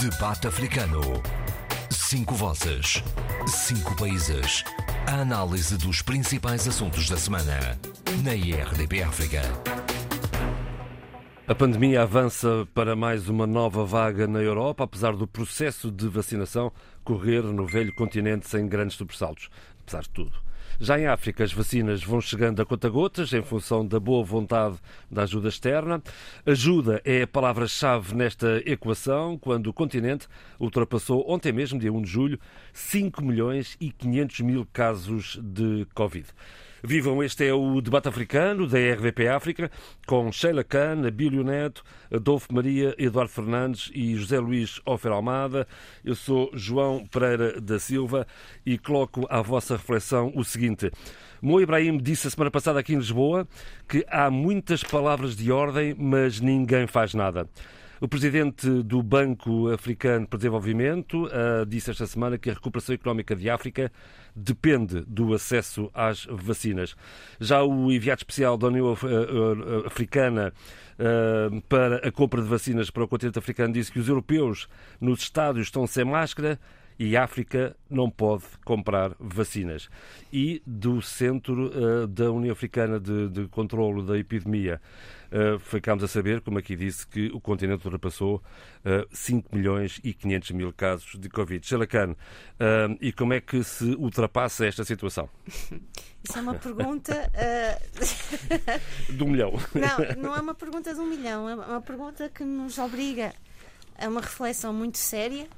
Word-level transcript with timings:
Debate 0.00 0.46
Africano. 0.46 1.02
Cinco 1.90 2.34
vozes. 2.34 3.02
Cinco 3.46 3.94
países. 3.96 4.64
A 5.06 5.20
análise 5.20 5.76
dos 5.76 6.00
principais 6.00 6.66
assuntos 6.66 7.06
da 7.06 7.18
semana. 7.18 7.78
Na 8.24 8.34
IRDP 8.34 9.02
África. 9.02 9.42
A 11.46 11.54
pandemia 11.54 12.00
avança 12.00 12.66
para 12.72 12.96
mais 12.96 13.28
uma 13.28 13.46
nova 13.46 13.84
vaga 13.84 14.26
na 14.26 14.38
Europa, 14.38 14.84
apesar 14.84 15.14
do 15.14 15.26
processo 15.26 15.90
de 15.90 16.08
vacinação 16.08 16.72
correr 17.04 17.42
no 17.42 17.66
velho 17.66 17.94
continente 17.94 18.48
sem 18.48 18.66
grandes 18.66 18.96
sobressaltos. 18.96 19.50
Apesar 19.82 20.00
de 20.00 20.08
tudo. 20.08 20.32
Já 20.82 20.98
em 20.98 21.06
África, 21.06 21.44
as 21.44 21.52
vacinas 21.52 22.02
vão 22.02 22.22
chegando 22.22 22.62
a 22.62 22.64
conta-gotas 22.64 23.34
em 23.34 23.42
função 23.42 23.86
da 23.86 24.00
boa 24.00 24.24
vontade 24.24 24.78
da 25.10 25.24
ajuda 25.24 25.50
externa. 25.50 26.02
Ajuda 26.46 27.02
é 27.04 27.20
a 27.20 27.26
palavra-chave 27.26 28.14
nesta 28.14 28.62
equação, 28.64 29.36
quando 29.36 29.66
o 29.66 29.74
continente 29.74 30.26
ultrapassou 30.58 31.30
ontem 31.30 31.52
mesmo, 31.52 31.78
dia 31.78 31.92
1 31.92 32.00
de 32.00 32.08
julho, 32.08 32.40
5 32.72 33.22
milhões 33.22 33.76
e 33.78 33.92
500 33.92 34.40
mil 34.40 34.66
casos 34.72 35.38
de 35.42 35.86
Covid. 35.94 36.26
Vivam, 36.82 37.22
este 37.22 37.46
é 37.46 37.52
o 37.52 37.78
debate 37.80 38.08
africano 38.08 38.66
da 38.66 38.78
RDP 38.78 39.28
África, 39.28 39.70
com 40.06 40.32
Sheila 40.32 40.64
Khan, 40.64 41.06
Abílio 41.06 41.44
Neto, 41.44 41.84
Adolfo 42.10 42.54
Maria, 42.54 42.94
Eduardo 42.96 43.30
Fernandes 43.30 43.90
e 43.94 44.16
José 44.16 44.40
Luís 44.40 44.80
Ofer 44.86 45.12
Almada. 45.12 45.68
Eu 46.02 46.14
sou 46.14 46.50
João 46.54 47.06
Pereira 47.06 47.60
da 47.60 47.78
Silva 47.78 48.26
e 48.64 48.78
coloco 48.78 49.26
à 49.28 49.42
vossa 49.42 49.76
reflexão 49.76 50.32
o 50.34 50.42
seguinte. 50.42 50.90
Mo 51.42 51.60
Ibrahim 51.60 51.98
disse 51.98 52.28
a 52.28 52.30
semana 52.30 52.50
passada 52.50 52.80
aqui 52.80 52.94
em 52.94 52.98
Lisboa 52.98 53.46
que 53.86 54.04
há 54.08 54.30
muitas 54.30 54.82
palavras 54.82 55.36
de 55.36 55.52
ordem, 55.52 55.94
mas 55.98 56.40
ninguém 56.40 56.86
faz 56.86 57.12
nada. 57.12 57.46
O 58.00 58.08
presidente 58.08 58.66
do 58.82 59.02
Banco 59.02 59.70
Africano 59.70 60.26
para 60.26 60.38
Desenvolvimento 60.38 61.26
uh, 61.26 61.66
disse 61.66 61.90
esta 61.90 62.06
semana 62.06 62.38
que 62.38 62.48
a 62.48 62.54
recuperação 62.54 62.94
económica 62.94 63.36
de 63.36 63.50
África 63.50 63.92
depende 64.34 65.02
do 65.06 65.34
acesso 65.34 65.90
às 65.94 66.26
vacinas. 66.26 66.96
Já 67.40 67.62
o 67.62 67.90
enviado 67.90 68.20
especial 68.20 68.56
da 68.56 68.68
União 68.68 68.96
Africana 69.86 70.52
uh, 70.98 71.60
para 71.62 71.96
a 72.06 72.12
compra 72.12 72.42
de 72.42 72.48
vacinas 72.48 72.90
para 72.90 73.04
o 73.04 73.08
continente 73.08 73.38
africano 73.38 73.72
disse 73.72 73.92
que 73.92 73.98
os 73.98 74.08
europeus 74.08 74.68
nos 75.00 75.20
estádios 75.20 75.66
estão 75.66 75.86
sem 75.86 76.04
máscara 76.04 76.58
e 77.00 77.16
a 77.16 77.24
África 77.24 77.74
não 77.88 78.10
pode 78.10 78.44
comprar 78.62 79.16
vacinas. 79.18 79.88
E 80.30 80.62
do 80.66 81.00
Centro 81.00 81.68
uh, 81.68 82.06
da 82.06 82.30
União 82.30 82.52
Africana 82.52 83.00
de, 83.00 83.30
de 83.30 83.48
Controlo 83.48 84.02
da 84.04 84.18
Epidemia, 84.18 84.78
uh, 85.32 85.58
ficámos 85.58 86.04
a 86.04 86.08
saber, 86.08 86.42
como 86.42 86.58
aqui 86.58 86.76
disse, 86.76 87.06
que 87.06 87.28
o 87.32 87.40
continente 87.40 87.86
ultrapassou 87.86 88.42
uh, 88.84 89.16
5 89.16 89.56
milhões 89.56 89.98
e 90.04 90.12
500 90.12 90.50
mil 90.50 90.74
casos 90.74 91.18
de 91.18 91.30
Covid. 91.30 91.66
Xelacan, 91.66 92.10
uh, 92.10 92.98
e 93.00 93.12
como 93.12 93.32
é 93.32 93.40
que 93.40 93.64
se 93.64 93.94
ultrapassa 93.94 94.66
esta 94.66 94.84
situação? 94.84 95.26
Isso 96.22 96.36
é 96.38 96.42
uma 96.42 96.54
pergunta. 96.54 97.32
Uh... 97.34 99.08
de 99.16 99.24
um 99.24 99.30
milhão. 99.30 99.54
Não, 99.74 100.22
não 100.22 100.36
é 100.36 100.40
uma 100.42 100.54
pergunta 100.54 100.92
de 100.92 101.00
um 101.00 101.06
milhão, 101.06 101.48
é 101.48 101.54
uma 101.54 101.80
pergunta 101.80 102.28
que 102.28 102.44
nos 102.44 102.76
obriga 102.76 103.32
a 103.98 104.06
uma 104.06 104.20
reflexão 104.20 104.70
muito 104.70 104.98
séria 104.98 105.48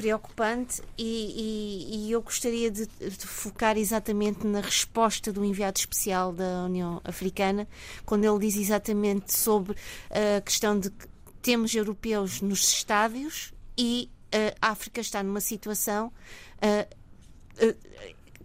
preocupante 0.00 0.80
e, 0.96 1.04
e, 1.04 2.06
e 2.06 2.12
eu 2.12 2.22
gostaria 2.22 2.70
de, 2.70 2.86
de, 2.86 3.26
focar 3.26 3.76
exatamente 3.76 4.46
na 4.46 4.62
resposta 4.62 5.30
do 5.30 5.44
enviado 5.44 5.78
especial 5.78 6.32
da 6.32 6.64
União 6.64 7.02
Africana, 7.04 7.68
quando 8.06 8.24
ele 8.24 8.38
diz 8.38 8.56
exatamente 8.56 9.34
sobre 9.34 9.76
a 10.10 10.40
questão 10.40 10.80
de 10.80 10.88
que 10.88 11.06
temos 11.42 11.74
europeus 11.74 12.40
nos 12.40 12.64
estádios 12.64 13.52
e 13.76 14.10
a 14.62 14.70
África 14.70 15.02
está 15.02 15.22
numa 15.22 15.40
situação 15.40 16.10
uh, 16.62 17.76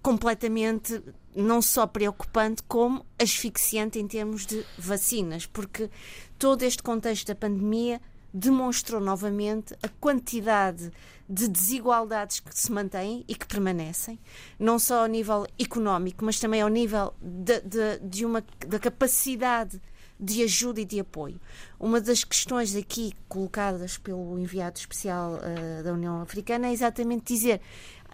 completamente 0.02 1.02
não 1.34 1.62
só 1.62 1.88
preocupante 1.88 2.64
como 2.64 3.06
asfixiante 3.18 3.98
em 3.98 4.08
termos 4.08 4.46
de 4.46 4.66
vacinas, 4.78 5.46
porque 5.46 5.90
todo 6.38 6.64
este 6.64 6.84
contexto 6.84 7.28
da 7.28 7.36
pandemia 7.36 8.02
demonstrou 8.34 9.00
novamente 9.00 9.74
a 9.82 9.88
quantidade 9.88 10.92
de 11.28 11.48
desigualdades 11.48 12.40
que 12.40 12.58
se 12.58 12.72
mantêm 12.72 13.26
e 13.28 13.36
que 13.36 13.48
permanecem, 13.48 14.20
não 14.60 14.78
só 14.78 15.02
ao 15.02 15.08
nível 15.08 15.48
económico, 15.60 16.24
mas 16.24 16.40
também 16.40 16.62
ao 16.62 16.70
nível 16.70 17.14
de, 17.22 17.62
de, 17.62 18.00
de 18.00 18.26
uma, 18.26 18.44
da 18.68 18.80
capacidade 18.80 19.82
de 20.20 20.44
ajuda 20.44 20.82
e 20.82 20.86
de 20.86 21.00
apoio. 21.00 21.40
Uma 21.80 22.00
das 22.00 22.24
questões 22.24 22.76
aqui 22.76 23.14
colocadas 23.28 23.98
pelo 23.98 24.40
enviado 24.40 24.78
especial 24.78 25.34
uh, 25.34 25.84
da 25.84 25.94
União 25.94 26.22
Africana 26.22 26.68
é 26.68 26.72
exatamente 26.72 27.34
dizer 27.34 27.60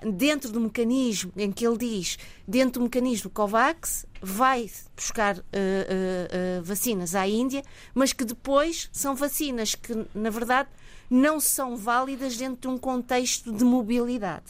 dentro 0.04 0.52
do 0.52 0.60
mecanismo 0.60 1.32
em 1.38 1.52
que 1.52 1.66
ele 1.66 1.78
diz, 1.78 2.18
dentro 2.48 2.80
do 2.80 2.86
mecanismo 2.86 3.30
COVAX, 3.30 4.06
vai 4.22 4.70
buscar 4.96 5.38
uh, 5.38 5.42
uh, 5.42 6.60
uh, 6.60 6.64
vacinas 6.64 7.14
à 7.14 7.28
Índia, 7.28 7.64
mas 7.94 8.14
que 8.14 8.26
depois 8.26 8.90
são 8.92 9.16
vacinas 9.16 9.76
que, 9.76 9.94
na 10.14 10.30
verdade, 10.30 10.70
não 11.12 11.42
são 11.42 11.76
válidas 11.76 12.38
dentro 12.38 12.62
de 12.62 12.68
um 12.70 12.78
contexto 12.78 13.52
de 13.52 13.66
mobilidade. 13.66 14.46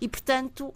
E, 0.00 0.08
portanto, 0.08 0.74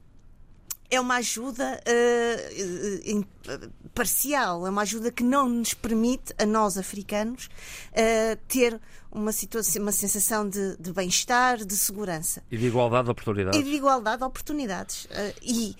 é 0.90 1.00
uma 1.00 1.16
ajuda 1.16 1.80
uh, 1.86 3.18
uh, 3.18 3.72
parcial, 3.94 4.66
é 4.66 4.70
uma 4.70 4.82
ajuda 4.82 5.10
que 5.10 5.22
não 5.22 5.48
nos 5.48 5.72
permite, 5.72 6.34
a 6.36 6.44
nós 6.44 6.76
africanos, 6.76 7.46
uh, 7.46 8.36
ter 8.48 8.78
uma, 9.10 9.32
situação, 9.32 9.80
uma 9.80 9.92
sensação 9.92 10.46
de, 10.46 10.76
de 10.76 10.92
bem-estar, 10.92 11.64
de 11.64 11.76
segurança. 11.76 12.42
E 12.50 12.58
de 12.58 12.66
igualdade 12.66 13.04
de 13.04 13.10
oportunidades. 13.10 13.58
E 13.58 13.62
de 13.62 13.70
igualdade 13.70 14.18
de 14.18 14.24
oportunidades. 14.24 15.08
e 15.42 15.74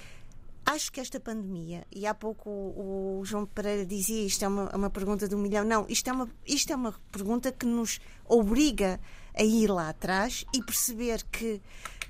acho 0.65 0.93
que 0.93 1.01
esta 1.01 1.19
pandemia, 1.19 1.85
e 1.91 2.07
há 2.07 2.15
pouco 2.15 2.49
o, 2.49 3.21
o 3.21 3.25
João 3.25 3.45
Pereira 3.45 3.85
dizia 3.85 4.25
isto 4.25 4.45
é 4.45 4.49
uma, 4.49 4.75
uma, 4.75 4.91
pergunta 4.91 5.27
de 5.29 5.35
um 5.35 5.39
milhão, 5.39 5.65
não, 5.65 5.85
isto 5.89 6.09
é, 6.09 6.13
uma, 6.13 6.29
isto 6.47 6.73
é 6.73 6.77
uma 6.77 6.95
pergunta 7.11 7.51
que 7.51 7.67
nos 7.67 7.99
obriga 8.25 8.95
a 8.95 8.99
ir 9.39 9.71
lá 9.71 9.89
atrás 9.89 10.45
e 10.55 10.63
perceber 10.63 11.25
que 11.31 11.61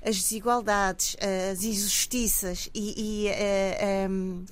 as 0.03 0.17
desigualdades, 0.17 1.15
as 1.51 1.63
injustiças 1.63 2.69
e, 2.73 3.25
e 3.25 3.27
uh, 3.27 3.33
eh, 3.33 4.07
um, 4.09 4.39
ehm, 4.39 4.45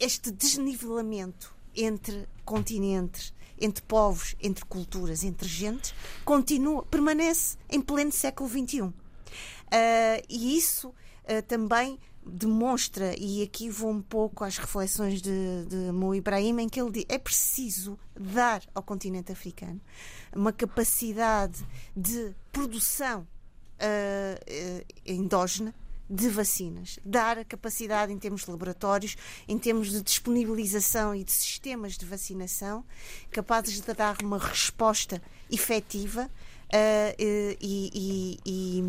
este 0.00 0.32
desnivelamento 0.32 1.54
entre 1.76 2.28
continentes, 2.44 3.32
entre 3.60 3.82
povos, 3.82 4.34
entre 4.40 4.64
culturas, 4.64 5.22
entre 5.22 5.48
gentes, 5.48 5.94
continua, 6.24 6.84
permanece 6.84 7.56
em 7.70 7.80
pleno 7.80 8.12
século 8.12 8.48
XXI. 8.48 8.82
Uh, 8.82 8.92
eh, 9.70 10.22
e 10.28 10.56
isso 10.56 10.88
uh, 10.88 11.42
também 11.46 11.98
demonstra, 12.26 13.14
e 13.18 13.42
aqui 13.42 13.68
vou 13.68 13.90
um 13.90 14.02
pouco 14.02 14.44
às 14.44 14.56
reflexões 14.58 15.20
de, 15.20 15.64
de 15.66 15.92
Mo 15.92 16.14
Ibrahim, 16.14 16.60
em 16.60 16.68
que 16.68 16.80
ele 16.80 16.90
diz 16.90 17.04
é 17.08 17.18
preciso 17.18 17.98
dar 18.18 18.62
ao 18.74 18.82
continente 18.82 19.30
africano 19.30 19.80
uma 20.34 20.52
capacidade 20.52 21.64
de 21.96 22.34
produção 22.50 23.26
uh, 23.80 24.84
endógena 25.06 25.74
de 26.08 26.28
vacinas, 26.28 26.98
dar 27.04 27.38
a 27.38 27.44
capacidade 27.44 28.12
em 28.12 28.18
termos 28.18 28.44
de 28.44 28.50
laboratórios, 28.50 29.16
em 29.48 29.58
termos 29.58 29.90
de 29.90 30.02
disponibilização 30.02 31.14
e 31.14 31.24
de 31.24 31.32
sistemas 31.32 31.96
de 31.96 32.04
vacinação, 32.04 32.84
capazes 33.30 33.80
de 33.80 33.94
dar 33.94 34.16
uma 34.22 34.38
resposta 34.38 35.22
efetiva 35.50 36.24
uh, 36.26 37.14
e, 37.18 37.58
e, 37.60 38.40
e, 38.44 38.82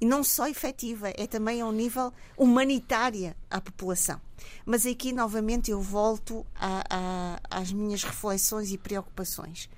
e, 0.00 0.06
não 0.06 0.24
só 0.24 0.48
efetiva, 0.48 1.12
é 1.16 1.26
também 1.26 1.60
ao 1.60 1.72
nível 1.72 2.12
humanitária 2.36 3.36
à 3.50 3.60
população. 3.60 4.20
Mas 4.64 4.86
aqui, 4.86 5.12
novamente, 5.12 5.70
eu 5.70 5.80
volto 5.80 6.46
a, 6.54 6.84
a, 6.88 7.40
às 7.60 7.72
minhas 7.72 8.02
reflexões 8.02 8.72
e 8.72 8.78
preocupações. 8.78 9.68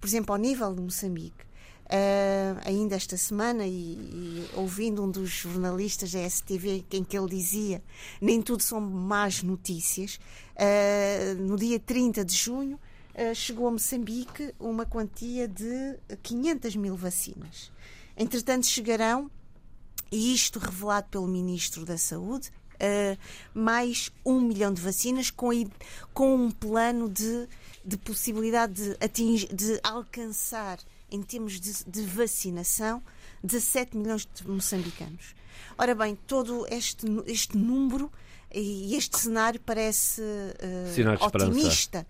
Por 0.00 0.06
exemplo, 0.06 0.32
ao 0.32 0.38
nível 0.38 0.74
de 0.74 0.80
Moçambique, 0.80 1.50
Uh, 1.90 2.54
ainda 2.64 2.94
esta 2.94 3.16
semana, 3.16 3.66
e, 3.66 3.72
e, 3.72 4.48
ouvindo 4.54 5.02
um 5.02 5.10
dos 5.10 5.28
jornalistas 5.28 6.12
da 6.12 6.30
STV, 6.30 6.84
em 6.92 7.02
que 7.02 7.18
ele 7.18 7.28
dizia 7.28 7.82
nem 8.20 8.40
tudo 8.40 8.62
são 8.62 8.80
más 8.80 9.42
notícias, 9.42 10.20
uh, 10.54 11.34
no 11.42 11.56
dia 11.56 11.80
30 11.80 12.24
de 12.24 12.36
junho 12.36 12.78
uh, 13.16 13.34
chegou 13.34 13.66
a 13.66 13.72
Moçambique 13.72 14.54
uma 14.60 14.86
quantia 14.86 15.48
de 15.48 15.98
500 16.22 16.76
mil 16.76 16.94
vacinas. 16.94 17.72
Entretanto, 18.16 18.66
chegarão, 18.66 19.28
e 20.10 20.34
isto 20.34 20.58
revelado 20.58 21.08
pelo 21.10 21.26
Ministro 21.26 21.84
da 21.84 21.96
Saúde, 21.96 22.50
mais 23.54 24.10
um 24.24 24.40
milhão 24.40 24.72
de 24.72 24.80
vacinas 24.80 25.30
com, 25.30 25.50
com 26.14 26.34
um 26.34 26.50
plano 26.50 27.08
de, 27.08 27.46
de 27.84 27.96
possibilidade 27.98 28.72
de, 28.72 29.04
atingir, 29.04 29.54
de 29.54 29.78
alcançar 29.82 30.78
em 31.10 31.22
termos 31.22 31.60
de, 31.60 31.84
de 31.84 32.02
vacinação, 32.02 33.02
17 33.42 33.96
milhões 33.96 34.26
de 34.26 34.48
moçambicanos. 34.48 35.34
Ora 35.76 35.94
bem, 35.94 36.16
todo 36.26 36.66
este, 36.70 37.06
este 37.26 37.56
número 37.56 38.10
e 38.52 38.94
este 38.96 39.18
cenário 39.18 39.60
parece 39.60 40.20
uh, 40.20 41.24
otimista, 41.24 42.06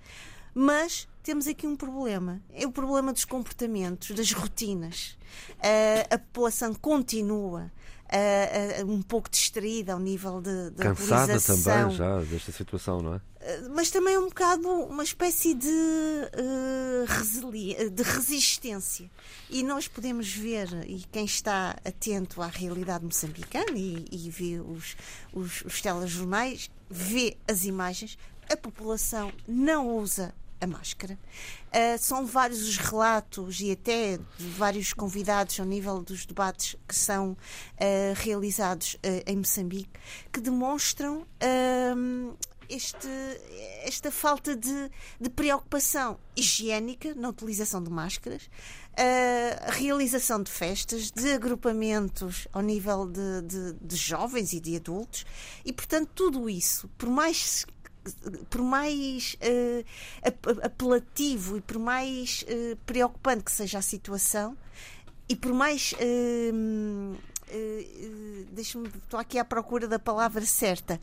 Mas 0.55 1.08
temos 1.23 1.46
aqui 1.46 1.67
um 1.67 1.76
problema. 1.76 2.41
É 2.53 2.67
o 2.67 2.73
problema 2.73 3.12
dos 3.12 3.25
comportamentos, 3.25 4.11
das 4.12 4.32
rotinas. 4.32 5.17
Uh, 5.58 6.14
a 6.14 6.19
população 6.19 6.75
continua 6.75 7.70
uh, 8.10 8.84
uh, 8.84 8.92
um 8.92 9.02
pouco 9.02 9.30
distraída 9.30 9.92
ao 9.92 10.00
nível 10.00 10.40
de, 10.40 10.70
de 10.70 10.82
Cansada 10.82 11.40
também 11.40 11.96
já 11.96 12.20
desta 12.20 12.52
situação, 12.52 13.00
não 13.00 13.14
é? 13.14 13.20
mas 13.70 13.90
também 13.90 14.18
um 14.18 14.28
bocado 14.28 14.68
uma 14.68 15.02
espécie 15.02 15.54
de, 15.54 15.66
uh, 15.66 17.06
de 17.90 18.02
resistência. 18.02 19.10
E 19.48 19.62
nós 19.62 19.88
podemos 19.88 20.30
ver, 20.30 20.68
e 20.86 21.02
quem 21.10 21.24
está 21.24 21.74
atento 21.84 22.42
à 22.42 22.48
realidade 22.48 23.02
moçambicana 23.04 23.76
e, 23.76 24.04
e 24.12 24.28
vê 24.28 24.60
os, 24.60 24.94
os, 25.32 25.62
os 25.62 25.80
telejornais, 25.80 26.70
vê 26.88 27.38
as 27.48 27.64
imagens, 27.64 28.18
a 28.50 28.56
população 28.56 29.32
não 29.48 29.96
usa 29.96 30.34
a 30.60 30.66
máscara. 30.66 31.18
Uh, 31.68 31.98
são 31.98 32.26
vários 32.26 32.62
os 32.68 32.76
relatos 32.76 33.60
e 33.60 33.70
até 33.70 34.18
vários 34.38 34.92
convidados 34.92 35.58
ao 35.58 35.66
nível 35.66 36.02
dos 36.02 36.26
debates 36.26 36.76
que 36.86 36.94
são 36.94 37.32
uh, 37.32 37.36
realizados 38.16 38.94
uh, 38.94 38.98
em 39.26 39.36
Moçambique 39.36 39.90
que 40.32 40.40
demonstram 40.40 41.26
este, 42.68 43.08
esta 43.82 44.10
falta 44.10 44.54
de, 44.54 44.90
de, 45.20 45.30
preocupação 45.30 46.18
higiênica 46.36 47.14
na 47.14 47.28
utilização 47.28 47.82
de 47.82 47.90
máscaras, 47.90 48.48
a 49.66 49.72
realização 49.72 50.42
de 50.42 50.50
festas, 50.50 51.10
de 51.10 51.32
agrupamentos 51.32 52.46
ao 52.52 52.62
nível 52.62 53.06
de, 53.06 53.42
de, 53.42 53.72
de 53.80 53.96
jovens 53.96 54.52
e 54.52 54.60
de 54.60 54.76
adultos, 54.76 55.24
e 55.64 55.72
portanto 55.72 56.10
tudo 56.14 56.48
isso, 56.48 56.88
por 56.96 57.08
mais 57.08 57.66
por 58.49 58.62
mais 58.62 59.37
uh, 59.43 59.85
apelativo 60.62 61.56
e 61.56 61.61
por 61.61 61.79
mais 61.79 62.44
uh, 62.44 62.76
preocupante 62.87 63.44
que 63.44 63.52
seja 63.52 63.79
a 63.79 63.82
situação 63.82 64.56
e 65.29 65.37
por 65.37 65.52
mais 65.52 65.93
uh, 65.93 67.17
deixa-me 68.52 68.88
estou 68.88 69.19
aqui 69.19 69.38
à 69.38 69.44
procura 69.44 69.88
da 69.88 69.99
palavra 69.99 70.47
certa 70.47 71.00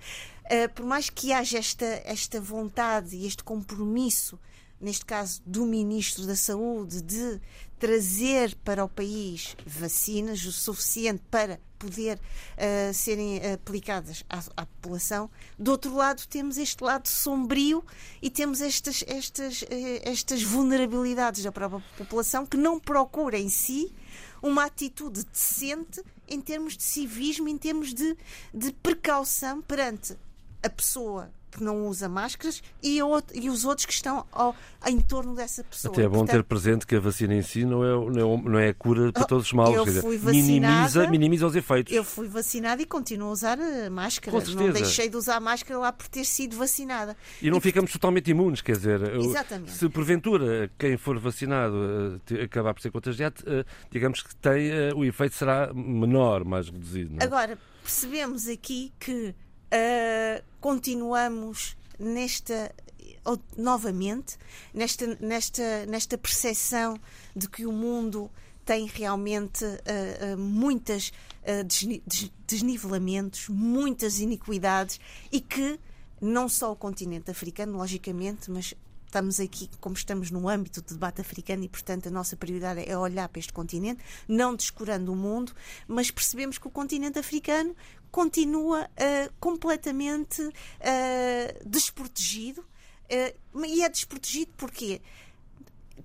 por 0.76 0.86
mais 0.86 1.10
que 1.10 1.34
haja 1.34 1.58
esta 1.58 1.86
esta 2.06 2.40
vontade 2.40 3.18
e 3.18 3.28
este 3.28 3.44
compromisso 3.44 4.40
neste 4.80 5.06
caso 5.06 5.42
do 5.46 5.66
Ministro 5.66 6.26
da 6.26 6.36
Saúde, 6.36 7.02
de 7.02 7.42
trazer 7.80 8.56
para 8.64 8.84
o 8.84 8.90
país 8.90 9.56
vacinas 9.66 10.46
o 10.46 10.52
suficiente 10.52 11.22
para 11.30 11.60
poder 11.78 12.18
uh, 12.20 12.94
serem 12.94 13.40
aplicadas 13.54 14.24
à, 14.30 14.40
à, 14.58 14.66
população. 14.66 15.30
Do 15.58 15.72
outro 15.72 15.96
lado, 15.96 16.26
temos 16.28 16.58
este 16.58 16.84
lado 16.84 17.08
sombrio 17.08 17.84
e 18.22 18.30
temos 18.30 18.62
estas, 18.62 19.04
estas, 19.08 19.62
uh, 19.62 19.68
estas 20.04 20.44
vulnerabilidades 20.44 21.44
da 21.44 21.52
própria 21.52 21.84
população 21.98 22.46
que 22.46 22.58
não 22.58 22.80
procura 22.80 23.38
em 23.38 23.50
si 23.50 23.94
uma 24.42 24.66
atitude 24.66 25.24
decente 25.26 26.04
em 26.28 26.40
termos 26.42 26.78
de 26.78 26.84
civismo, 26.84 27.48
em 27.48 27.58
termos 27.58 27.94
de, 27.94 28.18
de 28.54 28.72
precaução 28.72 29.62
perante 29.62 30.18
a 30.62 30.70
pessoa 30.70 31.32
que 31.52 31.64
não 31.64 31.88
usa 31.88 32.08
máscaras 32.10 32.62
e, 32.84 33.00
e 33.34 33.50
os 33.50 33.66
outros 33.66 33.86
que 33.86 33.94
estão 33.94 34.26
ao, 34.32 34.56
em 34.86 35.00
torno 35.00 35.36
dessa 35.36 35.64
pessoa. 35.64 35.94
Até 35.94 36.04
é 36.04 36.08
bom 36.08 36.20
Portanto, 36.20 36.36
ter 36.36 36.44
presente 36.44 36.88
que 36.88 36.96
a 36.96 37.00
vacina 37.00 37.34
em 37.34 37.42
si 37.42 37.66
não 37.66 37.84
é, 37.84 38.12
não 38.12 38.34
é, 38.34 38.42
não 38.50 38.60
é 38.60 38.70
a 38.70 38.74
cura 38.74 39.12
para 39.12 39.24
oh, 39.24 39.28
todos 39.28 39.48
os 39.48 39.54
males. 39.54 39.96
Eu 39.96 40.02
fui 40.02 40.18
vacinada, 40.18 40.42
minimiza, 40.42 41.08
minimiza 41.10 41.48
os 41.48 41.56
efeitos. 41.56 41.94
Eu 41.94 42.04
fui 42.04 42.28
vacinada 42.28 42.82
e 42.82 42.86
continuo 42.86 43.30
a 43.30 43.32
usar 43.32 43.60
a 43.60 43.90
máscara. 43.90 44.38
Não 44.56 44.72
deixei 44.72 45.10
de 45.10 45.18
usar 45.18 45.40
máscara 45.40 45.80
lá 45.80 45.92
por 45.92 46.08
ter 46.08 46.26
sido 46.26 46.58
vacinada. 46.58 47.16
E 47.42 47.50
não 47.50 47.58
e, 47.58 47.62
ficamos 47.62 47.92
totalmente 47.92 48.30
imunes, 48.30 48.62
quer 48.62 48.76
dizer, 48.76 49.16
exatamente. 49.16 49.72
se 49.72 49.90
porventura 49.90 50.70
quem 50.78 50.98
for 50.98 51.18
vacinado 51.20 52.22
eh, 52.32 52.44
acabar 52.44 52.74
por 52.74 52.82
ser 52.82 52.92
contagiado, 52.92 53.44
eh, 53.46 53.66
digamos 53.92 54.22
que 54.22 54.36
tem, 54.36 54.70
eh, 54.70 54.94
o 54.94 55.04
efeito 55.04 55.36
será 55.36 55.74
menor, 55.74 56.44
mais 56.44 56.70
reduzido. 56.70 57.16
É? 57.20 57.24
Agora, 57.24 57.58
percebemos 57.82 58.48
aqui 58.48 58.94
que 59.00 59.34
uh, 59.72 60.44
continuamos 60.60 61.78
nesta 62.00 62.74
novamente 63.58 64.38
nesta 64.74 65.06
nesta 65.20 65.86
nesta 65.86 66.18
percepção 66.18 66.98
de 67.36 67.50
que 67.50 67.66
o 67.66 67.72
mundo 67.72 68.32
tem 68.68 68.86
realmente 68.86 69.64
uh, 69.64 70.36
uh, 70.36 70.38
muitas 70.38 71.14
uh, 71.44 71.66
desnivelamentos, 72.46 73.48
muitas 73.48 74.20
iniquidades 74.20 75.00
e 75.32 75.40
que 75.40 75.80
não 76.20 76.50
só 76.50 76.74
o 76.74 76.76
continente 76.76 77.32
africano, 77.32 77.78
logicamente, 77.78 78.52
mas 78.52 78.74
estamos 79.08 79.40
aqui, 79.40 79.70
como 79.80 79.96
estamos 79.96 80.30
no 80.30 80.48
âmbito 80.48 80.82
do 80.82 80.94
debate 80.94 81.22
africano 81.22 81.64
e, 81.64 81.70
portanto, 81.70 82.08
a 82.08 82.12
nossa 82.12 82.36
prioridade 82.36 82.84
é 82.86 82.98
olhar 82.98 83.28
para 83.30 83.40
este 83.40 83.54
continente, 83.54 84.04
não 84.28 84.56
descurando 84.56 85.12
o 85.12 85.16
mundo, 85.16 85.54
mas 85.88 86.12
percebemos 86.12 86.58
que 86.58 86.68
o 86.68 86.72
continente 86.72 87.18
africano 87.18 87.76
continua 88.12 88.84
uh, 88.86 89.34
completamente 89.40 90.42
uh, 90.42 91.70
desprotegido. 91.70 92.62
Uh, 93.10 93.66
e 93.66 93.82
é 93.82 93.90
desprotegido 93.90 94.52
porque 94.58 95.02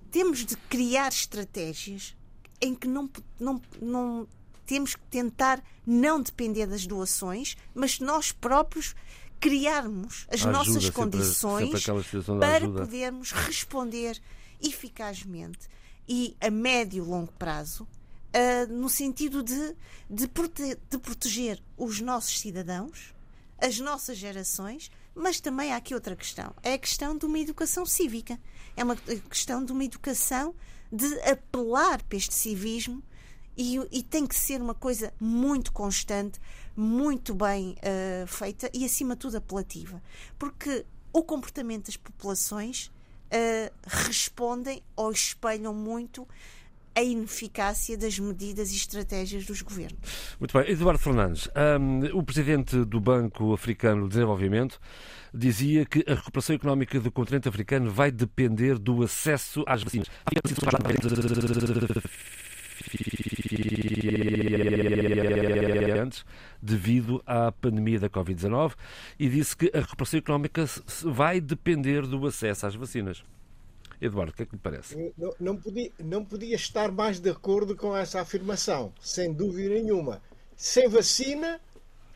temos 0.09 0.45
de 0.45 0.55
criar 0.55 1.09
estratégias 1.09 2.15
em 2.61 2.73
que 2.73 2.87
não, 2.87 3.09
não, 3.37 3.61
não 3.81 4.27
temos 4.65 4.95
que 4.95 5.03
tentar 5.07 5.61
não 5.85 6.21
depender 6.21 6.65
das 6.65 6.87
doações, 6.87 7.57
mas 7.75 7.99
nós 7.99 8.31
próprios 8.31 8.95
criarmos 9.43 10.25
as 10.29 10.45
ajuda, 10.45 10.51
nossas 10.53 10.89
condições 10.89 11.83
sempre 11.83 12.23
para 12.39 12.65
podermos 12.65 13.33
responder 13.33 14.17
eficazmente 14.61 15.67
e 16.07 16.33
a 16.39 16.49
médio 16.49 17.03
e 17.03 17.07
longo 17.07 17.31
prazo 17.33 17.83
uh, 17.83 18.73
no 18.73 18.87
sentido 18.87 19.43
de, 19.43 19.75
de, 20.09 20.29
prote 20.29 20.77
de 20.89 20.97
proteger 20.97 21.61
os 21.77 21.99
nossos 21.99 22.39
cidadãos, 22.39 23.13
as 23.61 23.81
nossas 23.81 24.17
gerações, 24.17 24.89
mas 25.13 25.41
também 25.41 25.73
há 25.73 25.75
aqui 25.75 25.93
outra 25.93 26.15
questão. 26.15 26.55
É 26.63 26.75
a 26.75 26.77
questão 26.77 27.17
de 27.17 27.25
uma 27.25 27.37
educação 27.37 27.85
cívica. 27.85 28.39
É 28.77 28.83
uma 28.83 28.95
questão 28.95 29.63
de 29.63 29.73
uma 29.73 29.83
educação 29.83 30.55
de 30.89 31.05
apelar 31.29 32.01
para 32.01 32.17
este 32.17 32.33
civismo 32.33 33.03
e, 33.57 33.77
e 33.91 34.01
tem 34.01 34.25
que 34.25 34.35
ser 34.35 34.61
uma 34.61 34.73
coisa 34.73 35.13
muito 35.19 35.71
constante, 35.73 36.39
muito 36.75 37.33
bem 37.33 37.75
uh, 37.79 38.27
feita 38.27 38.69
e, 38.73 38.85
acima 38.85 39.15
de 39.15 39.21
tudo, 39.21 39.37
apelativa. 39.37 40.01
Porque 40.37 40.85
o 41.11 41.23
comportamento 41.23 41.87
das 41.87 41.97
populações 41.97 42.87
uh, 42.87 43.71
respondem 43.85 44.81
ou 44.95 45.11
espelham 45.11 45.73
muito 45.73 46.27
a 46.95 47.01
ineficácia 47.01 47.97
das 47.97 48.19
medidas 48.19 48.71
e 48.71 48.75
estratégias 48.75 49.45
dos 49.45 49.61
governos. 49.61 49.97
Muito 50.39 50.57
bem. 50.57 50.69
Eduardo 50.69 50.99
Fernandes, 50.99 51.49
um, 51.79 52.17
o 52.17 52.23
presidente 52.23 52.85
do 52.85 52.99
Banco 52.99 53.51
Africano 53.51 54.03
de 54.03 54.09
Desenvolvimento 54.09 54.79
dizia 55.33 55.85
que 55.85 56.05
a 56.07 56.13
recuperação 56.13 56.55
económica 56.55 56.99
do 56.99 57.11
continente 57.11 57.49
africano 57.49 57.89
vai 57.89 58.11
depender 58.11 58.77
do 58.77 59.01
acesso 59.01 59.63
às 59.65 59.81
vacinas 59.81 60.07
devido 66.61 67.21
à 67.25 67.51
pandemia 67.51 67.99
da 67.99 68.09
Covid-19 68.09 68.73
e 69.19 69.29
disse 69.29 69.55
que 69.55 69.71
a 69.73 69.79
recuperação 69.79 70.17
económica 70.17 70.65
vai 71.03 71.39
depender 71.39 72.07
do 72.07 72.25
acesso 72.25 72.65
às 72.65 72.75
vacinas. 72.75 73.23
Eduardo, 74.01 74.31
o 74.31 74.35
que 74.35 74.43
é 74.43 74.45
que 74.45 74.55
lhe 74.55 74.61
parece? 74.61 75.13
Não, 75.17 75.33
não, 75.39 75.57
podia, 75.57 75.91
não 75.99 76.25
podia 76.25 76.55
estar 76.55 76.91
mais 76.91 77.19
de 77.19 77.29
acordo 77.29 77.75
com 77.75 77.95
essa 77.95 78.19
afirmação, 78.19 78.93
sem 78.99 79.31
dúvida 79.31 79.69
nenhuma. 79.69 80.21
Sem 80.57 80.89
vacina, 80.89 81.59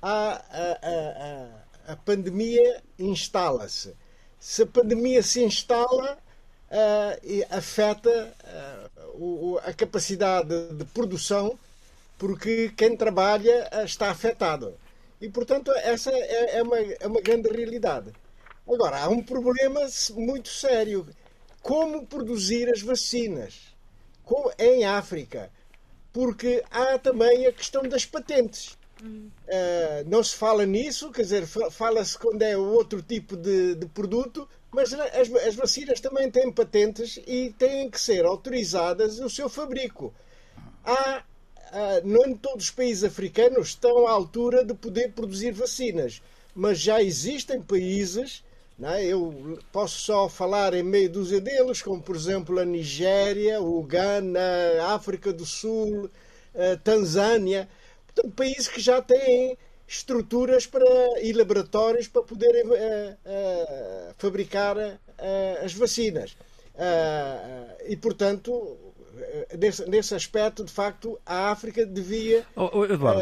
a, 0.01 0.32
a, 0.32 1.88
a, 1.88 1.94
a 1.94 1.96
pandemia 1.96 2.84
instala-se. 3.00 3.96
Se 4.39 4.63
a 4.63 4.67
pandemia 4.67 5.24
se 5.24 5.44
instala, 5.44 6.17
uh, 6.72 7.56
afeta 7.56 8.36
uh, 8.44 9.24
o, 9.24 9.60
a 9.63 9.74
capacidade 9.74 10.74
de 10.74 10.86
produção, 10.86 11.58
porque 12.18 12.72
quem 12.76 12.96
trabalha 12.96 13.70
uh, 13.74 13.86
está 13.86 14.10
afetado. 14.10 14.78
E, 15.20 15.30
portanto, 15.30 15.72
essa 15.72 16.12
é, 16.12 16.58
é, 16.58 16.64
uma, 16.64 16.78
é 16.80 17.08
uma 17.08 17.22
grande 17.22 17.50
realidade. 17.50 18.12
Agora, 18.68 19.00
há 19.02 19.10
um 19.10 19.24
problema 19.24 19.82
muito 20.16 20.50
sério 20.50 21.08
como 21.62 22.06
produzir 22.06 22.70
as 22.70 22.82
vacinas 22.82 23.76
em 24.60 24.86
África, 24.86 25.52
porque 26.12 26.64
há 26.70 26.98
também 26.98 27.46
a 27.46 27.54
questão 27.54 27.84
das 27.84 28.06
patentes. 28.06 28.78
Uh, 29.02 30.04
não 30.08 30.24
se 30.24 30.36
fala 30.36 30.66
nisso, 30.66 31.12
quer 31.12 31.22
dizer, 31.22 31.46
fala-se 31.46 32.18
quando 32.18 32.42
é 32.42 32.58
outro 32.58 33.02
tipo 33.02 33.38
de, 33.38 33.76
de 33.76 33.86
produto, 33.86 34.50
mas 34.72 34.92
as, 34.94 35.32
as, 35.34 35.56
vacinas 35.56 36.00
também 36.00 36.32
têm 36.32 36.52
patentes 36.52 37.20
e 37.28 37.54
têm 37.58 37.90
que 37.90 38.02
ser 38.02 38.26
autorizadas 38.26 39.20
o 39.20 39.30
seu 39.30 39.48
fabrico. 39.48 40.14
Há, 40.84 41.24
não 42.04 42.36
todos 42.36 42.66
os 42.66 42.72
países 42.72 43.04
africanos 43.04 43.70
estão 43.70 44.08
à 44.08 44.12
altura 44.12 44.64
de 44.64 44.74
poder 44.74 45.14
produzir 45.14 45.52
vacinas, 45.52 46.22
mas 46.56 46.80
já 46.80 47.02
existem 47.02 47.62
países 47.62 48.44
é? 48.80 49.06
Eu 49.06 49.58
posso 49.72 50.00
só 50.00 50.30
falar 50.30 50.74
em 50.76 50.84
meio 50.84 51.10
dúzia 51.10 51.42
deles, 51.42 51.82
como 51.82 52.02
por 52.02 52.16
exemplo 52.16 52.60
a 52.60 52.66
Nigéria, 52.66 53.60
o 53.60 53.82
Ghana, 53.82 54.40
a 54.82 54.94
África 54.94 55.34
do 55.34 55.46
Sul, 55.46 56.10
a 56.54 56.78
Tanzânia. 56.78 57.68
Portanto, 58.06 58.36
países 58.36 58.68
que 58.68 58.80
já 58.80 59.02
têm 59.02 59.58
estruturas 59.88 60.68
para, 60.68 60.86
e 61.24 61.34
laboratórios 61.34 62.08
para 62.08 62.22
poderem 62.22 62.66
uh, 62.66 62.72
uh, 62.74 64.14
fabricar 64.18 64.78
uh, 64.78 65.66
as 65.66 65.74
vacinas. 65.74 66.38
e, 67.88 67.98
portanto, 67.98 68.87
nesse, 69.58 69.90
nesse 69.90 70.16
aspecto, 70.16 70.64
de 70.64 70.72
facto, 70.72 71.20
a 71.26 71.52
África 71.52 71.86
devia. 71.86 72.46
Oh, 72.56 72.70
oh, 72.74 72.86
Eduardo, 72.86 73.22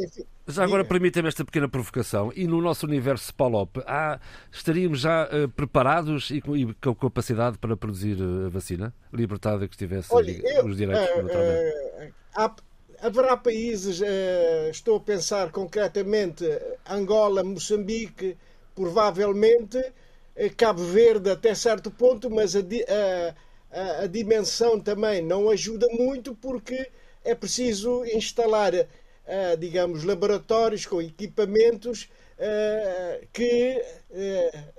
enfim, 0.00 0.24
já 0.48 0.64
agora 0.64 0.84
permita-me 0.84 1.28
esta 1.28 1.44
pequena 1.44 1.68
provocação. 1.68 2.32
E 2.34 2.46
no 2.46 2.60
nosso 2.60 2.86
universo 2.86 3.32
POLOP, 3.34 3.78
há, 3.86 4.18
estaríamos 4.50 5.00
já 5.00 5.28
preparados 5.54 6.30
e 6.30 6.40
com, 6.40 6.56
e 6.56 6.74
com, 6.74 6.94
capacidade 6.94 7.58
para 7.58 7.76
produzir 7.76 8.18
a 8.20 8.48
vacina? 8.48 8.92
Libertada 9.12 9.68
que 9.68 9.74
estivesse 9.74 10.08
Olha, 10.12 10.32
eu, 10.32 10.66
os 10.66 10.76
direitos, 10.76 11.22
naturalmente. 11.22 12.14
Há, 12.34 12.54
haverá 13.02 13.36
países, 13.36 14.00
uh, 14.00 14.70
estou 14.70 14.96
a 14.96 15.00
pensar 15.00 15.50
concretamente 15.50 16.44
Angola, 16.88 17.42
Moçambique, 17.42 18.36
provavelmente 18.74 19.76
uh, 19.76 20.56
Cabo 20.56 20.84
Verde 20.84 21.30
até 21.30 21.54
certo 21.54 21.90
ponto, 21.90 22.30
mas 22.30 22.54
a, 22.54 22.60
a, 22.60 23.34
a, 23.72 24.06
dimensão 24.06 24.78
também 24.78 25.22
não 25.22 25.48
ajuda 25.48 25.88
muito 25.88 26.34
porque 26.34 26.90
é 27.24 27.34
preciso 27.34 28.04
instalar, 28.04 28.74
uh, 28.74 29.56
digamos, 29.58 30.04
laboratórios 30.04 30.86
com 30.86 31.00
equipamentos 31.00 32.08
que, 33.32 33.80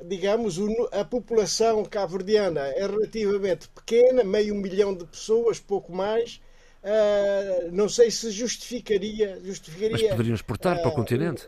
digamos, 0.01 0.57
a 0.91 1.05
população 1.05 1.85
cabo-verdiana 1.85 2.59
é 2.59 2.85
relativamente 2.85 3.69
pequena, 3.69 4.21
meio 4.21 4.53
milhão 4.53 4.93
de 4.93 5.05
pessoas, 5.05 5.61
pouco 5.61 5.93
mais, 5.93 6.41
Uh, 6.83 7.71
não 7.71 7.87
sei 7.87 8.11
se 8.11 8.29
justificaria, 8.29 9.39
justificaria. 9.41 10.09
Mas 10.09 10.09
poderiam 10.09 10.35
exportar 10.35 10.77
uh, 10.77 10.81
para 10.81 10.91
o 10.91 10.93
continente? 10.93 11.47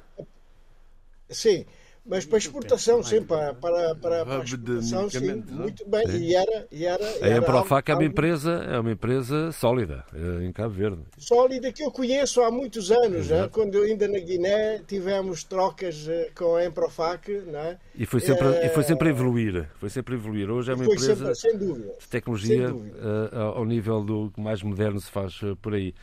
Sim, 1.29 1.65
mas 2.05 2.23
para 2.23 2.37
exportação, 2.37 3.01
sim, 3.01 3.23
para, 3.23 3.53
para, 3.55 3.95
para, 3.95 4.25
para 4.25 4.41
a 4.41 4.43
exportação, 4.43 5.09
sim, 5.09 5.29
é? 5.29 5.35
muito 5.35 5.89
bem. 5.89 6.07
Sim. 6.07 6.17
E 6.19 6.35
era, 6.35 6.67
e 6.71 6.85
era, 6.85 7.03
a 7.03 7.37
Emprofac 7.37 7.89
é 7.89 7.95
uma 7.95 8.03
empresa, 8.03 8.51
é 8.51 8.79
uma 8.79 8.91
empresa 8.91 9.51
sólida 9.51 10.05
é, 10.13 10.45
em 10.45 10.51
Cabo 10.51 10.75
Verde. 10.75 11.01
Sólida 11.17 11.71
que 11.71 11.83
eu 11.83 11.89
conheço 11.89 12.41
há 12.43 12.51
muitos 12.51 12.91
anos, 12.91 13.29
né? 13.29 13.49
quando 13.51 13.81
ainda 13.81 14.07
na 14.07 14.19
Guiné 14.19 14.79
tivemos 14.87 15.43
trocas 15.43 16.07
eh, 16.07 16.29
com 16.35 16.55
a 16.55 16.65
Emprofac, 16.65 17.31
né? 17.31 17.77
E 17.95 18.05
foi 18.05 18.19
sempre, 18.19 18.47
é... 18.47 18.67
e 18.67 18.69
foi 18.69 18.83
sempre 18.83 19.07
a 19.07 19.11
evoluir, 19.11 19.67
foi 19.79 19.89
sempre 19.89 20.13
a 20.13 20.17
evoluir. 20.17 20.51
Hoje 20.51 20.71
é 20.71 20.75
uma 20.75 20.85
empresa 20.85 21.33
sempre, 21.33 21.65
de 21.65 22.07
tecnologia 22.09 22.71
uh, 22.71 23.35
ao 23.55 23.65
nível 23.65 24.03
do 24.03 24.31
que 24.31 24.39
mais 24.39 24.61
moderno 24.61 24.99
se 24.99 25.09
faz 25.09 25.39
por 25.61 25.73
aí. 25.73 25.93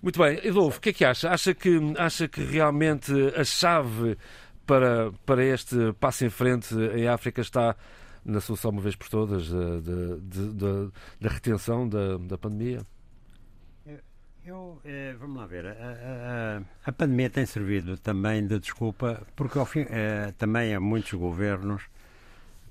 Muito 0.00 0.18
bem, 0.20 0.38
Edolfo, 0.44 0.78
o 0.78 0.80
que 0.80 0.90
é 0.90 0.92
que 0.92 1.04
acha? 1.04 1.28
Acha 1.28 1.52
que, 1.52 1.78
acha 1.96 2.28
que 2.28 2.40
realmente 2.40 3.12
a 3.34 3.42
chave 3.42 4.16
para, 4.68 5.10
para 5.24 5.42
este 5.42 5.94
passo 5.98 6.26
em 6.26 6.30
frente 6.30 6.74
em 6.74 7.08
África 7.08 7.40
está 7.40 7.74
na 8.22 8.40
solução, 8.40 8.70
uma 8.70 8.82
vez 8.82 8.94
por 8.94 9.08
todas, 9.08 9.48
da 9.50 11.28
retenção 11.28 11.88
da, 11.88 12.18
da 12.18 12.36
pandemia? 12.36 12.82
Eu, 14.44 14.80
eh, 14.84 15.14
vamos 15.18 15.36
lá 15.36 15.46
ver, 15.46 15.66
a, 15.66 15.72
a, 15.72 16.62
a, 16.86 16.92
pandemia 16.92 17.28
tem 17.28 17.44
servido 17.44 17.98
também 17.98 18.46
de 18.46 18.58
desculpa, 18.58 19.26
porque 19.36 19.58
ao 19.58 19.66
fim, 19.66 19.84
eh, 19.90 20.32
também 20.38 20.74
há 20.74 20.80
muitos 20.80 21.12
governos 21.12 21.82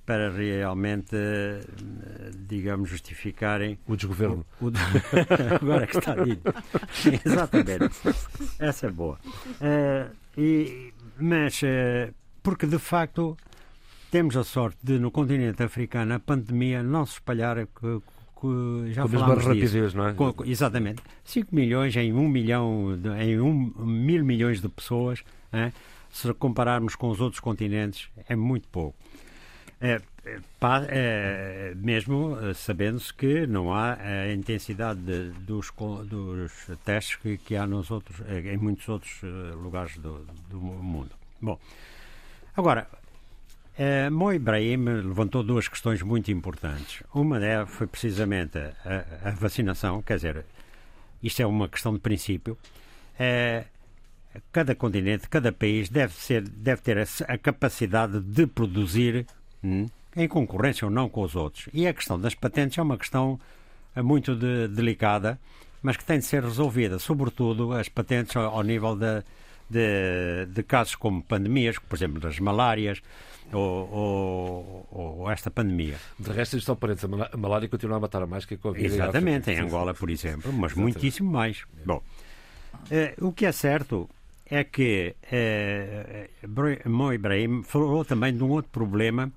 para 0.03 0.31
realmente, 0.31 1.15
eh, 1.15 1.61
digamos, 2.47 2.89
justificarem. 2.89 3.77
O 3.87 3.95
desgoverno. 3.95 4.43
O, 4.59 4.69
o, 4.69 4.71
agora 5.61 5.85
que 5.85 5.97
está 5.99 6.15
dito. 6.15 6.51
Exatamente. 7.23 7.95
Essa 8.57 8.87
é 8.87 8.89
boa. 8.89 9.19
e 10.35 10.91
mas, 11.19 11.61
eh, 11.63 12.13
porque 12.41 12.65
de 12.65 12.79
facto 12.79 13.37
temos 14.09 14.37
a 14.37 14.43
sorte 14.43 14.77
de 14.83 14.99
no 14.99 15.11
continente 15.11 15.61
africano 15.63 16.13
a 16.13 16.19
pandemia 16.19 16.81
não 16.81 17.05
se 17.05 17.13
espalhar 17.13 17.57
que, 17.67 18.01
que 18.39 18.93
já 18.93 19.03
com 19.03 19.09
falámos 19.09 19.45
rapidez, 19.45 19.93
não 19.93 20.07
é? 20.07 20.13
Com, 20.13 20.33
exatamente. 20.45 21.01
5 21.23 21.53
milhões 21.53 21.95
em 21.95 22.13
1 22.13 22.19
um 22.19 22.29
milhão, 22.29 22.97
em 23.19 23.39
um, 23.39 23.73
mil 23.85 24.23
milhões 24.23 24.61
de 24.61 24.69
pessoas, 24.69 25.23
é? 25.51 25.71
se 26.09 26.33
compararmos 26.33 26.95
com 26.95 27.09
os 27.09 27.19
outros 27.19 27.39
continentes, 27.39 28.09
é 28.27 28.35
muito 28.35 28.67
pouco. 28.69 28.97
É, 29.79 30.01
mesmo 31.75 32.37
eh, 32.39 32.53
sabendo-se 32.53 33.13
que 33.13 33.45
não 33.47 33.73
há 33.73 33.93
a 33.93 34.33
intensidade 34.33 34.99
de, 34.99 35.29
dos, 35.41 35.71
dos 36.05 36.67
testes 36.83 37.15
que, 37.15 37.37
que, 37.37 37.55
há 37.55 37.65
nos 37.67 37.91
outros, 37.91 38.21
eh, 38.27 38.53
em 38.53 38.57
muitos 38.57 38.87
outros 38.89 39.19
eh, 39.23 39.27
lugares 39.55 39.97
do, 39.97 40.25
do 40.49 40.59
mundo. 40.59 41.11
Bom, 41.41 41.59
agora, 42.55 42.87
Mo 44.11 44.33
Ibrahim 44.33 44.85
levantou 44.85 45.43
duas 45.43 45.67
questões 45.67 46.01
muito 46.01 46.31
importantes. 46.31 47.03
Uma 47.13 47.39
delas 47.39 47.69
foi 47.69 47.85
precisamente 47.85 48.57
a, 48.57 49.29
a, 49.29 49.31
vacinação, 49.31 50.01
quer 50.01 50.15
dizer, 50.15 50.45
isto 51.21 51.41
é 51.41 51.45
uma 51.45 51.69
questão 51.69 51.93
de 51.93 51.99
princípio. 51.99 52.57
Cada 54.51 54.73
continente, 54.73 55.29
cada 55.29 55.51
país 55.51 55.89
deve, 55.89 56.13
ser, 56.13 56.41
deve 56.41 56.81
ter 56.81 56.97
a, 56.97 57.05
a 57.27 57.37
capacidade 57.37 58.19
de 58.19 58.47
produzir 58.47 59.27
hum, 59.63 59.85
em 60.17 60.27
concorrência 60.27 60.85
ou 60.85 60.91
não 60.91 61.07
com 61.07 61.21
os 61.21 61.35
outros. 61.35 61.69
E 61.71 61.87
a 61.87 61.93
questão 61.93 62.19
das 62.19 62.33
patentes 62.33 62.77
é 62.77 62.81
uma 62.81 62.97
questão 62.97 63.39
eh, 63.95 64.01
muito 64.01 64.35
de, 64.35 64.67
delicada, 64.67 65.39
mas 65.81 65.95
que 65.95 66.03
tem 66.03 66.17
de 66.17 66.25
ser 66.25 66.43
resolvida, 66.43 66.97
sobretudo 66.97 67.71
as 67.71 67.87
patentes 67.87 68.35
ao, 68.35 68.55
ao 68.55 68.63
nível 68.63 68.95
de, 68.95 69.23
de, 69.69 70.47
de, 70.47 70.63
casos 70.63 70.95
como 70.95 71.21
pandemias, 71.21 71.77
por 71.77 71.95
exemplo, 71.95 72.19
das 72.19 72.39
malárias 72.39 73.01
ou, 73.53 73.89
ou, 73.91 74.87
ou, 74.91 75.31
esta 75.31 75.51
pandemia. 75.51 75.97
De 76.19 76.31
resto, 76.31 76.57
isto 76.57 76.75
parentes, 76.75 77.05
a 77.05 77.37
malária 77.37 77.69
continua 77.69 77.97
a 77.97 77.99
matar 77.99 78.25
mais 78.25 78.43
que 78.43 78.55
a 78.55 78.57
Covid. 78.57 78.85
Exatamente, 78.85 79.51
em 79.51 79.59
Angola, 79.59 79.93
por 79.93 80.09
exemplo, 80.09 80.51
mas 80.51 80.71
Exatamente. 80.71 80.95
muitíssimo 80.95 81.31
mais. 81.31 81.63
Bom, 81.85 82.01
eh, 82.89 83.13
o 83.21 83.31
que 83.31 83.45
é 83.45 83.51
certo 83.51 84.09
é 84.49 84.63
que 84.63 85.15
eh, 85.31 86.29
Mo 86.85 87.13
Ibrahim 87.13 87.61
falou 87.63 88.03
também 88.03 88.35
de 88.35 88.43
um 88.43 88.49
outro 88.49 88.71
problema 88.71 89.31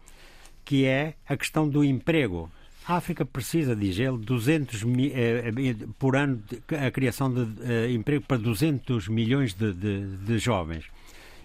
que 0.70 0.86
é 0.86 1.14
a 1.28 1.36
questão 1.36 1.68
do 1.68 1.82
emprego. 1.82 2.48
A 2.86 2.94
África 2.94 3.24
precisa, 3.24 3.74
diz 3.74 3.98
ele, 3.98 4.18
200 4.18 4.84
mil, 4.84 5.10
eh, 5.12 5.48
eh, 5.48 5.74
por 5.98 6.14
ano, 6.14 6.40
a 6.86 6.88
criação 6.92 7.28
de 7.28 7.44
eh, 7.64 7.90
emprego 7.90 8.24
para 8.24 8.36
200 8.36 9.08
milhões 9.08 9.52
de, 9.52 9.72
de, 9.72 10.16
de, 10.18 10.38
jovens. 10.38 10.84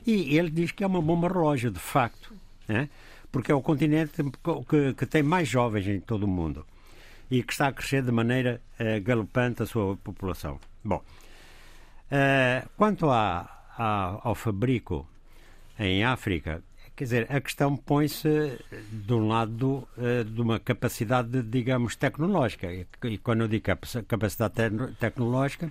E 0.05 0.37
ele 0.37 0.51
diz 0.51 0.71
que 0.71 0.83
é 0.83 0.87
uma 0.87 1.01
bomba 1.01 1.27
relógio, 1.27 1.71
de 1.71 1.79
facto, 1.79 2.35
né? 2.67 2.87
porque 3.31 3.51
é 3.51 3.55
o 3.55 3.63
continente 3.63 4.11
que, 4.13 4.93
que, 4.93 5.05
tem 5.07 5.23
mais 5.23 5.47
jovens 5.47 5.87
em 5.87 5.99
todo 5.99 6.25
o 6.25 6.27
mundo 6.27 6.63
e 7.31 7.41
que 7.41 7.51
está 7.51 7.69
a 7.69 7.73
crescer 7.73 8.03
de 8.03 8.11
maneira 8.11 8.61
uh, 8.79 9.01
galopante 9.01 9.63
a 9.63 9.65
sua 9.65 9.97
população. 9.97 10.59
Bom, 10.83 10.97
uh, 10.97 12.69
quanto 12.77 13.09
a, 13.09 13.49
a, 13.75 14.19
ao 14.23 14.35
fabrico 14.35 15.07
em 15.79 16.03
África, 16.03 16.61
Quer 16.95 17.03
dizer, 17.03 17.27
a 17.29 17.41
questão 17.41 17.75
põe-se 17.75 18.57
de 18.89 19.13
um 19.13 19.27
lado 19.27 19.85
uh, 19.97 20.23
de 20.23 20.41
uma 20.41 20.59
capacidade, 20.61 21.41
digamos, 21.43 21.97
tecnológica. 21.97 22.67
E 23.03 23.17
quando 23.17 23.41
eu 23.41 23.47
digo 23.49 23.65
capacidade 24.07 24.53
tecnológica, 24.97 25.69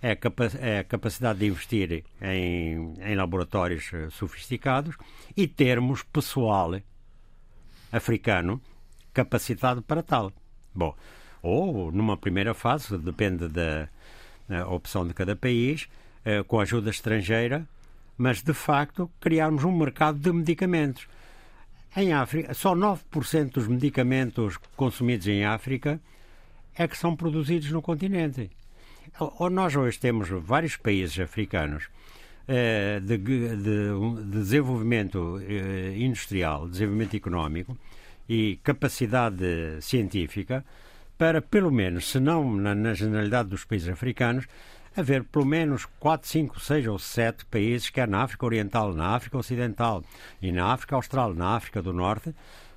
é 0.00 0.18
é 0.60 0.78
a 0.78 0.84
capacidade 0.84 1.38
de 1.38 1.46
investir 1.46 2.04
em, 2.20 2.94
em 3.00 3.14
laboratórios 3.14 3.90
eh, 3.94 4.08
sofisticados 4.10 4.96
e 5.34 5.48
termos 5.48 6.02
pessoal 6.02 6.78
africano 7.90 8.60
capacitado 9.14 9.80
para 9.80 10.02
tal. 10.02 10.30
Bom, 10.74 10.94
ou 11.42 11.90
numa 11.90 12.18
primeira 12.18 12.52
fase, 12.52 12.98
depende 12.98 13.48
da 13.48 13.88
opção 14.68 15.06
de 15.06 15.14
cada 15.14 15.34
país, 15.34 15.88
com 16.48 16.60
ajuda 16.60 16.90
estrangeira, 16.90 17.66
mas 18.16 18.42
de 18.42 18.52
facto 18.52 19.10
criarmos 19.20 19.64
um 19.64 19.76
mercado 19.76 20.18
de 20.18 20.32
medicamentos. 20.32 21.06
Em 21.96 22.12
África, 22.12 22.54
só 22.54 22.74
9% 22.74 23.52
dos 23.52 23.68
medicamentos 23.68 24.56
consumidos 24.76 25.28
em 25.28 25.44
África 25.44 26.00
é 26.74 26.88
que 26.88 26.98
são 26.98 27.14
produzidos 27.14 27.70
no 27.70 27.80
continente. 27.80 28.50
Ou 29.18 29.48
nós 29.48 29.76
hoje 29.76 29.98
temos 29.98 30.28
vários 30.28 30.76
países 30.76 31.18
africanos 31.20 31.88
eh, 32.48 33.00
de, 33.00 33.16
de, 33.16 33.56
de, 33.56 34.24
desenvolvimento 34.30 35.40
eh, 35.46 35.94
industrial, 35.96 36.68
desenvolvimento 36.68 37.16
económico 37.16 37.78
e 38.28 38.58
capacidade 38.62 39.80
científica 39.80 40.64
para, 41.16 41.40
pelo 41.40 41.70
menos, 41.70 42.10
se 42.10 42.18
não 42.18 42.54
na, 42.56 42.74
na 42.74 42.92
generalidade 42.92 43.48
dos 43.48 43.64
países 43.64 43.88
africanos, 43.88 44.46
haver 44.96 45.24
pelo 45.24 45.44
menos 45.44 45.86
4, 45.98 46.28
5, 46.28 46.60
6 46.60 46.86
ou 46.86 46.98
7 46.98 47.44
países, 47.46 47.90
quer 47.90 48.08
na 48.08 48.22
África 48.22 48.46
Oriental, 48.46 48.92
na 48.92 49.14
África 49.14 49.38
Ocidental 49.38 50.02
e 50.40 50.52
na 50.52 50.72
África 50.72 50.96
Austral, 50.96 51.34
na 51.34 51.56
África 51.56 51.82
do 51.82 51.92
Norte, 51.92 52.34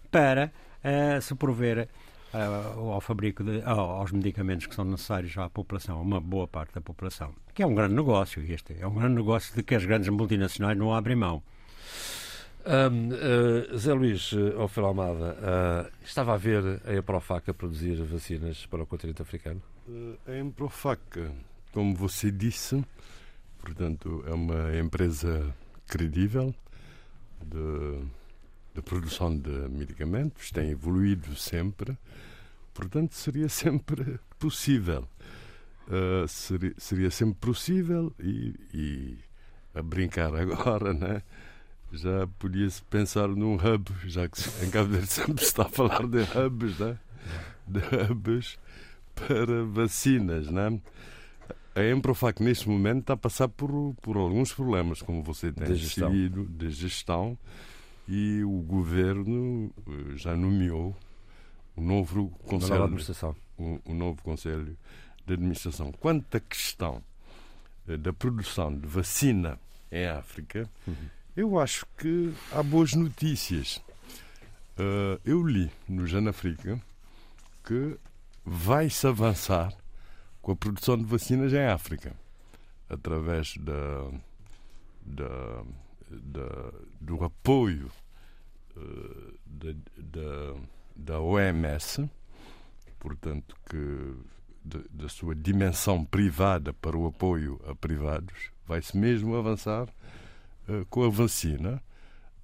para 0.10 0.52
uh, 0.84 1.22
se 1.22 1.36
prover 1.36 1.88
uh, 2.34 2.92
ao 2.92 3.02
fabrico 3.02 3.44
de, 3.44 3.58
uh, 3.58 3.70
aos 3.70 4.12
medicamentos 4.12 4.66
que 4.68 4.76
são 4.76 4.86
necessários 4.86 5.38
à 5.38 5.50
população, 5.50 5.98
a 5.98 6.02
uma 6.02 6.20
boa 6.20 6.48
parte 6.48 6.74
da 6.74 6.82
população. 6.82 7.34
Que 7.54 7.64
é 7.64 7.68
um 7.68 7.76
grande 7.76 7.96
negócio, 7.96 8.44
este 8.52 8.76
é 8.80 8.88
um 8.88 8.96
grande 8.96 9.16
negócio 9.16 9.56
de 9.56 9.64
que 9.64 9.76
as 9.76 9.86
grandes 9.86 10.10
multinacionais 10.10 10.78
não 10.78 10.94
abrem 10.94 11.16
mão. 11.16 11.44
Um, 12.68 13.14
uh, 13.14 13.78
Zé 13.78 13.94
Luís 13.94 14.34
uh, 14.34 14.60
Alfredo 14.60 14.88
Almada, 14.88 15.38
uh, 15.40 16.04
estava 16.04 16.34
a 16.34 16.38
ver 16.38 16.82
a 16.86 16.96
Emprofac 16.96 17.50
a 17.50 17.54
produzir 17.54 17.96
vacinas 18.04 18.66
para 18.66 18.84
o 18.84 18.86
continente 18.86 19.22
africano? 19.22 19.62
a 20.28 20.38
Emprofac, 20.38 21.00
como 21.78 21.94
você 21.94 22.32
disse, 22.32 22.84
portanto, 23.60 24.24
é 24.26 24.34
uma 24.34 24.76
empresa 24.80 25.56
credível 25.86 26.52
de, 27.40 28.02
de 28.74 28.82
produção 28.82 29.38
de 29.38 29.52
medicamentos, 29.70 30.50
tem 30.50 30.72
evoluído 30.72 31.36
sempre, 31.36 31.96
portanto, 32.74 33.14
seria 33.14 33.48
sempre 33.48 34.20
possível. 34.40 35.08
seria, 36.28 36.74
seria 36.80 37.12
sempre 37.12 37.36
possível 37.40 38.12
e, 38.20 38.56
e 38.74 39.18
a 39.76 39.84
brincar 39.84 40.34
agora, 40.34 40.96
né? 40.96 41.22
já 41.92 42.26
podia-se 42.40 42.82
pensar 42.86 43.28
num 43.28 43.54
hub, 43.54 43.94
já 44.08 44.28
que 44.28 44.42
em 44.66 44.72
Cabo 44.72 44.90
Verde 44.90 45.14
sempre 45.14 45.44
se 45.44 45.52
está 45.52 45.62
a 45.62 45.70
falar 45.70 46.08
de 46.08 46.24
hubs, 46.24 46.80
né? 46.80 46.98
de 47.68 47.82
hubs 48.12 48.58
para 49.14 49.64
vacinas. 49.64 50.50
Né? 50.50 50.82
A 51.78 51.92
Emprofac, 51.92 52.42
neste 52.42 52.68
momento, 52.68 53.02
está 53.02 53.14
a 53.14 53.18
passar 53.18 53.48
por, 53.48 53.94
por 54.02 54.18
alguns 54.18 54.54
problemas, 54.54 55.02
como 55.02 55.22
você 55.22 55.52
tem 55.52 55.68
de 55.68 55.76
gestão. 55.76 56.12
de 56.12 56.70
gestão, 56.72 57.38
e 58.08 58.44
o 58.44 58.62
governo 58.62 59.72
eh, 59.88 60.16
já 60.16 60.36
nomeou 60.36 60.96
o 61.76 61.82
novo 61.82 62.30
conselho, 62.46 62.90
o, 63.58 63.80
o 63.86 63.94
novo 63.94 64.22
conselho 64.24 64.76
de 65.26 65.34
administração. 65.34 65.92
Quanto 65.92 66.36
à 66.36 66.40
questão 66.40 67.04
eh, 67.88 67.98
da 67.98 68.12
produção 68.12 68.76
de 68.76 68.88
vacina 68.88 69.60
em 69.92 70.08
África, 70.08 70.68
uhum 70.88 70.96
eu 71.38 71.60
acho 71.60 71.86
que 71.96 72.34
há 72.52 72.64
boas 72.64 72.94
notícias. 72.94 73.78
Uh, 74.76 75.22
eu 75.24 75.46
li 75.46 75.72
no 75.88 76.08
Janafrica 76.08 76.82
que 77.64 77.96
vai-se 78.44 79.06
avançar 79.06 79.72
com 80.48 80.54
a 80.54 80.56
produção 80.56 80.98
de 80.98 81.04
vacinas 81.04 81.52
em 81.52 81.66
África 81.66 82.16
através 82.88 83.58
da, 83.58 84.10
da, 85.02 85.64
da 86.10 86.72
do 87.02 87.22
apoio 87.22 87.92
uh, 88.78 89.34
da, 89.46 89.74
da, 89.98 90.56
da, 90.96 91.20
OMS, 91.20 92.10
portanto, 92.98 93.58
que 93.70 94.16
da 94.90 95.10
sua 95.10 95.36
dimensão 95.36 96.06
privada 96.06 96.72
para 96.72 96.96
o 96.96 97.08
apoio 97.08 97.60
a 97.68 97.76
privados, 97.76 98.50
vai-se 98.66 98.96
mesmo 98.98 99.36
avançar 99.36 99.90
eh, 100.68 100.86
com 100.90 101.04
a 101.04 101.10
vacina, 101.10 101.82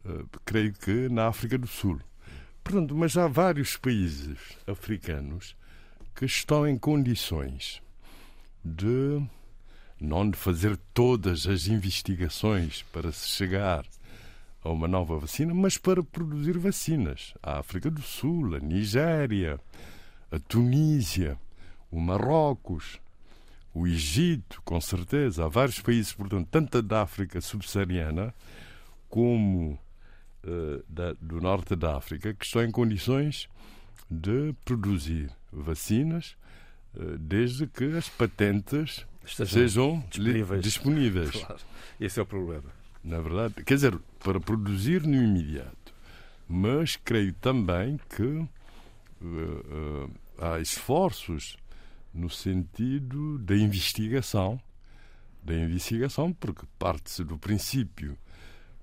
eh, 0.05 0.24
creio 0.45 0.72
que 0.72 1.10
na 1.10 1.27
África 1.27 1.57
do 1.57 1.67
Sul. 1.67 2.00
Portanto, 2.63 2.95
mas 2.95 3.17
há 3.17 3.27
vários 3.27 3.75
países 3.75 4.39
africanos 4.65 5.53
que 6.15 6.24
estão 6.24 6.65
em 6.65 6.77
condições 6.77 7.83
de 8.63 9.22
não 10.00 10.29
de 10.29 10.38
fazer 10.38 10.77
todas 10.93 11.48
as 11.48 11.67
investigações 11.67 12.84
para 12.91 13.12
se 13.12 13.27
chegar 13.29 13.86
a 14.63 14.70
uma 14.70 14.88
nova 14.88 15.17
vacina, 15.17 15.53
mas 15.53 15.77
para 15.77 16.03
produzir 16.03 16.58
vacinas. 16.58 17.34
A 17.41 17.60
África 17.60 17.89
do 17.89 18.01
Sul, 18.01 18.55
a 18.55 18.60
Nigéria, 18.60 19.60
a 20.32 20.39
Tunísia, 20.39 21.38
o 21.91 22.00
Marrocos, 22.00 23.00
o 23.74 23.88
Egito, 23.88 24.62
com 24.63 24.79
certeza, 24.79 25.46
há 25.46 25.48
vários 25.48 25.79
países, 25.79 26.13
portanto, 26.13 26.48
tanto 26.50 26.82
da 26.82 27.01
África 27.01 27.41
subsaariana 27.41 28.34
como 29.10 29.80
uh, 30.43 30.84
da, 30.88 31.13
do 31.13 31.41
norte 31.41 31.76
da 31.76 31.97
África, 31.97 32.34
que 32.34 32.45
estão 32.45 32.63
em 32.63 32.71
condições 32.71 33.49
de 34.10 34.54
produzir 34.63 35.32
vacinas 35.52 36.36
desde 37.19 37.67
que 37.67 37.86
as 37.97 38.08
patentes 38.10 39.06
Estejam 39.25 39.53
sejam 39.53 40.06
disponíveis. 40.10 40.62
disponíveis. 40.63 41.32
Claro. 41.32 41.62
Esse 41.99 42.19
é 42.19 42.23
o 42.23 42.25
problema. 42.25 42.69
Na 43.03 43.19
verdade, 43.19 43.63
quer 43.63 43.75
dizer, 43.75 43.97
para 44.19 44.39
produzir 44.39 45.03
no 45.03 45.15
imediato. 45.15 45.93
Mas 46.47 46.95
creio 46.95 47.34
também 47.34 47.99
que 48.15 48.23
uh, 48.23 50.12
há 50.38 50.60
esforços 50.60 51.58
no 52.13 52.29
sentido 52.29 53.39
da 53.39 53.56
investigação, 53.56 54.62
da 55.43 55.56
investigação, 55.56 56.32
porque 56.32 56.65
parte-se 56.77 57.23
do 57.23 57.38
princípio 57.38 58.17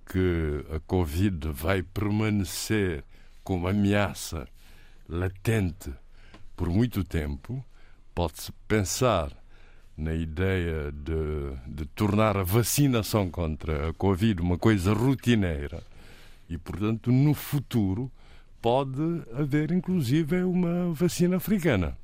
que 0.07 0.64
a 0.75 0.81
Covid 0.81 1.49
vai 1.49 1.83
permanecer 1.83 3.05
como 3.44 3.68
ameaça 3.68 4.49
latente 5.09 5.92
por 6.57 6.68
muito 6.68 7.05
tempo, 7.05 7.64
pode-se 8.14 8.53
pensar 8.66 9.31
na 9.96 10.14
ideia 10.14 10.90
de, 10.92 11.75
de, 11.75 11.85
tornar 11.87 12.37
a 12.37 12.42
vacinação 12.42 13.31
contra 13.31 13.90
a 13.90 13.92
Covid 13.92 14.40
uma 14.40 14.57
coisa 14.57 14.92
rotineira 14.92 15.83
e, 16.49 16.57
portanto, 16.57 17.12
no 17.12 17.35
futuro 17.35 18.11
pode 18.62 19.23
haver 19.35 19.70
inclusive 19.70 20.42
uma 20.42 20.92
vacina 20.92 21.37
africana 21.37 21.96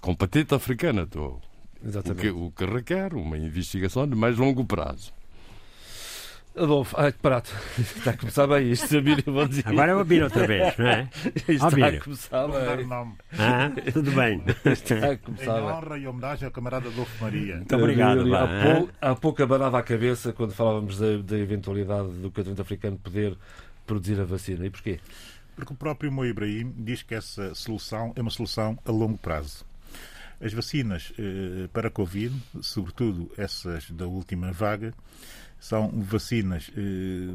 com 0.00 0.14
patente 0.14 0.54
africana. 0.54 1.06
Tô. 1.06 1.38
Exatamente. 1.84 2.28
O 2.28 2.50
que, 2.50 2.64
o 2.64 2.68
que 2.68 2.74
requer 2.74 3.14
uma 3.14 3.38
investigação 3.38 4.06
de 4.06 4.16
mais 4.16 4.36
longo 4.36 4.64
prazo. 4.64 5.12
Adolfo, 6.56 6.96
ai, 6.98 7.12
prato. 7.12 7.54
Está 7.78 8.10
a 8.10 8.16
começar 8.16 8.46
bem 8.48 8.70
isto, 8.72 8.98
Abílio, 8.98 9.24
vou 9.26 9.46
dizer. 9.46 9.66
Agora 9.66 9.92
é 9.92 9.94
o 9.94 10.00
Abílio 10.00 10.24
outra 10.24 10.46
vez, 10.46 10.76
não 10.76 10.86
é? 10.88 11.08
Isto 11.48 11.52
está 11.52 11.86
a 11.86 12.00
começar 12.00 12.48
bem. 12.48 13.16
Ah, 13.38 13.70
tudo 13.92 14.10
bem. 14.10 14.42
Está 14.64 15.12
a 15.12 15.16
começar 15.16 15.58
em 15.58 15.62
honra 15.62 15.98
e 15.98 16.06
homenagem 16.08 16.46
ao 16.46 16.50
camarada 16.50 16.88
Adolfo 16.88 17.22
Maria. 17.22 17.56
Muito 17.56 17.76
obrigado. 17.76 18.34
Há, 18.34 18.48
pouco, 18.48 18.92
há 19.00 19.14
pouco 19.14 19.42
abanava 19.42 19.78
a 19.78 19.82
cabeça 19.82 20.32
quando 20.32 20.52
falávamos 20.52 20.98
da, 20.98 21.18
da 21.18 21.38
eventualidade 21.38 22.08
do 22.08 22.30
continente 22.30 22.60
africano 22.60 22.98
poder 22.98 23.36
produzir 23.86 24.20
a 24.20 24.24
vacina. 24.24 24.66
E 24.66 24.70
porquê? 24.70 24.98
Porque 25.54 25.72
o 25.72 25.76
próprio 25.76 26.10
Mo 26.10 26.24
Ibrahim 26.24 26.74
diz 26.78 27.02
que 27.02 27.14
essa 27.14 27.54
solução 27.54 28.12
é 28.16 28.20
uma 28.20 28.30
solução 28.30 28.76
a 28.84 28.90
longo 28.90 29.18
prazo. 29.18 29.64
As 30.40 30.52
vacinas 30.52 31.12
eh, 31.18 31.68
para 31.72 31.88
a 31.88 31.90
Covid, 31.90 32.34
sobretudo 32.62 33.30
essas 33.36 33.90
da 33.90 34.06
última 34.06 34.50
vaga, 34.52 34.94
são 35.60 35.90
vacinas 35.90 36.70
eh, 36.76 37.34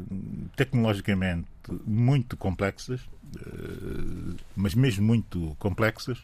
tecnologicamente 0.56 1.46
muito 1.86 2.36
complexas, 2.36 3.00
eh, 3.36 4.36
mas 4.54 4.74
mesmo 4.74 5.06
muito 5.06 5.56
complexas, 5.58 6.18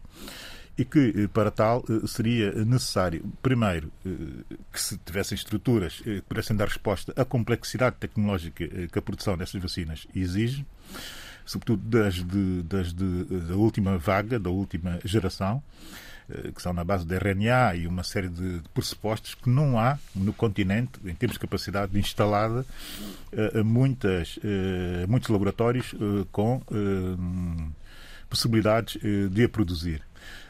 e 0.77 0.85
que, 0.85 1.13
eh, 1.17 1.29
para 1.29 1.51
tal, 1.51 1.85
eh, 1.89 2.07
seria 2.07 2.53
necessário, 2.65 3.25
primeiro, 3.43 3.93
eh, 4.07 4.57
que 4.73 4.81
se 4.81 4.97
tivessem 4.99 5.37
estruturas 5.37 6.01
que 6.01 6.23
pudessem 6.23 6.57
dar 6.57 6.69
resposta 6.69 7.13
à 7.17 7.25
complexidade 7.25 7.97
tecnológica 7.97 8.67
que 8.89 8.99
a 8.99 9.03
produção 9.03 9.37
dessas 9.37 9.61
vacinas 9.61 10.07
exige, 10.15 10.67
sobretudo 11.45 11.83
das, 11.89 12.15
de, 12.15 12.63
das 12.63 12.93
de, 12.93 13.25
da 13.25 13.55
última 13.55 13.99
vaga, 13.99 14.39
da 14.39 14.51
última 14.51 14.99
geração, 15.05 15.63
que 16.55 16.63
são 16.63 16.73
na 16.73 16.85
base 16.85 17.05
de 17.05 17.15
RNA 17.15 17.77
e 17.77 17.87
uma 17.87 18.03
série 18.03 18.29
de 18.29 18.61
pressupostos 18.73 19.35
que 19.35 19.49
não 19.49 19.79
há 19.79 19.99
no 20.15 20.33
continente, 20.33 20.93
em 21.05 21.15
termos 21.15 21.35
de 21.35 21.41
capacidade 21.41 21.99
instalada, 21.99 22.65
eh, 23.33 23.63
muitas, 23.63 24.39
eh, 24.43 25.07
muitos 25.09 25.29
laboratórios 25.29 25.95
com 26.31 26.63
possibilidades 28.29 28.99
de 29.31 29.45
a 29.45 29.49
produzir. 29.49 30.03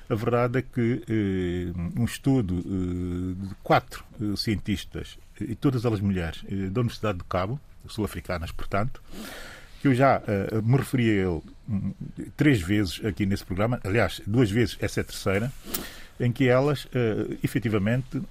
A 0.09 0.15
verdade 0.15 0.59
é 0.59 0.63
que 0.63 1.73
um 1.97 2.05
estudo 2.05 2.63
de 2.63 3.55
quatro 3.63 4.05
cientistas, 4.37 5.19
e 5.41 5.55
todas 5.55 5.85
elas 5.85 6.01
mulheres, 6.01 6.45
da 6.71 6.81
Universidade 6.81 7.19
de 7.19 7.25
Cabo, 7.25 7.59
sul-africanas, 7.89 8.53
portanto, 8.53 9.03
que 9.83 9.88
eu 9.88 9.95
já 9.95 10.18
uh, 10.18 10.62
me 10.62 10.77
referi 10.77 11.11
a 11.11 11.12
ele 11.12 11.42
um, 11.68 11.92
três 12.37 12.61
vezes 12.62 13.05
aqui 13.05 13.27
nesse 13.27 13.45
programa, 13.45 13.81
aliás, 13.83 14.21
duas 14.25 14.49
vezes, 14.49 14.79
essa 14.81 15.01
é 15.01 15.03
a 15.03 15.05
terceira, 15.05 15.53
em 16.21 16.31
que 16.31 16.49
elas 16.49 16.85
uh, 16.85 17.37
efetivamente 17.42 18.18
uh, 18.18 18.25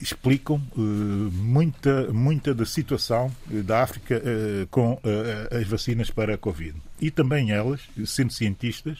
explicam 0.00 0.60
uh, 0.76 0.80
muita, 0.80 2.12
muita 2.12 2.52
da 2.52 2.66
situação 2.66 3.30
da 3.46 3.84
África 3.84 4.20
com 4.70 5.00
as 5.50 5.66
vacinas 5.66 6.10
para 6.10 6.34
a 6.34 6.38
Covid. 6.38 6.74
E 7.00 7.10
também 7.10 7.52
elas, 7.52 7.80
sendo 8.04 8.32
cientistas, 8.32 8.98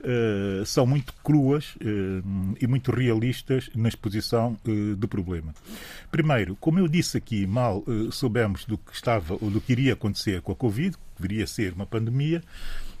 uh, 0.00 0.64
são 0.64 0.86
muito 0.86 1.12
cruas 1.22 1.76
uh, 1.76 2.56
e 2.60 2.66
muito 2.66 2.90
realistas 2.90 3.70
na 3.74 3.88
exposição 3.88 4.56
uh, 4.66 4.96
do 4.96 5.08
problema. 5.08 5.54
Primeiro, 6.10 6.56
como 6.56 6.78
eu 6.78 6.88
disse 6.88 7.16
aqui, 7.16 7.46
mal 7.46 7.84
soubemos 8.10 8.64
do 8.64 8.78
que 8.78 8.94
estava 8.94 9.34
ou 9.34 9.50
do 9.50 9.60
que 9.60 9.72
iria 9.72 9.92
acontecer 9.92 10.40
com 10.42 10.52
a 10.52 10.56
Covid, 10.56 10.96
que 10.96 11.22
viria 11.22 11.44
a 11.44 11.46
ser 11.46 11.72
uma 11.72 11.86
pandemia, 11.86 12.42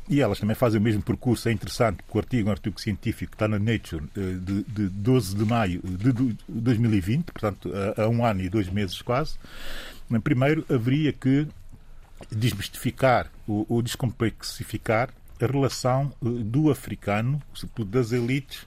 e 0.08 0.20
elas 0.20 0.40
também 0.40 0.56
fazem 0.56 0.80
o 0.80 0.82
mesmo 0.82 1.02
percurso. 1.02 1.48
É 1.48 1.52
interessante 1.52 1.98
que 2.02 2.16
o 2.16 2.18
artigo, 2.18 2.48
um 2.48 2.52
artigo 2.52 2.80
científico 2.80 3.34
está 3.34 3.46
na 3.46 3.58
Nature 3.58 4.04
de, 4.14 4.62
de 4.64 4.88
12 4.88 5.36
de 5.36 5.44
maio 5.44 5.82
de 5.82 6.36
2020, 6.48 7.24
portanto, 7.26 7.70
há 7.96 8.08
um 8.08 8.24
ano 8.24 8.40
e 8.40 8.48
dois 8.48 8.68
meses 8.70 9.02
quase. 9.02 9.36
Primeiro, 10.22 10.64
haveria 10.70 11.12
que 11.12 11.46
desmistificar 12.30 13.30
ou, 13.46 13.66
ou 13.68 13.82
descomplexificar 13.82 15.10
a 15.46 15.46
relação 15.46 16.12
uh, 16.20 16.28
do 16.28 16.70
africano, 16.70 17.40
das 17.86 18.12
elites, 18.12 18.66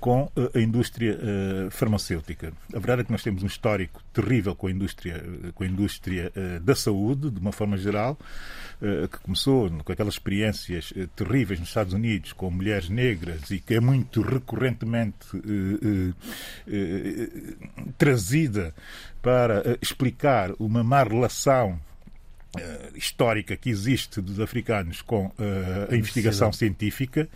com 0.00 0.24
uh, 0.24 0.50
a 0.54 0.58
indústria 0.58 1.16
uh, 1.16 1.70
farmacêutica. 1.70 2.52
A 2.74 2.78
verdade 2.78 3.02
é 3.02 3.04
que 3.04 3.12
nós 3.12 3.22
temos 3.22 3.42
um 3.42 3.46
histórico 3.46 4.02
terrível 4.12 4.54
com 4.54 4.66
a 4.66 4.70
indústria, 4.70 5.22
com 5.54 5.62
a 5.62 5.66
indústria 5.66 6.32
da 6.60 6.74
saúde, 6.74 7.30
de 7.30 7.38
uma 7.38 7.52
forma 7.52 7.76
geral, 7.76 8.18
que 8.80 9.18
começou 9.20 9.70
com 9.70 9.92
aquelas 9.92 10.14
experiências 10.14 10.92
terríveis 11.14 11.60
nos 11.60 11.68
Estados 11.68 11.94
Unidos 11.94 12.32
com 12.32 12.50
mulheres 12.50 12.88
negras 12.88 13.50
e 13.50 13.60
que 13.60 13.74
é 13.74 13.80
muito 13.80 14.20
recorrentemente 14.20 15.28
trazida 17.96 18.74
para 19.22 19.78
explicar 19.80 20.50
uma 20.58 20.82
má 20.82 21.04
relação 21.04 21.78
histórica 22.94 23.56
que 23.56 23.70
existe 23.70 24.20
dos 24.20 24.38
africanos 24.40 25.00
com 25.00 25.26
uh, 25.26 25.32
a 25.90 25.96
investigação 25.96 26.52
científica, 26.52 27.28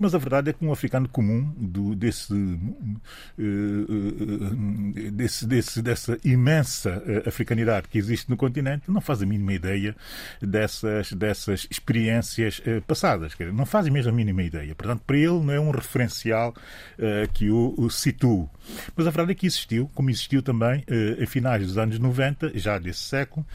mas 0.00 0.14
a 0.14 0.18
verdade 0.18 0.50
é 0.50 0.52
que 0.52 0.64
um 0.64 0.72
africano 0.72 1.08
comum 1.08 1.52
do, 1.56 1.94
desse, 1.94 2.32
uh, 2.32 3.00
desse, 5.12 5.46
desse, 5.46 5.82
dessa 5.82 6.18
imensa 6.24 7.02
africanidade 7.26 7.88
que 7.88 7.98
existe 7.98 8.30
no 8.30 8.36
continente 8.36 8.90
não 8.90 9.00
faz 9.00 9.22
a 9.22 9.26
mínima 9.26 9.52
ideia 9.52 9.94
dessas, 10.40 11.12
dessas 11.12 11.66
experiências 11.70 12.60
passadas. 12.86 13.32
Não 13.52 13.66
faz 13.66 13.88
mesmo 13.88 14.10
a 14.10 14.14
mínima 14.14 14.42
ideia. 14.42 14.74
Portanto, 14.74 15.02
para 15.06 15.16
ele 15.16 15.40
não 15.40 15.52
é 15.52 15.60
um 15.60 15.70
referencial 15.70 16.54
que 17.32 17.50
o, 17.50 17.88
situa. 17.90 18.48
Mas 18.96 19.06
a 19.06 19.10
verdade 19.10 19.32
é 19.32 19.34
que 19.34 19.46
existiu, 19.46 19.90
como 19.94 20.10
existiu 20.10 20.42
também 20.42 20.84
em 21.18 21.26
finais 21.26 21.66
dos 21.66 21.78
anos 21.78 21.98
90, 21.98 22.58
já 22.58 22.78
desse 22.78 23.00
século, 23.00 23.46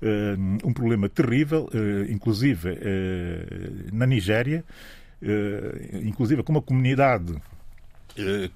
eh, 0.00 0.36
um 0.64 0.72
problema 0.72 1.08
terrível, 1.08 1.68
eh, 1.74 2.12
inclusive 2.12 2.78
eh, 2.80 3.70
na 3.92 4.06
Nigéria, 4.06 4.64
inclusive 6.02 6.42
com 6.42 6.52
uma 6.52 6.62
comunidade 6.62 7.34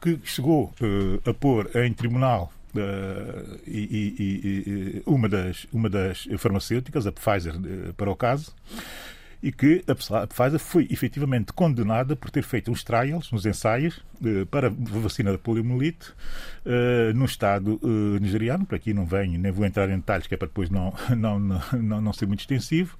que 0.00 0.18
chegou 0.24 0.72
a 1.24 1.34
pôr 1.34 1.70
em 1.76 1.92
tribunal 1.92 2.52
e, 3.66 5.02
uma, 5.06 5.28
das, 5.28 5.66
uma 5.72 5.88
das 5.88 6.26
farmacêuticas, 6.38 7.06
a 7.06 7.12
Pfizer, 7.12 7.54
para 7.96 8.10
o 8.10 8.16
caso, 8.16 8.54
e 9.42 9.50
que 9.50 9.84
a 9.88 10.26
Pfizer 10.26 10.58
foi 10.60 10.86
efetivamente 10.88 11.52
condenada 11.52 12.14
por 12.14 12.30
ter 12.30 12.42
feito 12.42 12.70
uns 12.70 12.84
trials, 12.84 13.32
uns 13.32 13.44
ensaios, 13.44 14.00
eh, 14.24 14.44
para 14.44 14.68
a 14.68 14.70
vacina 14.70 15.32
da 15.32 15.38
poliomielite 15.38 16.12
eh, 16.64 17.12
no 17.12 17.24
Estado 17.24 17.80
eh, 17.82 18.20
nigeriano. 18.20 18.64
Por 18.64 18.76
aqui 18.76 18.94
não 18.94 19.04
venho, 19.04 19.38
nem 19.40 19.50
vou 19.50 19.66
entrar 19.66 19.90
em 19.90 19.96
detalhes, 19.96 20.28
que 20.28 20.34
é 20.34 20.36
para 20.36 20.46
depois 20.46 20.70
não, 20.70 20.94
não, 21.18 21.40
não, 21.40 22.00
não 22.00 22.12
ser 22.12 22.26
muito 22.26 22.40
extensivo. 22.40 22.96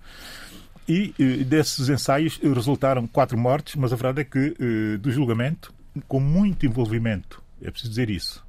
E 0.89 1.45
desses 1.45 1.89
ensaios 1.89 2.39
resultaram 2.43 3.07
quatro 3.07 3.39
mortes, 3.39 3.77
mas 3.77 3.93
a 3.93 3.97
verdade 3.97 4.23
é 4.23 4.25
que 4.25 4.99
do 4.99 5.11
julgamento, 5.11 5.73
com 6.09 6.19
muito 6.19 6.67
envolvimento, 6.67 7.43
é 7.63 7.71
preciso 7.71 7.91
dizer 7.91 8.11
isso, 8.11 8.45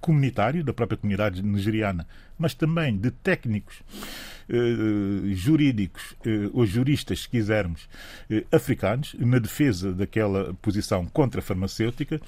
comunitário, 0.00 0.62
da 0.62 0.72
própria 0.72 0.98
comunidade 0.98 1.42
nigeriana, 1.42 2.06
mas 2.38 2.54
também 2.54 2.96
de 2.96 3.10
técnicos 3.10 3.82
eh, 4.48 5.34
jurídicos 5.34 6.14
eh, 6.26 6.50
ou 6.52 6.66
juristas, 6.66 7.22
se 7.22 7.28
quisermos, 7.28 7.88
eh, 8.28 8.44
africanos, 8.52 9.14
na 9.18 9.38
defesa 9.38 9.92
daquela 9.92 10.52
posição 10.60 11.06
contra 11.06 11.40
a 11.40 11.42
farmacêutica 11.42 12.20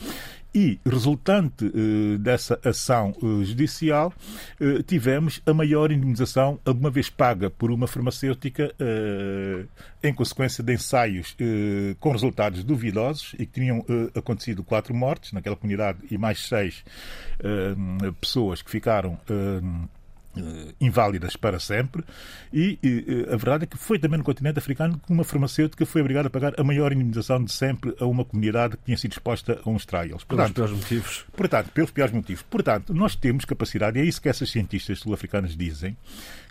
e, 0.57 0.81
resultante 0.87 1.71
dessa 2.19 2.59
ação 2.65 3.13
judicial, 3.45 4.11
tivemos 4.87 5.43
a 5.45 5.53
maior 5.53 5.93
indemnização 5.93 6.59
alguma 6.65 6.91
vez 6.91 7.11
paga 7.11 7.51
por 7.51 7.71
uma 7.71 7.87
farmacêutica 7.87 8.75
em 10.03 10.15
consequência 10.15 10.65
de 10.65 10.73
ensaios 10.73 11.37
com 12.01 12.11
resultados 12.11 12.65
duvidosos 12.65 13.35
e 13.35 13.45
que 13.45 13.61
tinham 13.61 13.85
acontecido 14.15 14.65
quatro 14.65 14.95
mortes 14.95 15.33
naquela 15.33 15.57
comunidade 15.57 15.99
e 16.11 16.17
mais 16.17 16.47
seis 16.47 16.83
pessoas 18.19 18.63
que 18.63 18.71
ficaram 18.71 19.19
inválidas 20.81 21.37
para 21.37 21.59
sempre 21.59 22.05
e, 22.53 22.79
e, 22.83 23.27
a 23.33 23.37
verdade 23.37 23.65
é 23.65 23.67
que 23.67 23.77
foi 23.77 23.99
também 23.99 24.19
no 24.19 24.25
continente 24.25 24.59
africano 24.59 25.01
que 25.05 25.13
uma 25.13 25.25
farmacêutica 25.25 25.87
foi 25.87 26.01
obrigada 26.01 26.29
a 26.29 26.31
pagar 26.31 26.55
a 26.59 26.65
maior 26.65 26.93
indemnização 26.93 27.43
de 27.43 27.53
sempre 27.53 27.95
a 27.99 28.07
uma 28.07 28.25
comunidade 28.25 28.77
que 28.77 28.85
tinha 28.85 28.97
sido 28.97 29.13
exposta 29.13 29.61
a 29.65 29.69
uns 29.69 29.87
trials. 29.87 30.25
Portanto, 30.25 30.55
pelos 30.55 30.71
piores 30.71 30.73
motivos. 30.73 31.25
Portanto, 31.37 31.71
pelos 31.73 31.91
piores 31.91 32.15
motivos. 32.15 32.43
Portanto, 32.43 32.95
nós 32.95 33.15
temos 33.15 33.45
capacidade, 33.45 33.99
e 33.99 34.03
é 34.03 34.05
isso 34.05 34.21
que 34.21 34.29
essas 34.29 34.51
cientistas 34.51 34.99
sul-africanas 34.99 35.57
dizem, 35.57 35.97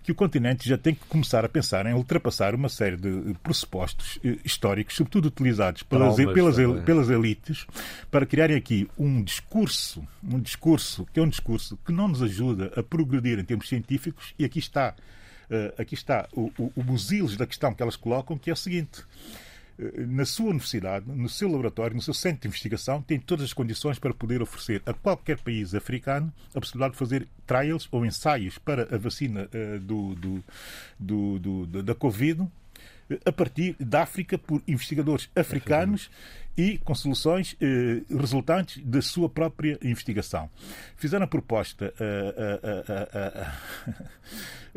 que 0.06 0.12
o 0.12 0.16
continente 0.16 0.70
já 0.70 0.78
tem 0.78 0.94
que 0.94 1.04
começar 1.08 1.44
a 1.44 1.50
pensar 1.50 1.88
em 1.88 1.94
ultrapassar 1.96 2.54
uma 2.54 2.70
série 2.70 2.96
de 2.96 3.36
pressupostos 3.42 4.20
eh, 4.24 4.38
históricos, 4.46 4.96
sobretudo 4.96 5.26
utilizados 5.26 5.82
pelas, 5.82 6.16
pelas, 6.16 6.58
pelas 6.84 7.10
elites, 7.10 7.66
para 8.12 8.24
criarem 8.24 8.56
aqui 8.56 8.88
um 9.00 9.24
discurso, 9.24 10.08
um 10.24 10.40
discurso 10.40 11.08
que 11.12 11.20
é 11.20 11.24
um 11.24 11.28
discurso 11.28 11.76
que 11.84 11.92
não 11.92 12.08
nos 12.08 12.22
ajuda 12.22 12.72
a 12.76 12.84
progredir 12.84 13.40
em 13.40 13.44
termos 13.44 13.68
científicos, 13.68 14.36
e 14.38 14.46
aqui 14.46 14.60
está, 14.60 14.94
uh, 15.50 15.82
aqui 15.82 15.96
está 15.96 16.28
o, 16.34 16.52
o, 16.56 16.72
o 16.76 17.38
da 17.38 17.48
questão 17.48 17.74
que 17.74 17.82
elas 17.82 17.96
colocam, 17.96 18.38
que 18.38 18.52
é 18.52 18.54
o 18.54 18.56
seguinte 18.56 19.04
na 20.08 20.26
sua 20.26 20.48
universidade, 20.48 21.06
no 21.08 21.28
seu 21.28 21.50
laboratório, 21.50 21.96
no 21.96 22.02
seu 22.02 22.14
centro 22.14 22.42
de 22.42 22.48
investigação, 22.48 23.02
tem 23.02 23.20
todas 23.20 23.46
as 23.46 23.54
condições 23.54 24.00
para 24.00 24.14
poder 24.14 24.42
oferecer 24.42 24.82
a 24.86 24.94
qualquer 24.94 25.38
país 25.40 25.76
africano 25.76 26.34
a 26.54 26.60
possibilidade 26.60 26.94
de 26.94 27.00
fazer 27.00 27.28
trials 27.46 27.88
ou 27.92 28.06
ensaios 28.06 28.58
para 28.58 28.94
a 28.94 28.98
vacina 28.98 29.50
uh, 29.54 29.80
do, 29.80 30.16
do, 31.00 31.40
do, 31.40 31.84
da 31.84 31.94
Covid 31.94 32.48
a 33.26 33.32
partir 33.32 33.76
da 33.80 34.04
África 34.04 34.38
por 34.38 34.62
investigadores 34.68 35.30
africanos 35.36 36.10
e 36.58 36.78
com 36.80 36.96
soluções 36.96 37.56
eh, 37.60 38.02
resultantes 38.10 38.82
da 38.84 39.02
sua 39.02 39.30
própria 39.30 39.78
investigação. 39.84 40.50
Fizeram 40.96 41.26
a 41.26 41.28
proposta 41.28 41.94
uh, 42.00 42.02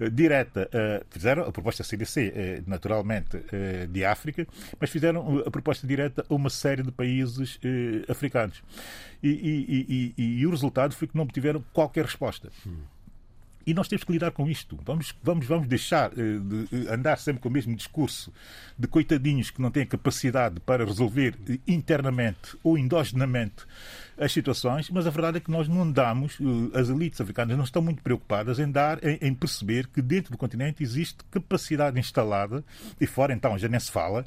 uh, 0.02 0.06
uh, 0.06 0.10
direta, 0.10 0.68
fizeram 1.10 1.44
a 1.44 1.52
proposta 1.52 1.82
CDC, 1.82 2.32
eh, 2.34 2.62
naturalmente, 2.66 3.42
eh, 3.52 3.86
de 3.86 4.04
África, 4.04 4.46
mas 4.78 4.90
fizeram 4.90 5.38
a 5.40 5.50
proposta 5.50 5.86
direta 5.86 6.24
a 6.28 6.34
uma 6.34 6.50
série 6.50 6.82
de 6.82 6.92
países 6.92 7.58
eh, 7.64 8.10
africanos. 8.10 8.62
E, 9.22 9.28
e, 9.28 10.14
e, 10.16 10.38
e, 10.40 10.46
o 10.46 10.50
resultado 10.50 10.94
foi 10.94 11.08
que 11.08 11.16
não 11.16 11.24
obtiveram 11.24 11.64
qualquer 11.72 12.04
resposta. 12.04 12.50
Hum. 12.64 12.76
E 13.68 13.74
nós 13.74 13.86
temos 13.86 14.02
que 14.02 14.12
lidar 14.12 14.30
com 14.30 14.48
isto. 14.48 14.78
Vamos, 14.82 15.14
vamos, 15.22 15.44
vamos 15.44 15.68
deixar 15.68 16.10
eh, 16.12 16.38
de 16.70 16.88
andar 16.88 17.18
sempre 17.18 17.42
com 17.42 17.50
o 17.50 17.52
mesmo 17.52 17.76
discurso 17.76 18.32
de 18.78 18.88
coitadinhos 18.88 19.50
que 19.50 19.60
não 19.60 19.70
têm 19.70 19.84
capacidade 19.84 20.58
para 20.60 20.86
resolver 20.86 21.34
eh, 21.46 21.58
internamente 21.68 22.56
ou 22.64 22.78
endogenamente 22.78 23.66
as 24.16 24.32
situações, 24.32 24.88
mas 24.88 25.06
a 25.06 25.10
verdade 25.10 25.36
é 25.36 25.40
que 25.40 25.50
nós 25.50 25.68
não 25.68 25.82
andamos, 25.82 26.38
eh, 26.40 26.78
as 26.80 26.88
elites 26.88 27.20
africanas 27.20 27.58
não 27.58 27.64
estão 27.64 27.82
muito 27.82 28.02
preocupadas 28.02 28.58
em 28.58 28.70
dar, 28.70 29.04
em, 29.04 29.18
em, 29.20 29.34
perceber 29.34 29.86
que 29.88 30.00
dentro 30.00 30.32
do 30.32 30.38
continente 30.38 30.82
existe 30.82 31.18
capacidade 31.30 32.00
instalada, 32.00 32.64
e 32.98 33.06
fora 33.06 33.34
então 33.34 33.58
já 33.58 33.68
nem 33.68 33.78
se 33.78 33.92
fala, 33.92 34.24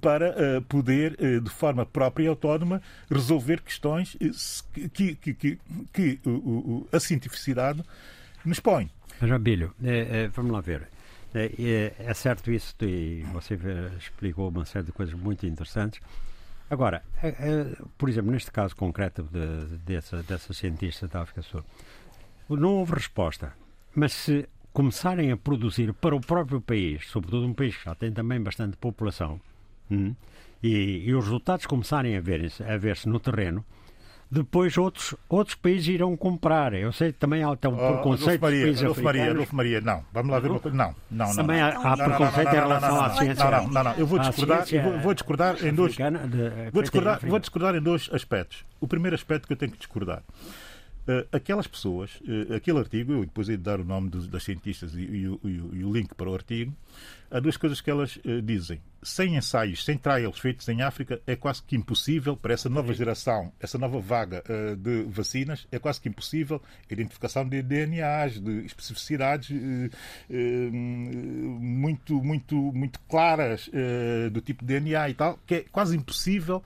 para 0.00 0.62
poder, 0.68 1.16
de 1.42 1.50
forma 1.50 1.84
própria 1.84 2.26
e 2.26 2.28
autónoma, 2.28 2.80
resolver 3.10 3.60
questões 3.60 4.16
que, 4.94 5.16
que, 5.16 5.34
que, 5.34 5.58
que 5.92 6.20
a 6.92 7.00
cientificidade 7.00 7.82
nos 8.48 8.60
põe. 8.60 8.90
Mas, 9.20 9.30
Abílio, 9.30 9.74
é, 9.82 10.24
é, 10.24 10.28
vamos 10.28 10.52
lá 10.52 10.60
ver. 10.60 10.88
É, 11.34 11.52
é, 11.58 11.94
é, 11.98 12.14
certo 12.14 12.50
isso 12.50 12.74
e 12.82 13.22
você 13.32 13.58
explicou 13.98 14.48
uma 14.48 14.64
série 14.64 14.86
de 14.86 14.92
coisas 14.92 15.14
muito 15.14 15.46
interessantes. 15.46 16.00
Agora, 16.70 17.02
é, 17.22 17.28
é, 17.28 17.76
por 17.96 18.08
exemplo, 18.08 18.30
neste 18.30 18.50
caso 18.50 18.74
concreto 18.74 19.22
de, 19.22 19.76
dessa, 19.78 20.22
dessa 20.22 20.52
cientista 20.52 21.06
da 21.06 21.22
África 21.22 21.42
Sul, 21.42 21.62
não 22.48 22.76
houve 22.76 22.94
resposta. 22.94 23.52
Mas 23.94 24.12
se 24.12 24.48
começarem 24.72 25.32
a 25.32 25.36
produzir 25.36 25.92
para 25.94 26.14
o 26.14 26.20
próprio 26.20 26.60
país, 26.60 27.06
sobretudo 27.08 27.46
um 27.46 27.54
país 27.54 27.76
que 27.76 27.84
já 27.84 27.94
tem 27.94 28.12
também 28.12 28.40
bastante 28.40 28.76
população, 28.76 29.40
hum, 29.90 30.14
e, 30.62 31.04
e, 31.06 31.14
os 31.14 31.24
resultados 31.24 31.66
começarem 31.66 32.16
a 32.16 32.20
ver-se 32.20 32.62
ver 32.78 32.98
no 33.06 33.20
terreno, 33.20 33.64
depois 34.30 34.76
outros, 34.76 35.14
outros 35.28 35.54
países 35.54 35.88
irão 35.88 36.16
comprar. 36.16 36.74
Eu 36.74 36.92
sei 36.92 37.12
que 37.12 37.18
também 37.18 37.42
há 37.42 37.48
um 37.50 37.52
Oh, 37.52 37.56
preconceito 37.56 38.40
Maria, 38.42 38.58
dos 38.58 38.66
países 38.66 38.82
Adolfo 38.82 39.02
Maria. 39.02 39.30
Adolfo 39.30 39.56
Maria, 39.56 39.80
não. 39.80 40.04
Vamos 40.12 40.30
lá 40.30 40.38
ver 40.38 40.50
uma 40.50 40.60
coisa. 40.60 40.76
Não, 40.76 40.94
não, 41.10 41.26
não. 41.26 41.34
Também 41.36 41.60
há, 41.60 41.96
preconceito 41.96 42.48
em 42.48 42.54
relação 42.54 43.00
à 43.00 43.10
ciência. 43.10 43.50
Não, 43.50 43.68
não, 43.68 43.84
não. 43.84 43.92
Eu 43.94 44.06
vou 44.06 44.18
discordar, 44.18 44.64
vou, 44.66 44.98
vou 45.00 45.14
discordar 45.14 45.64
em 45.64 45.72
dois. 45.74 45.96
Vou 46.72 46.82
discordar, 46.82 47.20
vou 47.22 47.38
discordar 47.38 47.74
em 47.74 47.80
dois 47.80 48.10
aspectos. 48.12 48.64
O 48.80 48.86
primeiro 48.86 49.14
aspecto 49.14 49.46
que 49.46 49.54
eu 49.54 49.56
tenho 49.56 49.72
que 49.72 49.78
discordar. 49.78 50.22
Eh, 51.10 51.26
aquelas 51.32 51.66
pessoas, 51.66 52.20
eh, 52.28 52.56
aquele 52.56 52.78
artigo, 52.78 53.12
eu 53.14 53.20
depois 53.24 53.48
hei 53.48 53.56
de 53.56 53.62
dar 53.62 53.80
o 53.80 53.84
nome 53.84 54.10
dos, 54.10 54.28
das 54.28 54.42
cientistas 54.42 54.94
e, 54.94 55.00
e 55.00 55.26
o- 55.28 55.40
e 55.42 55.48
e 55.78 55.84
o 55.84 55.90
link 55.90 56.14
para 56.14 56.28
o 56.28 56.34
artigo, 56.34 56.76
há 57.30 57.40
duas 57.40 57.56
coisas 57.56 57.80
que 57.80 57.90
elas 57.90 58.18
eh, 58.26 58.42
dizem. 58.42 58.78
Sem 59.02 59.36
ensaios, 59.36 59.84
sem 59.86 59.96
trials 59.96 60.38
feitos 60.38 60.68
em 60.68 60.82
África, 60.82 61.18
é 61.26 61.34
quase 61.34 61.62
que 61.62 61.76
impossível 61.76 62.36
para 62.36 62.52
essa 62.52 62.68
nova 62.68 62.92
geração, 62.92 63.50
essa 63.58 63.78
nova 63.78 64.00
vaga 64.00 64.42
de 64.76 65.04
vacinas, 65.04 65.66
é 65.70 65.78
quase 65.78 66.00
que 66.00 66.08
impossível 66.08 66.60
a 66.90 66.92
identificação 66.92 67.48
de 67.48 67.62
DNAs, 67.62 68.40
de 68.40 68.66
especificidades 68.66 69.50
muito, 70.28 72.22
muito, 72.22 72.56
muito 72.56 72.98
claras 73.08 73.70
do 74.32 74.40
tipo 74.40 74.64
de 74.64 74.74
DNA 74.80 75.10
e 75.10 75.14
tal, 75.14 75.38
que 75.46 75.54
é 75.54 75.64
quase 75.70 75.96
impossível 75.96 76.62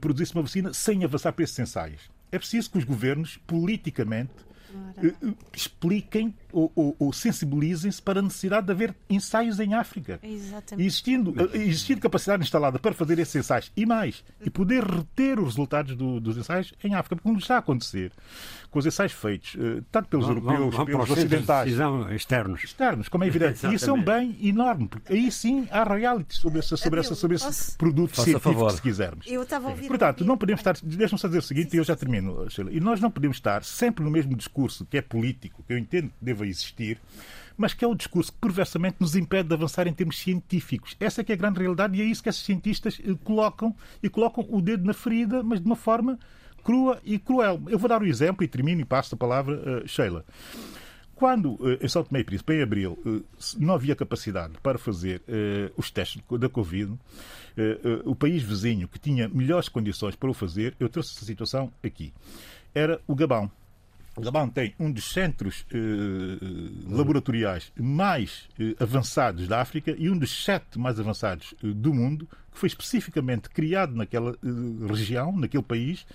produzir-se 0.00 0.32
uma 0.34 0.42
vacina 0.42 0.72
sem 0.72 1.04
avançar 1.04 1.32
para 1.32 1.44
esses 1.44 1.58
ensaios. 1.58 2.15
É 2.30 2.38
preciso 2.38 2.70
que 2.70 2.78
os 2.78 2.84
governos, 2.84 3.38
politicamente, 3.46 4.32
eh, 5.02 5.06
eh, 5.06 5.34
expliquem 5.54 6.34
ou, 6.56 6.72
ou- 6.74 6.96
ou 6.98 7.12
sensibilizem-se 7.12 8.00
para 8.00 8.20
a 8.20 8.22
necessidade 8.22 8.66
de 8.66 8.72
haver 8.72 8.94
ensaios 9.10 9.60
em 9.60 9.74
África. 9.74 10.18
Exatamente. 10.22 10.86
existindo, 10.86 11.34
eh, 11.38 11.58
existindo 11.58 12.00
capacidade 12.00 12.42
instalada 12.42 12.78
para 12.78 12.94
fazer 12.94 13.18
esses 13.18 13.34
ensaios 13.36 13.70
e 13.76 13.84
mais, 13.84 14.24
e 14.44 14.48
poder 14.48 14.82
reter 14.82 15.38
os 15.38 15.46
resultados 15.56 15.94
do- 15.94 16.20
dos 16.20 16.36
ensaios 16.36 16.72
em 16.82 16.94
África, 16.94 17.20
como 17.22 17.38
está 17.38 17.56
a 17.56 17.58
acontecer 17.58 18.10
com 18.70 18.78
os 18.78 18.86
ensaios 18.86 19.12
feitos, 19.12 19.56
eh, 19.58 19.82
tanto 19.92 20.08
pelos 20.08 20.26
Vão- 20.26 20.34
europeus, 20.36 20.74
vão- 20.74 20.84
pelos 20.86 21.06
de 21.06 21.12
ocidentais, 21.12 21.72
externos. 22.14 22.64
externos, 22.64 23.08
como 23.08 23.24
é 23.24 23.26
evidente. 23.26 23.66
E 23.66 23.74
isso 23.74 23.88
é 23.90 23.92
um 23.92 24.02
bem 24.02 24.36
enorme, 24.42 24.88
porque 24.88 25.12
aí 25.12 25.30
sim 25.30 25.66
há 25.70 25.82
reality 25.84 26.34
sobre, 26.36 26.58
essa, 26.58 26.76
sobre, 26.76 27.00
essa, 27.00 27.14
sobre 27.14 27.36
esse 27.36 27.44
Posso? 27.46 27.76
produto 27.78 28.10
Faça 28.10 28.22
científico, 28.24 28.54
favor. 28.54 28.70
se 28.72 28.82
quisermos. 28.82 29.26
Eu 29.26 29.42
estava 29.42 29.68
a 29.68 29.70
ouvir. 29.70 29.88
Portanto, 29.88 30.24
não 30.24 30.36
podemos 30.38 30.60
estar. 30.60 30.74
Deixa-me 30.82 31.18
só 31.20 31.26
dizer 31.28 31.38
o 31.38 31.42
seguinte 31.42 31.74
e 31.74 31.78
eu 31.78 31.84
já 31.84 31.94
termino, 31.96 32.48
Sheila. 32.50 32.70
E 32.72 32.80
nós 32.80 33.00
não 33.00 33.10
podemos 33.10 33.36
estar 33.36 33.62
sempre 33.64 34.04
no 34.04 34.10
mesmo 34.10 34.34
discurso 34.36 34.84
que 34.86 34.96
é 34.98 35.02
político, 35.02 35.62
que 35.66 35.72
eu 35.72 35.78
entendo 35.78 36.08
que 36.08 36.14
deva 36.24 36.45
existir, 36.46 37.00
mas 37.56 37.72
que 37.74 37.84
é 37.84 37.88
o 37.88 37.94
discurso 37.94 38.32
que 38.32 38.38
perversamente 38.38 38.96
nos 39.00 39.16
impede 39.16 39.48
de 39.48 39.54
avançar 39.54 39.86
em 39.86 39.92
termos 39.92 40.18
científicos. 40.18 40.96
Essa 41.00 41.20
é 41.20 41.24
que 41.24 41.32
é 41.32 41.34
a 41.34 41.38
grande 41.38 41.60
realidade 41.60 41.96
e 41.96 42.02
é 42.02 42.04
isso 42.04 42.22
que 42.22 42.28
esses 42.28 42.42
cientistas 42.42 43.00
eh, 43.02 43.14
colocam 43.24 43.74
e 44.02 44.08
colocam 44.08 44.46
o 44.48 44.60
dedo 44.60 44.84
na 44.84 44.94
ferida, 44.94 45.42
mas 45.42 45.60
de 45.60 45.66
uma 45.66 45.76
forma 45.76 46.18
crua 46.62 47.00
e 47.04 47.18
cruel. 47.18 47.62
Eu 47.68 47.78
vou 47.78 47.88
dar 47.88 48.02
um 48.02 48.06
exemplo 48.06 48.42
e 48.44 48.48
termino 48.48 48.80
e 48.80 48.84
passo 48.84 49.14
a 49.14 49.18
palavra 49.18 49.82
a 49.84 49.86
Sheila. 49.86 50.24
Quando 51.16 51.56
eh, 51.62 51.78
em 51.82 51.88
São 51.88 52.04
Tomé 52.04 52.20
e 52.20 52.24
Príncipe, 52.24 52.52
em 52.52 52.62
abril, 52.62 52.98
eh, 53.06 53.22
não 53.58 53.74
havia 53.74 53.96
capacidade 53.96 54.54
para 54.62 54.76
fazer 54.76 55.22
eh, 55.26 55.72
os 55.74 55.90
testes 55.90 56.22
da 56.38 56.48
Covid, 56.48 56.92
eh, 57.56 57.80
eh, 57.82 58.02
o 58.04 58.14
país 58.14 58.42
vizinho 58.42 58.86
que 58.86 58.98
tinha 58.98 59.26
melhores 59.26 59.66
condições 59.66 60.14
para 60.14 60.28
o 60.28 60.34
fazer, 60.34 60.76
eu 60.78 60.90
trouxe 60.90 61.16
essa 61.16 61.24
situação 61.24 61.72
aqui, 61.82 62.12
era 62.74 63.00
o 63.06 63.14
Gabão. 63.14 63.50
Gabão 64.22 64.48
tem 64.48 64.74
um 64.78 64.90
dos 64.90 65.12
centros 65.12 65.66
eh, 65.70 65.78
laboratoriais 66.88 67.70
mais 67.78 68.48
eh, 68.58 68.74
avançados 68.80 69.46
da 69.46 69.60
África 69.60 69.94
e 69.96 70.08
um 70.08 70.16
dos 70.16 70.44
sete 70.44 70.78
mais 70.78 70.98
avançados 70.98 71.54
eh, 71.62 71.66
do 71.68 71.92
mundo, 71.92 72.26
que 72.50 72.58
foi 72.58 72.68
especificamente 72.68 73.50
criado 73.50 73.94
naquela 73.94 74.32
eh, 74.32 74.86
região, 74.88 75.36
naquele 75.36 75.62
país, 75.62 76.06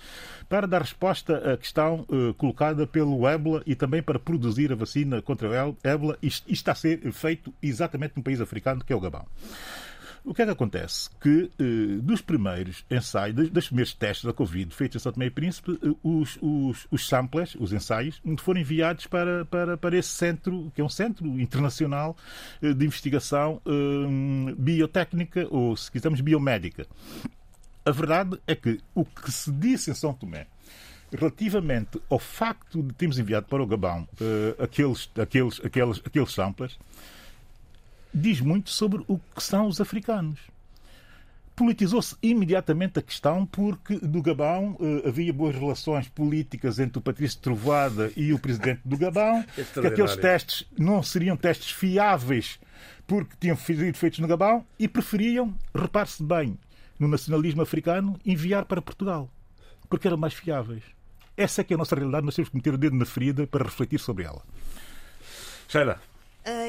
para 0.48 0.66
dar 0.66 0.82
resposta 0.82 1.52
à 1.52 1.56
questão 1.56 2.04
eh, 2.10 2.34
colocada 2.36 2.86
pelo 2.86 3.26
ébola 3.28 3.62
e 3.64 3.76
também 3.76 4.02
para 4.02 4.18
produzir 4.18 4.72
a 4.72 4.74
vacina 4.74 5.22
contra 5.22 5.48
o 5.48 5.76
ébola. 5.84 6.18
Isto 6.20 6.52
está 6.52 6.72
a 6.72 6.74
ser 6.74 7.12
feito 7.12 7.54
exatamente 7.62 8.14
num 8.16 8.22
país 8.22 8.40
africano, 8.40 8.84
que 8.84 8.92
é 8.92 8.96
o 8.96 9.00
Gabão. 9.00 9.24
O 10.24 10.32
que 10.32 10.42
é 10.42 10.44
que 10.44 10.52
acontece? 10.52 11.10
Que 11.20 11.50
eh, 11.58 12.00
dos 12.00 12.20
primeiros 12.20 12.84
ensaios, 12.88 13.50
dos, 13.50 13.66
primeiros 13.66 13.92
testes 13.92 14.24
da 14.24 14.32
Covid 14.32 14.72
feitos 14.72 14.96
em 14.96 14.98
São 15.00 15.12
Tomé 15.12 15.26
e 15.26 15.30
Príncipe, 15.30 15.72
eh, 15.82 15.94
os, 16.02 16.38
os, 16.40 16.86
os 16.90 17.08
samples, 17.08 17.56
os 17.56 17.72
ensaios, 17.72 18.22
foram 18.38 18.60
enviados 18.60 19.06
para, 19.08 19.44
para, 19.44 19.76
para 19.76 19.96
esse 19.96 20.10
centro, 20.10 20.70
que 20.74 20.80
é 20.80 20.84
um 20.84 20.88
centro 20.88 21.26
internacional 21.40 22.16
eh, 22.62 22.72
de 22.72 22.86
investigação 22.86 23.60
eh, 23.66 24.54
biotécnica, 24.56 25.48
ou 25.50 25.76
se 25.76 25.90
quisermos, 25.90 26.20
biomédica. 26.20 26.86
A 27.84 27.90
verdade 27.90 28.38
é 28.46 28.54
que 28.54 28.78
o 28.94 29.04
que 29.04 29.32
se 29.32 29.50
disse 29.50 29.90
em 29.90 29.94
São 29.94 30.14
Tomé 30.14 30.46
relativamente 31.12 32.00
ao 32.08 32.18
facto 32.18 32.82
de 32.82 32.94
termos 32.94 33.18
enviado 33.18 33.46
para 33.46 33.62
o 33.62 33.66
Gabão 33.66 34.08
eh, 34.20 34.62
aqueles, 34.62 35.10
aqueles, 35.20 35.60
aqueles, 35.64 36.00
aqueles 36.04 36.32
samples 36.32 36.78
diz 38.12 38.40
muito 38.40 38.70
sobre 38.70 39.04
o 39.08 39.18
que 39.18 39.42
são 39.42 39.66
os 39.66 39.80
africanos. 39.80 40.40
Politizou-se 41.54 42.16
imediatamente 42.22 42.98
a 42.98 43.02
questão 43.02 43.44
porque 43.44 43.98
do 43.98 44.22
Gabão 44.22 44.76
eh, 44.80 45.08
havia 45.08 45.32
boas 45.32 45.54
relações 45.54 46.08
políticas 46.08 46.78
entre 46.78 46.98
o 46.98 47.02
Patrício 47.02 47.40
Trovada 47.40 48.10
e 48.16 48.32
o 48.32 48.38
presidente 48.38 48.80
do 48.84 48.96
Gabão, 48.96 49.44
que 49.54 49.86
aqueles 49.86 50.16
testes 50.16 50.66
não 50.78 51.02
seriam 51.02 51.36
testes 51.36 51.70
fiáveis 51.70 52.58
porque 53.06 53.36
tinham 53.38 53.56
sido 53.56 53.94
feitos 53.94 54.18
no 54.18 54.28
Gabão 54.28 54.64
e 54.78 54.88
preferiam, 54.88 55.54
repare-se 55.74 56.22
bem, 56.22 56.58
no 56.98 57.06
nacionalismo 57.06 57.60
africano, 57.60 58.18
enviar 58.24 58.64
para 58.64 58.80
Portugal, 58.80 59.30
porque 59.88 60.06
eram 60.06 60.16
mais 60.16 60.32
fiáveis. 60.32 60.82
Essa 61.36 61.60
é 61.60 61.64
que 61.64 61.74
é 61.74 61.76
a 61.76 61.78
nossa 61.78 61.94
realidade, 61.94 62.24
nós 62.24 62.34
temos 62.34 62.48
que 62.48 62.56
meter 62.56 62.74
o 62.74 62.78
dedo 62.78 62.96
na 62.96 63.04
ferida 63.04 63.46
para 63.46 63.64
refletir 63.64 63.98
sobre 63.98 64.24
ela. 64.24 64.42
Sheila, 65.68 66.00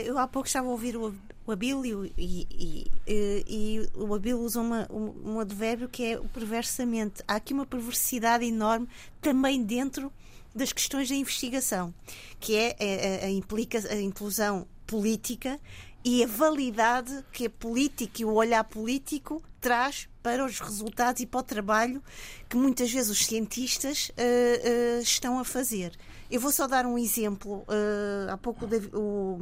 eu 0.06 0.18
há 0.18 0.28
pouco 0.28 0.48
estava 0.48 0.68
a 0.68 0.72
ouvir 0.72 0.96
o, 0.96 1.14
o 1.46 1.52
Abílio 1.52 2.06
e, 2.18 2.48
e, 2.52 2.92
e- 3.08 3.46
e 3.48 3.90
o 3.98 4.14
Abílio 4.14 4.40
usa 4.40 4.62
uma, 4.62 4.88
um, 4.92 5.34
um 5.34 5.40
advérbio 5.40 5.90
que 5.90 6.04
é 6.06 6.18
perversamente. 6.34 7.24
Há 7.28 7.36
aqui 7.36 7.54
uma 7.54 7.66
perversidade 7.66 8.46
enorme 8.46 8.88
também 9.22 9.64
dentro 9.64 10.12
das 10.54 10.72
questões 10.72 11.10
da 11.10 11.16
investigação, 11.16 11.94
que 12.40 12.56
é 12.56 12.76
a, 13.22 13.26
a, 13.26 13.30
implica, 13.30 13.80
a 13.92 14.00
inclusão 14.00 14.68
política 14.86 15.60
e 16.06 16.24
a 16.24 16.28
validade 16.28 17.24
que 17.32 17.48
a 17.48 17.50
política 17.50 18.22
e 18.22 18.26
o 18.26 18.34
olhar 18.34 18.64
político 18.66 19.42
traz 19.60 20.08
para 20.22 20.46
os 20.46 20.60
resultados 20.60 21.22
e 21.22 21.26
para 21.26 21.40
o 21.40 21.44
trabalho 21.44 22.04
que 22.50 22.56
muitas 22.58 22.92
vezes 22.92 23.10
os 23.10 23.26
cientistas 23.26 24.12
ah, 24.18 24.22
ah, 24.22 25.02
estão 25.02 25.40
a 25.40 25.44
fazer. 25.46 25.94
Eu 26.34 26.39
vou 26.39 26.52
só 26.52 26.67
dar 26.67 26.84
um 26.86 26.98
exemplo. 26.98 27.63
ah, 27.67 28.34
há 28.34 28.38
pouco 28.38 28.65
o, 28.65 28.67
Davi- 28.67 28.89
o, 28.91 29.38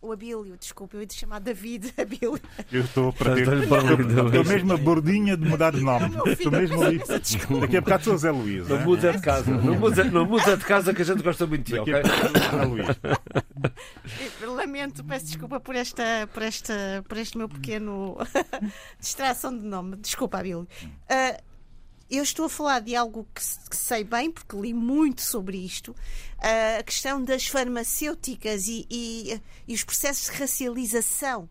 o 0.00 0.12
Abílio, 0.12 0.56
desculpa, 0.60 0.96
eu 0.96 1.00
ia 1.00 1.06
te 1.06 1.14
chamar 1.18 1.40
David 1.40 1.92
Abílio. 1.98 2.38
Eu 2.70 2.82
estou 2.82 3.12
para 3.12 3.34
ter. 3.34 3.40
Estás 3.52 3.68
para 3.68 3.80
ali, 3.80 4.26
Estou 4.26 4.44
mesmo 4.44 4.72
a 4.72 4.76
bordinha 4.76 5.36
de 5.36 5.44
mudar 5.48 5.72
de 5.72 5.80
nome. 5.80 6.14
Estou 6.30 6.52
mesmo 6.52 6.80
ali. 6.82 6.98
Daqui 7.60 7.76
a 7.76 7.80
bocado 7.80 8.04
sou 8.04 8.16
Zé 8.16 8.30
Luís. 8.30 8.68
não 8.68 8.76
né? 8.78 8.84
muda 8.84 9.12
de 9.12 9.20
casa. 9.20 9.50
Não 9.50 9.74
muda, 9.74 10.04
não 10.04 10.24
muda 10.24 10.56
de 10.56 10.64
casa 10.64 10.94
que 10.94 11.02
a 11.02 11.04
gente 11.04 11.22
gosta 11.22 11.46
muito 11.48 11.64
de 11.64 11.72
ti, 11.72 11.78
ok? 11.80 11.94
a 11.94 12.56
Zé 12.56 12.64
Luís. 12.64 12.86
Lamento, 14.46 15.04
peço 15.04 15.26
desculpa 15.26 15.58
por 15.60 15.74
esta, 15.74 16.28
por 16.32 16.42
esta, 16.42 17.04
por 17.08 17.18
este 17.18 17.36
meu 17.36 17.48
pequeno 17.48 18.16
distração 19.00 19.56
de 19.56 19.64
nome. 19.64 19.96
Desculpa, 19.96 20.38
Abílio. 20.38 20.66
Ah, 21.08 21.36
eu 22.10 22.22
estou 22.22 22.46
a 22.46 22.48
falar 22.48 22.80
de 22.80 22.94
algo 22.94 23.26
que, 23.34 23.40
que 23.70 23.76
sei 23.76 24.04
bem, 24.04 24.30
porque 24.30 24.56
li 24.56 24.72
muito 24.74 25.20
sobre 25.22 25.58
isto, 25.58 25.94
ah, 26.38 26.78
a 26.78 26.82
questão 26.82 27.22
das 27.22 27.46
farmacêuticas 27.46 28.66
e, 28.68 28.86
e- 28.90 29.40
e 29.68 29.74
os 29.74 29.82
processos 29.84 30.26
de 30.30 30.38
racialização 30.38 31.48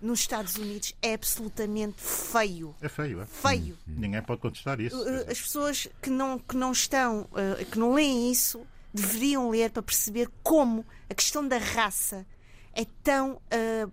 nos 0.00 0.20
Estados 0.20 0.56
Unidos 0.56 0.94
é 1.02 1.12
absolutamente 1.14 1.96
feio. 2.00 2.74
É 2.80 2.88
feio, 2.88 3.20
é? 3.20 3.26
Feio. 3.26 3.76
Ninguém 3.86 4.22
pode 4.22 4.40
contestar 4.40 4.80
isso. 4.80 4.96
As 5.30 5.38
pessoas 5.40 5.86
que 6.00 6.08
não, 6.08 6.38
que 6.38 6.56
não 6.56 6.72
estão, 6.72 7.28
uh, 7.32 7.64
que 7.70 7.78
não 7.78 7.92
leem 7.92 8.32
isso, 8.32 8.66
deveriam 8.94 9.50
ler 9.50 9.70
para 9.70 9.82
perceber 9.82 10.28
como 10.42 10.84
a 11.08 11.14
questão 11.14 11.46
da 11.46 11.58
raça 11.58 12.26
é 12.74 12.84
tão 13.02 13.32
uh, 13.34 13.40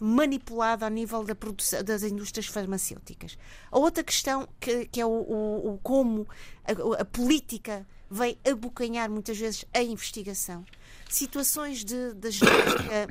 manipulada 0.03 0.85
ao 0.85 0.91
nível 0.91 1.23
da 1.23 1.33
produção, 1.33 1.83
das 1.83 2.03
indústrias 2.03 2.45
farmacêuticas. 2.47 3.37
A 3.71 3.77
outra 3.79 4.03
questão, 4.03 4.47
que, 4.59 4.85
que 4.85 5.01
é 5.01 5.05
o, 5.05 5.09
o- 5.09 5.73
o 5.73 5.79
como 5.81 6.27
a, 6.63 7.01
a 7.01 7.05
política 7.05 7.85
vem 8.09 8.37
abocanhar 8.49 9.09
muitas 9.09 9.37
vezes 9.37 9.65
a 9.73 9.81
investigação. 9.81 10.63
Situações 11.09 11.83
de, 11.83 12.13
de 12.13 12.31
genética 12.31 13.07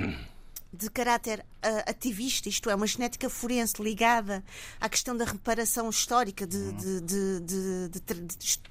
de 0.72 0.90
caráter 0.90 1.44
ah, 1.62 1.90
ativista, 1.90 2.48
isto 2.48 2.68
é, 2.68 2.74
uma 2.74 2.87
genética 2.87 3.31
forense 3.31 3.81
ligada 3.83 4.44
à 4.81 4.88
questão 4.88 5.16
da 5.16 5.24
reparação 5.24 5.88
histórica, 5.88 6.46
de, 6.46 6.72
de- 6.72 7.00
de- 7.00 7.40
de- 7.40 7.88
de 7.88 8.00
tra- 8.00 8.16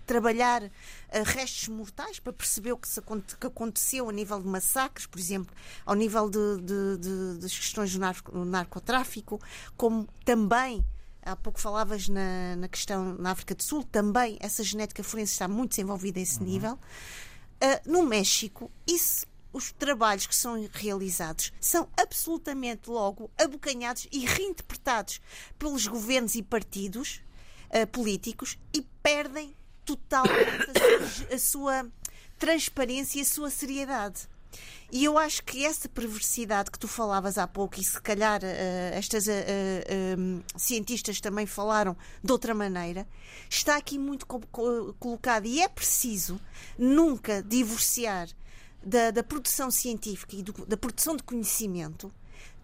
trabalhar 0.05 0.63
ah, 0.63 1.23
restos 1.23 1.67
mortais 1.69 2.19
para 2.19 2.31
perceber 2.33 2.73
o 2.73 2.77
que, 2.77 2.87
se 2.87 3.01
que 3.39 3.47
aconteceu 3.47 4.07
a 4.09 4.11
nível 4.11 4.39
de 4.41 4.47
massacres, 4.47 5.07
por 5.07 5.19
exemplo, 5.19 5.55
ao 5.85 5.95
nível 5.95 6.29
das 6.29 7.57
questões 7.57 7.93
do 7.93 7.99
narco- 7.99 8.45
narcotráfico, 8.45 9.41
como 9.75 10.07
também 10.23 10.85
há 11.23 11.35
pouco 11.35 11.59
falavas 11.59 12.07
na, 12.07 12.55
na 12.55 12.67
questão 12.67 13.15
na 13.15 13.31
África 13.31 13.55
do 13.55 13.63
Sul, 13.63 13.83
também 13.83 14.37
essa 14.39 14.63
genética 14.63 15.03
forense 15.03 15.31
está 15.31 15.47
muito 15.47 15.71
desenvolvida 15.71 16.19
a 16.19 16.21
esse 16.21 16.37
uhum. 16.39 16.45
nível. 16.45 16.73
Uh, 16.73 17.89
no 17.91 18.03
México, 18.03 18.69
isso 18.85 19.25
os 19.55 19.71
trabalhos 19.71 20.27
que 20.27 20.35
são 20.35 20.67
realizados 20.73 21.53
são 21.61 21.87
absolutamente 21.95 22.89
logo 22.89 23.31
abocanhados 23.37 24.05
e 24.11 24.25
reinterpretados 24.25 25.21
pelos 25.57 25.87
governos 25.87 26.35
e 26.35 26.43
partidos 26.43 27.21
uh, 27.69 27.87
políticos 27.87 28.59
e 28.73 28.81
perdem 29.01 29.55
totalmente 29.85 30.45
a 30.77 30.77
sua, 30.77 31.35
a 31.35 31.39
sua 31.39 31.91
transparência 32.37 33.19
e 33.19 33.21
a 33.21 33.25
sua 33.25 33.49
seriedade. 33.49 34.27
E 34.91 35.05
eu 35.05 35.17
acho 35.17 35.41
que 35.43 35.65
essa 35.65 35.87
perversidade 35.87 36.69
que 36.69 36.77
tu 36.77 36.87
falavas 36.87 37.37
há 37.37 37.47
pouco, 37.47 37.79
e 37.79 37.83
se 37.83 38.01
calhar 38.01 38.41
uh, 38.43 38.93
estas 38.93 39.27
uh, 39.27 39.31
uh, 39.31 40.43
cientistas 40.57 41.21
também 41.21 41.45
falaram 41.45 41.95
de 42.21 42.31
outra 42.31 42.53
maneira, 42.53 43.07
está 43.49 43.77
aqui 43.77 43.97
muito 43.97 44.25
co 44.25 44.41
colocada. 44.99 45.47
E 45.47 45.61
é 45.61 45.69
preciso 45.69 46.41
nunca 46.77 47.41
divorciar 47.41 48.27
da, 48.85 49.11
da 49.11 49.23
produção 49.23 49.71
científica 49.71 50.35
e 50.35 50.43
do, 50.43 50.53
da 50.65 50.77
produção 50.77 51.15
de 51.15 51.23
conhecimento 51.23 52.13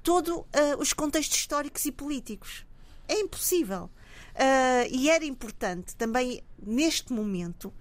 todos 0.04 0.44
os 0.80 0.94
contextos 0.94 1.38
históricos 1.38 1.86
e 1.86 1.92
políticos. 1.92 2.66
É 3.08 3.20
impossível. 3.20 3.88
e 4.90 5.12
era 5.12 5.24
importante 5.24 5.96
também, 5.96 6.44
neste 6.58 7.14
momento, 7.14 7.72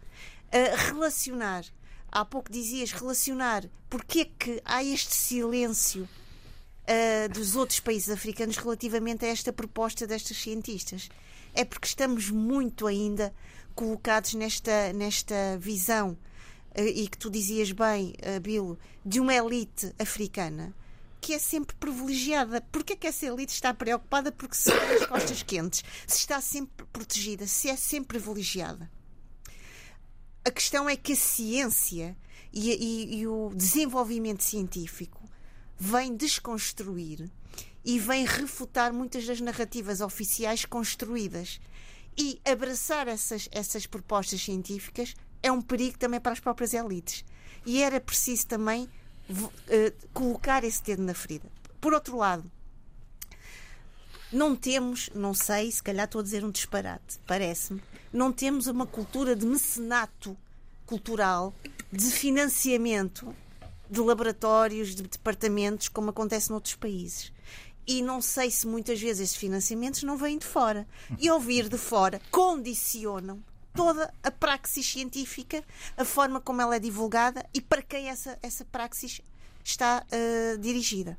relacionar 0.88 1.64
há 2.11 2.24
pouco 2.24 2.50
dizias 2.50 2.92
relacionar 2.92 3.64
porque 3.88 4.20
é 4.20 4.24
que 4.24 4.62
há 4.64 4.83
este 4.83 5.14
silêncio 5.14 6.03
uh, 6.05 7.29
dos 7.33 7.57
outros 7.57 7.81
países 7.81 8.11
africanos 8.11 8.57
relativamente 8.57 9.24
a 9.24 9.29
esta 9.29 9.53
proposta 9.53 10.07
destes 10.07 10.37
cientistas. 10.37 11.09
É 11.55 11.64
porque 11.64 11.87
estamos 11.87 12.31
muito 12.31 12.87
ainda 12.87 13.35
colocados 13.74 14.35
nesta, 14.35 14.92
nesta 14.92 15.59
visão, 15.59 16.11
uh, 16.11 16.16
e 16.76 17.09
que 17.09 17.18
tu 17.18 17.30
dizias 17.30 17.72
bem, 17.72 18.14
uh, 18.24 18.40
Bilo, 18.40 18.78
de 19.04 19.20
uma 19.20 19.35
elite 19.35 19.92
africana 19.98 20.74
que 21.20 21.35
é 21.35 21.38
sempre 21.38 21.76
privilegiada. 21.76 22.61
Porquê 22.72 22.94
é 22.94 22.96
que 22.96 23.06
essa 23.06 23.26
elite 23.26 23.52
está 23.52 23.74
preocupada 23.74 24.33
porque 24.33 24.54
se 24.54 24.70
tem 24.70 24.96
as 24.96 25.06
costas 25.06 25.42
quentes, 25.42 25.85
se 26.06 26.18
está 26.18 26.40
sempre 26.40 26.87
protegida, 26.87 27.46
se 27.46 27.68
é 27.68 27.76
sempre 27.76 28.18
privilegiada? 28.18 28.90
A 30.44 30.50
questão 30.50 30.88
é 30.88 30.96
que 30.96 31.12
a 31.12 31.16
ciência 31.16 32.16
e, 32.52 32.70
e, 32.70 33.20
e 33.20 33.26
o 33.26 33.52
desenvolvimento 33.54 34.42
científico 34.42 35.22
vem 35.78 36.16
desconstruir 36.16 37.30
e 37.85 37.98
vem 37.98 38.24
refutar 38.24 38.92
muitas 38.92 39.26
das 39.26 39.40
narrativas 39.40 40.00
oficiais 40.00 40.64
construídas. 40.64 41.61
E 42.18 42.40
abraçar 42.44 43.09
essas, 43.09 43.48
essas 43.52 43.87
propostas 43.87 44.42
científicas 44.42 45.14
é 45.42 45.50
um 45.50 45.62
perigo 45.62 45.98
também 45.98 46.20
para 46.20 46.33
as 46.33 46.40
próprias 46.40 46.74
elites. 46.74 47.24
E 47.64 47.83
era 47.83 48.00
preciso 48.00 48.46
também 48.46 48.88
uh, 49.31 50.09
colocar 50.12 50.64
esse 50.64 50.83
dedo 50.83 51.03
na 51.03 51.14
ferida. 51.14 51.48
Por 51.81 51.92
outro 51.92 52.16
lado, 52.16 52.50
não 54.33 54.55
temos, 54.55 55.11
não 55.14 55.35
sei, 55.35 55.70
se 55.70 55.83
calhar 55.83 56.05
estou 56.05 56.20
a 56.20 56.24
dizer 56.24 56.44
um 56.44 56.50
disparate, 56.50 57.18
parece-me, 57.26 57.83
não 58.12 58.33
temos 58.33 58.66
uma 58.66 58.87
cultura 58.87 59.35
de 59.35 59.44
mecenato 59.44 60.37
cultural, 60.87 61.55
de 61.92 62.11
financiamento 62.11 63.35
de 63.90 64.00
laboratórios, 64.00 64.94
de 64.94 65.03
departamentos, 65.03 65.88
como 65.88 66.11
acontece 66.11 66.50
noutros 66.50 66.76
países. 66.76 67.33
E 67.87 68.03
não 68.03 68.22
sei 68.22 68.50
se 68.50 68.66
muitas 68.66 69.00
vezes 69.00 69.20
esses 69.20 69.37
financiamentos 69.37 70.05
não 70.05 70.16
vêm 70.16 70.38
de 70.38 70.46
fora. 70.46 70.87
E 71.18 71.29
ao 71.29 71.40
vir 71.40 71.68
de 71.68 71.76
fora, 71.76 72.20
condicionam 72.31 73.42
toda 73.74 74.12
a 74.22 74.30
praxis 74.30 74.87
científica, 74.87 75.64
a 75.96 76.04
forma 76.04 76.40
como 76.40 76.61
ela 76.61 76.76
é 76.76 76.78
divulgada 76.78 77.44
e 77.54 77.61
para 77.61 77.83
quem 77.83 78.09
essa, 78.09 78.38
essa 78.42 78.64
praxis 78.64 79.20
está 79.64 80.04
uh, 80.04 80.59
dirigida. 80.59 81.18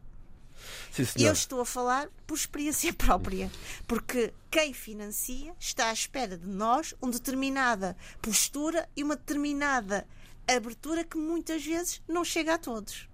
Sim, 0.92 1.06
eu 1.24 1.34
estou 1.34 1.62
a 1.62 1.66
falar 1.66 2.10
por 2.28 2.36
experiência 2.36 2.94
própria, 2.94 3.52
porque 3.88 4.34
quem 4.50 4.74
financia 4.74 5.56
está 5.60 5.90
à 5.90 5.94
espera 5.94 6.38
de 6.38 6.48
nós 6.48 6.94
uma 7.02 7.12
determinada 7.12 7.96
postura 8.22 8.88
e 8.96 9.04
uma 9.04 9.16
determinada 9.16 10.08
abertura 10.48 11.04
que 11.04 11.18
muitas 11.18 11.66
vezes 11.66 12.02
não 12.08 12.24
chega 12.24 12.56
a 12.56 12.58
todos. 12.58 13.08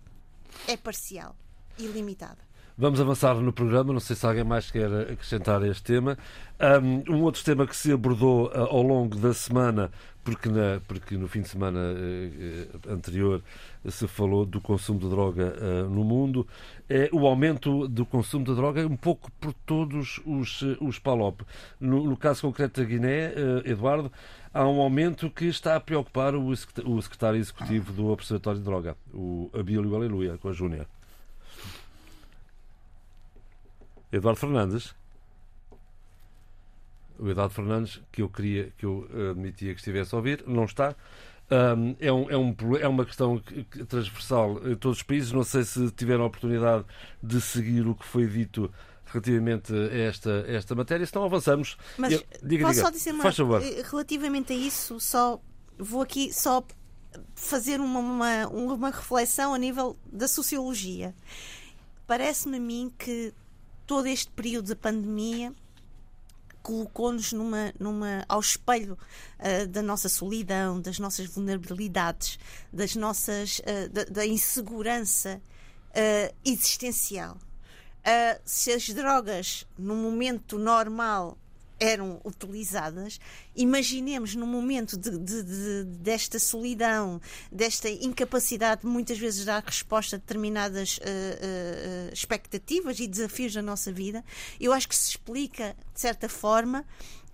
É 0.67 0.75
parcial 0.75 1.35
e 1.77 1.85
limitada. 1.85 2.46
Vamos 2.79 3.01
avançar 3.01 3.33
no 3.33 3.51
programa, 3.51 3.91
não 3.91 3.99
sei 3.99 4.15
se 4.15 4.23
alguém 4.23 4.43
mais 4.43 4.69
quer 4.69 4.85
acrescentar 5.11 5.63
este 5.63 5.81
tema. 5.81 6.15
Um 7.09 7.23
outro 7.23 7.43
tema 7.43 7.65
que 7.65 7.75
se 7.75 7.91
abordou 7.91 8.51
ah, 8.53 8.67
ao 8.69 8.83
longo 8.83 9.15
da 9.15 9.33
semana, 9.33 9.89
porque, 10.23 10.47
na, 10.47 10.79
porque 10.87 11.17
no 11.17 11.27
fim 11.27 11.41
de 11.41 11.49
semana 11.49 11.79
eh, 11.79 12.29
eh, 12.39 12.93
anterior 12.93 13.41
se 13.89 14.07
falou 14.07 14.45
do 14.45 14.61
consumo 14.61 14.99
de 14.99 15.09
droga 15.09 15.55
uh, 15.57 15.89
no 15.89 16.03
mundo, 16.03 16.45
é 16.87 17.09
o 17.11 17.25
aumento 17.25 17.87
do 17.87 18.05
consumo 18.05 18.45
de 18.45 18.53
droga 18.53 18.85
um 18.85 18.97
pouco 18.97 19.31
por 19.39 19.53
todos 19.65 20.21
os, 20.23 20.61
os 20.79 20.99
PALOP. 20.99 21.41
No, 21.79 22.03
no 22.03 22.15
caso 22.15 22.43
concreto 22.43 22.79
da 22.79 22.87
Guiné, 22.87 23.33
Eduardo, 23.65 24.11
há 24.53 24.67
um 24.67 24.79
aumento 24.79 25.31
que 25.31 25.45
está 25.45 25.77
a 25.77 25.79
preocupar 25.79 26.35
o 26.35 26.55
secretário 26.55 27.39
executivo 27.39 27.91
do 27.91 28.09
Observatório 28.09 28.59
de 28.59 28.65
Droga, 28.65 28.95
o 29.11 29.49
Abílio 29.51 29.95
Aleluia, 29.95 30.37
com 30.37 30.49
a 30.49 30.53
Júnior. 30.53 30.85
Eduardo 34.11 34.39
Fernandes. 34.39 34.95
O 37.19 37.29
Eduardo 37.29 37.53
Fernandes, 37.53 38.01
que 38.11 38.21
eu 38.21 38.29
queria, 38.29 38.71
que 38.77 38.85
eu 38.85 39.07
admitia 39.31 39.73
que 39.73 39.79
estivesse 39.79 40.13
a 40.13 40.17
ouvir, 40.17 40.43
não 40.45 40.65
está. 40.65 40.95
Um, 41.49 41.95
é, 41.99 42.11
um, 42.11 42.29
é, 42.29 42.37
um, 42.37 42.55
é 42.81 42.87
uma 42.87 43.05
questão 43.05 43.41
transversal 43.87 44.57
em 44.67 44.75
todos 44.75 44.97
os 44.97 45.03
países. 45.03 45.31
Não 45.31 45.43
sei 45.43 45.63
se 45.63 45.89
tiveram 45.91 46.23
a 46.23 46.27
oportunidade 46.27 46.85
de 47.23 47.41
seguir 47.41 47.87
o 47.87 47.95
que 47.95 48.05
foi 48.05 48.27
dito 48.27 48.71
relativamente 49.05 49.73
a 49.73 49.97
esta, 49.97 50.45
esta 50.47 50.75
matéria. 50.75 51.05
Se 51.05 51.15
não 51.15 51.23
avançamos. 51.23 51.77
Mas 51.97 52.13
eu, 52.13 52.23
diga, 52.43 52.65
posso 52.65 52.75
diga. 52.75 52.85
só 52.85 52.91
dizer 52.91 53.11
uma, 53.13 53.63
eh, 53.63 53.83
relativamente 53.89 54.53
a 54.53 54.55
isso, 54.55 54.99
só 54.99 55.41
vou 55.77 56.01
aqui 56.01 56.33
só 56.33 56.63
fazer 57.35 57.79
uma, 57.79 57.99
uma, 57.99 58.47
uma 58.47 58.89
reflexão 58.89 59.53
a 59.53 59.57
nível 59.57 59.97
da 60.11 60.27
sociologia. 60.27 61.15
Parece-me 62.05 62.57
a 62.57 62.59
mim 62.59 62.91
que 62.97 63.33
todo 63.87 64.07
este 64.07 64.29
período 64.31 64.67
da 64.67 64.75
pandemia 64.75 65.53
colocou-nos 66.61 67.31
numa, 67.31 67.73
numa, 67.79 68.25
ao 68.27 68.41
espelho 68.41 68.97
uh, 69.39 69.67
da 69.67 69.81
nossa 69.81 70.09
solidão, 70.09 70.81
das 70.81 70.99
nossas 70.99 71.25
vulnerabilidades, 71.25 72.37
das 72.73 72.93
nossas, 72.93 73.59
uh, 73.59 73.89
da, 73.89 74.03
da, 74.03 74.25
insegurança 74.25 75.41
uh, 75.91 76.35
existencial. 76.43 77.37
se 78.43 78.73
as 78.73 78.89
drogas, 78.89 79.65
no 79.77 79.95
momento 79.95 80.59
normal, 80.59 81.37
eram 81.79 82.19
utilizadas, 82.23 83.19
imaginemos 83.55 84.35
no 84.35 84.47
momento 84.47 84.97
de, 84.97 85.17
de, 85.17 85.43
de, 85.43 85.83
desta 85.99 86.39
solidão, 86.39 87.21
desta 87.51 87.89
incapacidade 87.89 88.81
de 88.81 88.87
muitas 88.87 89.17
vezes 89.17 89.45
dar 89.45 89.63
resposta 89.63 90.15
a 90.15 90.19
determinadas 90.19 90.97
uh, 90.97 91.01
uh, 91.01 92.13
expectativas 92.13 92.99
e 92.99 93.07
desafios 93.07 93.53
da 93.53 93.61
nossa 93.61 93.91
vida, 93.91 94.23
eu 94.59 94.73
acho 94.73 94.87
que 94.87 94.95
se 94.95 95.09
explica, 95.09 95.75
de 95.93 96.01
certa 96.01 96.27
forma, 96.27 96.85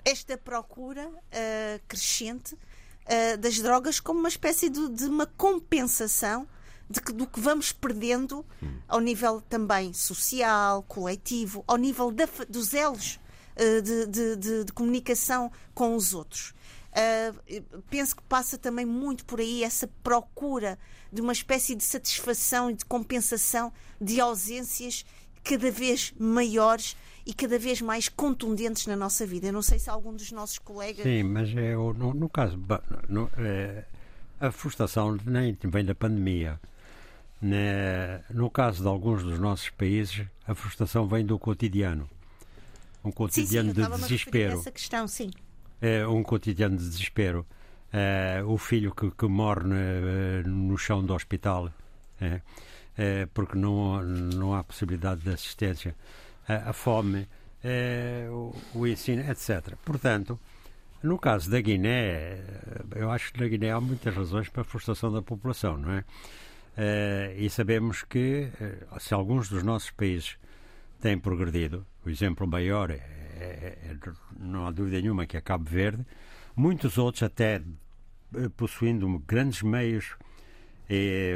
esta 0.03 0.37
procura 0.37 1.07
uh, 1.07 1.81
crescente 1.87 2.57
das 3.41 3.59
drogas 3.59 3.99
como 3.99 4.21
uma 4.21 4.29
espécie 4.29 4.69
de, 4.69 4.87
de 4.87 5.03
uma 5.03 5.25
compensação 5.25 6.47
de 6.89 7.01
que, 7.01 7.11
do 7.11 7.27
que 7.27 7.37
vamos 7.37 7.73
perdendo 7.73 8.45
ao 8.87 9.01
nível 9.01 9.41
também 9.41 9.91
social, 9.91 10.83
coletivo, 10.83 11.65
ao 11.67 11.75
nível 11.75 12.11
da, 12.11 12.29
dos 12.47 12.73
elos 12.73 13.19
de, 13.55 14.05
de, 14.07 14.35
de, 14.35 14.63
de 14.65 14.73
comunicação 14.73 15.51
com 15.73 15.95
os 15.95 16.13
outros. 16.13 16.53
Uh, 16.93 17.81
penso 17.89 18.15
que 18.15 18.21
passa 18.23 18.55
também 18.55 18.85
muito 18.85 19.25
por 19.25 19.39
aí 19.39 19.63
essa 19.63 19.87
procura 20.03 20.77
de 21.11 21.21
uma 21.21 21.33
espécie 21.33 21.73
de 21.73 21.83
satisfação 21.83 22.69
e 22.69 22.75
de 22.75 22.85
compensação 22.85 23.73
de 23.99 24.21
ausências 24.21 25.03
cada 25.43 25.71
vez 25.71 26.13
maiores 26.19 26.95
e 27.25 27.33
cada 27.33 27.57
vez 27.57 27.81
mais 27.81 28.09
contundentes 28.09 28.85
na 28.85 28.95
nossa 28.95 29.25
vida. 29.25 29.47
Eu 29.47 29.53
não 29.53 29.61
sei 29.61 29.79
se 29.79 29.89
algum 29.89 30.13
dos 30.13 30.31
nossos 30.31 30.59
colegas. 30.59 31.03
Sim, 31.03 31.23
mas 31.23 31.49
é, 31.55 31.73
no, 31.73 32.13
no 32.13 32.29
caso, 32.29 32.59
no, 33.09 33.29
é, 33.37 33.85
a 34.39 34.51
frustração 34.51 35.17
nem 35.25 35.57
vem 35.63 35.85
da 35.85 35.95
pandemia. 35.95 36.59
Né? 37.41 38.23
No 38.29 38.51
caso 38.51 38.83
de 38.83 38.87
alguns 38.87 39.23
dos 39.23 39.39
nossos 39.39 39.69
países, 39.69 40.25
a 40.47 40.53
frustração 40.53 41.07
vem 41.07 41.25
do 41.25 41.39
cotidiano 41.39 42.09
um 43.03 43.11
cotidiano 43.11 43.73
sim, 43.73 43.83
sim, 43.83 43.91
de 43.91 43.97
desespero. 44.01 44.59
Essa 44.59 44.71
questão, 44.71 45.07
sim. 45.07 45.31
É 45.81 46.07
um 46.07 46.23
cotidiano 46.23 46.77
de 46.77 46.87
desespero. 46.87 47.45
É, 47.91 48.41
o 48.45 48.57
filho 48.57 48.93
que, 48.95 49.11
que 49.11 49.25
morre 49.27 49.63
no, 50.43 50.67
no 50.69 50.77
chão 50.77 51.05
do 51.05 51.13
hospital, 51.13 51.71
é, 52.19 52.41
é, 52.97 53.27
porque 53.33 53.57
não, 53.57 54.01
não 54.01 54.55
há 54.55 54.63
possibilidade 54.63 55.21
de 55.21 55.29
assistência. 55.29 55.95
A, 56.47 56.69
a 56.69 56.73
fome, 56.73 57.27
eh, 57.63 58.27
o, 58.29 58.53
o, 58.73 58.87
ensino, 58.87 59.21
etc. 59.29 59.75
Portanto, 59.85 60.39
no 61.01 61.17
caso 61.17 61.49
da 61.49 61.61
Guiné, 61.61 62.39
eu 62.95 63.11
acho 63.11 63.31
que 63.31 63.39
na 63.39 63.47
Guiné 63.47 63.71
há 63.71 63.79
muitas 63.79 64.13
razões 64.13 64.49
para 64.49 64.61
a 64.61 64.65
frustração 64.65 65.11
da 65.11 65.21
população, 65.21 65.77
não 65.77 65.93
é? 65.93 66.03
Eh, 66.75 67.35
e 67.37 67.49
sabemos 67.49 68.03
que 68.03 68.49
se 68.99 69.13
alguns 69.13 69.47
dos 69.47 69.63
nossos 69.63 69.91
países 69.91 70.37
têm 71.03 71.19
progredido, 71.19 71.85
o 72.05 72.09
exemplo 72.09 72.47
maior 72.47 72.89
é, 72.89 72.95
é, 72.95 73.77
é, 73.91 74.11
não 74.39 74.65
há 74.65 74.71
dúvida 74.71 75.01
nenhuma 75.01 75.25
que 75.25 75.35
é 75.35 75.41
Cabo 75.41 75.69
Verde, 75.69 76.05
muitos 76.55 76.97
outros 76.97 77.23
até 77.23 77.61
possuindo 78.55 79.07
grandes 79.27 79.61
meios, 79.61 80.15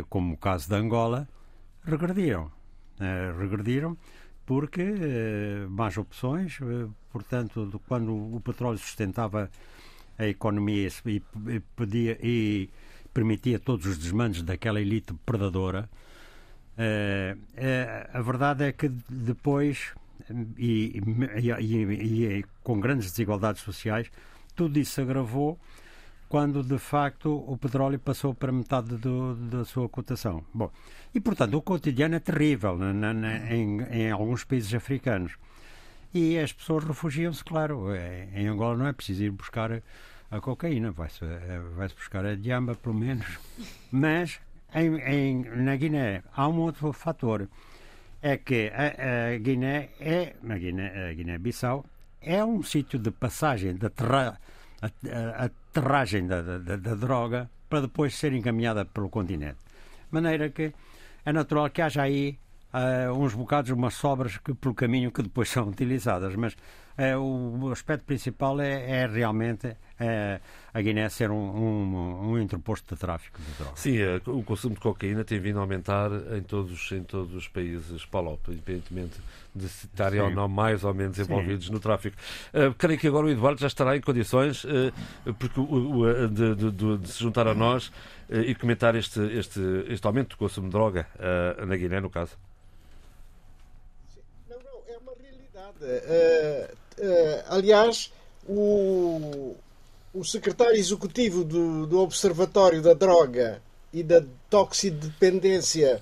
como 0.09 0.33
o 0.33 0.37
caso 0.37 0.69
da 0.69 0.77
Angola, 0.77 1.27
regrediram. 1.83 2.49
regrediram 3.37 3.97
porque 4.47 4.81
eh, 4.81 5.67
mais 5.69 5.97
opções, 5.97 6.57
eh, 6.61 6.87
portanto, 7.11 7.81
quando 7.85 8.13
o 8.13 8.39
petróleo 8.39 8.77
sustentava 8.77 9.51
a 10.17 10.25
economia 10.25 10.87
e, 11.05 11.21
pedia, 11.75 12.17
e 12.23 12.69
permitia 13.13 13.59
todos 13.59 13.85
os 13.85 13.97
desmandos 13.97 14.41
daquela 14.41 14.79
elite 14.79 15.13
predadora, 15.25 15.89
eh, 15.89 16.06
a 18.13 18.21
verdade 18.21 18.65
é 18.65 18.71
que 18.71 18.89
depois, 19.09 19.93
e, 20.57 21.01
e, 21.59 22.45
com 22.63 22.79
grandes 22.79 23.11
desigualdades 23.11 23.61
sociais, 23.61 24.11
tudo 24.55 24.77
isso 24.79 24.91
se 24.91 25.01
agravou 25.01 25.59
quando 26.29 26.61
de 26.61 26.77
facto 26.77 27.43
o 27.47 27.57
petróleo 27.57 27.99
passou 27.99 28.33
para 28.33 28.51
metade 28.51 28.97
do, 28.97 29.35
da 29.35 29.63
sua 29.65 29.87
cotação. 29.87 30.43
Bom, 30.53 30.71
e 31.13 31.19
portanto 31.19 31.55
o 31.55 31.61
cotidiano 31.61 32.15
é 32.15 32.19
terrível 32.19 32.77
na, 32.77 33.13
na, 33.13 33.53
em, 33.53 33.81
em, 33.83 34.11
alguns 34.11 34.43
países 34.43 34.73
africanos. 34.73 35.37
E 36.13 36.37
as 36.37 36.51
pessoas 36.51 36.83
refugiam-se, 36.83 37.43
claro. 37.43 37.91
É, 37.93 38.27
em 38.33 38.47
Angola 38.47 38.77
não 38.77 38.87
é 38.87 38.93
preciso 38.93 39.23
ir 39.23 39.31
buscar 39.31 39.81
a 40.29 40.41
cocaína, 40.41 40.91
vai-se 40.91 41.23
é, 41.23 41.61
vai 41.75 41.87
buscar 41.89 42.25
a 42.25 42.35
diamba, 42.35 42.75
pelo 42.75 42.95
menos. 42.95 43.25
Mas 43.91 44.39
em, 44.81 44.95
em, 44.99 45.43
na 45.63 45.75
Guiné 45.75 46.23
há 46.35 46.47
um 46.47 46.59
outro 46.59 46.93
fator. 46.93 47.47
É 48.21 48.37
que 48.37 48.71
a, 48.73 49.33
a 49.33 49.37
Guiné 49.37 49.89
é, 49.99 50.35
na 50.41 50.57
Guiné, 50.57 51.13
Guiné-Bissau, 51.13 51.85
é 52.21 52.43
um 52.43 52.63
sítio 52.63 52.97
de 52.99 53.11
passagem 53.11 53.77
a 54.81 55.45
aterragem 55.45 56.27
da, 56.27 56.41
da, 56.41 56.75
da, 56.75 56.95
droga 56.95 57.49
para 57.69 57.81
depois 57.81 58.15
ser 58.15 58.33
encaminhada 58.33 58.85
pelo 58.85 59.09
continente. 59.09 59.57
De 60.07 60.11
maneira 60.11 60.49
que 60.49 60.73
é 61.25 61.33
natural 61.33 61.69
que 61.69 61.81
haja 61.81 62.03
aí 62.03 62.37
uh, 62.73 63.11
uns 63.13 63.33
bocados, 63.33 63.71
umas 63.71 63.93
sobras 63.93 64.37
que, 64.37 64.53
pelo 64.53 64.73
caminho 64.73 65.11
que 65.11 65.21
depois 65.21 65.49
são 65.49 65.67
utilizadas, 65.67 66.35
mas 66.35 66.55
o 67.19 67.71
aspecto 67.71 68.05
principal 68.05 68.59
é, 68.59 69.03
é 69.03 69.07
realmente 69.07 69.67
uh, 69.67 70.41
a 70.73 70.81
Guiné 70.81 71.09
ser 71.09 71.31
um, 71.31 71.35
um, 71.35 72.29
um, 72.29 72.39
interposto 72.39 72.95
de 72.95 72.99
tráfico 72.99 73.39
de 73.39 73.51
drogas. 73.57 73.79
Sim, 73.79 73.97
o 74.27 74.43
consumo 74.43 74.75
de 74.75 74.81
cocaína 74.81 75.23
tem 75.23 75.39
vindo 75.39 75.57
a 75.57 75.61
aumentar 75.61 76.09
em 76.35 76.41
todos, 76.41 76.91
em 76.91 77.03
todos 77.03 77.33
os 77.33 77.47
países 77.47 78.05
PALOP, 78.05 78.49
independentemente 78.49 79.19
de 79.55 79.65
estarem 79.65 80.21
ou 80.21 80.29
não 80.29 80.47
mais 80.47 80.83
ou 80.83 80.93
menos 80.93 81.17
envolvidos 81.17 81.67
Sim. 81.67 81.73
no 81.73 81.79
tráfico. 81.79 82.15
Uh, 82.53 82.73
creio 82.75 82.99
que 82.99 83.07
agora 83.07 83.25
o 83.25 83.29
Eduardo 83.29 83.59
já 83.59 83.67
estará 83.67 83.97
em 83.97 84.01
condições 84.01 84.63
uh, 84.63 84.93
porque, 85.39 85.59
uh, 85.59 86.27
de, 86.27 86.55
de, 86.55 86.71
de, 86.71 86.97
de, 86.97 87.07
se 87.07 87.19
juntar 87.19 87.47
a 87.47 87.53
nós 87.53 87.91
e 88.29 88.53
comentar 88.53 88.93
este, 88.95 89.21
este, 89.37 89.59
este 89.87 90.05
aumento 90.05 90.31
do 90.31 90.37
consumo 90.37 90.67
de 90.67 90.73
droga 90.73 91.07
na 91.65 91.77
Guiné, 91.77 92.01
no 92.01 92.09
caso. 92.09 92.37
Não, 94.49 94.57
não, 94.57 94.81
é 94.85 94.97
uma 94.97 95.13
realidade. 95.17 96.77
Aliás, 97.47 98.11
o, 98.47 99.55
o 100.13 100.23
secretário 100.23 100.75
executivo 100.75 101.43
do, 101.43 101.85
do 101.85 101.99
Observatório 101.99 102.81
da 102.81 102.93
Droga 102.93 103.61
e 103.93 104.03
da 104.03 104.23
Toxidependência, 104.49 106.01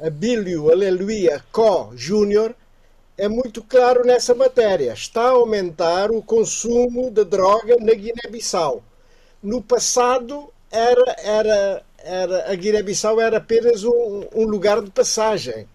Abílio 0.00 0.70
Aleluia 0.70 1.42
Co 1.50 1.92
Júnior, 1.94 2.54
é 3.16 3.28
muito 3.28 3.62
claro 3.62 4.04
nessa 4.04 4.34
matéria. 4.34 4.92
Está 4.92 5.22
a 5.22 5.30
aumentar 5.30 6.10
o 6.10 6.22
consumo 6.22 7.10
de 7.10 7.24
droga 7.24 7.76
na 7.80 7.94
Guiné-Bissau. 7.94 8.82
No 9.42 9.62
passado, 9.62 10.52
era, 10.70 11.16
era, 11.18 11.82
era, 11.98 12.52
a 12.52 12.54
Guiné-Bissau 12.54 13.20
era 13.20 13.38
apenas 13.38 13.84
um, 13.84 14.26
um, 14.34 14.44
lugar 14.44 14.82
de 14.82 14.90
passagem 14.90 15.66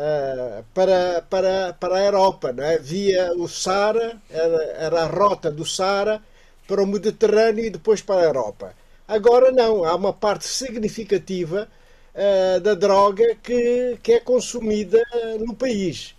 uh, 0.00 0.64
para, 0.74 1.22
para, 1.28 1.72
para 1.74 1.96
a 1.96 2.04
Europa. 2.04 2.52
Não 2.52 2.64
é? 2.64 2.78
Via 2.78 3.32
o 3.36 3.46
Sara, 3.46 4.20
era, 4.30 4.64
era 4.78 5.02
a 5.02 5.06
rota 5.06 5.50
do 5.50 5.64
Sara 5.64 6.22
para 6.66 6.82
o 6.82 6.86
Mediterrâneo 6.86 7.64
e 7.64 7.70
depois 7.70 8.00
para 8.00 8.22
a 8.22 8.24
Europa. 8.24 8.74
Agora 9.06 9.50
não, 9.52 9.84
há 9.84 9.94
uma 9.94 10.12
parte 10.12 10.46
significativa 10.46 11.68
uh, 12.14 12.60
da 12.60 12.74
droga 12.74 13.36
que, 13.42 13.98
que 14.02 14.12
é 14.14 14.20
consumida 14.20 15.02
no 15.40 15.54
país. 15.54 16.14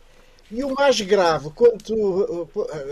E 0.52 0.64
o 0.64 0.74
mais 0.74 1.00
grave, 1.00 1.50
quanto, 1.52 1.96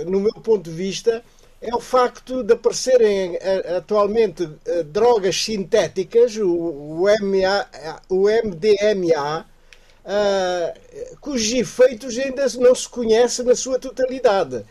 no 0.07 0.19
meu 0.21 0.33
ponto 0.35 0.69
de 0.69 0.75
vista, 0.75 1.21
é 1.61 1.75
o 1.75 1.79
facto 1.81 2.41
de 2.41 2.53
aparecerem 2.53 3.35
eh, 3.35 3.75
atualmente 3.77 4.49
eh, 4.65 4.83
drogas 4.83 5.35
sintéticas, 5.41 6.37
o, 6.37 7.03
MA, 7.21 7.67
o 8.07 8.27
MDMA, 8.29 9.45
uh, 10.05 11.17
cujos 11.17 11.51
efeitos 11.53 12.17
ainda 12.17 12.45
não 12.57 12.73
se 12.73 12.87
conhecem 12.87 13.45
na 13.45 13.55
sua 13.55 13.79
totalidade, 13.79 14.65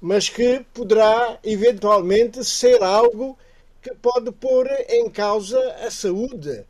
mas 0.00 0.28
que 0.28 0.64
poderá 0.72 1.38
eventualmente 1.42 2.44
ser 2.44 2.82
algo 2.82 3.38
que 3.82 3.94
pode 3.94 4.30
pôr 4.32 4.68
em 4.88 5.08
causa 5.10 5.58
a 5.86 5.90
saúde 5.90 6.64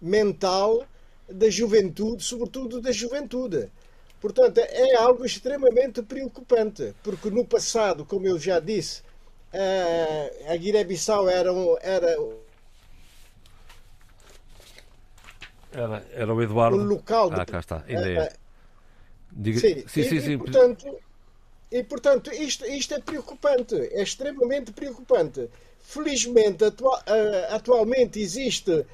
mental 0.00 0.84
da 1.28 1.50
juventude, 1.50 2.22
sobretudo 2.22 2.80
da 2.80 2.92
juventude. 2.92 3.70
Portanto, 4.20 4.58
é 4.58 4.96
algo 4.96 5.24
extremamente 5.24 6.02
preocupante, 6.02 6.94
porque 7.02 7.30
no 7.30 7.44
passado, 7.44 8.04
como 8.04 8.26
eu 8.26 8.38
já 8.38 8.58
disse, 8.58 9.02
a 10.46 10.56
Guiné-Bissau 10.56 11.28
era, 11.28 11.52
um, 11.52 11.76
era 11.80 12.16
Era, 15.72 16.06
era 16.12 16.34
o 16.34 16.42
Eduardo. 16.42 16.76
O 16.76 16.82
local 16.82 17.30
de... 17.30 17.40
Ah, 17.40 17.46
cá 17.46 17.58
está, 17.58 17.84
ainda 17.86 18.10
é. 18.10 18.32
Diga... 19.30 19.60
Sim, 19.60 19.84
sim, 19.86 20.02
sim. 20.02 20.16
E, 20.16 20.20
sim. 20.20 20.32
E, 20.32 20.38
portanto, 20.38 20.98
e, 21.70 21.82
portanto 21.82 22.32
isto, 22.32 22.64
isto 22.66 22.94
é 22.94 23.00
preocupante, 23.00 23.74
é 23.74 24.02
extremamente 24.02 24.72
preocupante. 24.72 25.48
Felizmente, 25.80 26.64
atual, 26.64 27.02
atualmente 27.50 28.20
existe 28.20 28.84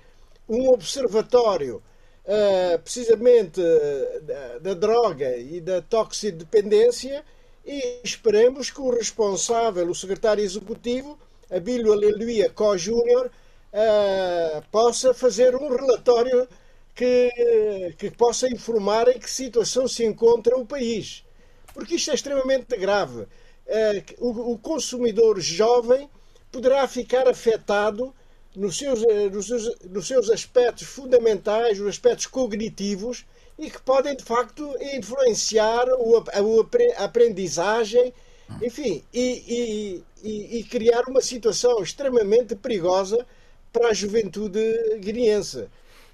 um 0.48 0.68
observatório 0.68 1.82
uh, 2.24 2.78
precisamente 2.80 3.60
uh, 3.60 4.22
da, 4.22 4.58
da, 4.58 4.74
droga 4.74 5.36
e 5.36 5.60
da 5.60 5.80
toxidependência 5.80 7.24
e 7.64 8.00
esperemos 8.04 8.70
que 8.70 8.80
o 8.80 8.90
responsável, 8.90 9.88
o 9.88 9.94
secretário 9.94 10.44
executivo, 10.44 11.18
Abílio 11.50 11.92
Aleluia 11.92 12.50
Co 12.50 12.76
Júnior, 12.76 13.30
uh, 13.72 14.62
possa 14.70 15.14
fazer 15.14 15.54
um 15.54 15.68
relatório 15.74 16.46
que, 16.94 17.94
que 17.98 18.10
possa 18.10 18.48
informar 18.48 19.08
em 19.08 19.18
que 19.18 19.30
situação 19.30 19.88
se 19.88 20.04
encontra 20.04 20.56
o 20.56 20.66
país. 20.66 21.24
Porque 21.72 21.96
isto 21.96 22.10
é 22.10 22.14
extremamente 22.14 22.76
grave. 22.76 23.26
o, 24.18 24.52
o 24.52 24.58
consumidor 24.58 25.40
jovem 25.40 26.08
poderá 26.52 26.86
ficar 26.86 27.26
afetado 27.28 28.14
nos 28.54 28.78
seus, 28.78 29.02
eh, 29.02 29.28
nos 29.28 29.46
seus, 29.46 29.80
nos 29.90 30.06
seus 30.06 30.30
aspectos 30.30 30.86
fundamentais, 30.86 31.80
os 31.80 31.88
aspectos 31.88 32.26
cognitivos, 32.26 33.26
e 33.58 33.70
que 33.70 33.80
podem, 33.82 34.16
de 34.16 34.24
facto, 34.24 34.76
influenciar 34.94 35.86
a 35.88 37.04
aprendizagem, 37.04 38.12
enfim, 38.62 39.02
e, 39.12 40.02
e, 40.22 40.58
e 40.58 40.64
criar 40.64 41.04
uma 41.08 41.20
situação 41.20 41.82
extremamente 41.82 42.54
perigosa 42.54 43.26
para 43.72 43.88
a 43.88 43.92
juventude 43.92 44.60
guineense. 44.98 45.66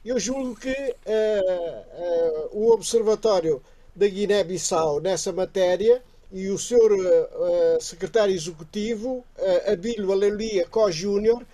Eu 0.03 0.19
julgo 0.19 0.57
que 0.57 0.71
uh, 0.71 0.73
uh, 0.73 2.49
o 2.53 2.73
Observatório 2.73 3.63
da 3.95 4.09
Guiné-Bissau 4.09 4.99
nessa 4.99 5.31
matéria 5.31 6.03
e 6.33 6.49
o 6.49 6.57
Sr. 6.57 6.93
Uh, 6.93 7.81
secretário 7.83 8.35
Executivo, 8.35 9.23
uh, 9.39 9.73
Abílio 9.73 10.11
Aleluia 10.11 10.67
Co 10.67 10.91
Júnior, 10.91 11.45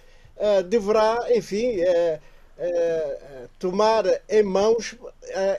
deverá, 0.69 1.35
enfim, 1.35 1.79
tomar 3.59 4.05
em 4.29 4.43
mãos 4.43 4.95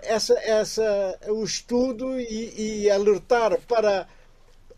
essa, 0.04 0.40
essa, 0.40 1.20
o 1.30 1.44
estudo 1.44 2.20
e, 2.20 2.84
e 2.84 2.92
alertar 2.92 3.60
para 3.62 4.08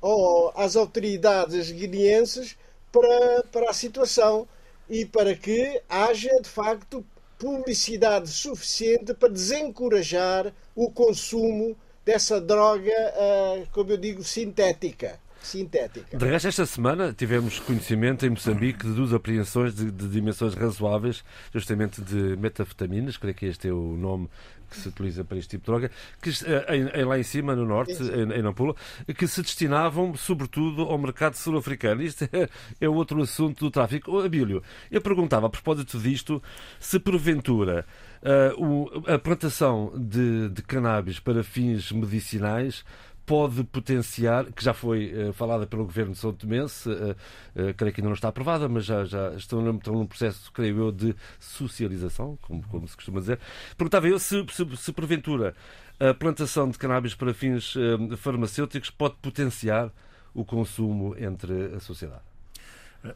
oh, 0.02 0.54
as 0.56 0.78
autoridades 0.78 1.70
guineenses 1.70 2.56
para, 2.94 3.44
para 3.52 3.72
a 3.72 3.74
situação 3.74 4.48
e 4.90 5.06
para 5.06 5.36
que 5.36 5.82
haja, 5.90 6.30
de 6.42 6.50
facto, 6.50 7.06
publicidade 7.40 8.30
suficiente 8.30 9.14
para 9.14 9.30
desencorajar 9.30 10.54
o 10.76 10.92
consumo 10.92 11.76
dessa 12.06 12.40
droga, 12.40 12.92
uh, 12.92 13.68
como 13.72 13.92
eu 13.92 13.98
digo, 13.98 14.24
sintética 14.24 15.20
sintética. 15.42 16.18
De 16.18 16.26
resto, 16.26 16.48
esta 16.50 16.66
semana 16.66 17.14
tivemos 17.14 17.60
conhecimento 17.60 18.26
em 18.26 18.30
Moçambique 18.30 18.86
de 18.86 18.94
duas 18.94 19.14
apreensões 19.14 19.74
de, 19.74 19.90
de 19.90 20.08
dimensões 20.08 20.54
razoáveis, 20.54 21.24
justamente 21.54 22.02
de 22.02 22.36
metafetaminas, 22.38 23.18
creio 23.18 23.36
que 23.36 23.46
este 23.46 23.70
é 23.70 23.72
o 23.72 23.96
nome 23.96 24.30
que 24.70 24.78
se 24.78 24.88
utiliza 24.88 25.24
para 25.24 25.38
este 25.38 25.52
tipo 25.52 25.64
de 25.64 25.66
droga, 25.66 25.92
que, 26.22 26.30
eh, 26.30 26.76
em, 26.76 27.02
em, 27.02 27.06
lá 27.06 27.18
em 27.18 27.24
cima, 27.24 27.56
no 27.56 27.66
norte, 27.66 27.94
em, 27.94 28.32
em 28.32 28.42
Nampula, 28.42 28.76
que 29.18 29.28
se 29.28 29.42
destinavam 29.42 30.16
sobretudo 30.16 30.84
ao 30.84 30.98
mercado 30.98 31.36
sul-africano. 31.36 32.02
Isto 32.02 32.30
é, 32.32 32.50
é 32.80 32.90
outro 32.90 33.22
assunto 33.22 33.66
do 33.66 33.72
tráfico. 33.72 34.20
Abílio, 34.20 34.62
eu 34.92 35.02
perguntava 35.02 35.48
a 35.48 35.50
propósito 35.50 35.98
disto 36.00 36.42
se 36.80 37.00
porventura 37.00 37.86
uh, 38.22 38.64
o, 38.64 39.12
a 39.12 39.18
plantação 39.18 39.92
de, 39.96 40.50
de 40.50 40.62
cannabis 40.62 41.20
para 41.20 41.44
fins 41.44 41.92
medicinais 41.92 42.84
pode 43.30 43.64
potenciar, 43.66 44.52
que 44.52 44.66
já 44.66 44.74
foi 44.74 45.14
uh, 45.14 45.34
falada 45.34 45.68
pelo 45.68 45.86
governo 45.86 46.14
de 46.14 46.18
São 46.18 46.34
Tomense, 46.34 46.90
uh, 46.90 47.12
uh, 47.12 47.74
creio 47.78 47.94
que 47.94 48.02
ainda 48.02 48.10
não 48.10 48.16
está 48.16 48.30
aprovada, 48.30 48.68
mas 48.68 48.86
já, 48.86 49.06
já 49.06 49.36
estão, 49.36 49.70
estão 49.76 49.94
num 49.94 50.08
processo, 50.08 50.52
creio 50.52 50.80
eu, 50.80 50.92
de 50.92 51.16
socialização, 51.40 52.40
como, 52.42 52.64
como 52.70 52.88
se 52.88 52.96
costuma 52.96 53.20
dizer. 53.20 53.40
Perguntava 53.78 54.08
eu 54.08 54.18
se, 54.18 54.44
se, 54.50 54.78
se 54.78 54.92
porventura 54.92 55.54
a 56.00 56.12
plantação 56.12 56.68
de 56.72 56.80
cannabis 56.80 57.14
para 57.14 57.32
fins 57.32 57.76
farmacêuticos 58.18 58.90
pode 58.90 59.16
potenciar 59.22 59.92
o 60.34 60.44
consumo 60.44 61.16
entre 61.16 61.76
a 61.76 61.80
sociedade. 61.80 62.29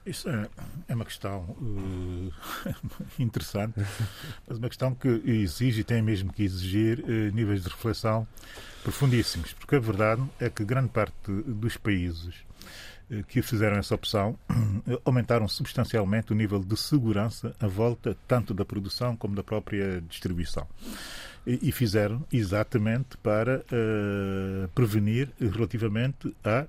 Isso 0.06 0.30
é, 0.30 0.48
é 0.88 0.96
uma 0.96 1.04
questão 1.04 1.42
uh, 1.42 2.34
interessante, 3.20 3.74
mas 4.48 4.58
uma 4.58 4.70
questão 4.70 4.96
que 4.96 5.08
exige 5.26 5.82
e 5.82 5.84
tem 5.84 6.02
mesmo 6.02 6.32
que 6.32 6.44
exigir 6.44 7.00
uh, 7.00 7.36
níveis 7.36 7.64
de 7.64 7.70
reflexão 7.70 8.26
profundíssimos, 8.82 9.52
porque 9.54 9.76
a 9.76 9.80
verdade 9.80 10.24
é 10.40 10.50
que 10.50 10.64
grande 10.64 10.90
parte 10.90 11.14
dos 11.28 11.76
países 11.76 12.34
uh, 13.12 13.24
que 13.26 13.42
fizeram 13.42 13.76
essa 13.76 13.94
opção 13.94 14.40
aumentaram 15.04 15.50
substancialmente 15.50 16.32
o 16.32 16.36
nível 16.36 16.60
de 16.60 16.78
segurança 16.78 17.54
à 17.60 17.68
volta 17.68 18.16
tanto 18.26 18.54
da 18.54 18.64
produção 18.64 19.18
como 19.18 19.36
da 19.36 19.44
própria 19.44 20.02
distribuição. 20.02 20.66
E, 21.46 21.74
fizeram 21.74 22.26
exatamente 22.32 23.18
para 23.18 23.66
prevenir 24.74 25.28
relativamente 25.38 26.34
a 26.42 26.66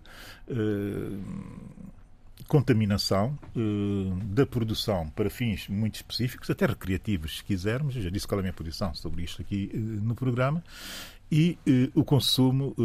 contaminação 2.49 3.39
uh, 3.57 4.17
da 4.25 4.47
produção 4.47 5.09
para 5.11 5.31
fins 5.31 5.69
muito 5.69 5.97
específicos, 5.97 6.51
até 6.51 6.67
recreativos, 6.67 7.39
se 7.39 7.45
quisermos. 7.45 7.97
Eu 7.97 8.03
já 8.03 8.11
disse 8.11 8.27
qual 8.27 8.39
é 8.39 8.41
a 8.41 8.43
minha 8.43 8.53
posição 8.53 8.95
sobre 8.95 9.23
isto 9.23 9.43
aqui 9.43 9.71
uh, 9.75 9.79
no 9.79 10.15
programa. 10.15 10.63
E 11.33 11.59
uh, 11.67 12.01
o 12.01 12.05
consumo 12.05 12.77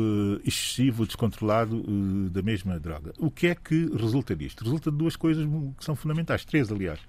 excessivo, 0.44 1.06
descontrolado 1.06 1.84
da 2.32 2.42
mesma 2.42 2.80
droga. 2.80 3.14
O 3.20 3.30
que 3.30 3.48
é 3.48 3.56
que 3.56 3.86
resulta 3.96 4.36
disto? 4.36 4.64
Resulta 4.64 4.90
de 4.90 4.98
duas 4.98 5.16
coisas 5.16 5.46
que 5.78 5.86
são 5.86 5.96
fundamentais, 5.96 6.46
três, 6.46 6.72
aliás. 6.72 7.00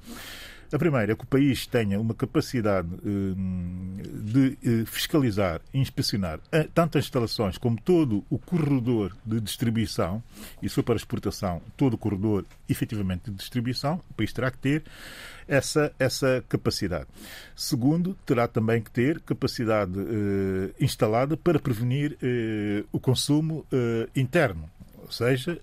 A 0.73 0.79
primeira 0.79 1.13
é 1.13 1.17
que 1.17 1.25
o 1.25 1.27
país 1.27 1.67
tenha 1.67 2.01
uma 2.01 2.15
capacidade 2.15 2.89
hum, 3.05 3.97
de 4.23 4.57
eh, 4.65 4.85
fiscalizar 4.87 5.61
e 5.75 5.81
inspecionar 5.81 6.39
tanto 6.73 6.97
as 6.97 7.05
instalações 7.05 7.59
como 7.59 7.81
todo 7.81 8.25
o 8.31 8.39
corredor 8.39 9.17
de 9.27 9.41
distribuição, 9.41 10.23
e 10.63 10.69
for 10.69 10.85
para 10.85 10.95
exportação, 10.95 11.61
todo 11.77 11.95
o 11.95 11.99
corredor 11.99 12.45
efetivamente 12.69 13.31
de 13.31 13.37
distribuição, 13.37 14.01
o 14.11 14.15
país 14.15 14.33
terá 14.33 14.51
que 14.51 14.59
ter 14.59 14.85
essa, 15.49 15.93
essa 15.99 16.45
capacidade. 16.49 17.07
Segundo, 17.57 18.17
terá 18.25 18.47
também 18.47 18.81
que 18.81 18.91
ter 18.93 19.21
capacidade 19.21 19.99
eh, 19.99 20.71
instalada 20.81 21.37
para 21.37 21.59
prevenir 21.59 22.17
eh, 22.23 22.85
o 22.93 23.01
consumo 23.01 23.67
interno 24.15 24.71
ou 25.11 25.13
seja, 25.13 25.61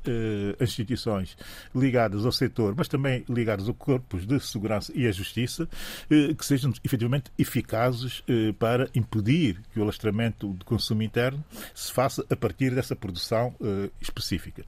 as 0.59 0.69
instituições 0.69 1.37
ligadas 1.73 2.25
ao 2.25 2.31
setor, 2.33 2.75
mas 2.75 2.89
também 2.89 3.23
ligadas 3.29 3.69
ao 3.69 3.73
corpos 3.73 4.25
de 4.25 4.37
segurança 4.41 4.91
e 4.93 5.07
à 5.07 5.11
justiça, 5.11 5.69
eh, 6.11 6.33
que 6.33 6.45
sejam 6.45 6.73
efetivamente 6.83 7.31
eficazes 7.39 8.21
eh, 8.27 8.51
para 8.59 8.89
impedir 8.93 9.61
que 9.71 9.79
o 9.79 9.83
alastramento 9.83 10.53
de 10.53 10.65
consumo 10.65 11.01
interno 11.01 11.41
se 11.73 11.93
faça 11.93 12.25
a 12.29 12.35
partir 12.35 12.75
dessa 12.75 12.95
produção 12.95 13.55
específica. 14.01 14.63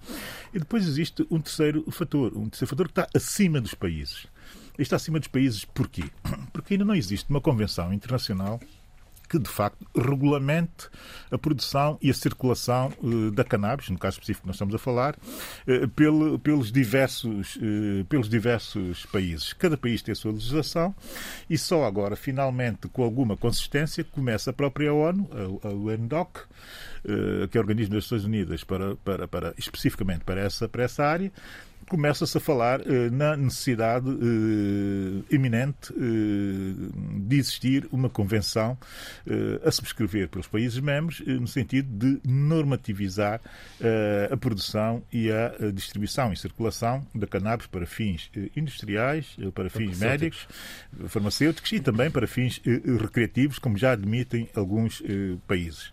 E 0.54 0.60
depois 0.60 0.88
existe 0.88 1.28
um 1.30 1.42
terceiro 1.42 1.84
fator, 1.92 2.32
um 2.36 2.48
terceiro 2.48 2.70
fator 2.70 2.88
que 2.88 2.92
está 2.92 3.10
acima 3.14 3.60
dos 3.60 3.74
países. 3.74 4.28
Está 4.78 4.96
acima 4.96 5.20
dos 5.20 5.28
países 5.28 5.66
porquê? 5.66 6.06
Porque 6.54 6.76
ainda 6.76 6.86
não 6.86 6.96
existe 6.96 7.30
uma 7.30 7.42
convenção 7.42 7.92
internacional 7.92 8.60
que, 9.30 9.38
de 9.38 9.50
facto, 9.50 9.86
regulamente 9.96 10.90
a 11.32 11.38
produção 11.38 11.98
e 12.02 12.10
a 12.10 12.14
circulação 12.14 12.92
uh, 13.02 13.32
da 13.32 13.44
cannabis, 13.44 13.90
no 13.90 13.98
caso 13.98 14.16
específico 14.16 14.44
que 14.44 14.48
nós 14.48 14.56
estamos 14.56 14.74
a 14.74 14.80
falar, 14.80 15.16
pelo, 15.96 16.40
pelos, 16.40 16.72
diversos, 16.72 17.56
uh, 17.58 18.06
pelos 18.06 18.28
diversos 18.28 19.06
países. 19.06 19.54
Cada 19.54 19.78
país 19.78 20.02
tem 20.02 20.12
a 20.12 20.16
sua 20.16 20.32
legislação 20.32 20.96
e 21.50 21.58
só 21.58 21.86
agora, 21.86 22.16
finalmente, 22.16 22.88
com 22.88 23.04
alguma 23.04 23.38
consistência, 23.38 24.04
começa 24.04 24.50
a 24.50 24.54
própria 24.54 24.94
ONU, 24.94 25.30
a, 25.64 25.68
a 25.68 25.72
UNDOC, 25.72 26.42
que 27.50 27.58
é 27.58 27.60
o 27.60 27.64
Organismo 27.64 27.96
das 27.96 28.04
Nações 28.06 28.26
Unidas 28.26 28.64
para, 28.64 28.96
para, 28.98 29.28
para, 29.28 29.54
especificamente 29.58 30.24
para 30.24 30.42
essa, 30.42 30.68
para 30.68 30.84
essa 30.84 31.04
área, 31.04 31.32
começa-se 31.90 32.38
a 32.38 32.40
falar 32.40 32.82
eh, 32.82 33.10
na 33.10 33.36
necessidade 33.36 34.08
eh, 34.08 35.36
iminente 35.36 35.92
eh, 35.92 37.26
de 37.28 37.36
existir 37.36 37.88
uma 37.92 38.10
convenção 38.10 38.78
a 39.66 39.72
subscrever 39.72 40.30
pelos 40.30 40.48
países 40.48 40.80
membros 40.80 41.22
no 41.26 41.48
sentido 41.48 41.88
de 41.90 42.22
normativizar 42.30 43.42
a 44.32 44.38
produção 44.38 45.02
e 45.12 45.32
a 45.32 45.72
distribuição 45.74 46.32
e 46.32 46.38
circulação 46.38 47.06
da 47.16 47.26
cannabis 47.26 47.66
para 47.66 47.86
fins 47.86 48.30
industriais, 48.56 49.36
para 49.56 49.70
fins 49.70 49.98
médicos, 50.00 50.48
farmacêuticos 51.08 51.72
e 51.72 51.80
também 51.80 52.12
para 52.12 52.28
fins 52.28 52.62
recreativos, 53.02 53.58
como 53.58 53.78
já 53.78 53.94
admitem 53.94 54.48
alguns 54.54 55.02
países. 55.48 55.92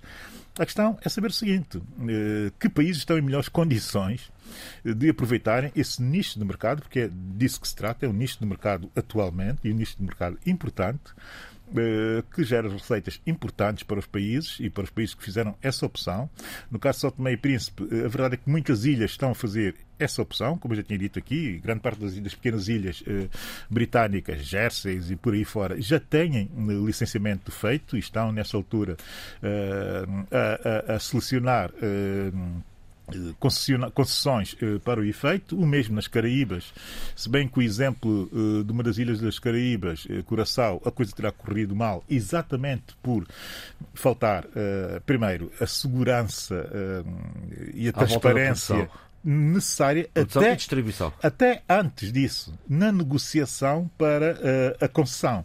A 0.59 0.65
questão 0.65 0.99
é 1.03 1.09
saber 1.09 1.29
o 1.29 1.33
seguinte: 1.33 1.81
que 2.59 2.69
países 2.69 2.99
estão 2.99 3.19
em 3.19 3.23
melhores 3.23 3.49
condições 3.49 4.31
de 4.85 5.11
aproveitarem 5.11 5.71
esse 5.77 6.03
nicho 6.03 6.39
de 6.39 6.45
mercado, 6.45 6.81
porque 6.81 7.01
é 7.01 7.11
disso 7.13 7.61
que 7.61 7.69
se 7.69 7.75
trata, 7.75 8.07
é 8.07 8.09
um 8.09 8.13
nicho 8.13 8.39
de 8.39 8.47
mercado 8.47 8.91
atualmente 8.97 9.59
e 9.65 9.73
um 9.73 9.77
nicho 9.77 9.97
de 9.99 10.05
mercado 10.05 10.39
importante 10.47 11.03
eh, 11.09 11.56
que 12.35 12.45
gera 12.45 12.69
receitas 12.69 13.21
importantes 13.27 13.83
para 13.83 13.99
os 13.99 14.07
países 14.07 14.59
e 14.61 14.71
para 14.71 14.85
os 14.85 14.91
países 14.91 15.15
que 15.15 15.25
fizeram 15.25 15.55
essa 15.61 15.85
opção. 15.85 16.31
No 16.71 16.79
caso 16.79 16.99
de 16.99 17.01
São 17.03 17.11
Tomé 17.11 17.33
e 17.33 17.37
Príncipe, 17.37 17.89
eh, 17.91 18.05
a 18.05 18.09
verdade 18.09 18.35
é 18.35 18.37
que 18.37 18.49
muitas 18.49 18.85
ilhas 18.85 19.11
estão 19.11 19.31
a 19.31 19.35
fazer 19.35 19.75
essa 19.99 20.21
opção, 20.21 20.59
como 20.59 20.75
eu 20.75 20.79
já 20.79 20.83
tinha 20.83 20.99
dito 20.99 21.19
aqui, 21.19 21.59
grande 21.59 21.81
parte 21.81 22.01
das, 22.01 22.19
das 22.19 22.35
pequenas 22.35 22.69
ilhas 22.69 23.03
eh, 23.07 23.29
britânicas, 23.69 24.45
Jerseys 24.45 25.11
e 25.11 25.17
por 25.17 25.35
aí 25.35 25.45
fora, 25.45 25.81
já 25.81 25.99
têm 25.99 26.51
licenciamento 26.85 27.51
feito 27.51 27.97
e 27.97 27.99
estão 27.99 28.31
nessa 28.31 28.57
altura 28.57 28.97
a, 29.43 30.93
a, 30.93 30.95
a, 30.95 30.99
selecionar 30.99 31.71
concessões 33.95 34.57
eh, 34.61 34.79
para 34.85 35.01
o 35.01 35.05
efeito, 35.05 35.57
o 35.57 35.67
mesmo 35.67 35.95
nas 35.95 36.09
Caraíbas, 36.09 36.73
se 37.15 37.29
bem 37.29 37.47
que 37.47 37.59
o 37.59 37.63
exemplo 37.63 38.29
eh, 38.33 38.65
de 38.65 38.73
uma 38.73 38.83
das 38.83 38.99
ilhas 38.99 39.21
das 39.21 39.39
Caraíbas, 39.39 40.07
eh, 40.11 40.23
Curaçao, 40.23 40.83
a 40.85 40.91
coisa 40.91 41.13
terá 41.15 41.31
corrido 41.31 41.75
mal 41.75 42.03
exatamente 42.09 42.97
por 43.03 43.27
faltar, 43.95 44.45
primeiro, 45.05 45.51
a 45.61 45.67
segurança 45.67 46.69
e 47.75 47.89
a 47.89 47.93
transparência 47.93 48.89
necessária 49.23 50.09
até, 50.15 50.57
até 51.23 51.63
antes 51.69 52.13
disso, 52.13 52.55
na 52.69 52.93
negociação 52.93 53.91
para 53.99 54.39
a 54.81 54.89
concessão 54.89 55.45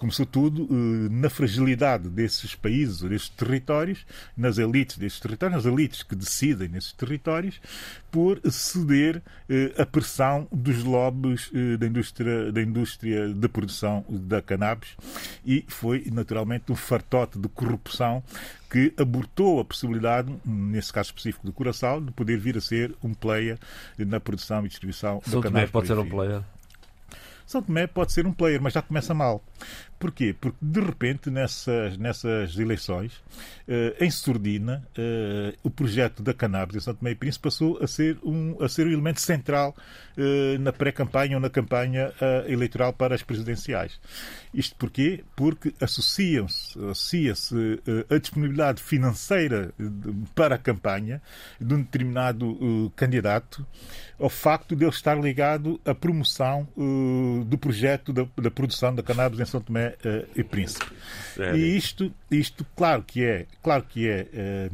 começou 0.00 0.24
tudo 0.24 0.64
uh, 0.64 1.10
na 1.10 1.28
fragilidade 1.28 2.08
desses 2.08 2.54
países, 2.54 3.02
desses 3.02 3.28
territórios, 3.28 4.06
nas 4.34 4.56
elites 4.56 4.96
desses 4.96 5.20
territórios, 5.20 5.62
nas 5.62 5.70
elites 5.70 6.02
que 6.02 6.16
decidem 6.16 6.68
nesses 6.68 6.92
territórios, 6.92 7.60
por 8.10 8.40
ceder 8.50 9.18
uh, 9.18 9.82
a 9.82 9.84
pressão 9.84 10.48
dos 10.50 10.82
lobbies 10.82 11.50
uh, 11.52 11.76
da, 11.76 11.86
indústria, 11.86 12.50
da 12.50 12.62
indústria 12.62 13.28
da 13.34 13.46
produção 13.46 14.02
da 14.08 14.40
cannabis 14.40 14.96
e 15.44 15.66
foi 15.68 16.06
naturalmente 16.10 16.72
um 16.72 16.76
fartote 16.76 17.38
de 17.38 17.48
corrupção 17.48 18.24
que 18.70 18.94
abortou 18.96 19.60
a 19.60 19.64
possibilidade, 19.66 20.34
nesse 20.46 20.90
caso 20.92 21.08
específico 21.08 21.44
do 21.44 21.52
Curaçao, 21.52 22.00
de 22.00 22.10
poder 22.12 22.38
vir 22.38 22.56
a 22.56 22.60
ser 22.60 22.94
um 23.02 23.12
player 23.12 23.58
na 23.98 24.18
produção 24.18 24.64
e 24.64 24.68
distribuição 24.68 25.20
São 25.26 25.40
da 25.40 25.48
cannabis. 25.48 25.70
pode 25.70 25.88
ser 25.88 25.98
um 25.98 26.08
player? 26.08 26.42
São 27.50 27.60
Tomé 27.60 27.88
pode 27.88 28.12
ser 28.12 28.28
um 28.28 28.32
player, 28.32 28.62
mas 28.62 28.72
já 28.72 28.80
começa 28.80 29.12
mal. 29.12 29.42
Porquê? 30.00 30.34
Porque, 30.40 30.56
de 30.62 30.80
repente, 30.80 31.30
nessas, 31.30 31.98
nessas 31.98 32.56
eleições, 32.58 33.22
eh, 33.68 33.94
em 34.00 34.10
surdina, 34.10 34.82
eh, 34.96 35.54
o 35.62 35.68
projeto 35.68 36.22
da 36.22 36.32
cannabis 36.32 36.74
em 36.74 36.80
São 36.80 36.94
Tomé 36.94 37.10
e 37.10 37.14
Príncipe 37.14 37.42
passou 37.42 37.78
a 37.82 37.86
ser 37.86 38.18
um, 38.24 38.56
a 38.64 38.68
ser 38.68 38.86
um 38.86 38.90
elemento 38.90 39.20
central 39.20 39.76
eh, 40.16 40.56
na 40.58 40.72
pré-campanha 40.72 41.36
ou 41.36 41.40
na 41.40 41.50
campanha 41.50 42.14
eleitoral 42.46 42.94
para 42.94 43.14
as 43.14 43.22
presidenciais. 43.22 44.00
Isto 44.54 44.74
porquê? 44.76 45.22
Porque 45.36 45.74
associam-se, 45.78 46.78
associa-se 46.78 47.54
a 48.08 48.18
disponibilidade 48.18 48.82
financeira 48.82 49.72
para 50.34 50.54
a 50.54 50.58
campanha 50.58 51.20
de 51.60 51.74
um 51.74 51.82
determinado 51.82 52.90
candidato 52.96 53.66
ao 54.18 54.28
facto 54.28 54.74
de 54.74 54.84
ele 54.84 54.90
estar 54.90 55.18
ligado 55.18 55.80
à 55.84 55.94
promoção 55.94 56.66
do 57.46 57.56
projeto 57.56 58.12
da, 58.12 58.26
da 58.36 58.50
produção 58.50 58.94
da 58.94 59.02
cannabis 59.02 59.38
em 59.38 59.44
São 59.44 59.60
Tomé 59.60 59.89
e 60.36 60.44
Príncipe. 60.44 60.86
E 61.54 61.76
isto, 61.76 62.12
isto 62.30 62.66
claro 62.76 63.02
que 63.02 63.24
é 63.24 63.46
claro 63.62 63.84
que 63.84 64.08
é, 64.08 64.26
eh, 64.32 64.70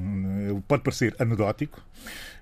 pode 0.66 0.82
parecer 0.82 1.14
anedótico, 1.18 1.82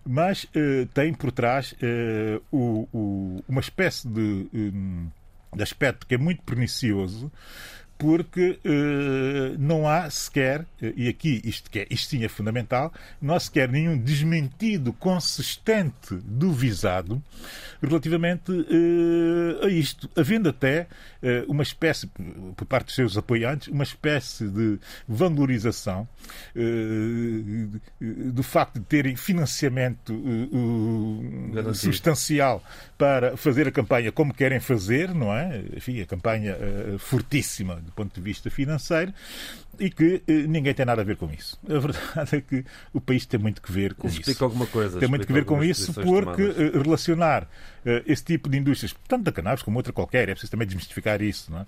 mas 0.07 0.47
eh, 0.55 0.87
tem 0.93 1.13
por 1.13 1.33
trás 1.33 1.75
eh, 1.81 2.41
uma 2.53 3.61
espécie 3.61 4.09
de, 4.09 4.49
de 5.55 5.63
aspecto 5.63 6.07
que 6.07 6.15
é 6.15 6.19
muito 6.19 6.43
pernicioso 6.43 7.31
porque 7.99 8.59
uh, 8.65 9.57
não 9.59 9.89
há 9.89 10.11
sequer, 10.11 10.67
e 10.81 11.09
aqui 11.09 11.41
isto, 11.45 11.71
que 11.71 11.81
é, 11.81 11.87
isto 11.91 12.11
sim 12.11 12.25
é 12.25 12.29
fundamental, 12.29 12.93
não 13.21 13.35
há 13.35 13.41
sequer 13.41 13.69
nenhum 13.69 13.97
desmentido 13.97 14.93
consistente 14.93 16.15
do 16.25 16.53
visado 16.53 17.23
relativamente 17.83 18.51
uh, 18.51 19.65
a 19.65 19.69
isto, 19.69 20.11
havendo 20.17 20.49
até 20.49 20.87
uma 21.49 21.63
espécie, 21.63 22.07
por 22.55 22.67
parte 22.67 22.87
dos 22.87 22.95
seus 22.95 23.17
apoiantes, 23.17 23.69
uma 23.69 23.83
espécie 23.83 24.47
de 24.47 24.79
valorização 25.09 26.07
do 27.99 28.43
facto 28.43 28.79
de 28.79 28.85
terem 28.85 29.17
financiamento 29.17 30.15
substancial 31.73 32.63
para 32.99 33.39
fazer 33.39 33.67
a 33.67 33.73
campanha 33.73 34.13
como 34.13 34.35
querem 34.35 34.61
fazer, 34.61 35.15
não 35.15 35.33
é? 35.33 35.65
Enfim, 35.75 35.99
a 36.03 36.07
campanha 36.07 36.59
fortíssima 36.99 37.83
do 37.85 37.93
ponto 37.93 38.15
de 38.15 38.21
vista 38.21 38.51
financeiro 38.51 39.13
e 39.79 39.91
que 39.91 40.23
eh, 40.27 40.33
ninguém 40.47 40.75
tem 40.75 40.87
nada 40.87 41.03
a 41.03 41.05
ver 41.05 41.17
com 41.17 41.31
isso. 41.31 41.59
A 41.69 41.79
verdade 41.79 42.37
é 42.37 42.41
que 42.41 42.65
o 42.93 43.01
país 43.01 43.27
tem 43.27 43.39
muito 43.41 43.61
que 43.61 43.71
ver 43.73 43.95
com 43.95 44.07
Explica 44.07 44.31
isso. 44.31 44.45
alguma 44.45 44.67
coisa. 44.67 44.99
Tem 44.99 45.09
muito 45.09 45.27
que 45.27 45.33
ver 45.33 45.45
com 45.45 45.63
isso 45.63 45.93
porque 45.95 46.43
uh, 46.43 46.83
relacionar 46.83 47.45
uh, 47.45 48.03
esse 48.07 48.25
tipo 48.25 48.49
de 48.49 48.59
indústrias, 48.59 48.95
tanto 49.09 49.25
da 49.25 49.33
cannabis 49.33 49.63
como 49.63 49.77
outra 49.77 49.93
qualquer, 49.93 50.29
é 50.29 50.33
preciso 50.33 50.51
também 50.51 50.67
desmistificar 50.67 51.23
isso, 51.23 51.51
não 51.51 51.61
é? 51.61 51.67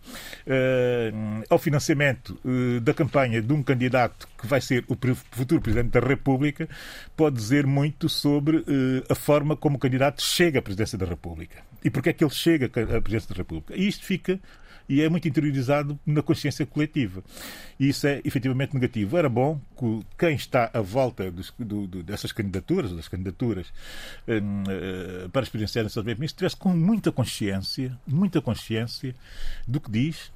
Ao 1.49 1.59
financiamento 1.59 2.39
da 2.83 2.95
campanha 2.95 3.41
de 3.43 3.53
um 3.53 3.63
candidato 3.63 4.29
que 4.39 4.47
vai 4.47 4.61
ser 4.61 4.85
o 4.89 4.97
futuro 5.31 5.61
Presidente 5.61 5.91
da 5.91 6.01
República, 6.01 6.69
pode 7.17 7.37
dizer 7.37 7.67
muito 7.67 8.09
sobre 8.09 8.65
a 9.09 9.15
forma 9.15 9.57
como 9.57 9.77
o 9.77 9.79
candidato 9.79 10.23
chega 10.23 10.59
à 10.59 10.63
Presidência 10.63 10.99
da 10.99 11.07
República. 11.07 11.63
E 11.85 11.91
porque 11.91 12.11
é 12.11 12.13
que 12.13 12.25
ele 12.25 12.33
chega 12.33 12.67
à 12.67 13.01
Presidência 13.01 13.29
da 13.29 13.37
República. 13.37 13.75
E 13.77 13.87
isto 13.87 14.05
fica 14.05 14.41
e 14.89 15.03
é 15.03 15.09
muito 15.09 15.27
interiorizado 15.27 15.99
na 16.07 16.23
consciência 16.23 16.65
coletiva. 16.65 17.23
E 17.79 17.89
isso 17.89 18.07
é 18.07 18.21
efetivamente 18.25 18.75
negativo. 18.75 19.17
Era 19.17 19.29
bom 19.29 19.61
que 19.79 20.07
quem 20.19 20.35
está 20.35 20.71
à 20.73 20.81
volta 20.81 21.31
dos, 21.31 21.53
do, 21.59 21.87
do, 21.87 22.03
dessas 22.03 22.33
candidaturas, 22.33 22.93
das 22.93 23.09
candidaturas 23.09 23.67
um, 24.27 24.63
uh, 25.25 25.29
para 25.31 25.43
as 25.43 25.49
presidenciais 25.49 25.85
nacionais, 25.85 26.19
estivesse 26.21 26.57
com 26.57 26.71
muita 26.71 27.13
consciência, 27.13 27.99
muita 28.07 28.41
consciência 28.41 29.15
do 29.67 29.81
que 29.81 29.91
diz, 29.91 30.33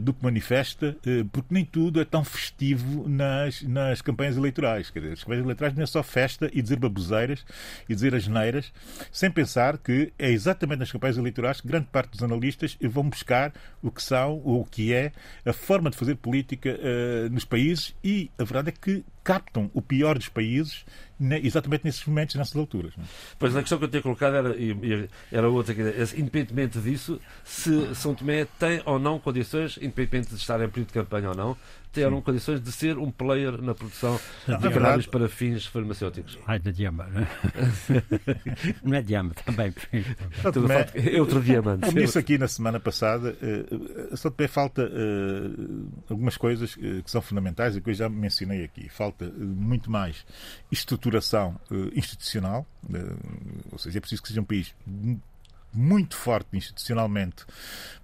do 0.00 0.12
que 0.12 0.22
manifesta, 0.22 0.96
eh, 1.06 1.24
porque 1.32 1.52
nem 1.52 1.64
tudo 1.64 2.00
é 2.00 2.04
tão 2.04 2.24
festivo 2.24 3.08
nas, 3.08 3.62
nas 3.62 4.02
campanhas 4.02 4.36
eleitorais. 4.36 4.90
Quer 4.90 5.00
dizer, 5.00 5.12
as 5.12 5.22
campanhas 5.22 5.44
eleitorais 5.44 5.74
não 5.74 5.82
é 5.82 5.86
só 5.86 6.02
festa 6.02 6.50
e 6.52 6.62
dizer 6.62 6.78
baboseiras 6.78 7.44
e 7.88 7.94
dizer 7.94 8.14
asneiras, 8.14 8.72
sem 9.10 9.30
pensar 9.30 9.78
que 9.78 10.12
é 10.18 10.30
exatamente 10.30 10.80
nas 10.80 10.92
campanhas 10.92 11.16
eleitorais 11.16 11.60
que 11.60 11.68
grande 11.68 11.86
parte 11.86 12.10
dos 12.10 12.22
analistas 12.22 12.76
vão 12.80 13.08
buscar 13.08 13.52
o 13.82 13.90
que 13.90 14.02
são 14.02 14.40
ou 14.44 14.60
o 14.60 14.64
que 14.64 14.92
é 14.92 15.12
a 15.44 15.52
forma 15.52 15.90
de 15.90 15.96
fazer 15.96 16.16
política 16.16 16.70
uh, 16.70 17.28
nos 17.30 17.44
países 17.44 17.94
e 18.02 18.30
a 18.38 18.44
verdade 18.44 18.68
é 18.70 18.72
que 18.72 19.04
captam 19.22 19.70
o 19.72 19.80
pior 19.80 20.18
dos 20.18 20.28
países 20.28 20.84
exatamente 21.42 21.84
nesses 21.84 22.04
momentos, 22.04 22.34
nessas 22.34 22.56
alturas. 22.56 22.92
É? 22.98 23.02
Pois 23.38 23.54
a 23.54 23.60
questão 23.60 23.78
que 23.78 23.84
eu 23.84 23.88
tinha 23.88 24.02
colocado 24.02 24.34
era, 24.34 24.56
era 25.30 25.48
outra, 25.48 25.72
independentemente 26.16 26.80
disso, 26.80 27.20
se 27.44 27.94
São 27.94 28.14
Tomé 28.14 28.46
tem 28.58 28.82
ou 28.84 28.98
não 28.98 29.18
condições, 29.18 29.76
independentemente 29.76 30.30
de 30.30 30.36
estar 30.36 30.60
em 30.60 30.68
período 30.68 30.88
de 30.88 30.94
campanha 30.94 31.28
ou 31.28 31.34
não, 31.34 31.56
terão 31.92 32.16
Sim. 32.16 32.22
condições 32.22 32.60
de 32.60 32.72
ser 32.72 32.98
um 32.98 33.10
player 33.10 33.60
na 33.60 33.74
produção 33.74 34.18
não, 34.48 34.58
de 34.58 34.70
cannabis 34.70 35.06
para 35.06 35.28
fins 35.28 35.66
farmacêuticos. 35.66 36.38
Ai, 36.46 36.58
de 36.58 36.72
diamante. 36.72 37.12
não 38.82 38.96
é 38.96 39.02
diamante, 39.02 39.44
também. 39.44 39.74
É 40.94 41.20
outro 41.20 41.42
diamante. 41.42 41.86
Como 41.86 41.98
disse 41.98 42.18
aqui 42.18 42.38
na 42.38 42.48
semana 42.48 42.80
passada, 42.80 43.36
uh, 43.40 44.16
só 44.16 44.30
também 44.30 44.48
falta 44.48 44.82
uh, 44.84 45.90
algumas 46.08 46.36
coisas 46.36 46.74
que 46.74 47.10
são 47.10 47.20
fundamentais 47.20 47.76
e 47.76 47.80
que 47.80 47.90
eu 47.90 47.94
já 47.94 48.08
mencionei 48.08 48.64
aqui. 48.64 48.88
Falta 48.88 49.26
uh, 49.26 49.32
muito 49.44 49.90
mais 49.90 50.24
estruturação 50.70 51.60
institucional, 51.94 52.66
ou 53.70 53.78
seja, 53.78 53.98
é 53.98 54.00
preciso 54.00 54.22
que 54.22 54.28
seja 54.28 54.40
um 54.40 54.44
país 54.44 54.74
muito 55.72 56.16
forte 56.16 56.56
institucionalmente 56.56 57.44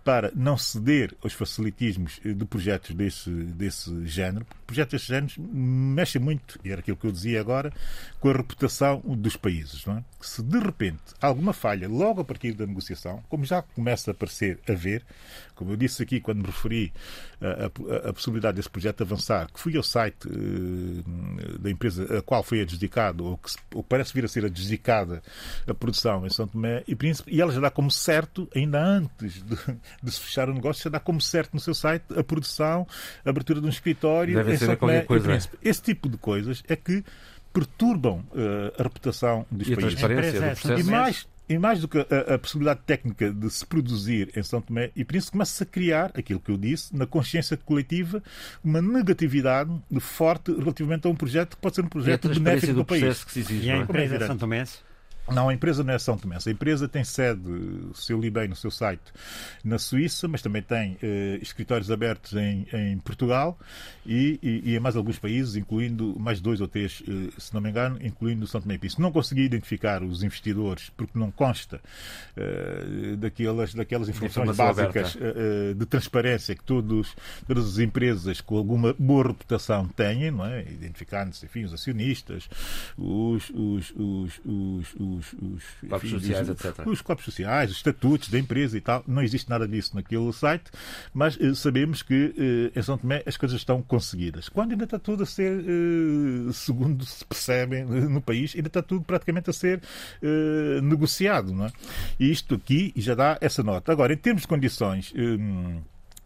para 0.08 0.32
não 0.34 0.56
ceder 0.56 1.14
aos 1.22 1.34
facilitismos 1.34 2.18
de 2.24 2.44
projetos 2.46 2.94
desse, 2.94 3.28
desse 3.28 4.06
género. 4.06 4.46
Projetos 4.66 4.92
desse 4.92 5.08
género 5.08 5.34
mexem 5.38 6.18
muito, 6.18 6.58
e 6.64 6.70
era 6.70 6.80
aquilo 6.80 6.96
que 6.96 7.06
eu 7.06 7.12
dizia 7.12 7.38
agora, 7.38 7.70
com 8.18 8.30
a 8.30 8.32
reputação 8.32 9.02
dos 9.04 9.36
países. 9.36 9.84
Não 9.84 9.98
é? 9.98 10.04
Se 10.18 10.42
de 10.42 10.58
repente 10.60 11.02
alguma 11.20 11.52
falha 11.52 11.86
logo 11.86 12.22
a 12.22 12.24
partir 12.24 12.54
da 12.54 12.66
negociação, 12.66 13.22
como 13.28 13.44
já 13.44 13.60
começa 13.60 14.12
a 14.12 14.14
parecer 14.14 14.58
haver, 14.66 15.04
como 15.54 15.72
eu 15.72 15.76
disse 15.76 16.02
aqui 16.04 16.20
quando 16.20 16.38
me 16.38 16.46
referi 16.46 16.92
à, 18.06 18.12
possibilidade 18.12 18.56
desse 18.56 18.70
projeto 18.70 19.02
avançar, 19.02 19.50
que 19.52 19.58
fui 19.58 19.76
ao 19.76 19.82
site 19.82 20.28
uh, 20.28 21.58
da 21.58 21.68
empresa 21.68 22.18
a 22.18 22.22
qual 22.22 22.44
foi 22.44 22.60
adjudicado, 22.60 23.24
ou 23.24 23.36
que 23.36 23.50
ou 23.74 23.82
parece 23.82 24.14
vir 24.14 24.24
a 24.24 24.28
ser 24.28 24.44
adjudicada 24.44 25.20
a 25.66 25.74
produção 25.74 26.24
em 26.24 26.30
São 26.30 26.46
Tomé 26.46 26.84
e 26.86 26.94
Príncipe, 26.94 27.34
e 27.34 27.40
ela 27.40 27.52
já 27.52 27.60
dá 27.60 27.70
como 27.70 27.90
certo, 27.90 28.48
ainda 28.54 28.80
antes 28.80 29.42
de, 29.44 29.56
de 30.02 30.10
se 30.10 30.20
fechar 30.20 30.48
o 30.48 30.54
negócio, 30.54 30.84
já 30.84 30.90
dá 30.90 31.00
como 31.00 31.20
certo 31.20 31.54
no 31.54 31.60
seu 31.60 31.74
site 31.74 32.04
a 32.16 32.22
produção, 32.22 32.86
a 33.24 33.30
abertura 33.30 33.60
de 33.60 33.66
um 33.66 33.70
escritório 33.70 34.34
Deve 34.34 34.54
e 34.54 35.02
Príncipe. 35.20 35.58
É. 35.62 35.68
Esse 35.68 35.82
tipo 35.82 36.08
de 36.08 36.16
coisas 36.16 36.62
é 36.68 36.76
que 36.76 37.04
perturbam 37.52 38.24
uh, 38.30 38.72
a 38.78 38.82
reputação 38.82 39.46
dos 39.50 39.68
e 39.68 39.74
países. 39.74 40.02
A. 40.02 40.78
E 40.78 40.82
mais, 40.84 41.26
e 41.48 41.58
mais 41.58 41.80
do 41.80 41.88
que 41.88 41.98
a, 41.98 42.34
a, 42.34 42.38
possibilidade 42.38 42.80
técnica 42.86 43.32
de 43.32 43.50
se 43.50 43.64
produzir 43.64 44.30
em 44.36 44.42
São 44.42 44.60
Tomé 44.60 44.90
e 44.94 45.04
Príncipe, 45.04 45.32
começa 45.32 45.64
a 45.64 45.66
criar, 45.66 46.12
aquilo 46.14 46.38
que 46.38 46.50
eu 46.50 46.56
disse, 46.56 46.94
na 46.94 47.06
consciência 47.06 47.56
coletiva, 47.56 48.22
uma 48.62 48.82
negatividade 48.82 49.70
forte 50.00 50.52
relativamente 50.52 51.06
a 51.06 51.10
um 51.10 51.16
projeto 51.16 51.56
que 51.56 51.62
pode 51.62 51.74
ser 51.74 51.82
um 51.82 51.88
projeto 51.88 52.28
benéfico 52.28 52.72
do, 52.72 52.80
do 52.80 52.84
país. 52.84 53.24
Que 53.24 53.32
se 53.32 53.40
exige, 53.40 53.66
e 53.66 53.70
a 53.70 53.76
é? 53.76 53.78
empresa 53.78 54.26
São 54.26 54.36
Tomé 54.36 54.64
não, 55.32 55.48
a 55.48 55.54
empresa 55.54 55.84
não 55.84 55.92
é 55.92 55.98
São 55.98 56.16
Tomé. 56.16 56.38
A 56.44 56.50
empresa 56.50 56.88
tem 56.88 57.04
sede, 57.04 57.42
se 57.94 58.12
eu 58.12 58.20
li 58.20 58.30
bem 58.30 58.48
no 58.48 58.56
seu 58.56 58.70
site, 58.70 59.02
na 59.64 59.78
Suíça, 59.78 60.28
mas 60.28 60.42
também 60.42 60.62
tem 60.62 60.96
eh, 61.02 61.38
escritórios 61.42 61.90
abertos 61.90 62.32
em, 62.34 62.66
em 62.72 62.98
Portugal 62.98 63.58
e, 64.06 64.38
e, 64.42 64.70
e, 64.70 64.76
em 64.76 64.80
mais 64.80 64.96
alguns 64.96 65.18
países, 65.18 65.56
incluindo 65.56 66.18
mais 66.18 66.40
dois 66.40 66.60
ou 66.60 66.68
três, 66.68 67.02
eh, 67.06 67.30
se 67.38 67.52
não 67.54 67.60
me 67.60 67.70
engano, 67.70 67.98
incluindo 68.02 68.46
São 68.46 68.60
Tomé 68.60 68.74
e 68.74 68.78
Príncipe. 68.78 69.02
Não 69.02 69.12
consegui 69.12 69.42
identificar 69.42 70.02
os 70.02 70.22
investidores 70.22 70.90
porque 70.96 71.18
não 71.18 71.30
consta 71.30 71.80
eh, 72.36 73.16
daquelas, 73.18 73.74
daquelas 73.74 74.08
informações 74.08 74.56
básicas 74.56 75.16
de 75.76 75.86
transparência 75.86 76.54
que 76.54 76.64
todos, 76.64 77.14
todas 77.46 77.66
as 77.66 77.78
empresas 77.78 78.40
com 78.40 78.56
alguma 78.56 78.94
boa 78.98 79.28
reputação 79.28 79.86
têm, 79.88 80.30
não 80.30 80.46
é? 80.46 80.62
Identificando-se, 80.62 81.44
enfim, 81.44 81.64
os 81.64 81.72
acionistas, 81.72 82.48
os, 82.96 83.50
os, 83.50 83.92
os, 83.96 84.40
os 84.98 85.17
os, 85.18 85.32
os, 85.34 85.64
clubes 85.80 86.10
sociais, 86.10 86.48
etc. 86.48 86.86
Os 86.86 87.02
clubes 87.02 87.24
sociais, 87.24 87.70
os 87.70 87.76
estatutos 87.76 88.28
da 88.28 88.38
empresa 88.38 88.76
e 88.76 88.80
tal. 88.80 89.04
Não 89.06 89.22
existe 89.22 89.48
nada 89.50 89.66
disso 89.66 89.94
naquele 89.94 90.32
site, 90.32 90.70
mas 91.12 91.36
uh, 91.36 91.54
sabemos 91.54 92.02
que 92.02 92.34
uh, 92.74 92.78
em 92.78 92.82
São 92.82 92.96
Tomé 92.96 93.22
as 93.26 93.36
coisas 93.36 93.60
estão 93.60 93.82
conseguidas. 93.82 94.48
Quando 94.48 94.72
ainda 94.72 94.84
está 94.84 94.98
tudo 94.98 95.22
a 95.22 95.26
ser, 95.26 95.58
uh, 95.58 96.52
segundo 96.52 97.04
se 97.04 97.24
percebe 97.24 97.82
no 97.82 98.20
país, 98.20 98.54
ainda 98.54 98.68
está 98.68 98.82
tudo 98.82 99.04
praticamente 99.04 99.50
a 99.50 99.52
ser 99.52 99.80
negociado. 100.82 101.52
Não 101.52 101.66
é? 101.66 101.72
E 102.18 102.30
isto 102.30 102.54
aqui 102.54 102.92
já 102.96 103.14
dá 103.14 103.38
essa 103.40 103.62
nota. 103.62 103.92
Agora, 103.92 104.12
em 104.12 104.16
termos 104.16 104.42
de 104.42 104.48
condições 104.48 105.12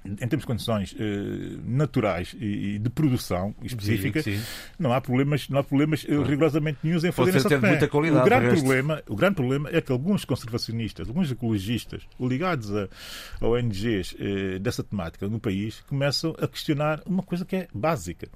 em 0.05 0.16
termos 0.16 0.40
de 0.42 0.46
condições 0.46 0.96
eh, 0.98 1.59
naturais 1.64 2.34
e, 2.38 2.74
e, 2.74 2.78
de 2.78 2.90
produção 2.90 3.55
específica, 3.62 4.20
sim, 4.22 4.36
sim. 4.36 4.44
não 4.78 4.92
há 4.92 5.00
problemas, 5.00 5.48
não 5.48 5.61
há 5.61 5.64
problemas 5.64 6.05
eh, 6.09 6.16
rigorosamente 6.22 6.78
nenhums 6.82 7.05
em 7.05 7.12
fazer 7.12 7.36
essa 7.36 7.59
muita 7.59 7.86
qualidade. 7.86 8.22
O 8.22 8.24
grande, 8.24 8.61
problema, 8.61 9.03
o 9.09 9.14
grande 9.14 9.34
problema 9.36 9.70
é 9.72 9.80
que 9.80 9.92
alguns 9.92 10.24
conservacionistas, 10.24 11.09
alguns 11.09 11.30
ecologistas 11.30 12.03
ligados 12.20 12.74
a, 12.74 12.88
a 13.40 13.46
ONGs 13.46 14.16
eh, 14.18 14.59
dessa 14.59 14.82
temática 14.82 15.28
no 15.28 15.38
país 15.38 15.80
começam 15.88 16.34
a 16.40 16.48
questionar 16.48 17.00
uma 17.07 17.22
coisa 17.22 17.44
que 17.44 17.55
é 17.55 17.68
básica. 17.72 18.28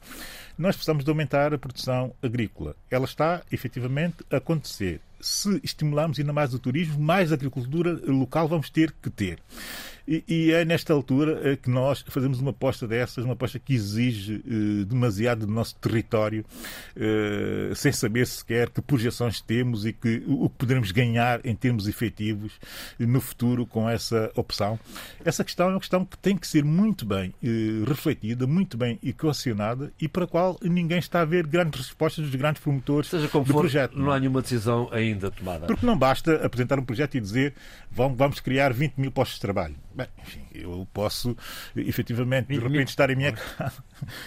Nós 0.56 0.76
precisamos 0.76 1.04
de 1.04 1.10
aumentar 1.10 1.52
a 1.52 1.58
produção 1.58 2.14
agrícola. 2.22 2.76
Ela 2.90 3.04
está 3.04 3.42
efetivamente 3.50 4.16
a 4.30 4.36
acontecer. 4.36 5.00
Se 5.20 5.60
estimularmos 5.64 6.18
ainda 6.18 6.32
mais 6.32 6.54
o 6.54 6.58
turismo, 6.58 7.00
mais 7.00 7.32
agricultura 7.32 7.98
local 8.06 8.46
vamos 8.46 8.70
ter 8.70 8.92
que 9.02 9.10
ter. 9.10 9.38
E, 10.06 10.24
e, 10.28 10.52
é 10.52 10.64
nesta 10.64 10.92
altura 10.92 11.40
eh, 11.42 11.56
que 11.56 11.68
nós 11.68 12.04
fazemos 12.08 12.40
uma 12.40 12.50
aposta 12.50 12.86
dessas, 12.86 13.24
uma 13.24 13.34
aposta 13.34 13.58
que 13.58 13.74
exige 13.74 14.42
eh, 14.46 14.84
demasiado 14.84 15.46
do 15.46 15.52
nosso 15.52 15.74
território, 15.76 16.44
eh, 16.94 17.72
sem 17.74 17.92
saber 17.92 18.26
sequer 18.26 18.70
que 18.70 18.80
projeções 18.80 19.40
temos 19.40 19.84
e 19.84 19.92
que, 19.92 20.22
o 20.26 20.48
que 20.48 20.56
poderemos 20.56 20.92
ganhar 20.92 21.44
em 21.44 21.54
termos 21.54 21.88
efetivos 21.88 22.52
no 22.98 23.20
futuro 23.20 23.66
com 23.66 23.88
essa 23.88 24.30
opção. 24.34 24.78
Essa 25.24 25.44
questão 25.44 25.68
é 25.68 25.70
uma 25.70 25.80
questão 25.80 26.04
que 26.04 26.16
tem 26.18 26.36
que 26.36 26.46
ser 26.46 26.64
muito 26.64 27.04
bem 27.04 27.34
eh, 27.42 27.84
refletida, 27.86 28.46
muito 28.46 28.76
bem 28.76 28.98
equacionada 29.02 29.92
e 30.00 30.08
para 30.08 30.24
a 30.24 30.26
qual 30.26 30.58
ninguém 30.62 30.98
está 30.98 31.20
a 31.22 31.24
ver 31.24 31.46
grandes 31.46 31.80
respostas 31.80 32.24
dos 32.24 32.34
grandes 32.34 32.62
promotores 32.62 33.08
Seja 33.08 33.28
como 33.28 33.44
do 33.44 33.52
for, 33.52 33.60
projeto. 33.60 33.98
Não 33.98 34.10
há 34.10 34.18
nenhuma 34.18 34.42
decisão 34.42 34.88
ainda 34.92 35.30
tomada. 35.30 35.66
Porque 35.66 35.84
não 35.84 35.98
basta 35.98 36.44
apresentar 36.44 36.78
um 36.78 36.84
projeto 36.84 37.16
e 37.16 37.20
dizer 37.20 37.54
vamos 37.90 38.40
criar 38.40 38.72
20 38.72 38.96
mil 38.98 39.10
postos 39.10 39.36
de 39.36 39.40
trabalho. 39.40 39.74
Bem, 39.96 40.06
enfim, 40.18 40.45
eu 40.62 40.86
posso 40.92 41.36
efetivamente 41.76 42.48
de 42.48 42.58
repente 42.58 42.88
estar 42.88 43.10
em 43.10 43.16
minha 43.16 43.32
casa. 43.32 43.82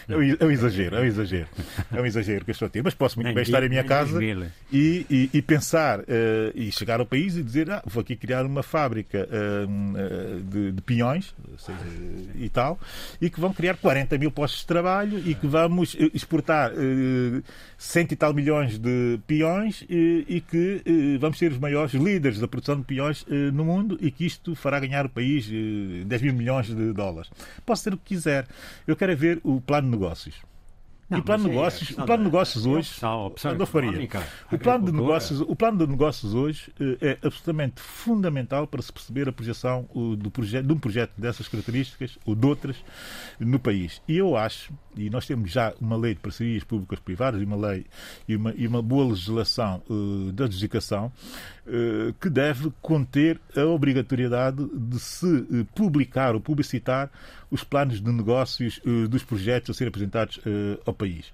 É 0.07 0.15
um 0.45 0.49
é 0.49 0.53
exagero, 0.53 0.95
é 0.95 1.01
um 1.01 1.05
exagero. 1.05 1.47
É 1.91 2.01
um 2.01 2.05
exagero 2.05 2.45
que 2.45 2.51
eu 2.51 2.53
estou 2.53 2.67
a 2.67 2.69
ter. 2.69 2.83
Mas 2.83 2.93
posso 2.93 3.19
muito 3.19 3.33
bem 3.33 3.43
estar 3.43 3.63
em 3.63 3.69
minha 3.69 3.83
casa 3.83 4.19
e, 4.71 5.05
e, 5.09 5.29
e 5.33 5.41
pensar 5.41 5.99
uh, 5.99 6.03
e 6.53 6.71
chegar 6.71 6.99
ao 6.99 7.05
país 7.05 7.35
e 7.35 7.43
dizer: 7.43 7.69
ah, 7.71 7.81
vou 7.85 8.01
aqui 8.01 8.15
criar 8.15 8.45
uma 8.45 8.63
fábrica 8.63 9.27
uh, 9.27 10.41
de, 10.43 10.71
de 10.71 10.81
peões 10.81 11.33
seja, 11.57 11.79
e 12.35 12.49
tal, 12.49 12.79
e 13.19 13.29
que 13.29 13.39
vão 13.39 13.53
criar 13.53 13.75
40 13.77 14.17
mil 14.17 14.31
postos 14.31 14.61
de 14.61 14.67
trabalho 14.67 15.21
e 15.25 15.35
que 15.35 15.47
vamos 15.47 15.95
exportar 16.13 16.71
uh, 16.71 17.43
cento 17.77 18.11
e 18.11 18.15
tal 18.15 18.33
milhões 18.33 18.77
de 18.77 19.19
peões 19.25 19.83
e, 19.89 20.25
e 20.27 20.41
que 20.41 20.83
vamos 21.19 21.37
ser 21.37 21.51
os 21.51 21.57
maiores 21.57 21.93
líderes 21.93 22.39
da 22.39 22.47
produção 22.47 22.77
de 22.77 22.83
peões 22.83 23.25
no 23.53 23.65
mundo 23.65 23.97
e 24.01 24.11
que 24.11 24.25
isto 24.25 24.55
fará 24.55 24.79
ganhar 24.79 25.05
o 25.05 25.09
país 25.09 25.49
10 26.05 26.18
mil 26.21 26.33
milhões 26.33 26.67
de 26.67 26.93
dólares. 26.93 27.29
Posso 27.65 27.83
ter 27.83 27.93
o 27.93 27.97
que 27.97 28.15
quiser. 28.15 28.47
Eu 28.87 28.95
quero 28.95 29.11
é 29.11 29.15
ver 29.15 29.39
o 29.43 29.61
plano 29.61 29.89
de 29.89 29.97
negócios. 29.97 30.49
Não, 31.09 31.17
e 31.17 31.21
o 31.21 31.23
plano 31.23 31.43
de 31.45 31.49
negócios, 31.49 31.97
é 31.97 32.01
o 32.01 32.05
plano 32.05 32.23
de 32.23 32.29
negócios 32.29 32.65
hoje, 32.67 32.91
opção 33.25 33.65
Faria, 33.65 34.09
o 34.51 34.59
plano 34.59 34.85
de 34.85 34.91
negócios, 34.91 35.41
o 35.41 35.55
plano 35.55 35.77
de 35.79 35.87
negócios 35.87 36.35
hoje 36.35 36.71
eh, 36.79 37.17
é 37.23 37.27
absolutamente 37.27 37.81
fundamental 37.81 38.67
para 38.67 38.79
se 38.79 38.93
perceber 38.93 39.27
a 39.27 39.31
projeção 39.31 39.89
do 40.15 40.29
projeto, 40.29 40.67
de 40.67 40.73
um 40.73 40.77
projeto 40.77 41.11
dessas 41.17 41.47
características 41.47 42.19
ou 42.27 42.35
de 42.35 42.45
outras 42.45 42.75
no 43.39 43.57
país. 43.57 44.03
E 44.07 44.17
eu 44.17 44.37
acho, 44.37 44.71
e 44.99 45.09
nós 45.09 45.25
temos 45.25 45.51
já 45.51 45.73
uma 45.79 45.97
lei 45.97 46.13
de 46.13 46.19
parcerias 46.19 46.63
públicas 46.63 46.99
privadas 46.99 47.41
e 47.41 47.45
uma 47.45 47.55
lei 47.55 47.85
e 48.27 48.35
uma, 48.35 48.53
e 48.55 48.67
uma 48.67 48.81
boa 48.81 49.09
legislação 49.09 49.81
uh, 49.89 50.31
da 50.31 50.45
adjudicação 50.45 51.11
uh, 51.69 52.13
que 52.19 52.29
deve 52.29 52.71
conter 52.81 53.39
a 53.55 53.65
obrigatoriedade 53.65 54.67
de 54.73 54.99
se 54.99 55.25
uh, 55.25 55.65
publicar 55.75 56.33
ou 56.35 56.41
publicitar 56.41 57.09
os 57.51 57.63
planos 57.63 58.01
de 58.01 58.11
negócios 58.11 58.79
uh, 58.85 59.07
dos 59.07 59.23
projetos 59.23 59.71
a 59.71 59.73
serem 59.73 59.89
apresentados 59.89 60.39
ao 60.85 60.93
país. 60.93 61.31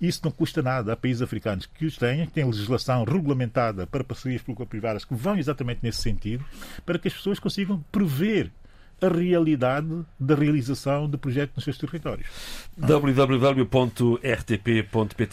Isso 0.00 0.20
não 0.24 0.30
custa 0.32 0.60
nada. 0.62 0.92
Há 0.92 0.96
países 0.96 1.22
africanos 1.22 1.66
que 1.66 1.86
os 1.86 1.96
têm, 1.96 2.26
que 2.26 2.32
têm 2.32 2.44
legislação 2.44 3.04
regulamentada 3.04 3.86
para 3.86 4.02
parcerias 4.02 4.42
público-privadas 4.42 5.04
que 5.04 5.14
vão 5.14 5.36
exatamente 5.36 5.80
nesse 5.82 6.02
sentido, 6.02 6.44
para 6.84 6.98
que 6.98 7.08
as 7.08 7.14
pessoas 7.14 7.38
consigam 7.38 7.82
prever 7.92 8.50
a 9.02 9.08
realidade 9.08 10.04
da 10.18 10.34
realização 10.34 11.08
de 11.08 11.16
projetos 11.18 11.56
nos 11.56 11.64
seus 11.64 11.78
territórios. 11.78 12.28
www.rtp.pt 12.76 13.72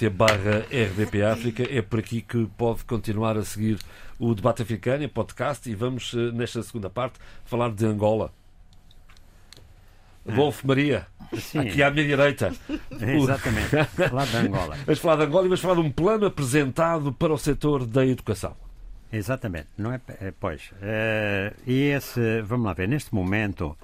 barra 0.09 0.65
rdpafrica 0.71 1.63
é 1.69 1.81
por 1.81 1.99
aqui 1.99 2.21
que 2.21 2.47
pode 2.57 2.83
continuar 2.85 3.37
a 3.37 3.43
seguir 3.43 3.77
o 4.17 4.33
debate 4.33 4.63
africano 4.63 5.03
em 5.03 5.09
podcast 5.09 5.69
e 5.69 5.75
vamos, 5.75 6.13
eh, 6.13 6.31
nesta 6.31 6.63
segunda 6.63 6.89
parte, 6.89 7.19
falar 7.45 7.71
de 7.71 7.85
Angola. 7.85 8.33
Wolf 10.25 10.63
Maria, 10.63 11.07
Sim. 11.37 11.59
aqui 11.59 11.81
à 11.81 11.89
minha 11.89 12.05
direita. 12.05 12.53
Exatamente, 12.91 13.69
falar 14.09 14.25
de 14.25 14.37
Angola. 14.37 14.75
Vamos 14.85 14.99
falar 14.99 15.15
de 15.15 15.23
Angola 15.23 15.45
e 15.45 15.47
vamos 15.47 15.61
falar 15.61 15.75
de 15.75 15.81
um 15.81 15.91
plano 15.91 16.25
apresentado 16.25 17.13
para 17.13 17.33
o 17.33 17.37
setor 17.37 17.85
da 17.85 18.05
educação. 18.05 18.55
Exatamente, 19.11 19.67
não 19.77 19.91
é? 19.91 20.01
é 20.21 20.31
pois. 20.31 20.71
Uh, 20.73 21.55
e 21.65 21.89
esse, 21.89 22.41
vamos 22.43 22.65
lá 22.65 22.73
ver, 22.73 22.87
neste 22.87 23.13
momento 23.13 23.75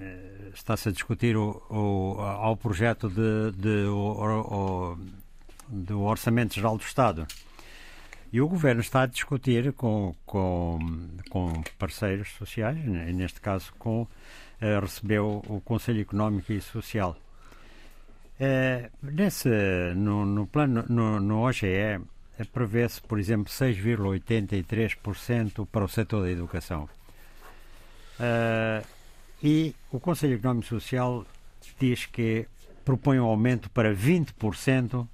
eh, 0.00 0.50
está-se 0.54 0.88
a 0.88 0.92
discutir 0.92 1.36
o, 1.36 1.62
o, 1.70 2.20
ao 2.20 2.56
projeto 2.56 3.08
de, 3.08 3.52
de, 3.56 3.86
o, 3.86 4.96
do 5.68 6.02
Orçamento 6.02 6.54
Geral 6.54 6.76
do 6.76 6.82
Estado. 6.82 7.26
E 8.32 8.40
o 8.40 8.48
Governo 8.48 8.80
está 8.80 9.02
a 9.02 9.06
discutir 9.06 9.72
com, 9.72 10.14
com, 10.24 10.78
com 11.28 11.62
parceiros 11.78 12.30
sociais, 12.34 12.78
neste 12.84 13.40
caso 13.40 13.72
com 13.78 14.06
eh, 14.60 14.78
recebeu 14.78 15.42
o 15.48 15.60
Conselho 15.60 16.00
Económico 16.00 16.52
e 16.52 16.60
Social. 16.60 17.16
Eh, 18.38 18.90
nesse, 19.02 19.48
no, 19.96 20.24
no, 20.24 20.46
plano, 20.46 20.84
no, 20.88 21.18
no 21.18 21.40
OGE, 21.40 21.66
eh, 21.66 22.00
prevê-se, 22.44 23.02
por 23.02 23.18
exemplo, 23.18 23.52
6,83% 23.52 25.66
para 25.66 25.84
o 25.84 25.88
setor 25.88 26.22
da 26.22 26.30
educação. 26.30 26.88
e 29.42 29.74
o 29.90 29.98
Conselho 29.98 30.34
Económico 30.34 30.66
e 30.66 30.68
Social 30.68 31.26
diz 31.78 32.06
que 32.06 32.46
propõe 32.84 33.20
um 33.20 33.24
aumento 33.24 33.70
para 33.70 33.94
20% 33.94 35.06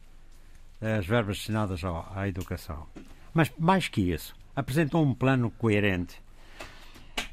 as 0.80 1.06
verbas 1.06 1.38
destinadas 1.38 1.82
à 1.84 2.28
educação. 2.28 2.86
Mas, 3.32 3.50
mais 3.58 3.88
que 3.88 4.12
isso, 4.12 4.34
apresentou 4.54 5.04
um 5.04 5.14
plano 5.14 5.50
coerente 5.50 6.20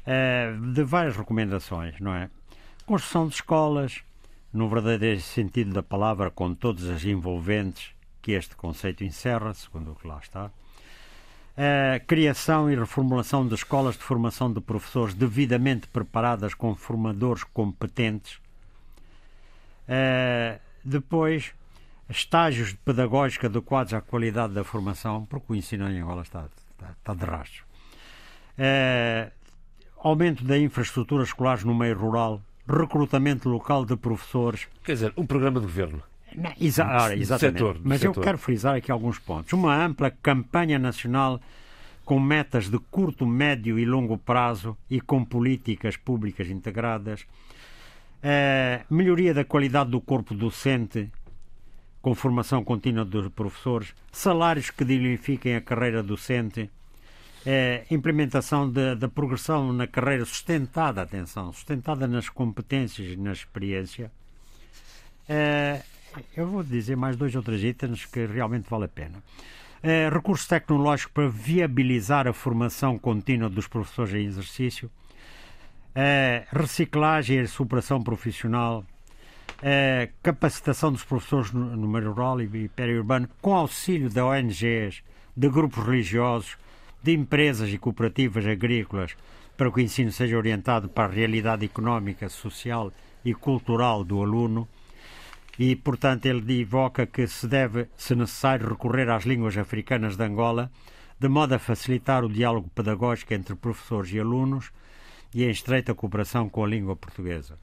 uh, 0.06 0.72
de 0.72 0.82
várias 0.82 1.16
recomendações, 1.16 1.98
não 2.00 2.14
é? 2.14 2.30
Construção 2.86 3.28
de 3.28 3.34
escolas, 3.34 4.02
no 4.52 4.68
verdadeiro 4.68 5.20
sentido 5.20 5.72
da 5.72 5.82
palavra, 5.82 6.30
com 6.30 6.54
todas 6.54 6.88
as 6.88 7.04
envolventes 7.04 7.93
que 8.24 8.32
este 8.32 8.56
conceito 8.56 9.04
encerra, 9.04 9.52
segundo 9.52 9.92
o 9.92 9.94
que 9.94 10.08
lá 10.08 10.18
está. 10.18 10.46
Uh, 10.46 12.04
criação 12.06 12.70
e 12.70 12.74
reformulação 12.74 13.46
de 13.46 13.54
escolas 13.54 13.96
de 13.96 14.02
formação 14.02 14.50
de 14.50 14.62
professores 14.62 15.12
devidamente 15.12 15.86
preparadas 15.88 16.54
com 16.54 16.74
formadores 16.74 17.44
competentes. 17.44 18.40
Depois, 20.82 21.52
estágios 22.08 22.70
de 22.70 22.76
pedagógica 22.76 23.48
adequados 23.48 23.92
à 23.92 24.00
qualidade 24.00 24.54
da 24.54 24.64
formação, 24.64 25.26
porque 25.26 25.52
o 25.52 25.54
ensino 25.54 25.86
em 25.90 26.00
Angola 26.00 26.22
está, 26.22 26.46
está, 26.72 26.90
está 26.92 27.14
de 27.14 27.24
rastro. 27.26 27.64
Aumento 29.98 30.42
da 30.42 30.58
infraestrutura 30.58 31.22
escolar 31.22 31.62
no 31.66 31.74
meio 31.74 31.98
rural, 31.98 32.40
recrutamento 32.66 33.50
local 33.50 33.84
de 33.84 33.94
professores. 33.94 34.66
Quer 34.82 34.94
dizer, 34.94 35.12
um 35.18 35.26
programa 35.26 35.60
de 35.60 35.66
governo. 35.66 36.02
Não, 36.36 36.52
exa 36.60 36.84
ora, 36.86 37.16
exatamente. 37.16 37.58
Setor, 37.58 37.80
Mas 37.82 38.00
setor. 38.00 38.16
eu 38.16 38.22
quero 38.22 38.38
frisar 38.38 38.76
aqui 38.76 38.90
alguns 38.90 39.18
pontos. 39.18 39.52
Uma 39.52 39.74
ampla 39.84 40.10
campanha 40.10 40.78
nacional 40.78 41.40
com 42.04 42.20
metas 42.20 42.68
de 42.68 42.78
curto, 42.78 43.26
médio 43.26 43.78
e 43.78 43.84
longo 43.84 44.18
prazo 44.18 44.76
e 44.90 45.00
com 45.00 45.24
políticas 45.24 45.96
públicas 45.96 46.48
integradas. 46.48 47.22
Uh, 48.22 48.94
melhoria 48.94 49.34
da 49.34 49.44
qualidade 49.44 49.90
do 49.90 50.00
corpo 50.00 50.34
docente, 50.34 51.10
com 52.00 52.14
formação 52.14 52.62
contínua 52.62 53.04
dos 53.04 53.28
professores, 53.28 53.94
salários 54.12 54.70
que 54.70 54.84
dignifiquem 54.84 55.56
a 55.56 55.60
carreira 55.60 56.02
docente, 56.02 56.70
é, 57.46 57.84
implementação 57.90 58.70
da 58.70 59.08
progressão 59.08 59.72
na 59.72 59.86
carreira 59.86 60.24
sustentada, 60.24 61.02
atenção, 61.02 61.52
sustentada 61.52 62.06
nas 62.06 62.28
competências 62.28 63.12
e 63.12 63.16
na 63.16 63.32
experiência. 63.32 64.10
É, 65.28 65.82
eu 66.36 66.46
vou 66.46 66.62
dizer 66.62 66.96
mais 66.96 67.16
dois 67.16 67.34
ou 67.34 67.42
três 67.42 67.62
itens 67.62 68.04
que 68.04 68.26
realmente 68.26 68.68
vale 68.68 68.84
a 68.84 68.88
pena. 68.88 69.22
É, 69.82 70.08
recursos 70.08 70.46
tecnológicos 70.46 71.12
para 71.12 71.28
viabilizar 71.28 72.26
a 72.26 72.32
formação 72.32 72.98
contínua 72.98 73.50
dos 73.50 73.66
professores 73.66 74.14
em 74.14 74.24
exercício. 74.24 74.90
É, 75.94 76.46
reciclagem 76.50 77.40
e 77.40 77.46
superação 77.46 78.02
profissional. 78.02 78.84
É, 79.62 80.10
capacitação 80.22 80.90
dos 80.90 81.04
professores 81.04 81.52
no, 81.52 81.88
meio 81.88 82.12
rural 82.12 82.40
e 82.40 82.68
periurbano 82.68 83.28
com 83.40 83.54
auxílio 83.54 84.08
de 84.08 84.20
ONGs, 84.20 85.02
de 85.36 85.48
grupos 85.48 85.84
religiosos, 85.84 86.56
de 87.02 87.12
empresas 87.12 87.70
e 87.70 87.78
cooperativas 87.78 88.46
agrícolas 88.46 89.16
para 89.56 89.70
que 89.70 89.78
o 89.78 89.80
ensino 89.80 90.10
seja 90.10 90.36
orientado 90.36 90.88
para 90.88 91.04
a 91.04 91.14
realidade 91.14 91.64
económica, 91.64 92.28
social 92.28 92.92
e 93.24 93.34
cultural 93.34 94.04
do 94.04 94.20
aluno. 94.20 94.68
E, 95.58 95.76
portanto, 95.76 96.26
ele 96.26 96.60
evoca 96.60 97.06
que 97.06 97.26
se 97.26 97.46
deve, 97.46 97.88
se 97.96 98.14
necessário, 98.14 98.68
recorrer 98.68 99.08
às 99.08 99.24
línguas 99.24 99.56
africanas 99.56 100.16
de 100.16 100.24
Angola, 100.24 100.70
de 101.18 101.28
modo 101.28 101.54
a 101.54 101.58
facilitar 101.58 102.24
o 102.24 102.28
diálogo 102.28 102.68
pedagógico 102.74 103.34
entre 103.34 103.54
professores 103.54 104.12
e 104.12 104.18
alunos 104.18 104.72
e 105.32 105.44
em 105.44 105.50
estreita 105.50 105.94
cooperação 105.94 106.48
com 106.48 106.64
a 106.64 106.68
língua 106.68 106.96
portuguesa. 106.96 107.58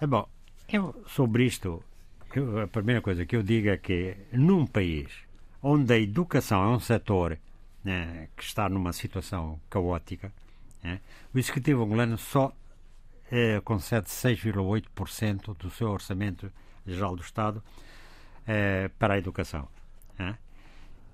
É 0.00 0.06
bom, 0.06 0.28
eu, 0.68 1.04
sobre 1.06 1.44
isto, 1.44 1.82
eu, 2.34 2.60
a 2.60 2.66
primeira 2.66 3.00
coisa 3.00 3.24
que 3.24 3.36
eu 3.36 3.42
digo 3.42 3.68
é 3.68 3.76
que 3.76 4.16
num 4.32 4.66
país 4.66 5.08
onde 5.62 5.92
a 5.94 5.98
educação 5.98 6.62
é 6.64 6.68
um 6.68 6.80
setor 6.80 7.38
né, 7.82 8.28
que 8.36 8.42
está 8.42 8.68
numa 8.68 8.92
situação 8.92 9.60
caótica, 9.70 10.32
né, 10.82 11.00
o 11.32 11.38
Executivo 11.38 11.84
angolano 11.84 12.18
só 12.18 12.52
eh, 13.30 13.60
concede 13.64 14.08
6,8% 14.08 15.56
do 15.56 15.70
seu 15.70 15.88
orçamento 15.88 16.52
geral 16.86 17.16
do 17.16 17.22
Estado 17.22 17.62
eh, 18.46 18.90
para 18.98 19.14
a 19.14 19.18
educação. 19.18 19.68
Né? 20.18 20.38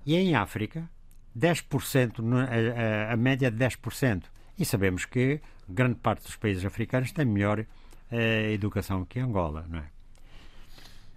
E 0.05 0.15
em 0.15 0.35
África, 0.35 0.89
10%, 1.37 2.19
a, 2.33 3.09
a, 3.09 3.13
a 3.13 3.17
média 3.17 3.49
de 3.49 3.57
10%. 3.57 4.23
E 4.57 4.65
sabemos 4.65 5.05
que 5.05 5.41
grande 5.67 5.95
parte 5.95 6.23
dos 6.23 6.35
países 6.35 6.63
africanos 6.65 7.11
tem 7.11 7.25
melhor 7.25 7.65
eh, 8.11 8.51
educação 8.53 9.05
que 9.05 9.19
Angola, 9.19 9.65
não 9.67 9.79
é? 9.79 9.89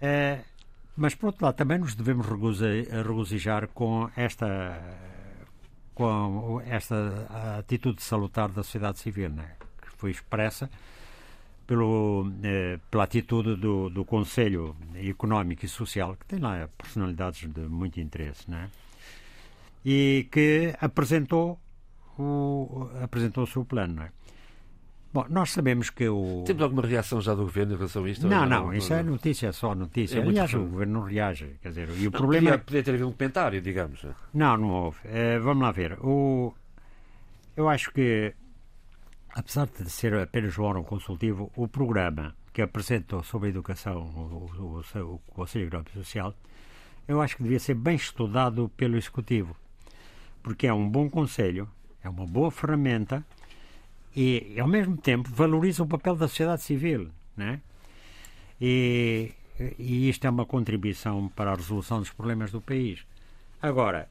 Eh, 0.01 0.39
mas, 0.95 1.13
por 1.13 1.27
outro 1.27 1.45
lado, 1.45 1.55
também 1.55 1.77
nos 1.77 1.93
devemos 1.93 2.25
regozijar 2.25 3.67
com 3.67 4.09
esta, 4.15 4.81
com 5.93 6.59
esta 6.65 7.59
atitude 7.59 8.01
salutar 8.01 8.49
da 8.49 8.63
sociedade 8.63 8.97
civil, 8.97 9.29
né? 9.29 9.57
que 9.59 9.66
foi 9.97 10.11
expressa 10.11 10.69
pelo, 11.65 12.31
eh, 12.43 12.79
pela 12.89 13.03
atitude 13.03 13.55
do, 13.55 13.89
do 13.89 14.05
Conselho 14.05 14.75
Económico 14.95 15.65
e 15.65 15.67
Social, 15.67 16.15
que 16.15 16.25
tem 16.25 16.39
lá 16.39 16.69
personalidades 16.77 17.49
de 17.49 17.61
muito 17.61 17.99
interesse, 17.99 18.49
né? 18.49 18.69
e 19.89 20.27
que 20.29 20.75
apresentou 20.81 21.57
o, 22.19 22.89
apresentou 23.01 23.45
o 23.45 23.47
seu 23.47 23.63
plano. 23.63 23.95
Não 23.95 24.03
é? 24.03 24.11
Bom, 25.13 25.25
nós 25.29 25.51
sabemos 25.51 25.89
que 25.89 26.09
o. 26.09 26.43
Temos 26.45 26.61
alguma 26.61 26.81
reação 26.85 27.21
já 27.21 27.33
do 27.33 27.43
governo 27.43 27.73
em 27.73 27.77
relação 27.77 28.03
a 28.03 28.09
isto? 28.09 28.27
Não, 28.27 28.45
não, 28.45 28.65
não 28.65 28.73
isso 28.73 28.93
é 28.93 29.01
notícia, 29.01 29.47
é 29.47 29.51
só 29.53 29.73
notícia. 29.73 30.19
É 30.19 30.21
Aliás, 30.21 30.53
o 30.53 30.65
governo 30.65 30.99
não 30.99 31.01
reage. 31.05 31.55
Quer 31.61 31.69
dizer, 31.69 31.89
e 31.97 32.01
o 32.01 32.11
não, 32.11 32.11
problema. 32.11 32.49
Podia, 32.49 32.55
é 32.55 32.57
podia 32.57 32.83
ter 32.83 32.91
havido 32.91 33.07
um 33.07 33.13
comentário, 33.13 33.61
digamos. 33.61 34.05
Não, 34.33 34.57
não 34.57 34.69
houve. 34.69 34.97
Uh, 35.07 35.41
vamos 35.41 35.63
lá 35.63 35.71
ver. 35.71 35.93
O... 36.01 36.53
Eu 37.55 37.69
acho 37.69 37.91
que, 37.91 38.35
apesar 39.37 39.67
de 39.67 39.87
ser 39.87 40.15
apenas 40.15 40.57
um 40.57 40.63
órgão 40.63 40.83
consultivo, 40.83 41.51
o 41.55 41.67
programa 41.67 42.35
que 42.51 42.59
apresentou 42.59 43.23
sobre 43.23 43.49
a 43.49 43.51
educação, 43.51 44.01
o, 44.01 44.49
o, 44.59 45.13
o, 45.13 45.19
Conselho 45.29 45.67
Económico 45.67 45.93
Social, 45.93 46.33
eu 47.07 47.21
acho 47.21 47.37
que 47.37 47.43
devia 47.43 47.59
ser 47.59 47.75
bem 47.75 47.95
estudado 47.95 48.67
pelo 48.69 48.97
Executivo. 48.97 49.55
Porque 50.41 50.65
é 50.65 50.73
um 50.73 50.89
bom 50.89 51.07
conselho, 51.07 51.69
é 52.03 52.09
uma 52.09 52.25
boa 52.25 52.49
ferramenta 52.49 53.23
e, 54.15 54.59
ao 54.59 54.67
mesmo 54.67 54.97
tempo, 54.97 55.29
valoriza 55.29 55.83
o 55.83 55.87
papel 55.87 56.15
da 56.15 56.27
sociedade 56.27 56.63
civil. 56.63 57.11
Né? 57.35 57.61
E, 58.59 59.33
e 59.77 60.09
isto 60.09 60.25
é 60.25 60.29
uma 60.31 60.47
contribuição 60.47 61.29
para 61.29 61.51
a 61.51 61.55
resolução 61.55 61.99
dos 61.99 62.09
problemas 62.09 62.51
do 62.51 62.59
país. 62.59 63.05
Agora, 63.61 64.09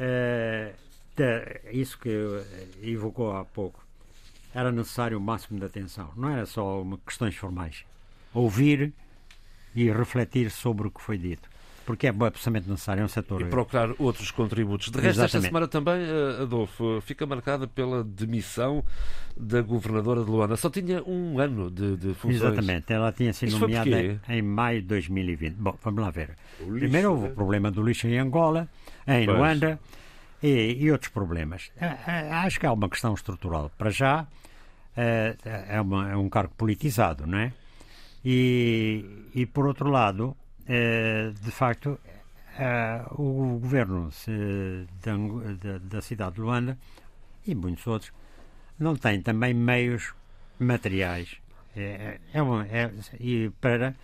uh, 0.00 0.74
isso 1.70 1.96
que 2.00 2.10
evocou 2.82 3.36
há 3.36 3.44
pouco, 3.44 3.85
era 4.56 4.72
necessário 4.72 5.18
o 5.18 5.20
máximo 5.20 5.58
de 5.58 5.66
atenção. 5.66 6.10
Não 6.16 6.30
era 6.30 6.46
só 6.46 6.80
uma, 6.80 6.98
questões 6.98 7.36
formais. 7.36 7.84
Ouvir 8.32 8.92
e 9.74 9.90
refletir 9.90 10.50
sobre 10.50 10.88
o 10.88 10.90
que 10.90 11.00
foi 11.00 11.18
dito 11.18 11.48
porque 11.86 12.08
é 12.08 12.10
absolutamente 12.10 12.68
necessário, 12.68 13.00
é 13.00 13.04
um 13.04 13.08
setor... 13.08 13.40
E 13.40 13.44
procurar 13.44 13.90
outros 14.00 14.32
contributos. 14.32 14.90
De 14.90 14.98
resto, 14.98 15.20
Exatamente. 15.20 15.36
esta 15.36 15.46
semana 15.46 15.68
também, 15.68 15.94
eh, 15.94 16.42
Adolfo, 16.42 17.00
fica 17.00 17.24
marcada 17.24 17.68
pela 17.68 18.02
demissão 18.02 18.82
da 19.36 19.62
governadora 19.62 20.24
de 20.24 20.28
Luanda. 20.28 20.56
Só 20.56 20.68
tinha 20.68 21.00
um 21.04 21.38
ano 21.38 21.70
de, 21.70 21.96
de 21.96 22.12
funções. 22.14 22.42
Exatamente, 22.42 22.92
ela 22.92 23.12
tinha 23.12 23.32
sido 23.32 23.56
nomeada 23.60 24.20
em 24.28 24.42
maio 24.42 24.82
de 24.82 24.88
2020. 24.88 25.54
Bom, 25.54 25.78
vamos 25.80 26.02
lá 26.02 26.10
ver. 26.10 26.30
Lixo, 26.58 26.72
Primeiro 26.72 27.10
houve 27.12 27.22
né? 27.22 27.28
o 27.30 27.34
problema 27.34 27.70
do 27.70 27.80
lixo 27.84 28.08
em 28.08 28.18
Angola, 28.18 28.68
em 29.06 29.24
pois. 29.24 29.38
Luanda 29.38 29.78
e, 30.42 30.76
e, 30.80 30.90
outros 30.90 31.12
problemas. 31.12 31.70
Eh, 31.80 31.96
eh, 32.06 32.30
acho 32.32 32.58
que 32.58 32.66
há 32.66 32.72
uma 32.72 32.88
questão 32.88 33.14
estrutural. 33.14 33.70
Para 33.78 33.90
já, 33.90 34.26
é, 34.96 35.80
uma, 35.80 36.10
é 36.10 36.16
um 36.16 36.28
cargo 36.28 36.54
politizado, 36.56 37.26
não 37.26 37.38
é? 37.38 37.52
E, 38.24 39.04
e 39.34 39.46
por 39.46 39.66
outro 39.66 39.88
lado, 39.90 40.36
eh, 40.66 41.32
de 41.40 41.50
facto, 41.50 41.98
eh, 42.58 43.04
o 43.12 43.58
governo 43.60 44.10
da, 45.02 45.78
da 45.78 46.00
cidade 46.00 46.36
de 46.36 46.40
Luanda 46.40 46.76
e 47.46 47.54
muitos 47.54 47.86
outros 47.86 48.12
não 48.78 48.96
tem 48.96 49.22
também 49.22 49.54
meios 49.54 50.12
materiais 50.58 51.38
é, 51.76 52.18
é 52.32 52.42
uma, 52.42 52.66
é, 52.66 52.90
e 53.20 53.50
para 53.60 53.94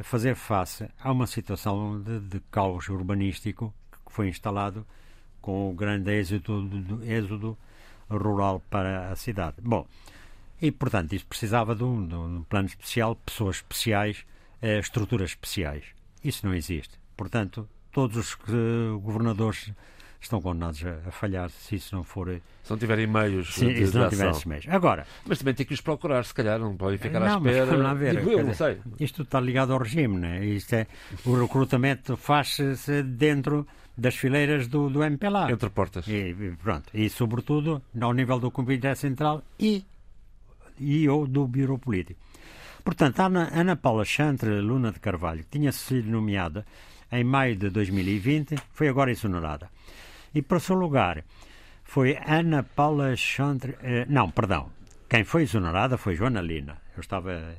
fazer 0.00 0.34
face 0.34 0.88
a 0.98 1.12
uma 1.12 1.26
situação 1.26 2.02
de, 2.02 2.20
de, 2.20 2.40
caos 2.50 2.88
urbanístico 2.88 3.72
que 4.04 4.12
foi 4.12 4.28
instalado 4.28 4.84
com 5.40 5.70
o 5.70 5.74
grande 5.74 6.10
êxodo, 6.10 7.00
êxodo 7.04 7.56
rural 8.10 8.60
para 8.68 9.10
a 9.10 9.16
cidade. 9.16 9.56
Bom, 9.62 9.86
e 10.60 10.70
portanto 10.70 11.14
isso 11.14 11.26
precisava 11.26 11.74
de 11.74 11.84
um, 11.84 12.06
de 12.06 12.14
um 12.14 12.42
plano 12.44 12.66
especial, 12.68 13.16
pessoas 13.16 13.56
especiais 13.56 14.24
uh, 14.62 14.80
estruturas 14.80 15.30
especiais. 15.30 15.84
Isso 16.22 16.46
não 16.46 16.54
existe. 16.54 16.98
Portanto, 17.16 17.68
todos 17.92 18.16
os 18.16 18.34
governadores 19.00 19.72
estão 20.20 20.40
condenados 20.40 20.84
a, 20.84 21.08
a, 21.08 21.10
falhar 21.10 21.50
se 21.50 21.76
isso 21.76 21.94
não 21.94 22.02
for. 22.02 22.28
Se 22.62 22.70
não 22.70 22.76
tiverem 22.76 23.06
meios. 23.06 23.54
Sim, 23.54 23.72
de, 23.72 23.86
se 23.86 23.96
não 23.96 24.08
tiverem 24.08 24.32
esses 24.32 24.44
meios. 24.44 24.66
Agora. 24.68 25.06
Mas 25.24 25.38
também 25.38 25.54
tem 25.54 25.64
que 25.64 25.74
os 25.74 25.80
procurar, 25.80 26.24
se 26.24 26.34
calhar, 26.34 26.58
não 26.58 26.76
podem 26.76 26.98
ficar 26.98 27.20
não, 27.20 27.26
à 27.26 27.36
espera. 27.36 27.66
Mas, 27.66 27.80
lá 27.80 27.94
ver, 27.94 28.16
Digo 28.16 28.30
eu, 28.30 28.44
não 28.44 28.54
sei. 28.54 28.78
Isto 28.98 29.22
está 29.22 29.40
ligado 29.40 29.72
ao 29.72 29.78
regime, 29.78 30.18
né? 30.18 30.44
Isto 30.44 30.74
é, 30.74 30.86
o 31.24 31.40
recrutamento 31.40 32.16
faz-se 32.16 33.02
dentro 33.02 33.66
das 33.96 34.14
fileiras 34.14 34.66
do, 34.66 34.90
do 34.90 35.02
MPLA. 35.02 35.50
Entre 35.50 35.70
portas. 35.70 36.06
E, 36.06 36.34
pronto. 36.62 36.90
E, 36.92 37.08
sobretudo, 37.08 37.82
ao 37.98 38.12
nível 38.12 38.38
do 38.38 38.50
Comitê 38.50 38.94
Central 38.94 39.42
e, 39.58 39.84
e 40.78 41.08
ou 41.08 41.26
do 41.26 41.46
Bureau 41.46 41.78
Político. 41.78 42.20
Portanto, 42.84 43.20
Ana, 43.20 43.50
Ana 43.52 43.76
Paula 43.76 44.04
Chantre 44.04 44.60
Luna 44.60 44.92
de 44.92 45.00
Carvalho, 45.00 45.42
que 45.42 45.58
tinha 45.58 45.72
sido 45.72 46.08
nomeada 46.08 46.64
em 47.10 47.24
maio 47.24 47.56
de 47.56 47.68
2020, 47.70 48.56
foi 48.72 48.88
agora 48.88 49.10
exonerada. 49.10 49.68
E 50.34 50.40
para 50.40 50.58
o 50.58 50.60
seu 50.60 50.76
lugar 50.76 51.24
foi 51.82 52.18
Ana 52.26 52.62
Paula 52.62 53.16
Chantre. 53.16 53.76
Eh, 53.82 54.06
não, 54.08 54.30
perdão. 54.30 54.70
Quem 55.08 55.24
foi 55.24 55.42
exonerada 55.42 55.96
foi 55.96 56.14
Joana 56.14 56.40
Lina. 56.40 56.78
Eu 56.96 57.00
estava. 57.00 57.56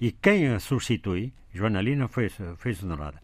E 0.00 0.12
quem 0.12 0.48
a 0.48 0.58
substitui, 0.58 1.32
Joana 1.52 1.80
Lina 1.80 2.08
foi, 2.08 2.28
foi 2.28 2.70
exonerada. 2.70 3.20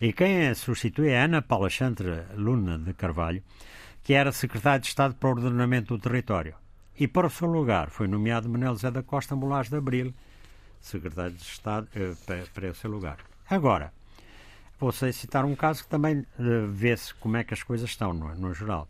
E 0.00 0.12
quem 0.12 0.48
a 0.48 0.54
substitui 0.54 1.08
é 1.08 1.22
Ana 1.22 1.42
Paula 1.42 1.70
Chantre 1.70 2.22
Luna 2.36 2.78
de 2.78 2.94
Carvalho, 2.94 3.42
que 4.02 4.12
era 4.12 4.32
secretária 4.32 4.80
de 4.80 4.86
Estado 4.86 5.14
para 5.14 5.28
o 5.28 5.32
Ordenamento 5.32 5.96
do 5.96 6.02
Território. 6.02 6.54
E 6.98 7.08
para 7.08 7.26
o 7.26 7.30
seu 7.30 7.48
lugar 7.48 7.90
foi 7.90 8.06
nomeado 8.06 8.48
Manuel 8.48 8.76
Zé 8.76 8.90
da 8.90 9.02
Costa 9.02 9.34
Molares 9.34 9.68
de 9.68 9.76
Abril, 9.76 10.14
secretário 10.80 11.32
de 11.32 11.42
Estado 11.42 11.88
uh, 11.96 12.16
para, 12.24 12.44
para 12.54 12.68
esse 12.68 12.86
lugar. 12.86 13.18
Agora, 13.48 13.92
vou 14.78 14.92
citar 14.92 15.44
um 15.44 15.56
caso 15.56 15.82
que 15.82 15.88
também 15.88 16.18
uh, 16.18 16.68
vê-se 16.68 17.12
como 17.14 17.36
é 17.36 17.44
que 17.44 17.54
as 17.54 17.62
coisas 17.62 17.90
estão, 17.90 18.12
no, 18.12 18.34
no 18.34 18.54
geral. 18.54 18.88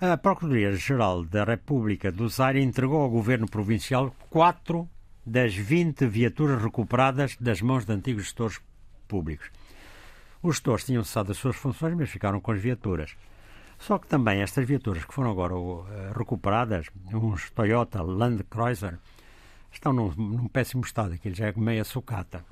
A 0.00 0.16
Procuradoria-Geral 0.16 1.24
da 1.24 1.44
República 1.44 2.12
do 2.12 2.28
Zaire 2.28 2.62
entregou 2.62 3.02
ao 3.02 3.10
Governo 3.10 3.48
Provincial 3.48 4.14
quatro 4.30 4.88
das 5.26 5.54
20 5.54 6.06
viaturas 6.06 6.62
recuperadas 6.62 7.36
das 7.38 7.60
mãos 7.60 7.84
de 7.84 7.92
antigos 7.92 8.24
gestores 8.24 8.60
públicos. 9.08 9.50
Os 10.40 10.54
gestores 10.54 10.84
tinham 10.84 11.02
cessado 11.02 11.32
as 11.32 11.38
suas 11.38 11.56
funções, 11.56 11.94
mas 11.94 12.08
ficaram 12.08 12.40
com 12.40 12.52
as 12.52 12.60
viaturas. 12.60 13.16
Só 13.78 13.98
que 13.98 14.06
também 14.06 14.42
estas 14.42 14.66
viaturas 14.66 15.04
que 15.04 15.14
foram 15.14 15.30
agora 15.30 15.54
uh, 15.54 15.86
recuperadas, 16.16 16.86
uns 17.12 17.50
Toyota 17.50 18.02
Land 18.02 18.44
Cruiser, 18.44 18.98
estão 19.72 19.92
num, 19.92 20.10
num 20.10 20.48
péssimo 20.48 20.82
estado, 20.84 21.14
aquilo 21.14 21.34
já 21.34 21.46
é 21.46 21.52
meia 21.56 21.84
sucata. 21.84 22.44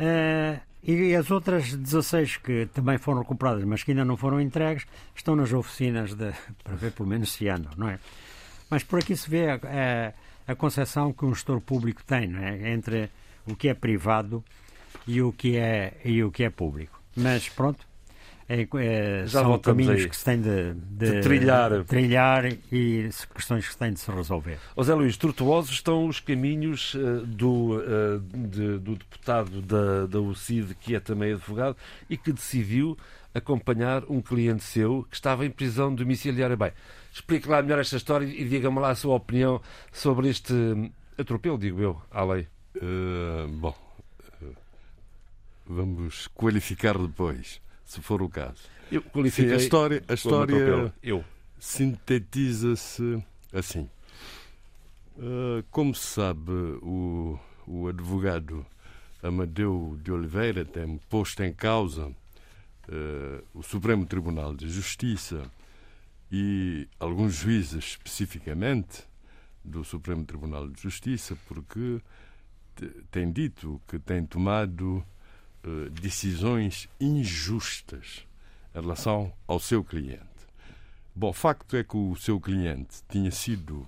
Uh, 0.00 0.60
e 0.82 1.14
as 1.14 1.30
outras 1.30 1.74
16 1.74 2.38
que 2.38 2.66
também 2.72 2.98
foram 2.98 3.20
recuperadas, 3.20 3.62
mas 3.64 3.82
que 3.82 3.90
ainda 3.90 4.04
não 4.04 4.16
foram 4.16 4.40
entregues, 4.40 4.86
estão 5.14 5.36
nas 5.36 5.52
oficinas 5.52 6.14
de, 6.14 6.32
para 6.64 6.74
ver 6.74 6.92
pelo 6.92 7.08
menos 7.08 7.32
se 7.32 7.48
andam, 7.48 7.72
não 7.76 7.88
é? 7.88 7.98
Mas 8.68 8.82
por 8.82 8.98
aqui 8.98 9.16
se 9.16 9.28
vê 9.28 9.50
a, 9.50 9.54
a, 9.54 10.52
a 10.52 10.54
concepção 10.54 11.12
que 11.12 11.24
um 11.24 11.34
gestor 11.34 11.60
público 11.60 12.02
tem, 12.04 12.28
não 12.28 12.40
é? 12.40 12.72
Entre 12.72 13.10
o 13.46 13.54
que 13.54 13.68
é 13.68 13.74
privado 13.74 14.44
e 15.06 15.20
o 15.20 15.32
que 15.32 15.56
é, 15.56 16.00
e 16.04 16.22
o 16.24 16.30
que 16.30 16.44
é 16.44 16.50
público. 16.50 17.00
Mas 17.16 17.48
pronto, 17.48 17.86
é, 18.52 18.66
é, 18.74 19.26
Já 19.26 19.42
são 19.42 19.58
caminhos 19.60 20.00
aí. 20.00 20.08
que 20.08 20.16
se 20.16 20.24
têm 20.24 20.40
de, 20.40 20.74
De 20.74 21.20
trilhar. 21.20 21.84
trilhar 21.84 22.44
e 22.72 23.08
questões 23.32 23.64
que 23.66 23.72
se 23.72 23.78
têm 23.78 23.92
de 23.92 24.00
se 24.00 24.10
resolver. 24.10 24.58
Zé 24.82 24.92
Luís, 24.94 25.16
tortuosos 25.16 25.70
estão 25.70 26.06
os 26.08 26.18
caminhos 26.18 26.96
eh, 26.96 27.22
do, 27.26 27.80
eh, 27.80 28.20
de- 28.48 28.78
do 28.78 28.96
deputado 28.96 29.62
da, 29.62 30.06
da 30.06 30.20
UCID, 30.20 30.74
que 30.74 30.96
é 30.96 31.00
também 31.00 31.32
advogado, 31.32 31.76
e 32.08 32.16
que 32.16 32.32
decidiu 32.32 32.98
acompanhar 33.32 34.02
um 34.08 34.20
cliente 34.20 34.64
seu 34.64 35.06
que 35.08 35.14
estava 35.14 35.46
em 35.46 35.50
prisão 35.50 35.94
domiciliária. 35.94 36.56
Bem, 36.56 36.72
explique 37.12 37.48
lá 37.48 37.62
melhor 37.62 37.78
esta 37.78 37.96
história 37.96 38.24
e 38.26 38.44
diga-me 38.48 38.80
lá 38.80 38.90
a 38.90 38.94
sua 38.96 39.14
opinião 39.14 39.60
sobre 39.92 40.28
este 40.28 40.52
hum, 40.52 40.90
atropelo, 41.16 41.56
digo 41.56 41.80
eu, 41.80 42.02
à 42.10 42.24
lei. 42.24 42.48
Eh, 42.74 43.46
bom, 43.48 43.74
vamos 45.66 46.26
qualificar 46.34 46.98
depois, 46.98 47.60
se 47.90 48.00
for 48.00 48.22
o 48.22 48.28
caso. 48.28 48.62
Eu 48.90 49.02
Sim, 49.02 49.08
qualifiquei 49.10 49.52
a 49.52 49.56
história, 49.56 50.02
a 50.08 50.14
história 50.14 50.92
Eu. 51.02 51.24
sintetiza-se 51.58 53.22
assim. 53.52 53.88
Eh, 55.18 55.64
como 55.70 55.94
se 55.94 56.06
sabe, 56.06 56.50
o, 56.82 57.38
o 57.66 57.88
advogado 57.88 58.64
Amadeu 59.22 59.98
de 60.02 60.10
Oliveira 60.10 60.64
tem 60.64 60.98
posto 61.10 61.42
em 61.42 61.52
causa 61.52 62.10
eh, 62.88 63.42
o 63.52 63.62
Supremo 63.62 64.06
Tribunal 64.06 64.54
de 64.54 64.68
Justiça 64.68 65.42
e 66.32 66.88
alguns 66.98 67.34
juízes 67.34 67.84
especificamente 67.84 69.04
do 69.64 69.84
Supremo 69.84 70.24
Tribunal 70.24 70.68
de 70.68 70.80
Justiça 70.80 71.36
porque 71.46 72.00
te- 72.76 72.88
tem 73.10 73.30
dito 73.30 73.80
que 73.86 73.98
tem 73.98 74.24
tomado 74.24 75.04
eh, 75.64 75.88
decisões 75.90 76.88
injustas 77.00 78.26
em 78.74 78.80
relação 78.80 79.32
ao 79.46 79.58
seu 79.60 79.82
cliente. 79.84 80.20
Bom, 81.14 81.30
o 81.30 81.32
facto 81.32 81.76
é 81.76 81.82
que 81.84 81.96
o 81.96 82.14
seu 82.16 82.40
cliente 82.40 82.98
tinha 83.08 83.30
sido 83.30 83.86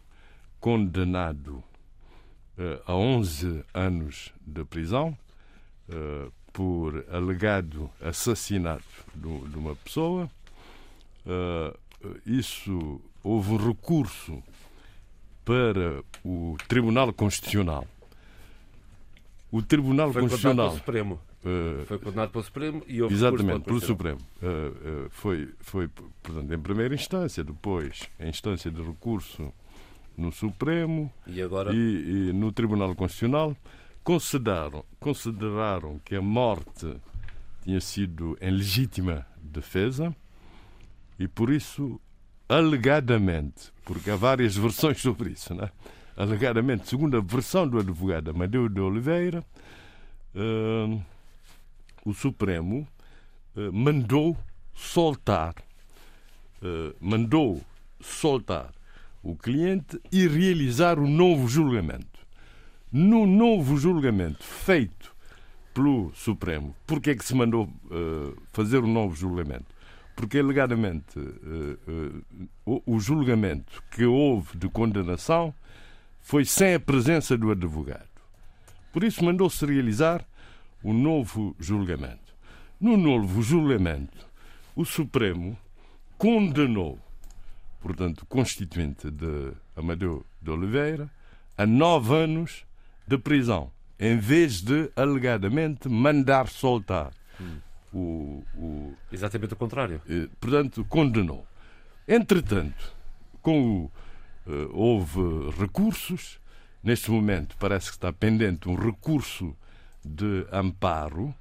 condenado 0.61 1.63
eh, 2.59 2.81
a 2.87 2.95
11 2.95 3.65
anos 3.73 4.33
de 4.47 4.65
prisão 4.65 5.17
eh, 5.89 6.29
por 6.53 7.05
alegado 7.11 7.89
assassinato 8.01 8.85
do- 9.15 9.49
de 9.49 9.57
uma 9.57 9.75
pessoa. 9.77 10.31
Isso 12.27 13.01
houve 13.23 13.53
um 13.53 13.69
recurso 13.69 14.43
para 15.45 16.03
o 16.25 16.57
Tribunal 16.69 17.13
Constitucional. 17.13 17.87
O 19.51 19.63
Tribunal 19.63 20.13
Foi 20.13 20.23
Constitucional 20.23 20.75
Supremo. 20.75 21.21
Eh, 21.45 21.85
Foi 21.87 21.99
condenado 21.99 22.31
pelo 22.31 22.45
Supremo 22.45 22.83
e 22.87 23.03
houve 23.03 23.15
Exatamente, 23.15 23.59
recurso 23.59 23.65
pelo 23.65 23.81
Supremo. 23.81 24.19
Eh, 24.43 24.73
eh, 24.85 25.07
foi, 25.11 25.49
foi, 25.61 25.89
portanto, 25.89 26.53
em 26.53 26.59
primeira 26.59 26.95
instância, 26.95 27.43
depois 27.43 28.09
em 28.19 28.29
instância 28.29 28.71
de 28.71 28.83
recurso 28.83 29.53
no 30.17 30.31
Supremo 30.31 31.13
E 31.27 31.41
agora 31.41 31.73
e, 31.75 32.29
e 32.29 32.33
no 32.33 32.53
Tribunal 32.53 32.95
Constitucional, 32.95 33.57
consideraram, 34.05 34.85
consideraram 35.01 36.01
que 36.05 36.15
a 36.15 36.23
morte 36.23 36.97
tinha 37.63 37.81
sido 37.81 38.37
em 38.41 38.51
legítima 38.51 39.27
defesa 39.41 40.15
e, 41.19 41.29
por 41.29 41.51
isso, 41.51 42.01
alegadamente, 42.49 43.73
porque 43.85 44.11
há 44.11 44.17
várias 44.17 44.57
versões 44.57 45.01
sobre 45.01 45.31
isso, 45.31 45.55
né? 45.55 45.71
alegadamente, 46.17 46.89
segundo 46.89 47.17
a 47.17 47.21
versão 47.21 47.67
do 47.67 47.79
advogado 47.79 48.31
Amadeu 48.31 48.69
de 48.69 48.81
Oliveira, 48.81 49.45
eh, 50.35 50.99
o 52.05 52.13
Supremo 52.13 52.87
eh, 53.57 53.71
mandou 53.71 54.37
soltar, 54.75 55.55
eh, 56.63 56.95
mandou 57.01 57.63
soltar 58.01 58.73
o 59.23 59.37
cliente 59.37 60.01
e 60.11 60.27
realizar 60.27 60.99
o 60.99 61.07
novo 61.07 61.47
julgamento. 61.49 62.21
No 62.91 63.27
novo 63.27 63.77
julgamento 63.77 64.43
feito 64.43 65.15
pelo 65.73 66.13
Supremo, 66.15 66.75
porque 66.87 67.11
é 67.11 67.15
que 67.15 67.25
se 67.25 67.35
mandou 67.35 67.69
eh, 67.91 68.35
fazer 68.53 68.79
o 68.79 68.87
novo 68.87 69.15
julgamento? 69.15 69.73
Porque, 70.15 70.39
alegadamente, 70.39 71.19
o 72.67 73.01
julgamento 73.01 73.83
que 73.91 74.05
houve 74.05 74.59
de 74.59 74.69
condenação 74.69 75.55
foi 76.21 76.45
sem 76.45 76.75
a 76.75 76.81
presença 76.81 77.37
do 77.37 77.51
advogado. 77.51 78.11
Por 78.93 79.03
isso, 79.03 79.25
mandou-se 79.25 79.65
realizar 79.65 80.23
o 80.83 80.93
novo 80.93 81.55
julgamento. 81.59 82.33
No 82.81 82.97
novo 82.97 83.43
julgamento, 83.43 84.27
o 84.75 84.85
Supremo 84.85 85.57
condenou, 86.19 86.99
portanto, 87.81 88.23
o 88.23 88.27
constituinte 88.27 89.11
de 89.11 89.53
Amadeu 89.77 90.25
de 90.41 90.51
Oliveira, 90.51 91.11
a 91.57 91.67
nove 91.67 92.15
anos 92.15 92.65
de 93.07 93.19
prisão, 93.19 93.71
em 93.99 94.17
vez 94.17 94.61
de, 94.61 94.91
alegadamente, 94.97 95.89
mandar 95.89 96.49
soltar 96.49 97.13
o, 97.93 98.43
o, 98.57 98.95
exatamente 99.13 99.53
o 99.53 99.57
contrário. 99.57 100.01
eh, 100.09 100.29
portanto, 100.41 100.85
condenou. 100.89 101.47
Entretanto, 102.09 102.93
com 103.41 103.85
o, 103.85 103.93
eh, 104.47 104.69
houve 104.73 105.21
recursos, 105.59 106.41
neste 106.83 107.11
momento 107.11 107.57
parece 107.59 107.87
que 107.87 107.97
está 107.97 108.13
pendente 108.13 108.69
um 108.69 108.75
recurso 108.75 109.57
de 110.05 110.47
amparo, 110.53 111.35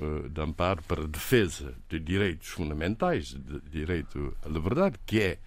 eh, 0.00 0.28
de 0.28 0.40
amparo 0.40 0.82
para 0.82 1.06
defesa 1.06 1.74
de 1.88 1.98
direitos 1.98 2.48
fundamentais, 2.48 3.34
de 3.34 3.60
direito 3.70 4.36
à 4.44 4.48
liberdade, 4.48 4.96
que 5.06 5.20
é, 5.20 5.38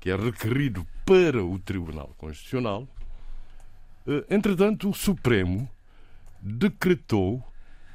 que 0.00 0.10
é 0.10 0.16
requerido 0.16 0.86
para 1.04 1.44
o 1.44 1.58
Tribunal 1.58 2.14
Constitucional. 2.18 2.88
Eh, 4.06 4.24
Entretanto, 4.30 4.88
o 4.90 4.94
Supremo 4.94 5.68
decretou 6.40 7.42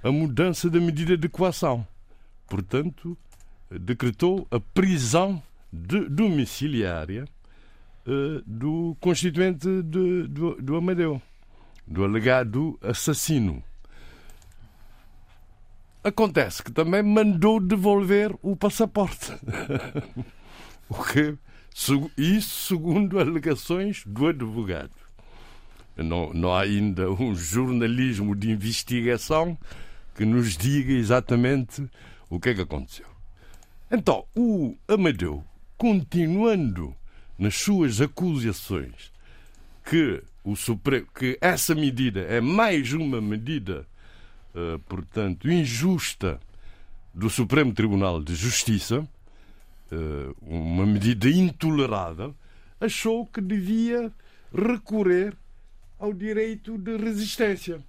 a 0.04 0.12
mudança 0.12 0.70
da 0.70 0.80
medida 0.80 1.18
de 1.18 1.28
coação. 1.28 1.86
Portanto, 2.48 3.18
decretou 3.70 4.48
a 4.50 4.60
prisão 4.60 5.41
de- 5.74 6.08
domiciliária 6.08 7.26
eh, 8.06 8.41
do 8.45 8.95
constituinte 9.02 9.68
do, 9.82 10.56
do 10.62 10.76
Amadeu, 10.78 11.22
do 11.86 12.06
alegado 12.06 12.80
assassino. 12.82 13.62
Acontece 16.08 16.64
que 16.64 16.72
também 16.72 17.03
mandou 17.03 17.60
devolver 17.60 18.34
o 18.41 18.55
passaporte. 18.55 19.34
o 20.88 21.03
que, 21.03 21.38
isso 22.18 22.68
segundo 22.70 23.20
alegações 23.20 24.03
do 24.05 24.28
advogado. 24.28 24.93
Não, 25.97 26.34
não 26.34 26.53
há 26.53 26.62
ainda 26.62 27.12
um 27.12 27.36
jornalismo 27.36 28.34
de 28.38 28.49
investigação 28.49 29.58
que 30.16 30.24
nos 30.24 30.55
diga 30.55 30.93
exatamente 30.93 31.86
o 32.30 32.39
que 32.39 32.51
é 32.51 32.53
que 32.53 32.62
aconteceu. 32.62 33.08
Então, 33.91 34.24
o 34.34 34.78
Amadeu, 34.88 35.43
continuando 35.78 36.95
nas 37.38 37.55
suas 37.55 37.99
acusações 37.99 39.12
que, 39.84 40.24
o 40.41 40.55
Supremo, 40.55 41.05
que 41.14 41.38
essa 41.41 41.76
medida 41.76 42.22
é 42.22 42.39
mais 42.39 42.93
uma 42.93 43.20
medida, 43.20 43.86
portanto, 44.88 45.49
injusta 45.49 46.39
do 47.14 47.30
Supremo 47.30 47.74
Tribunal 47.74 48.22
de 48.22 48.36
Justiça, 48.36 49.08
eh, 49.91 50.34
uma 50.41 50.86
medida 50.86 51.30
intolerável, 51.30 52.36
achou 52.80 53.26
que 53.26 53.41
devia 53.41 54.12
recorrer 54.53 55.36
ao 55.97 56.14
direito 56.14 56.78
de 56.78 56.95
resistência. 56.97 57.84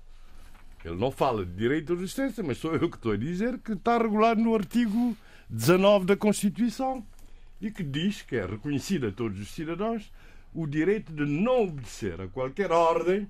Ele 0.85 0.97
não 0.97 1.11
fala 1.11 1.45
de 1.45 1.53
direito 1.53 1.95
de 1.95 2.01
resistência, 2.01 2.43
mas 2.43 2.59
sou 2.59 2.75
eu 2.75 2.89
que 2.89 2.97
estou 2.97 3.12
a 3.12 3.16
dizer 3.16 3.59
que 3.59 3.73
está 3.73 3.99
regulado 3.99 4.41
no 4.41 4.55
artigo 4.55 5.16
19 5.51 6.07
da 6.07 6.16
Constituição 6.16 7.05
e 7.61 7.71
que 7.71 7.83
diz 7.83 8.23
que 8.23 8.37
é 8.37 8.47
reconhecido 8.47 9.09
a 9.09 9.12
todos 9.12 9.39
os 9.41 9.49
cidadãos 9.49 10.11
o 10.55 10.66
direito 10.66 11.12
de 11.12 11.27
não 11.27 11.64
obedecer 11.64 12.21
a 12.21 12.29
qualquer 12.29 12.73
ordem 12.73 13.29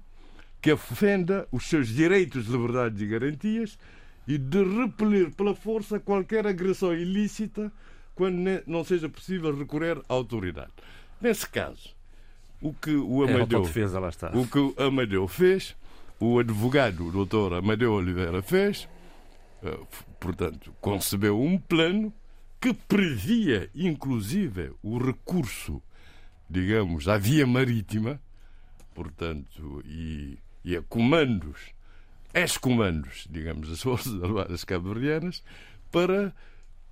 que 0.61 0.73
ofenda 0.73 1.47
os 1.53 1.69
seus 1.69 1.89
direitos, 1.89 2.47
liberdades 2.47 3.01
e 3.01 3.07
garantias 3.07 3.79
e 4.27 4.37
de 4.37 4.63
repelir 4.63 5.31
pela 5.35 5.55
força 5.55 5.99
qualquer 5.99 6.47
agressão 6.47 6.93
ilícita 6.95 7.73
quando 8.15 8.37
não 8.67 8.83
seja 8.83 9.09
possível 9.09 9.57
recorrer 9.57 9.99
à 10.09 10.13
autoridade. 10.13 10.73
Nesse 11.21 11.49
caso, 11.49 11.95
o 12.61 12.73
que 12.75 12.91
o 12.91 13.25
É 13.25 13.33
Amadeu 13.35 13.65
o 14.35 14.47
que 14.47 14.59
o 14.59 14.75
Amadeu 14.77 15.29
fez, 15.29 15.77
o 16.19 16.39
advogado, 16.39 17.07
o 17.07 17.13
doutor 17.13 17.55
Amadeu 17.55 17.93
Oliveira 17.93 18.43
fez, 18.43 18.89
eh, 19.63 19.79
portanto, 20.19 20.75
concebeu 20.81 21.41
um 21.41 21.57
plano 21.57 22.13
que 22.61 22.75
previa, 22.75 23.71
inclusive, 23.75 24.73
o 24.83 24.99
recurso, 24.99 25.81
digamos, 26.51 27.09
à 27.09 27.17
via 27.17 27.47
marítima, 27.47 28.21
portanto, 28.95 29.81
e, 29.87 30.39
e 30.69 30.77
a 30.77 30.83
comandos, 30.83 31.57
ex-comandos, 32.35 33.27
digamos, 33.31 33.71
das 33.71 33.81
Forças 33.83 34.13
Armadas 34.23 34.65
Cabo-Verdianas, 34.65 35.43
para 35.91 36.35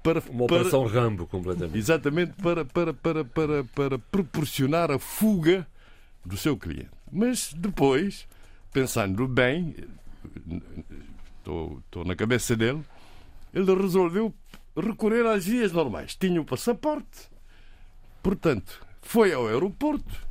para, 0.02 0.20
Uma 0.30 0.46
para- 0.46 0.56
operação 0.58 0.86
Rambo, 0.86 1.26
completamente. 1.26 1.76
exatamente 1.76 2.32
para, 2.40 2.64
para, 2.64 2.94
para, 2.94 3.24
para, 3.24 3.64
para 3.64 3.98
proporcionar 3.98 4.88
a 4.90 4.98
fuga 5.00 5.66
do 6.24 6.36
seu 6.36 6.56
cliente. 6.56 6.90
Mas 7.10 7.52
depois, 7.52 8.26
pensando 8.72 9.26
bem, 9.26 9.74
estou, 11.38 11.78
estou 11.84 12.04
na 12.04 12.14
cabeça 12.14 12.54
dele, 12.56 12.82
ele 13.52 13.74
resolveu 13.74 14.32
recorrer 14.76 15.26
às 15.26 15.44
vias 15.46 15.72
normais. 15.72 16.14
Tinha 16.14 16.40
o 16.40 16.44
passaporte, 16.44 17.28
portanto, 18.22 18.80
foi 19.02 19.32
ao 19.32 19.46
aeroporto, 19.48 20.25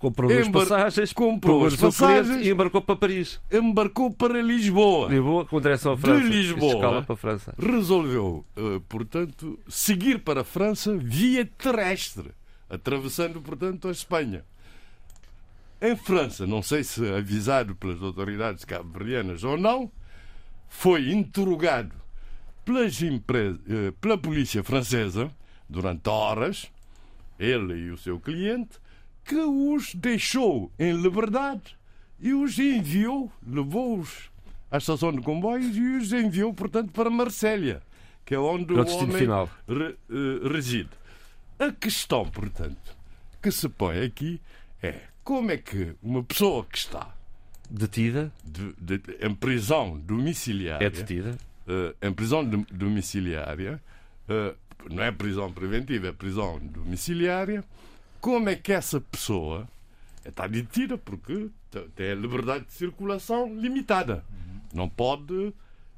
Comprou 0.00 0.32
Embar- 0.32 0.66
passagens, 0.66 1.12
comprou 1.12 1.66
as 1.66 1.76
passagens. 1.76 2.44
e 2.46 2.50
embarcou 2.50 2.80
para 2.80 2.96
Paris. 2.96 3.38
embarcou 3.52 4.10
para 4.10 4.40
Lisboa. 4.40 5.08
Lisboa, 5.10 5.44
com 5.44 5.60
direção 5.60 5.92
à 5.92 5.94
De 5.94 6.00
França. 6.00 6.26
Lisboa. 6.26 6.72
Escala 6.74 7.02
para 7.02 7.12
a 7.12 7.16
França. 7.16 7.54
resolveu, 7.58 8.44
eh, 8.56 8.80
portanto, 8.88 9.60
seguir 9.68 10.20
para 10.20 10.40
a 10.40 10.44
França 10.44 10.96
via 10.96 11.44
terrestre, 11.44 12.30
atravessando, 12.70 13.42
portanto, 13.42 13.88
a 13.88 13.90
Espanha. 13.90 14.42
Em 15.82 15.94
França, 15.94 16.46
não 16.46 16.62
sei 16.62 16.82
se 16.82 17.06
avisado 17.12 17.74
pelas 17.74 18.02
autoridades 18.02 18.64
cabo-verdianas 18.64 19.44
ou 19.44 19.58
não, 19.58 19.90
foi 20.66 21.10
interrogado 21.12 21.94
pelas 22.64 23.02
empre- 23.02 23.58
eh, 23.68 23.92
pela 24.00 24.16
polícia 24.16 24.64
francesa 24.64 25.30
durante 25.68 26.08
horas, 26.08 26.70
ele 27.38 27.74
e 27.74 27.90
o 27.90 27.98
seu 27.98 28.18
cliente, 28.18 28.78
que 29.24 29.36
os 29.36 29.94
deixou 29.94 30.70
em 30.78 30.92
liberdade 31.00 31.76
e 32.18 32.32
os 32.34 32.58
enviou, 32.58 33.30
levou-os 33.46 34.30
à 34.70 34.78
estação 34.78 35.12
de 35.12 35.20
comboios 35.22 35.76
e 35.76 35.80
os 35.80 36.12
enviou, 36.12 36.52
portanto, 36.54 36.92
para 36.92 37.08
Marselha, 37.10 37.82
que 38.24 38.34
é 38.34 38.38
onde 38.38 38.66
Para 38.66 38.82
o 38.84 38.96
homem 38.96 39.16
final. 39.18 39.50
re- 39.68 39.96
eh, 40.10 40.48
reside. 40.52 40.90
A 41.58 41.70
questão, 41.72 42.24
portanto, 42.28 42.96
que 43.42 43.50
se 43.50 43.68
põe 43.68 44.02
aqui 44.02 44.40
é 44.82 45.00
como 45.24 45.50
é 45.50 45.56
que 45.56 45.94
uma 46.02 46.22
pessoa 46.22 46.64
que 46.64 46.78
está 46.78 47.14
Detida, 47.70 48.32
de- 48.44 48.74
de- 48.98 49.16
em 49.24 49.32
prisão 49.34 49.96
domiciliária, 49.98 50.84
é 50.86 50.90
detida. 50.90 51.38
eh, 51.68 51.94
em 52.02 52.12
prisão 52.12 52.44
dom- 52.44 52.64
domiciliária, 52.72 53.80
eh, 54.28 54.54
não 54.90 55.02
é 55.02 55.12
prisão 55.12 55.52
preventiva, 55.52 56.08
é 56.08 56.12
prisão 56.12 56.58
domiciliária, 56.58 57.62
como 58.20 58.48
é 58.48 58.56
que 58.56 58.72
essa 58.72 59.00
pessoa 59.00 59.68
está 60.24 60.46
detida 60.46 60.96
porque 60.98 61.48
te- 61.70 61.88
tem 61.96 62.10
a 62.10 62.14
liberdade 62.14 62.66
de 62.66 62.72
circulação 62.72 63.54
limitada. 63.58 64.24
Não 64.72 64.88
pode 64.88 65.52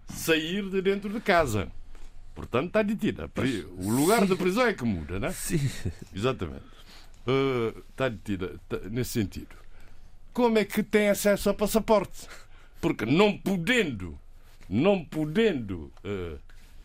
sair 0.09 0.69
de 0.71 0.81
dentro 0.81 1.11
de 1.11 1.21
casa. 1.21 1.71
Portanto, 2.35 2.69
está 2.69 2.83
detida. 2.83 3.31
O 3.77 3.91
lugar 3.91 4.27
de 4.27 4.35
prisão 4.37 4.67
é 4.67 4.73
que 4.73 4.85
muda, 4.85 5.19
não 5.21 5.29
é? 5.29 5.33
Sim. 5.33 5.61
Exatamente. 6.15 6.65
Eh, 7.27 7.75
está 7.91 8.09
detida 8.09 8.59
tá- 8.69 8.79
nesse 8.91 9.11
sentido. 9.11 9.55
Como 10.33 10.57
é 10.59 10.65
que 10.65 10.83
tem 10.83 11.11
acesso 11.11 11.49
ao 11.51 11.55
passaporte? 11.55 12.27
Porque 12.81 13.05
não 13.05 13.37
podendo, 13.37 14.19
não 14.69 15.05
podendo 15.05 15.93
eh, 16.03 16.37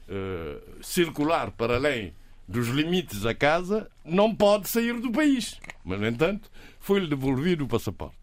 eh, 0.09 0.57
circular 0.81 1.51
para 1.51 1.75
além 1.75 2.13
dos 2.47 2.67
limites 2.67 3.21
da 3.21 3.35
casa, 3.35 3.89
não 4.05 4.33
pode 4.33 4.69
sair 4.69 4.99
do 4.99 5.11
país. 5.11 5.59
Mas, 5.83 5.99
no 5.99 6.07
entanto, 6.07 6.49
foi-lhe 6.79 7.07
devolvido 7.07 7.65
o 7.65 7.67
passaporte. 7.67 8.15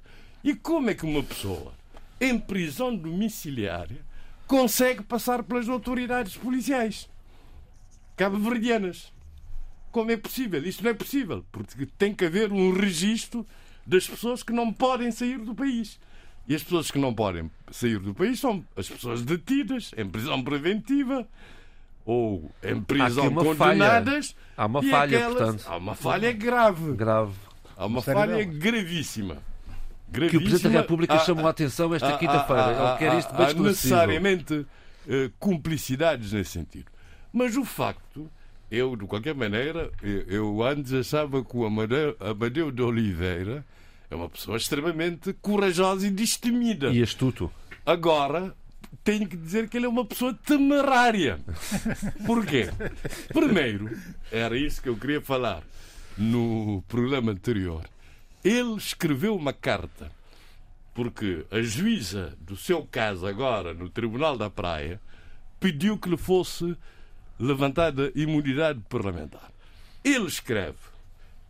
E 0.43 0.55
como 0.55 0.91
é 0.91 0.95
que 0.95 1.05
uma 1.05 1.23
pessoa 1.23 1.75
em 2.21 2.39
prisão 2.39 2.95
domiciliária 2.95 4.01
consegue 4.47 5.03
passar 5.03 5.43
pelas 5.43 5.69
autoridades 5.69 6.37
policiais 6.37 7.09
cabo-verdianas? 8.17 9.13
Como 9.91 10.11
é 10.11 10.17
possível? 10.17 10.65
Isto 10.65 10.83
não 10.83 10.91
é 10.91 10.95
possível, 10.95 11.45
porque 11.53 11.87
tem 11.99 12.15
que 12.15 12.25
haver 12.25 12.53
um 12.53 12.73
registro 12.73 13.47
das 13.87 14.07
pessoas 14.07 14.43
que 14.43 14.53
não 14.53 14.73
podem 14.73 15.11
sair 15.11 15.39
do 15.39 15.55
país. 15.55 16.01
E 16.47 16.55
as 16.55 16.63
pessoas 16.63 16.91
que 16.91 16.99
não 16.99 17.15
podem 17.15 17.51
sair 17.71 17.99
do 17.99 18.15
país 18.15 18.41
são 18.41 18.65
as 18.77 18.89
pessoas 18.89 19.23
detidas 19.23 19.93
em 19.97 20.09
prisão 20.09 20.43
preventiva 20.43 21.27
ou 22.05 22.51
em 22.63 22.81
prisão 22.81 23.33
condenadas. 23.35 24.35
Há 24.57 24.67
uma 24.67 24.81
e 24.85 24.91
falha, 24.91 25.19
aquelas- 25.19 25.37
portanto. 25.39 25.65
Há 25.69 25.77
uma 25.77 25.95
falha 25.95 26.33
grave. 26.33 26.93
Grave. 26.93 27.33
Há 27.77 27.87
uma 27.87 28.01
Sério 28.03 28.21
falha 28.21 28.37
delas. 28.37 28.57
gravíssima. 28.57 29.37
Que 30.13 30.37
o 30.37 30.41
Presidente 30.41 30.63
da 30.73 30.81
República 30.81 31.15
Há- 31.15 31.19
chamou 31.21 31.47
a 31.47 31.51
atenção 31.51 31.93
esta 31.95 32.17
quinta-feira. 32.19 32.63
há- 32.67 32.91
Ele 32.91 32.99
quer 32.99 33.19
isto 33.19 33.35
bem 33.35 33.47
há 33.47 33.53
necessariamente 33.55 34.67
eh, 35.09 35.31
cumplicidades 35.41 36.33
nesse 36.33 36.53
sentido. 36.53 36.87
Mas 37.33 37.57
o 37.57 37.65
facto, 37.65 38.31
eu, 38.71 38.95
de 38.97 39.07
qualquer 39.07 39.35
maneira, 39.35 39.91
eu, 40.03 40.21
eu 40.29 40.63
antes 40.63 40.93
achava 40.93 41.45
que 41.45 41.57
o 41.57 41.65
Amadeu, 41.67 42.17
Amadeu 42.21 42.71
de 42.71 42.81
Oliveira 42.81 43.65
é 44.09 44.15
uma 44.15 44.29
pessoa 44.29 44.57
extremamente 44.57 45.33
corajosa 45.43 46.07
e 46.07 46.11
destemida. 46.11 46.91
E 46.91 47.03
astuto. 47.03 47.51
Agora, 47.85 48.55
tenho 49.03 49.29
que 49.29 49.37
dizer 49.37 49.69
que 49.69 49.77
ele 49.77 49.87
é 49.87 49.89
uma 49.89 50.05
pessoa 50.05 50.35
temerária. 50.35 51.41
Porquê? 52.27 52.71
Primeiro, 53.33 53.97
era 54.31 54.57
isso 54.57 54.83
que 54.83 54.89
eu 54.89 54.97
queria 54.97 55.21
falar 55.21 55.63
no 56.17 56.83
programa 56.89 57.33
anterior. 57.33 57.85
Ele 58.43 58.75
escreveu 58.77 59.35
uma 59.35 59.53
carta 59.53 60.11
porque 60.95 61.45
a 61.51 61.61
juíza 61.61 62.37
do 62.41 62.57
seu 62.57 62.87
caso 62.87 63.27
agora 63.27 63.75
no 63.75 63.91
Tribunal 63.91 64.39
da 64.39 64.49
Praia 64.49 65.01
pediu 65.59 65.99
que 65.99 66.09
lhe 66.09 66.17
fosse 66.17 66.77
levantada 67.39 68.13
imunidade 68.15 68.81
parlamentar. 68.89 69.51
Ele 70.05 70.27
escreve 70.27 70.79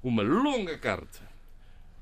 uma 0.03 0.23
longa 0.23 0.79
carta 0.79 1.21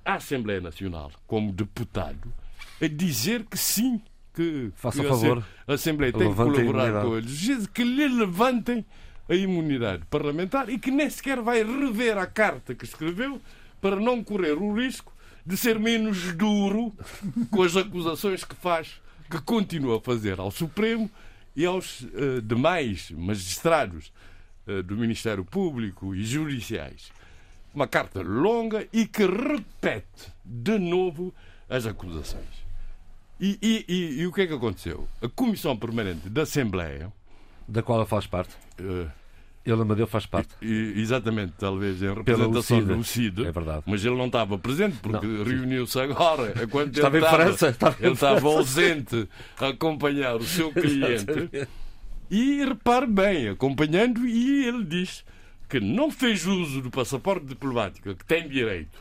à 0.05 0.15
Assembleia 0.15 0.61
Nacional 0.61 1.11
como 1.27 1.53
deputado 1.53 2.33
a 2.81 2.87
dizer 2.87 3.45
que 3.45 3.57
sim, 3.57 4.01
que, 4.35 4.71
Faça 4.75 5.03
que 5.03 5.09
favor. 5.09 5.45
a 5.67 5.75
Assembleia 5.75 6.13
tem 6.13 6.29
que 6.29 6.35
colaborar 6.35 7.03
com 7.03 7.17
eles, 7.17 7.67
que 7.67 7.85
lhe 7.85 8.09
levantem 8.09 8.85
a 9.29 9.35
imunidade 9.35 10.05
parlamentar 10.11 10.69
e 10.69 10.79
que 10.79 10.91
nem 10.91 11.09
sequer 11.09 11.41
vai 11.41 11.63
rever 11.63 12.19
a 12.19 12.27
carta 12.27 12.75
que 12.75 12.85
escreveu 12.85 13.41
para 13.81 13.97
não 13.97 14.23
correr 14.23 14.53
o 14.53 14.75
risco 14.75 15.13
de 15.45 15.57
ser 15.57 15.79
menos 15.79 16.33
duro 16.35 16.93
com 17.51 17.63
as 17.63 17.77
acusações 17.77 18.45
que 18.45 18.55
faz, 18.55 19.01
que 19.31 19.41
continua 19.41 19.99
a 19.99 20.01
fazer 20.01 20.39
ao 20.39 20.51
Supremo 20.51 21.11
e 21.55 21.65
aos 21.67 22.07
eh, 22.15 22.41
demais 22.43 23.11
magistrados 23.11 24.13
eh, 24.67 24.83
do 24.83 24.97
Ministério 24.97 25.45
Público 25.45 26.15
e 26.15 26.25
judiciais. 26.25 27.11
Uma 27.75 27.87
carta 27.87 28.23
longa 28.23 28.87
e 28.93 29.07
que 29.07 29.27
repete 29.27 30.33
de 30.45 30.79
novo 30.79 31.35
as 31.69 31.87
acusações. 31.87 32.62
E, 33.41 33.59
e- 33.61 33.85
e- 33.89 34.21
e 34.21 34.27
o 34.27 34.33
que 34.33 34.43
é 34.43 34.47
que 34.47 34.55
aconteceu? 34.55 35.09
A 35.21 35.29
Comissão 35.29 35.77
Permanente 35.77 36.29
da 36.29 36.43
Assembleia, 36.43 37.13
Da 37.69 37.83
qual 37.83 38.01
ele 38.01 38.09
faz 38.09 38.27
parte. 38.27 38.55
eh, 38.79 39.07
Ele, 39.65 39.81
Amadeu, 39.81 40.09
faz 40.09 40.27
parte. 40.27 40.49
e- 40.61 40.95
exatamente, 40.97 41.53
talvez 41.57 42.03
em 42.03 42.13
representação 42.13 42.83
do 42.85 43.05
CID, 43.05 43.47
É 43.47 43.53
verdade. 43.53 43.85
mas 43.87 44.05
ele 44.05 44.17
não 44.17 44.27
estava 44.27 44.59
presente 44.59 44.97
porque 45.01 45.25
reuniu-se 45.25 46.01
agora. 46.01 46.53
Enquanto 46.65 46.97
Estava 46.97 47.17
ele 47.17 47.25
em 47.27 47.31
França, 47.31 47.69
estava 47.69 47.97
ele 48.01 48.13
estava 48.15 48.49
ausente 48.49 49.29
a 49.59 49.69
acompanhar 49.69 50.35
o 50.37 50.45
seu 50.45 50.73
cliente. 50.73 51.49
E 52.29 52.65
repare 52.65 53.07
bem, 53.07 53.49
acompanhando, 53.51 54.27
e 54.27 54.67
ele 54.67 54.85
diz 54.85 55.25
que 55.69 55.79
não 55.79 56.11
fez 56.11 56.45
uso 56.45 56.83
do 56.83 56.91
passaporte 56.91 57.47
diplomático, 57.47 58.15
que 58.17 58.25
tem 58.25 58.49
direito, 58.49 58.99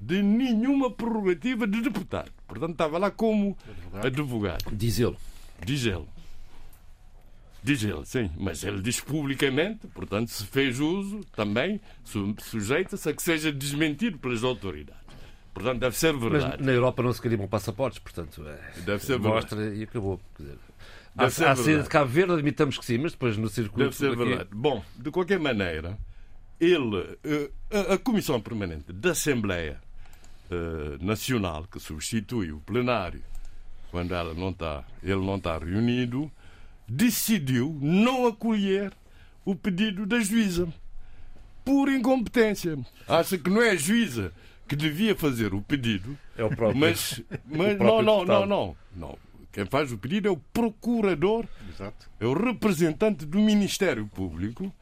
de 0.00 0.20
nenhuma 0.22 0.90
prerrogativa 0.90 1.66
de 1.68 1.80
deputado. 1.80 2.32
Portanto, 2.46 2.72
estava 2.72 2.98
lá 2.98 3.10
como 3.10 3.56
advogado. 4.02 4.64
Diz 4.72 4.98
ele. 5.00 5.16
Diz 5.64 5.84
ele. 5.86 6.06
Diz 7.62 7.82
ele, 7.82 8.04
sim. 8.04 8.30
Mas 8.36 8.62
ele 8.62 8.82
diz 8.82 9.00
publicamente, 9.00 9.86
portanto, 9.88 10.28
se 10.28 10.44
fez 10.44 10.78
uso, 10.80 11.20
também 11.34 11.80
su- 12.04 12.34
sujeita-se 12.38 13.08
a 13.08 13.14
que 13.14 13.22
seja 13.22 13.50
desmentido 13.50 14.18
pelas 14.18 14.44
autoridades. 14.44 15.00
Portanto, 15.54 15.78
deve 15.80 15.96
ser 15.96 16.12
Mas 16.12 16.30
verdade. 16.32 16.62
na 16.62 16.72
Europa 16.72 17.02
não 17.02 17.12
se 17.12 17.22
queriam 17.22 17.46
passaportes, 17.48 17.98
portanto, 18.00 18.42
é, 18.46 18.80
Deve 18.80 18.98
ser 19.02 19.12
verdade. 19.18 19.28
mostra 19.34 19.74
e 19.74 19.84
acabou. 19.84 20.20
Quer 20.36 20.42
dizer, 20.42 20.58
Deve 21.14 21.26
à, 21.28 21.30
ser 21.30 21.46
à 21.46 21.56
saída 21.56 21.82
de 21.84 21.88
Cabo 21.88 22.10
Verde, 22.10 22.32
admitamos 22.34 22.76
que 22.76 22.84
sim, 22.84 22.98
mas 22.98 23.12
depois 23.12 23.36
no 23.38 23.48
circuito. 23.48 23.78
Deve 23.84 23.94
ser 23.96 24.08
aqui- 24.12 24.16
verdade. 24.24 24.50
Bom, 24.52 24.84
de 24.98 25.10
qualquer 25.10 25.38
maneira, 25.38 25.96
ele, 26.60 27.18
eh, 27.24 27.50
a, 27.70 27.94
a 27.94 27.98
Comissão 27.98 28.40
Permanente 28.42 28.92
da 28.92 29.12
Assembleia 29.12 29.80
eh, 30.50 30.98
Nacional, 31.00 31.66
que 31.70 31.78
substitui 31.80 32.52
o 32.52 32.60
plenário, 32.60 33.22
quando 33.90 34.14
ela 34.14 34.34
não 34.34 34.50
está, 34.50 34.84
ele 35.02 35.24
não 35.24 35.36
está 35.36 35.58
reunido, 35.58 36.30
decidiu 36.88 37.78
não 37.80 38.26
acolher 38.26 38.92
o 39.44 39.54
pedido 39.54 40.06
da 40.06 40.20
juíza. 40.20 40.68
Por 41.64 41.88
incompetência. 41.88 42.78
Acha 43.08 43.38
que 43.38 43.48
não 43.48 43.62
é 43.62 43.70
a 43.70 43.76
juíza 43.76 44.32
que 44.68 44.76
devia 44.76 45.14
fazer 45.14 45.54
o 45.54 45.62
pedido, 45.62 46.18
É 46.36 46.44
o 46.44 46.50
próprio. 46.54 46.78
mas, 46.78 47.22
mas 47.46 47.76
próprio 47.76 48.02
não, 48.02 48.02
não, 48.02 48.24
não, 48.24 48.46
não, 48.46 48.76
não. 48.94 49.18
Quem 49.52 49.64
faz 49.64 49.92
o 49.92 49.98
pedido 49.98 50.26
é 50.26 50.30
o 50.30 50.36
procurador 50.36 51.46
Exato. 51.70 52.10
é 52.18 52.26
o 52.26 52.32
representante 52.32 53.24
do 53.24 53.38
Ministério 53.38 54.06
Público 54.08 54.74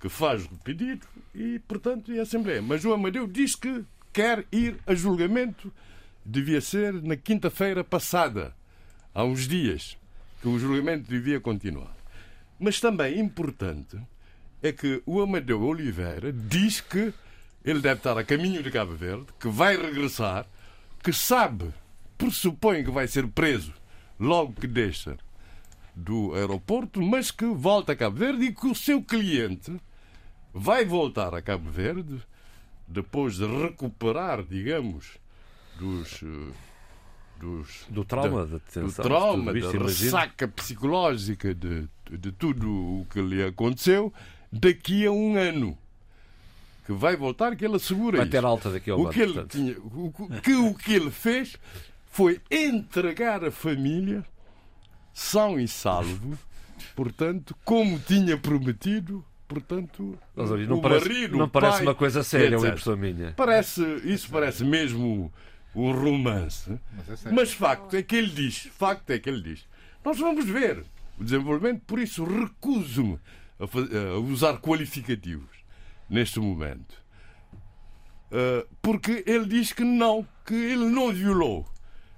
que 0.00 0.08
faz 0.08 0.44
o 0.46 0.58
pedido 0.64 1.06
e, 1.34 1.58
portanto, 1.60 2.10
é 2.12 2.18
a 2.20 2.22
Assembleia. 2.22 2.62
Mas 2.62 2.84
o 2.84 2.92
Amadeu 2.92 3.26
diz 3.26 3.54
que 3.54 3.84
quer 4.14 4.46
ir 4.50 4.78
a 4.86 4.94
julgamento. 4.94 5.70
Devia 6.24 6.60
ser 6.60 6.94
na 7.02 7.16
quinta-feira 7.16 7.84
passada, 7.84 8.54
há 9.12 9.24
uns 9.24 9.46
dias, 9.46 9.98
que 10.40 10.48
o 10.48 10.58
julgamento 10.58 11.10
devia 11.10 11.38
continuar. 11.38 11.94
Mas 12.58 12.80
também 12.80 13.18
importante 13.18 13.98
é 14.62 14.72
que 14.72 15.02
o 15.04 15.20
Amadeu 15.20 15.60
Oliveira 15.62 16.32
diz 16.32 16.80
que 16.80 17.12
ele 17.62 17.80
deve 17.80 17.98
estar 17.98 18.16
a 18.16 18.24
caminho 18.24 18.62
de 18.62 18.70
Cabo 18.70 18.94
Verde, 18.94 19.26
que 19.38 19.48
vai 19.48 19.76
regressar, 19.76 20.46
que 21.02 21.12
sabe, 21.12 21.66
pressupõe 22.16 22.84
que 22.84 22.90
vai 22.90 23.06
ser 23.06 23.26
preso 23.26 23.74
logo 24.18 24.52
que 24.54 24.66
deixa 24.66 25.18
do 25.94 26.34
aeroporto, 26.34 27.02
mas 27.02 27.30
que 27.30 27.44
volta 27.44 27.92
a 27.92 27.96
Cabo 27.96 28.16
Verde 28.16 28.46
e 28.46 28.54
que 28.54 28.66
o 28.66 28.74
seu 28.74 29.02
cliente 29.02 29.78
vai 30.52 30.84
voltar 30.84 31.34
a 31.34 31.42
Cabo 31.42 31.70
Verde 31.70 32.22
depois 32.86 33.36
de 33.36 33.46
recuperar, 33.46 34.42
digamos, 34.42 35.18
dos. 35.78 36.22
eh, 36.22 36.52
dos 37.40 37.84
Do 37.88 38.04
trauma, 38.04 38.46
da, 38.46 38.52
da 38.52 38.58
detenção. 38.58 38.86
do 38.86 38.92
trauma, 39.08 39.52
da 39.52 39.70
ressaca 39.70 40.46
psicológica 40.48 41.52
de, 41.54 41.88
de 42.10 42.30
tudo 42.32 42.70
o 42.70 43.06
que 43.10 43.20
lhe 43.20 43.42
aconteceu 43.42 44.12
daqui 44.52 45.04
a 45.04 45.10
um 45.10 45.36
ano. 45.36 45.76
Que 46.86 46.92
vai 46.92 47.16
voltar, 47.16 47.56
que 47.56 47.64
ele 47.64 47.76
assegura 47.76 48.18
Vai 48.18 48.28
ter 48.28 48.44
alta 48.44 48.70
daqui 48.70 48.90
ao 48.90 49.00
o 49.00 49.08
que 49.08 49.20
ele 49.20 49.32
portanto. 49.32 49.50
tinha, 49.52 49.76
o, 49.78 50.12
que, 50.42 50.52
o 50.54 50.74
que 50.74 50.92
ele 50.94 51.10
fez 51.10 51.56
foi 52.10 52.40
entregar 52.50 53.42
a 53.44 53.50
família 53.50 54.24
são 55.12 55.58
e 55.58 55.66
salvo, 55.66 56.38
portanto, 56.94 57.56
como 57.64 57.98
tinha 57.98 58.36
prometido, 58.36 59.24
portanto, 59.48 60.18
Mas, 60.34 60.50
olha, 60.50 60.66
não 60.66 60.78
o 60.78 60.82
parece, 60.82 61.08
marido, 61.08 61.36
não 61.36 61.48
parece 61.48 61.76
pai, 61.78 61.86
uma 61.86 61.94
coisa 61.94 62.22
séria, 62.22 62.58
uma 62.58 62.68
impressão 62.68 62.96
minha. 62.96 63.32
Parece, 63.36 63.82
isso 64.04 64.28
parece 64.30 64.64
mesmo 64.64 65.32
um 65.74 65.92
romance. 65.92 66.78
Mas 67.08 67.26
é. 67.26 67.30
Mas 67.32 67.52
facto 67.52 67.94
é 67.96 68.02
que 68.02 68.16
ele 68.16 68.28
diz, 68.30 68.68
facto 68.76 69.10
é 69.10 69.18
que 69.18 69.28
ele 69.28 69.42
diz. 69.42 69.66
Nós 70.04 70.18
vamos 70.18 70.44
ver 70.46 70.84
o 71.18 71.24
desenvolvimento, 71.24 71.82
por 71.86 71.98
isso 71.98 72.24
recuso-me 72.24 73.18
a, 73.58 73.66
fa- 73.66 73.80
a 73.80 74.18
usar 74.18 74.58
qualificativos 74.58 75.48
neste 76.08 76.38
momento. 76.40 77.02
Uh, 78.30 78.66
porque 78.82 79.22
ele 79.26 79.46
diz 79.46 79.72
que 79.72 79.84
não, 79.84 80.26
que 80.44 80.54
ele 80.54 80.86
não 80.86 81.12
violou 81.12 81.64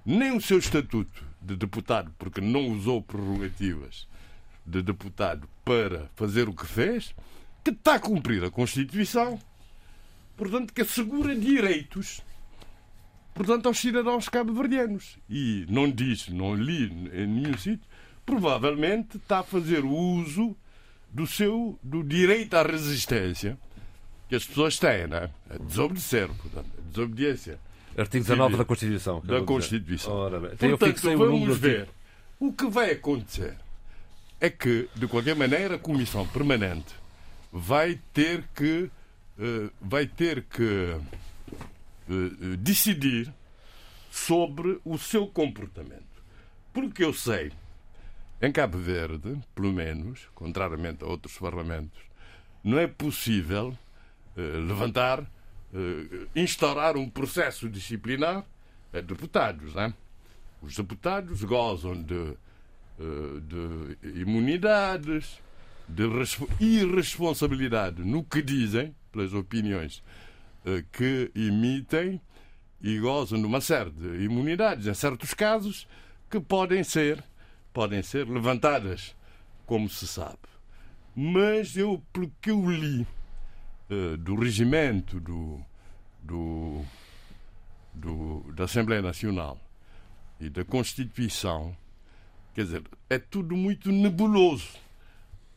nem 0.05 0.35
o 0.35 0.41
seu 0.41 0.57
estatuto 0.57 1.23
de 1.41 1.55
deputado, 1.55 2.11
porque 2.17 2.41
não 2.41 2.69
usou 2.69 3.01
prerrogativas 3.01 4.07
de 4.67 4.81
deputado 4.81 5.47
para 5.63 6.09
fazer 6.15 6.49
o 6.49 6.53
que 6.53 6.65
fez, 6.65 7.15
que 7.63 7.71
está 7.71 7.95
a 7.95 7.99
cumprir 7.99 8.43
a 8.43 8.51
Constituição, 8.51 9.39
portanto, 10.35 10.73
que 10.73 10.81
assegura 10.81 11.35
direitos 11.35 12.21
portanto, 13.33 13.67
aos 13.67 13.77
cidadãos 13.77 14.27
cabo-verdianos. 14.27 15.17
E 15.29 15.65
não 15.69 15.89
diz, 15.89 16.27
não 16.27 16.55
li 16.55 16.85
em 17.13 17.27
nenhum 17.27 17.57
sítio, 17.57 17.87
provavelmente 18.25 19.17
está 19.17 19.39
a 19.39 19.43
fazer 19.43 19.85
o 19.85 19.91
uso 19.91 20.55
do 21.09 21.25
seu 21.25 21.79
do 21.81 22.03
direito 22.03 22.55
à 22.55 22.63
resistência 22.63 23.57
que 24.27 24.35
as 24.35 24.45
pessoas 24.45 24.77
têm, 24.77 25.07
não 25.07 25.17
é? 25.17 25.29
A 25.49 25.57
desobedecer, 25.57 26.27
portanto, 26.27 26.67
a 26.77 26.89
desobediência 26.89 27.59
Artigo 27.97 28.25
19 28.25 28.51
Sim, 28.51 28.57
da 28.57 28.65
Constituição. 28.65 29.15
da 29.15 29.21
de 29.21 29.27
dizer. 29.29 29.45
Constituição. 29.45 30.13
Ora 30.13 30.39
Portanto, 30.39 31.17
vamos 31.17 31.57
ver. 31.57 31.89
O 32.39 32.53
que 32.53 32.67
vai 32.67 32.91
acontecer 32.91 33.55
é 34.39 34.49
que, 34.49 34.89
de 34.95 35.07
qualquer 35.07 35.35
maneira, 35.35 35.75
a 35.75 35.79
Comissão 35.79 36.27
Permanente 36.27 36.93
vai 37.51 37.99
ter 38.13 38.43
que, 38.55 38.89
eh, 39.39 39.69
vai 39.81 40.05
ter 40.05 40.43
que 40.43 40.95
eh, 42.09 42.55
decidir 42.59 43.33
sobre 44.11 44.79
o 44.85 44.97
seu 44.97 45.27
comportamento. 45.27 46.05
Porque 46.71 47.03
eu 47.03 47.13
sei, 47.13 47.51
em 48.41 48.51
Cabo 48.51 48.77
Verde, 48.77 49.39
pelo 49.55 49.73
menos, 49.73 50.27
contrariamente 50.35 51.03
a 51.03 51.07
outros 51.07 51.37
parlamentos, 51.37 51.99
não 52.63 52.77
é 52.77 52.85
possível 52.87 53.75
eh, 54.35 54.41
levantar, 54.41 55.25
instaurar 56.33 56.95
um 56.95 57.09
processo 57.09 57.69
disciplinar 57.69 58.43
a 58.93 59.01
deputados. 59.01 59.73
Né? 59.73 59.93
Os 60.61 60.75
deputados 60.75 61.43
gozam 61.43 62.01
de, 62.01 62.35
de 62.99 64.19
imunidades, 64.21 65.39
de 65.87 66.07
respo- 66.07 66.49
irresponsabilidade 66.59 68.03
no 68.03 68.23
que 68.23 68.41
dizem, 68.41 68.95
pelas 69.11 69.33
opiniões 69.33 70.03
eh, 70.65 70.83
que 70.91 71.31
emitem, 71.35 72.19
e 72.81 72.99
gozam 72.99 73.39
de 73.39 73.45
uma 73.47 73.59
série 73.61 73.89
de 73.89 74.23
imunidades, 74.23 74.85
em 74.85 74.93
certos 74.93 75.33
casos, 75.33 75.87
que 76.29 76.39
podem 76.39 76.83
ser, 76.83 77.23
podem 77.73 78.03
ser 78.03 78.27
levantadas, 78.29 79.15
como 79.65 79.89
se 79.89 80.05
sabe. 80.07 80.37
Mas 81.15 81.75
eu, 81.75 82.03
pelo 82.13 82.31
que 82.39 82.51
eu 82.51 82.69
li 82.69 83.07
eh, 83.89 84.17
do 84.17 84.35
regimento 84.35 85.19
do, 85.19 85.59
do, 86.21 86.81
do- 87.93 88.51
da 88.53 88.65
Assembleia 88.65 89.01
Nacional 89.01 89.59
e 90.39 90.49
da 90.49 90.63
Constituição, 90.63 91.75
quer 92.57 92.63
dizer, 92.63 92.83
é 93.07 93.19
tudo 93.19 93.55
muito 93.55 93.91
nebuloso, 93.91 94.69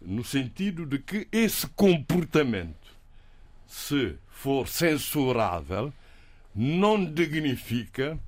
no 0.02 0.22
sentido 0.22 0.84
de 0.84 0.98
que 0.98 1.26
esse 1.32 1.66
comportamento, 1.68 2.94
se 3.66 4.16
for 4.28 4.68
censurável, 4.68 5.94
não 6.54 7.02
dignifica, 7.02 8.20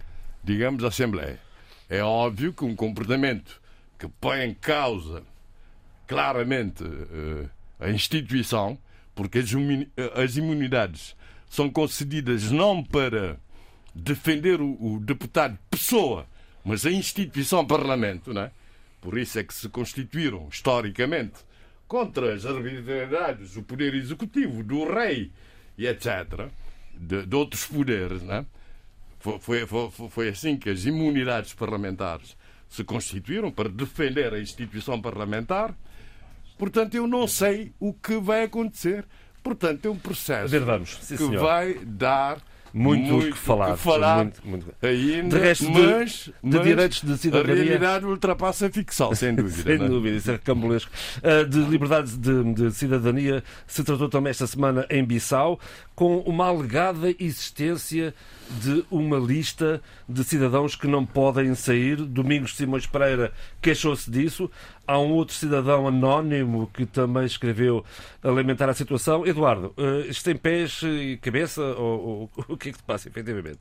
digamos, 0.43 0.83
a 0.85 0.89
Assembleia. 0.89 1.39
É 1.87 2.03
óbvio 2.03 2.55
que 2.55 2.65
um 2.65 2.75
comportamento 2.75 3.61
que 3.99 4.09
põe 4.09 4.41
em 4.41 4.55
causa 4.55 5.23
claramente 6.07 6.83
eh, 6.83 7.49
a 7.79 7.91
instituição, 7.91 8.79
porque 9.15 9.41
eh, 9.41 10.23
as 10.23 10.39
imunidades 10.39 11.15
são 11.47 11.69
concedidas 11.69 12.51
não 12.51 12.83
para 12.83 13.39
defender 13.95 14.63
o 14.63 14.99
deputado 14.99 15.59
pessoa, 15.69 16.27
mas 16.65 16.87
a 16.87 16.91
instituição 16.91 17.67
Parlamento, 17.67 18.33
não 18.33 18.45
é? 18.45 18.51
Por 19.03 19.19
isso 19.19 19.39
é 19.41 19.43
que 19.45 19.53
se 19.53 19.69
constituíram 19.69 20.49
historicamente 20.49 21.41
contra 21.89 22.33
as 22.33 22.47
arbitrariedades 22.47 23.55
do 23.55 23.63
poder 23.63 23.95
executivo, 23.95 24.63
do 24.63 24.91
rei 24.91 25.33
e 25.77 25.87
etc., 25.87 26.49
de, 26.95 27.27
de 27.27 27.37
outros 27.37 27.67
poderes, 27.67 28.23
não 28.23 28.37
é? 28.37 28.47
Foi, 29.19 29.39
foi, 29.41 29.67
foi, 29.67 30.09
foi 30.09 30.29
assim 30.29 30.57
que 30.57 30.71
as 30.71 30.85
imunidades 30.85 31.53
parlamentares 31.53 32.37
se 32.69 32.85
constituíram 32.85 33.51
para 33.51 33.69
defender 33.69 34.33
a 34.33 34.41
instituição 34.41 35.01
parlamentar. 35.01 35.77
Portanto, 36.57 36.95
eu 36.95 37.07
não 37.07 37.27
sei 37.27 37.73
o 37.79 37.93
que 37.93 38.17
vai 38.19 38.45
acontecer. 38.45 39.05
Portanto, 39.43 39.87
é 39.87 39.91
um 39.91 39.99
processo 39.99 40.49
Ver, 40.49 40.61
vamos. 40.61 40.97
Sim, 41.03 41.17
que 41.17 41.37
vai 41.37 41.75
dar 41.85 42.41
Muito, 42.75 43.19
o 43.19 43.23
que 43.23 43.37
falar. 43.37 43.77
falar 43.77 44.17
Muito, 44.25 44.41
muito. 44.47 44.67
ainda, 44.83 45.37
De 45.39 45.43
resto, 45.45 45.67
de- 45.67 45.71
mas, 45.73 46.11
de 46.11 46.33
mas 46.43 46.63
direitos 46.63 47.03
de 47.03 47.13
a 47.13 47.17
cidadania- 47.17 47.55
realidade 47.65 48.07
ultrapassa 48.07 48.67
a 48.67 48.71
ficção, 48.71 49.15
sem 49.15 49.35
dúvida. 49.35 49.63
Sem 49.77 49.85
é? 49.85 49.89
dúvida, 49.89 50.17
isso 50.17 50.31
é 50.31 50.35
recambulesco. 50.35 50.91
Uh, 51.19 51.47
De 51.49 51.59
liberdade 51.59 52.17
de, 52.17 52.55
de 52.55 52.71
cidadania 52.73 53.45
se 53.67 53.85
tratou 53.85 54.09
também 54.09 54.31
esta 54.31 54.47
semana 54.47 54.87
em 54.91 55.05
Bissau, 55.05 55.61
com 55.95 56.19
uma 56.21 56.47
alegada 56.47 57.15
existência 57.19 58.15
de 58.63 58.85
uma 58.91 59.19
lista 59.19 59.81
de 60.09 60.25
cidadãos 60.25 60.75
que 60.75 60.87
não 60.87 61.05
podem 61.07 61.55
sair. 61.55 61.97
Domingos 61.97 62.57
Simões 62.57 62.87
Pereira 62.87 63.33
queixou-se 63.61 64.11
disso. 64.11 64.51
Há 64.93 64.99
um 64.99 65.13
outro 65.13 65.35
cidadão 65.35 65.87
anónimo 65.89 66.69
que 66.73 66.87
também 66.87 67.25
escreveu 67.25 67.85
a 68.23 68.29
lamentar 68.31 68.69
a 68.69 68.75
situação. 68.75 69.27
Eduardo, 69.27 69.75
uh, 69.79 70.01
isto 70.11 70.25
tem 70.25 70.37
pés 70.37 70.83
e 70.83 71.19
cabeça? 71.19 71.63
Ou, 71.63 72.31
ou 72.39 72.45
o 72.55 72.57
que 72.57 72.69
é 72.71 72.73
que 72.73 72.79
se 72.79 72.85
passa, 72.85 73.09
efetivamente? 73.09 73.61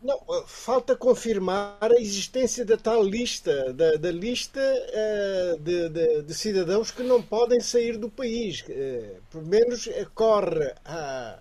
Não, 0.00 0.14
eh, 0.30 0.44
falta 0.46 0.94
confirmar 0.96 1.76
a 1.82 2.00
existência 2.00 2.64
da 2.64 2.76
tal 2.76 3.02
lista, 3.02 3.72
da, 3.72 3.96
da 3.96 4.12
lista 4.12 4.60
eh, 4.60 5.56
de, 5.60 5.88
de- 5.88 6.22
de 6.22 6.34
cidadãos 6.34 6.90
que 6.92 7.02
não 7.02 7.20
podem 7.20 7.60
sair 7.60 7.96
do 7.98 8.08
país. 8.08 8.64
Eh, 8.68 9.20
pelo 9.30 9.44
menos 9.46 9.88
eh, 9.88 10.06
corre 10.14 10.72
a, 10.84 11.40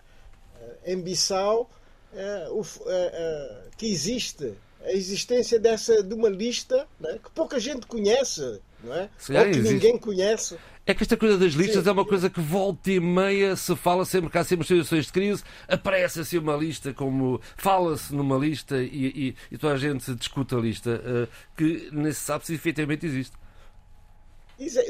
em 0.85 1.01
Bissau 1.01 1.69
eh, 2.13 2.47
o 2.51 2.61
eh, 2.87 3.11
eh, 3.13 3.69
que 3.77 3.87
existe 3.87 4.55
a 4.83 4.91
existência 4.93 5.59
dessa 5.59 6.03
de 6.03 6.13
uma 6.15 6.29
lista 6.29 6.87
né, 6.99 7.19
que 7.23 7.31
pouca 7.31 7.59
gente 7.59 7.87
conhece, 7.87 8.61
não 8.83 8.93
é? 8.93 9.09
Se 9.17 9.33
Ou 9.35 9.43
que 9.43 9.49
existe. 9.49 9.73
ninguém 9.73 9.97
conhece. 9.97 10.57
É 10.85 10.93
que 10.93 11.03
esta 11.03 11.17
coisa 11.17 11.37
das 11.37 11.53
listas 11.53 11.83
Sim. 11.83 11.89
é 11.89 11.91
uma 11.91 12.05
coisa 12.05 12.29
que 12.29 12.39
volta 12.39 12.89
e 12.89 12.99
meia 12.99 13.57
se 13.57 13.75
fala 13.75 14.05
sempre 14.05 14.29
que 14.29 14.37
há 14.37 14.43
sempre 14.43 14.65
situações 14.65 15.07
de 15.07 15.11
crise, 15.11 15.43
aparece 15.67 16.21
assim 16.21 16.37
uma 16.37 16.55
lista 16.55 16.93
como 16.93 17.41
fala-se 17.57 18.15
numa 18.15 18.37
lista 18.37 18.77
e, 18.77 18.85
e, 19.07 19.35
e 19.51 19.57
toda 19.57 19.73
a 19.73 19.77
gente 19.77 20.15
discute 20.15 20.55
a 20.55 20.57
lista, 20.57 21.01
eh, 21.03 21.27
que 21.57 21.89
nem 21.91 22.11
se 22.13 22.21
sabe 22.21 22.45
se 22.45 22.53
efetivamente 22.53 23.05
existe. 23.05 23.35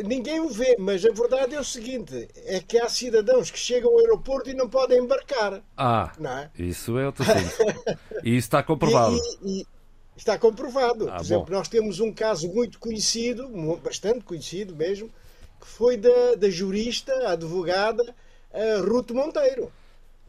Ninguém 0.05 0.39
o 0.39 0.47
vê, 0.47 0.77
mas 0.79 1.05
a 1.05 1.11
verdade 1.11 1.53
é 1.53 1.59
o 1.59 1.63
seguinte: 1.63 2.27
é 2.45 2.61
que 2.61 2.79
há 2.79 2.87
cidadãos 2.87 3.51
que 3.51 3.59
chegam 3.59 3.91
ao 3.91 3.99
aeroporto 3.99 4.49
e 4.49 4.53
não 4.53 4.69
podem 4.69 4.99
embarcar. 4.99 5.61
Ah, 5.75 6.11
é? 6.57 6.63
isso 6.63 6.97
é 6.97 7.05
outro 7.05 7.23
assunto. 7.29 7.99
e 8.23 8.29
isso 8.37 8.47
está 8.47 8.63
comprovado. 8.63 9.19
E, 9.43 9.61
e, 9.61 9.67
está 10.17 10.37
comprovado. 10.37 11.07
Ah, 11.09 11.17
Por 11.17 11.21
exemplo, 11.21 11.45
bom. 11.45 11.53
nós 11.53 11.67
temos 11.67 11.99
um 11.99 12.11
caso 12.11 12.49
muito 12.49 12.79
conhecido, 12.79 13.47
bastante 13.83 14.21
conhecido 14.21 14.75
mesmo, 14.75 15.09
que 15.61 15.67
foi 15.67 15.95
da, 15.97 16.35
da 16.35 16.49
jurista, 16.49 17.13
a 17.27 17.31
advogada 17.31 18.03
uh, 18.51 18.89
Ruth 18.89 19.11
Monteiro. 19.11 19.71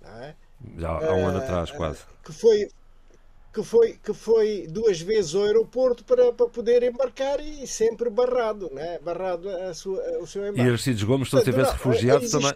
É? 0.05 0.35
Já 0.77 0.91
há 0.91 1.15
um 1.15 1.25
uh, 1.25 1.29
ano 1.29 1.39
atrás, 1.39 1.71
quase. 1.71 2.01
Que 2.25 2.33
foi, 2.33 2.69
que 3.53 3.63
foi, 3.63 3.99
que 4.03 4.13
foi 4.13 4.67
duas 4.69 5.01
vezes 5.01 5.35
ao 5.35 5.45
aeroporto 5.45 6.05
para, 6.05 6.33
para 6.33 6.49
poder 6.49 6.83
embarcar 6.83 7.41
e 7.41 7.67
sempre 7.67 8.11
barrado, 8.11 8.71
né? 8.73 8.99
barrado 8.99 9.49
a 9.49 9.75
sua, 9.75 10.01
o 10.21 10.27
seu 10.27 10.43
embarque. 10.43 10.61
E 10.61 10.69
Aristides 10.69 11.03
Gomes, 11.03 11.29
se 11.29 11.37
não 11.37 11.45
tivesse 11.45 11.73
refugiado 11.73 12.29
também. 12.29 12.53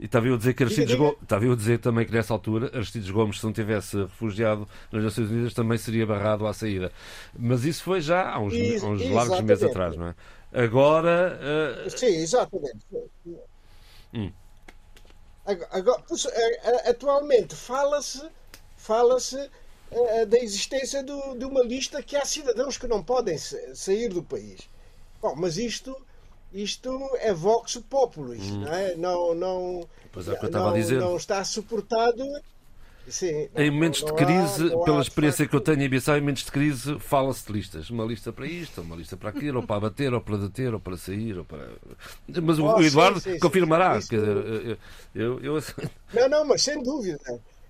E 0.00 0.06
estava 0.06 0.26
eu 0.26 0.34
a 0.34 0.38
dizer 0.38 0.54
que 0.54 0.62
Aristides 0.62 0.94
Gomes, 0.94 1.18
estava 1.22 1.44
eu 1.44 1.52
a 1.52 1.56
dizer 1.56 1.78
também 1.78 2.06
que 2.06 2.12
nessa 2.12 2.32
altura 2.32 2.70
Aristides 2.72 3.10
Gomes, 3.10 3.38
se 3.38 3.44
não 3.44 3.52
tivesse 3.52 3.98
refugiado 3.98 4.66
nas 4.90 5.04
Nações 5.04 5.30
Unidas, 5.30 5.52
também 5.52 5.76
seria 5.76 6.06
barrado 6.06 6.46
à 6.46 6.54
saída. 6.54 6.90
Mas 7.38 7.66
isso 7.66 7.82
foi 7.82 8.00
já 8.00 8.30
há 8.30 8.38
uns, 8.38 8.54
Is, 8.54 8.82
uns 8.82 9.06
largos 9.10 9.42
meses 9.42 9.62
atrás, 9.62 9.96
não 9.96 10.08
é? 10.08 10.14
Agora. 10.54 11.38
Uh... 11.86 11.90
Sim, 11.90 12.06
exatamente. 12.06 12.78
Hum. 14.14 14.32
Agora, 15.44 16.02
atualmente 16.86 17.54
fala-se 17.54 18.26
fala-se 18.80 19.36
uh, 19.36 20.26
da 20.26 20.38
existência 20.38 21.02
do, 21.02 21.34
de 21.34 21.44
uma 21.44 21.62
lista 21.62 22.02
que 22.02 22.16
há 22.16 22.24
cidadãos 22.24 22.78
que 22.78 22.86
não 22.86 23.02
podem 23.02 23.36
sair 23.36 24.08
do 24.08 24.22
país. 24.22 24.60
Bom, 25.20 25.34
mas 25.36 25.58
isto, 25.58 25.94
isto 26.52 27.10
é 27.20 27.32
vox 27.32 27.76
populi, 27.88 28.38
hum. 28.40 28.60
não 28.60 28.72
é? 28.72 28.94
Não, 28.96 29.34
não, 29.34 29.88
é 30.16 30.50
não, 30.50 31.00
não 31.00 31.16
está 31.16 31.44
suportado 31.44 32.24
Sim, 33.10 33.48
não, 33.54 33.62
em 33.62 33.70
momentos 33.70 34.04
de 34.04 34.12
crise, 34.12 34.72
há, 34.72 34.84
pela 34.84 35.00
experiência 35.00 35.46
que 35.46 35.54
eu 35.54 35.60
tenho 35.60 35.82
em 35.82 35.88
Bissau, 35.88 36.16
em 36.16 36.20
momentos 36.20 36.44
de 36.44 36.52
crise, 36.52 36.98
fala-se 37.00 37.46
de 37.46 37.52
listas. 37.52 37.90
Uma 37.90 38.04
lista 38.04 38.32
para 38.32 38.46
isto, 38.46 38.80
uma 38.80 38.94
lista 38.94 39.16
para 39.16 39.30
aquilo, 39.30 39.60
ou 39.60 39.66
para 39.66 39.80
bater, 39.80 40.14
ou 40.14 40.20
para 40.20 40.36
deter, 40.36 40.72
ou 40.72 40.80
para 40.80 40.96
sair, 40.96 41.36
ou 41.36 41.44
para. 41.44 41.68
Mas 42.42 42.58
o, 42.58 42.64
oh, 42.64 42.76
o 42.76 42.82
Eduardo 42.82 43.20
sim, 43.20 43.32
sim, 43.32 43.38
confirmará. 43.38 43.98
Isso... 43.98 44.10
Dizer, 44.10 44.78
eu, 45.14 45.40
eu... 45.40 45.62
Não, 46.12 46.28
não, 46.28 46.44
mas 46.44 46.62
sem 46.62 46.80
dúvida. 46.82 47.18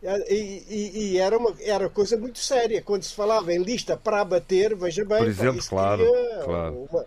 E, 0.03 0.65
e, 0.69 0.99
e, 0.99 1.19
era 1.19 1.37
uma 1.37 1.55
era 1.61 1.89
coisa 1.89 2.17
muito 2.17 2.39
séria. 2.39 2.83
Quando 2.83 3.03
se 3.03 3.15
falava 3.15 3.53
em 3.53 3.63
lista 3.63 3.97
para 3.97 4.21
abater, 4.21 4.75
veja 4.75 5.05
bem. 5.05 5.19
Por 5.19 5.29
exemplo, 5.29 5.63
claro. 5.69 6.05
claro. 6.45 6.89
Uma... 6.91 7.07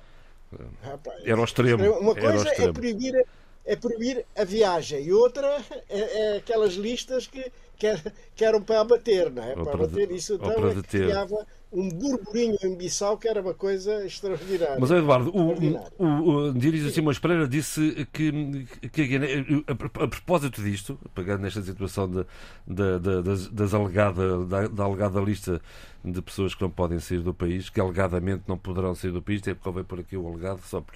Rapaz, 0.82 1.22
era 1.26 1.40
o 1.40 1.44
extremo. 1.44 1.92
Uma 2.00 2.16
coisa 2.16 2.50
é 2.50 2.72
proibir, 2.72 3.26
é 3.66 3.76
proibir 3.76 4.26
a 4.36 4.44
viagem, 4.44 5.04
e 5.04 5.14
outra 5.14 5.62
é, 5.90 6.00
é 6.00 6.38
aquelas 6.38 6.74
listas 6.74 7.28
que, 7.28 7.52
que, 7.78 8.44
eram 8.44 8.62
para 8.62 8.82
abater, 8.82 9.32
não 9.32 9.44
é? 9.44 9.56
Ou 9.58 9.64
para 9.64 9.74
abater. 9.74 10.12
Isso 10.12 10.36
então 10.36 10.52
é 10.70 10.82
criava 10.84 11.46
um 11.74 11.90
burburinho 11.90 12.56
em 12.64 12.76
Bissau 12.76 13.18
que 13.18 13.28
era 13.28 13.41
uma 13.41 13.54
coisa 13.54 14.06
extraordinária. 14.06 14.78
Mas, 14.80 14.91
Eduardo, 14.91 15.32
o, 15.36 15.54
o, 15.98 16.48
o 16.48 16.54
Dionísio 16.54 16.91
Simões 16.91 17.18
Pereira 17.18 17.48
disse 17.48 18.08
que, 18.14 18.66
que 18.90 19.02
a, 19.18 19.72
a, 19.72 20.04
a, 20.04 20.08
propósito 20.08 20.62
disto, 20.62 21.00
pegando 21.16 21.41
nesta 21.41 21.62
situação 21.64 22.08
de, 22.08 22.26
de, 22.68 23.00
de, 23.00 23.24
das, 23.24 23.48
das 23.48 23.74
alegada, 23.74 24.45
da, 24.45 24.68
da, 24.68 24.84
alegada 24.84 25.20
lista 25.20 25.60
de 26.06 26.22
pessoas 26.22 26.54
que 26.54 26.62
não 26.62 26.70
podem 26.70 27.00
sair 27.00 27.22
do 27.22 27.34
país, 27.34 27.70
que 27.70 27.80
alegadamente 27.80 28.44
não 28.48 28.58
poderão 28.58 28.94
sair 28.94 29.12
do 29.12 29.22
país, 29.22 29.41
tem 29.41 29.56
que 29.56 29.68
haver 29.68 29.84
por 29.84 30.00
aqui 30.00 30.16
o 30.16 30.28
alegado, 30.28 30.62
só 30.62 30.80
por, 30.80 30.95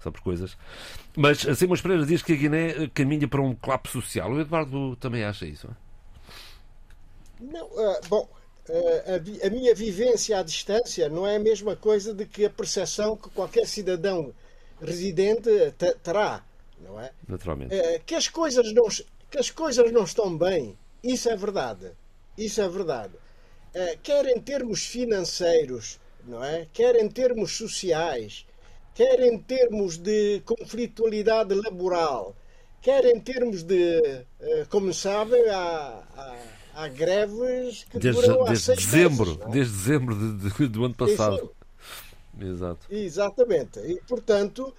só 0.00 0.10
por 0.10 0.20
coisas. 0.20 0.56
Mas 1.16 1.38
Simões 1.56 1.80
Pereira 1.80 2.04
diz 2.04 2.22
que 2.22 2.34
a 2.34 2.36
Guiné 2.36 2.88
caminha 2.92 3.26
para 3.26 3.40
um 3.40 3.54
colapso 3.54 4.02
social. 4.02 4.30
O 4.30 4.40
Eduardo 4.40 4.94
também 4.96 5.24
acha 5.24 5.46
isso? 5.46 5.68
Não, 7.40 7.66
uh, 7.66 8.00
bom, 8.08 8.28
a, 8.70 9.46
a, 9.46 9.50
minha 9.50 9.74
vivência 9.74 10.38
à 10.38 10.42
distância 10.42 11.08
não 11.08 11.26
é 11.26 11.36
a 11.36 11.40
mesma 11.40 11.74
coisa 11.74 12.12
de 12.12 12.26
que 12.26 12.44
a 12.44 12.50
percepção 12.50 13.16
que 13.16 13.30
qualquer 13.30 13.66
cidadão 13.66 14.34
residente 14.80 15.50
terá, 16.02 16.44
não 16.80 17.00
é? 17.00 17.10
Naturalmente. 17.26 17.74
Que 18.06 18.14
as 18.14 18.28
coisas 18.28 18.72
não 18.72 18.88
que 19.30 19.38
as 19.38 19.50
coisas 19.50 19.92
não 19.92 20.04
estão 20.04 20.36
bem, 20.36 20.76
isso 21.02 21.28
é 21.28 21.36
verdade. 21.36 21.90
Isso 22.36 22.60
é 22.60 22.68
verdade. 22.68 23.12
Quer 24.02 24.26
em 24.26 24.40
termos 24.40 24.86
financeiros, 24.86 25.98
não 26.24 26.42
é? 26.42 26.66
Quer 26.72 26.96
em 26.96 27.08
termos 27.08 27.56
sociais, 27.56 28.46
quer 28.94 29.20
em 29.20 29.38
termos 29.38 29.98
de 29.98 30.40
conflitualidade 30.44 31.54
laboral, 31.54 32.34
quer 32.80 33.04
em 33.04 33.20
termos 33.20 33.62
de, 33.62 34.24
como 34.70 34.94
sabem, 34.94 35.46
há, 35.48 36.02
há 36.16 36.36
há 36.78 36.88
greves 36.88 37.84
que 37.90 37.98
desde, 37.98 38.22
duram 38.22 38.44
desde 38.44 38.74
dezembro, 38.76 39.30
meses, 39.30 39.42
é? 39.42 39.50
desde 39.50 39.72
dezembro 39.76 40.14
de, 40.14 40.50
de, 40.50 40.68
do 40.68 40.84
ano 40.84 40.94
passado. 40.94 41.52
Exato. 42.40 42.86
Exatamente. 42.88 43.80
E, 43.80 44.00
portanto, 44.06 44.72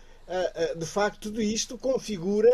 de 0.78 0.86
facto, 0.86 1.20
tudo 1.22 1.42
isto 1.42 1.78
configura 1.78 2.52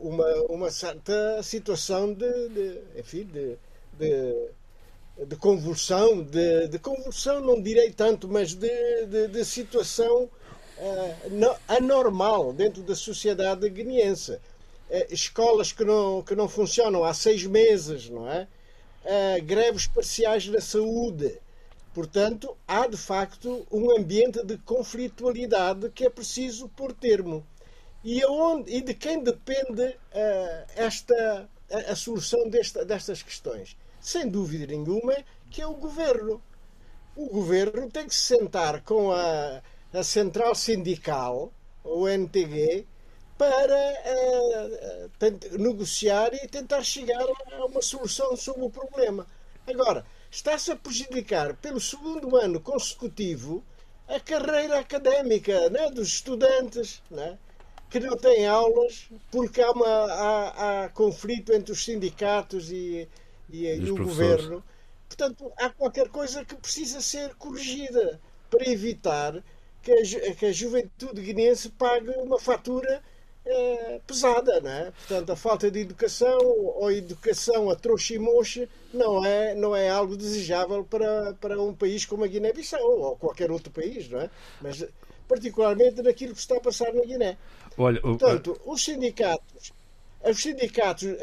uma, 0.00 0.26
uma 0.48 0.70
certa 0.70 1.42
situação 1.42 2.12
de, 2.14 2.48
de 2.48 2.78
enfim, 2.96 3.24
de, 3.24 3.58
de, 3.98 5.26
de 5.26 5.36
convulsão, 5.36 6.22
de, 6.22 6.68
de, 6.68 6.78
convulsão 6.78 7.40
não 7.40 7.60
direi 7.60 7.90
tanto, 7.90 8.28
mas 8.28 8.54
de, 8.54 9.44
situação 9.44 10.30
uh, 10.78 11.56
anormal 11.66 12.52
dentro 12.52 12.82
da 12.82 12.94
sociedade 12.94 13.68
guineense. 13.68 14.38
Eh, 14.90 15.08
escolas 15.10 15.72
que 15.72 15.84
não, 15.84 16.22
que 16.22 16.34
não 16.34 16.48
funcionam 16.48 17.04
há 17.04 17.14
seis 17.14 17.44
meses, 17.46 18.08
não 18.08 18.30
é? 18.30 18.46
Uh, 19.04 19.42
greves 19.44 19.86
parciais 19.86 20.46
na 20.46 20.60
saúde. 20.60 21.38
Portanto, 21.92 22.56
há 22.66 22.86
de 22.86 22.96
facto 22.96 23.66
um 23.70 23.96
ambiente 23.96 24.44
de 24.44 24.56
conflitualidade 24.58 25.90
que 25.90 26.04
é 26.04 26.10
preciso 26.10 26.68
pôr 26.70 26.92
termo. 26.92 27.46
E, 28.02 28.22
aonde, 28.22 28.70
e 28.74 28.80
de 28.80 28.94
quem 28.94 29.22
depende 29.22 29.82
uh, 29.82 30.66
esta, 30.74 31.48
a, 31.70 31.92
a 31.92 31.96
solução 31.96 32.48
desta, 32.48 32.84
destas 32.84 33.22
questões? 33.22 33.76
Sem 34.00 34.28
dúvida 34.28 34.66
nenhuma, 34.66 35.14
que 35.50 35.62
é 35.62 35.66
o 35.66 35.74
governo. 35.74 36.42
O 37.16 37.28
governo 37.28 37.90
tem 37.90 38.06
que 38.06 38.14
se 38.14 38.36
sentar 38.36 38.82
com 38.82 39.12
a, 39.12 39.62
a 39.92 40.02
central 40.02 40.54
sindical, 40.54 41.52
o 41.82 42.08
NTG, 42.08 42.86
para 43.36 43.74
uh, 45.20 45.58
negociar 45.58 46.32
e 46.34 46.46
tentar 46.48 46.82
chegar 46.82 47.20
a 47.20 47.66
uma 47.66 47.82
solução 47.82 48.36
sobre 48.36 48.64
o 48.64 48.70
problema. 48.70 49.26
Agora, 49.66 50.04
está-se 50.30 50.70
a 50.70 50.76
prejudicar 50.76 51.54
pelo 51.54 51.80
segundo 51.80 52.36
ano 52.36 52.60
consecutivo 52.60 53.64
a 54.06 54.20
carreira 54.20 54.78
académica 54.78 55.68
né, 55.70 55.90
dos 55.90 56.08
estudantes, 56.08 57.02
né, 57.10 57.38
que 57.90 57.98
não 57.98 58.16
têm 58.16 58.46
aulas 58.46 59.08
porque 59.30 59.60
há, 59.60 59.70
uma, 59.70 59.86
há, 59.86 60.84
há 60.84 60.88
conflito 60.90 61.52
entre 61.52 61.72
os 61.72 61.84
sindicatos 61.84 62.70
e, 62.70 63.08
e, 63.48 63.66
e, 63.66 63.76
e 63.78 63.90
o 63.90 63.96
governo. 63.96 64.62
Portanto, 65.08 65.52
há 65.56 65.70
qualquer 65.70 66.08
coisa 66.08 66.44
que 66.44 66.54
precisa 66.54 67.00
ser 67.00 67.34
corrigida 67.36 68.20
para 68.50 68.68
evitar 68.68 69.42
que 69.82 69.92
a, 69.92 70.34
que 70.34 70.46
a 70.46 70.52
juventude 70.52 71.20
guinense 71.20 71.68
pague 71.70 72.10
uma 72.10 72.38
fatura 72.38 73.02
é, 73.46 74.00
pesada, 74.06 74.60
não 74.60 74.70
é? 74.70 74.92
Portanto, 75.06 75.30
a 75.30 75.36
falta 75.36 75.70
de 75.70 75.80
educação 75.80 76.38
ou 76.40 76.90
educação 76.90 77.70
a 77.70 77.76
trouxa 77.76 78.14
e 78.14 78.18
mocha 78.18 78.68
não 78.92 79.24
é, 79.24 79.54
não 79.54 79.76
é 79.76 79.88
algo 79.88 80.16
desejável 80.16 80.84
para, 80.84 81.34
para 81.34 81.60
um 81.60 81.74
país 81.74 82.04
como 82.04 82.24
a 82.24 82.26
Guiné-Bissau 82.26 83.00
ou 83.00 83.16
qualquer 83.16 83.50
outro 83.50 83.70
país, 83.70 84.08
não 84.08 84.20
é? 84.20 84.30
Mas 84.62 84.84
particularmente 85.28 86.02
naquilo 86.02 86.34
que 86.34 86.40
está 86.40 86.56
a 86.56 86.60
passar 86.60 86.92
na 86.92 87.02
Guiné. 87.02 87.36
Olha, 87.76 88.00
Portanto, 88.00 88.60
os 88.64 88.84
sindicatos, 88.84 89.72
os 90.24 90.40
sindicatos 90.40 91.02
uh, 91.02 91.16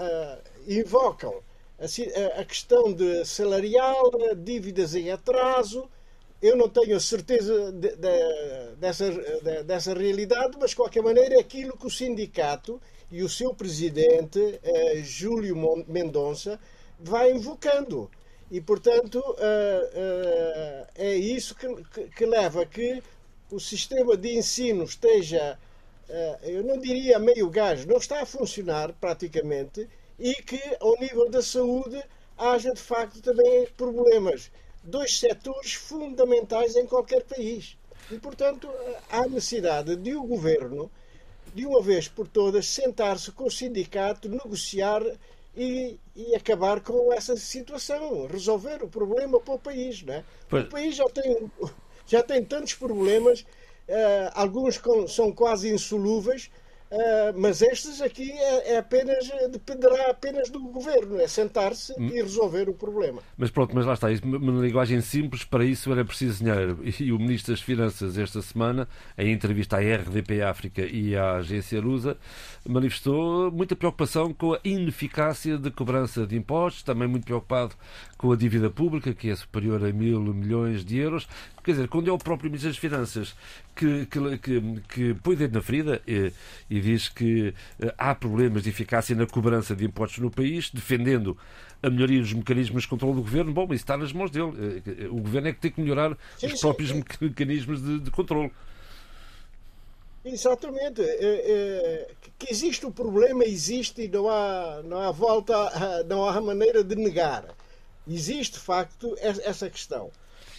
uh, 0.00 0.38
invocam 0.66 1.34
a, 1.78 2.40
a 2.40 2.44
questão 2.44 2.92
de 2.92 3.24
salarial, 3.24 4.10
dívidas 4.36 4.94
em 4.94 5.10
atraso, 5.10 5.88
eu 6.40 6.56
não 6.56 6.68
tenho 6.68 6.98
certeza 7.00 7.72
de, 7.72 7.96
de, 7.96 8.76
dessa, 8.78 9.10
de, 9.10 9.62
dessa 9.64 9.94
realidade, 9.94 10.56
mas 10.60 10.70
de 10.70 10.76
qualquer 10.76 11.02
maneira 11.02 11.36
é 11.36 11.40
aquilo 11.40 11.76
que 11.76 11.86
o 11.86 11.90
sindicato 11.90 12.80
e 13.10 13.22
o 13.22 13.28
seu 13.28 13.54
presidente, 13.54 14.60
eh, 14.62 15.02
Júlio 15.02 15.56
Mendonça, 15.86 16.58
vai 16.98 17.32
invocando. 17.32 18.10
E, 18.50 18.60
portanto, 18.60 19.22
eh, 19.38 19.90
eh, 19.94 20.86
é 20.94 21.14
isso 21.16 21.54
que, 21.54 21.68
que, 21.84 22.08
que, 22.10 22.26
leva 22.26 22.62
a 22.62 22.66
que 22.66 23.02
o 23.50 23.58
sistema 23.58 24.16
de 24.16 24.36
ensino 24.36 24.84
esteja, 24.84 25.58
eh, 26.08 26.38
eu 26.42 26.62
não 26.64 26.78
diria 26.78 27.18
meio 27.18 27.50
gás, 27.50 27.84
não 27.84 27.96
está 27.96 28.22
a 28.22 28.26
funcionar 28.26 28.92
praticamente, 29.00 29.88
e 30.18 30.34
que, 30.34 30.60
ao 30.80 30.98
nível 31.00 31.28
da 31.28 31.42
saúde, 31.42 32.02
haja 32.38 32.72
de 32.72 32.80
facto 32.80 33.20
também 33.20 33.66
problemas 33.76 34.50
dois 34.86 35.18
setores 35.18 35.74
fundamentais 35.74 36.76
em 36.76 36.86
qualquer 36.86 37.24
país. 37.24 37.76
E, 38.10 38.18
portanto, 38.18 38.68
há 39.10 39.26
necessidade 39.26 39.96
de 39.96 40.14
o 40.14 40.22
governo, 40.22 40.90
de 41.54 41.66
uma 41.66 41.82
vez 41.82 42.08
por 42.08 42.28
todas, 42.28 42.68
sentar-se 42.68 43.32
com 43.32 43.44
o 43.44 43.50
sindicato, 43.50 44.28
negociar 44.28 45.02
e, 45.56 45.98
e, 46.14 46.34
acabar 46.34 46.80
com 46.80 47.12
essa 47.12 47.36
situação, 47.36 48.26
resolver 48.26 48.82
o 48.82 48.88
problema 48.88 49.40
para 49.40 49.54
o 49.54 49.58
país. 49.58 50.02
Não 50.02 50.14
é? 50.14 50.24
O 50.52 50.70
país 50.70 50.94
já 50.94 51.08
tem, 51.08 51.50
já 52.06 52.22
tem 52.22 52.44
tantos 52.44 52.74
problemas, 52.74 53.40
uh, 53.40 54.30
alguns 54.34 54.78
com, 54.78 55.08
são 55.08 55.32
quase 55.32 55.68
insolúveis, 55.72 56.50
Uh, 56.96 57.38
mas 57.38 57.60
estes 57.60 58.00
aqui 58.00 58.32
é, 58.32 58.72
é, 58.72 58.78
apenas, 58.78 59.28
dependerá 59.50 60.10
apenas 60.10 60.48
do 60.48 60.58
governo, 60.60 61.20
é 61.20 61.28
sentar-se 61.28 61.92
hum. 61.92 62.08
e 62.08 62.22
resolver 62.22 62.70
o 62.70 62.72
problema. 62.72 63.20
Mas 63.36 63.50
pronto, 63.50 63.74
mas 63.74 63.84
lá 63.84 63.92
está, 63.92 64.06
uma 64.24 64.62
linguagem 64.62 65.02
simples, 65.02 65.44
para 65.44 65.62
isso 65.62 65.92
era 65.92 66.06
preciso 66.06 66.42
dinheiro. 66.42 66.80
E 66.98 67.12
o 67.12 67.18
Ministro 67.18 67.52
das 67.52 67.60
Finanças, 67.60 68.16
esta 68.16 68.40
semana, 68.40 68.88
em 69.18 69.30
entrevista 69.30 69.76
à 69.76 69.80
RDP 69.80 70.40
África 70.40 70.80
e 70.80 71.14
à 71.14 71.34
agência 71.34 71.78
Lusa, 71.82 72.16
manifestou 72.66 73.50
muita 73.52 73.76
preocupação 73.76 74.32
com 74.32 74.54
a 74.54 74.60
ineficácia 74.64 75.58
de 75.58 75.70
cobrança 75.70 76.26
de 76.26 76.34
impostos, 76.34 76.82
também 76.82 77.06
muito 77.06 77.24
preocupado 77.24 77.74
com 78.16 78.32
a 78.32 78.36
dívida 78.36 78.70
pública, 78.70 79.12
que 79.12 79.28
é 79.28 79.36
superior 79.36 79.84
a 79.84 79.92
mil 79.92 80.20
milhões 80.20 80.82
de 80.82 80.96
euros. 80.96 81.28
Quer 81.62 81.72
dizer, 81.72 81.88
quando 81.88 82.08
é 82.08 82.12
o 82.12 82.16
próprio 82.16 82.48
Ministro 82.48 82.70
das 82.70 82.78
Finanças 82.78 83.34
que, 83.76 84.06
que, 84.06 84.38
que, 84.38 84.80
que 84.88 85.14
põe 85.14 85.34
o 85.34 85.36
dedo 85.36 85.54
na 85.54 85.62
ferida 85.62 86.00
e, 86.06 86.32
e 86.70 86.80
diz 86.80 87.08
que 87.08 87.54
eh, 87.78 87.94
há 87.98 88.14
problemas 88.14 88.62
de 88.62 88.70
eficácia 88.70 89.14
na 89.14 89.26
cobrança 89.26 89.76
de 89.76 89.84
impostos 89.84 90.18
no 90.18 90.30
país, 90.30 90.70
defendendo 90.70 91.36
a 91.82 91.90
melhoria 91.90 92.20
dos 92.20 92.32
mecanismos 92.32 92.82
de 92.82 92.88
controle 92.88 93.14
do 93.16 93.20
governo, 93.20 93.52
bom, 93.52 93.64
isso 93.64 93.74
está 93.74 93.96
nas 93.96 94.12
mãos 94.12 94.30
dele. 94.30 94.82
Eh, 94.86 95.04
eh, 95.04 95.08
o 95.08 95.16
governo 95.16 95.48
é 95.48 95.52
que 95.52 95.60
tem 95.60 95.70
que 95.70 95.80
melhorar 95.80 96.16
sim, 96.38 96.46
os 96.46 96.60
próprios 96.60 96.90
sim. 96.90 97.04
mecanismos 97.20 97.82
de, 97.82 98.00
de 98.00 98.10
controle. 98.10 98.50
Exatamente. 100.24 101.02
É, 101.02 101.18
é, 101.20 102.08
que 102.38 102.50
existe 102.50 102.84
o 102.86 102.90
problema, 102.90 103.44
existe 103.44 104.02
e 104.02 104.08
não 104.08 104.28
há, 104.28 104.82
não 104.84 104.98
há 104.98 105.10
volta, 105.12 106.02
não 106.08 106.26
há 106.26 106.40
maneira 106.40 106.82
de 106.82 106.96
negar. 106.96 107.44
Existe, 108.08 108.54
de 108.54 108.60
facto, 108.60 109.14
essa 109.20 109.68
questão. 109.68 110.10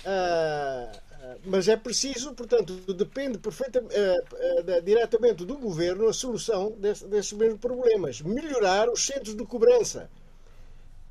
Uh, 0.05 1.06
mas 1.45 1.67
é 1.67 1.75
preciso, 1.75 2.33
portanto, 2.33 2.73
depende 2.93 3.37
perfeitamente, 3.37 3.95
uh, 3.95 4.77
uh, 4.77 4.81
diretamente 4.81 5.45
do 5.45 5.57
governo 5.57 6.07
a 6.07 6.13
solução 6.13 6.71
desse, 6.71 7.05
desses 7.07 7.33
mesmos 7.33 7.59
problemas. 7.59 8.21
Melhorar 8.21 8.89
os 8.89 9.05
centros 9.05 9.35
de 9.35 9.45
cobrança. 9.45 10.09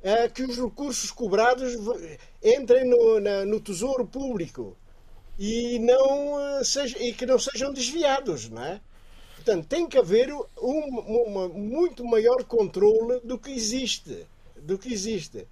Uh, 0.01 0.31
que 0.31 0.43
os 0.43 0.57
recursos 0.57 1.11
cobrados 1.11 1.73
entrem 2.43 2.87
no, 2.87 3.19
na, 3.19 3.45
no 3.45 3.59
tesouro 3.59 4.05
público 4.05 4.77
e, 5.39 5.79
não, 5.79 6.63
seja, 6.63 6.97
e 7.03 7.13
que 7.13 7.25
não 7.25 7.37
sejam 7.39 7.73
desviados, 7.73 8.49
não 8.49 8.63
é? 8.63 8.79
Portanto, 9.35 9.67
tem 9.67 9.87
que 9.87 9.97
haver 9.97 10.29
um 10.61 11.49
muito 11.53 12.03
maior 12.03 12.43
controle 12.43 13.19
do 13.23 13.39
que 13.39 13.51
existe. 13.51 14.25
Do 14.55 14.77
que 14.77 14.91
existe. 14.91 15.47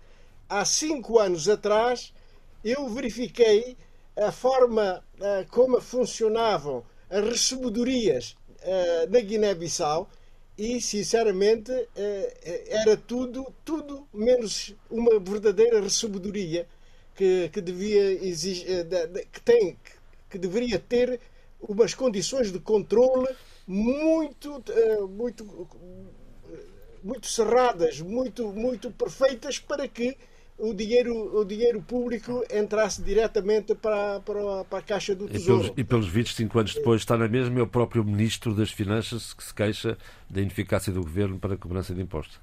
Há 0.49 0.65
cinco 0.65 1.17
anos 1.17 1.47
atrás, 1.47 2.13
eu 2.63 2.89
verifiquei 2.89 3.77
a 4.15 4.31
forma 4.31 5.03
uh, 5.19 5.49
como 5.51 5.81
funcionavam 5.81 6.85
as 7.09 7.23
recebedorias 7.23 8.35
uh, 8.61 9.11
na 9.11 9.19
Guiné-Bissau 9.19 10.09
e, 10.57 10.79
sinceramente, 10.79 11.71
uh, 11.71 11.87
era 12.67 12.95
tudo, 12.95 13.53
tudo 13.65 14.07
menos 14.13 14.73
uma 14.89 15.19
verdadeira 15.19 15.81
recebedoria 15.81 16.65
que, 17.13 17.49
que 17.49 17.61
devia 17.61 18.25
exigir, 18.25 18.87
que 19.31 19.41
tem, 19.41 19.77
que 20.29 20.37
deveria 20.37 20.79
ter 20.79 21.19
umas 21.59 21.93
condições 21.93 22.51
de 22.51 22.59
controle 22.59 23.27
muito, 23.67 24.63
muito, 25.09 25.67
muito 27.03 27.27
cerradas, 27.27 28.01
muito, 28.01 28.51
muito 28.51 28.91
perfeitas 28.91 29.59
para 29.59 29.87
que 29.87 30.17
o 30.57 30.73
dinheiro, 30.73 31.37
o 31.37 31.43
dinheiro 31.43 31.81
público 31.81 32.43
entrasse 32.51 33.01
diretamente 33.01 33.75
para, 33.75 34.19
para, 34.21 34.63
para 34.65 34.79
a 34.79 34.81
Caixa 34.81 35.13
do 35.13 35.27
Tesouro. 35.27 35.63
E 35.63 35.65
pelos, 35.65 35.79
e 35.79 35.83
pelos 35.83 36.07
vistos, 36.07 36.35
cinco 36.35 36.57
anos 36.59 36.73
depois, 36.73 37.01
está 37.01 37.17
na 37.17 37.27
mesma, 37.27 37.59
é 37.59 37.63
o 37.63 37.67
próprio 37.67 38.03
Ministro 38.03 38.53
das 38.53 38.71
Finanças 38.71 39.33
que 39.33 39.43
se 39.43 39.53
queixa 39.53 39.97
da 40.29 40.41
ineficácia 40.41 40.93
do 40.93 41.01
Governo 41.01 41.39
para 41.39 41.55
a 41.55 41.57
cobrança 41.57 41.93
de 41.93 42.01
impostos. 42.01 42.39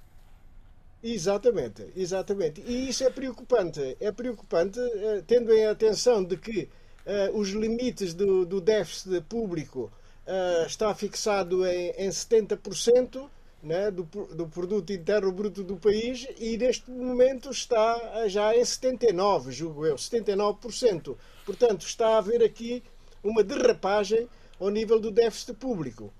Exatamente, 1.03 1.85
exatamente. 1.97 2.63
E 2.67 2.89
isso 2.89 3.03
é 3.03 3.11
preocupante. 3.11 3.97
É 3.99 4.13
preocupante, 4.13 4.79
eh, 4.79 5.23
tendo 5.27 5.53
em 5.53 5.67
atenção 5.67 6.23
de 6.23 6.37
que 6.37 6.69
uh, 7.05 7.37
os 7.37 7.51
limites 7.51 8.15
do, 8.15 8.47
do 8.47 8.61
déficit 8.61 9.21
público 9.23 9.91
uh, 10.27 10.65
está 10.65 10.95
fixado 10.95 11.67
em, 11.67 11.91
em 11.99 12.09
70%, 12.09 13.29
né, 13.63 13.91
do, 13.91 14.03
do 14.03 14.49
produto 14.49 14.93
interno 14.93 15.31
bruto 15.31 15.63
do 15.63 15.77
país 15.77 16.27
e 16.39 16.57
neste 16.57 16.91
momento 16.91 17.51
está 17.51 18.29
já 18.29 18.57
em 18.57 18.65
79, 18.65 19.53
julgo 19.53 19.87
eu, 19.87 19.95
79%. 19.95 21.17
Portanto, 21.47 21.87
está 21.87 22.09
a 22.09 22.19
haver 22.19 22.43
aqui 22.43 22.83
uma 23.23 23.45
derrapagem 23.45 24.29
ao 24.59 24.69
nível 24.69 24.99
do 24.99 25.11
déficit 25.11 25.55
público. 25.55 26.13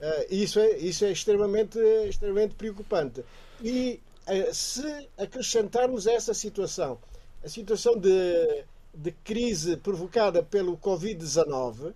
Uh, 0.00 0.26
isso 0.30 0.58
é, 0.60 0.76
isso 0.78 1.04
é 1.04 1.10
extremamente, 1.10 1.78
extremamente 2.08 2.54
preocupante. 2.54 3.24
E 3.62 4.00
uh, 4.26 4.54
se 4.54 5.08
acrescentarmos 5.16 6.06
essa 6.06 6.32
situação, 6.34 6.98
a 7.44 7.48
situação 7.48 7.98
de, 7.98 8.64
de 8.94 9.12
crise 9.24 9.76
provocada 9.76 10.42
pelo 10.42 10.76
Covid-19, 10.76 11.92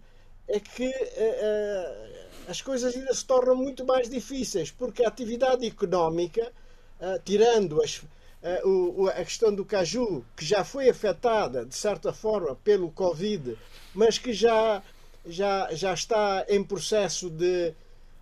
é 0.48 0.58
que 0.58 0.88
uh, 0.88 2.31
as 2.48 2.60
coisas 2.60 2.94
ainda 2.94 3.12
se 3.14 3.24
tornam 3.24 3.56
muito 3.56 3.84
mais 3.84 4.08
difíceis, 4.08 4.70
porque 4.70 5.04
a 5.04 5.08
atividade 5.08 5.66
económica, 5.66 6.52
uh, 7.00 7.18
tirando 7.24 7.82
as, 7.82 7.98
uh, 7.98 8.68
o, 8.68 9.08
a 9.08 9.24
questão 9.24 9.54
do 9.54 9.64
caju, 9.64 10.24
que 10.36 10.44
já 10.44 10.64
foi 10.64 10.88
afetada, 10.88 11.64
de 11.64 11.74
certa 11.74 12.12
forma, 12.12 12.54
pelo 12.56 12.90
Covid, 12.90 13.56
mas 13.94 14.18
que 14.18 14.32
já, 14.32 14.82
já, 15.24 15.72
já 15.72 15.94
está 15.94 16.44
em 16.48 16.62
processo 16.62 17.30
de, 17.30 17.74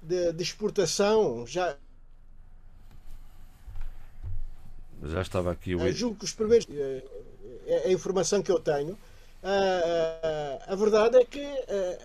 de, 0.03 0.33
de 0.33 0.43
exportação, 0.43 1.47
já, 1.47 1.77
já 5.03 5.23
estava 5.23 5.53
aqui 5.53 5.75
o. 5.75 5.93
Julgo 5.93 6.17
que 6.17 6.25
os 6.25 6.33
primeiros. 6.33 6.67
É 7.67 7.89
a 7.89 7.93
informação 7.93 8.43
que 8.43 8.51
eu 8.51 8.59
tenho. 8.59 8.93
Uh, 9.43 10.61
a 10.67 10.75
verdade 10.75 11.17
é 11.17 11.25
que 11.25 11.43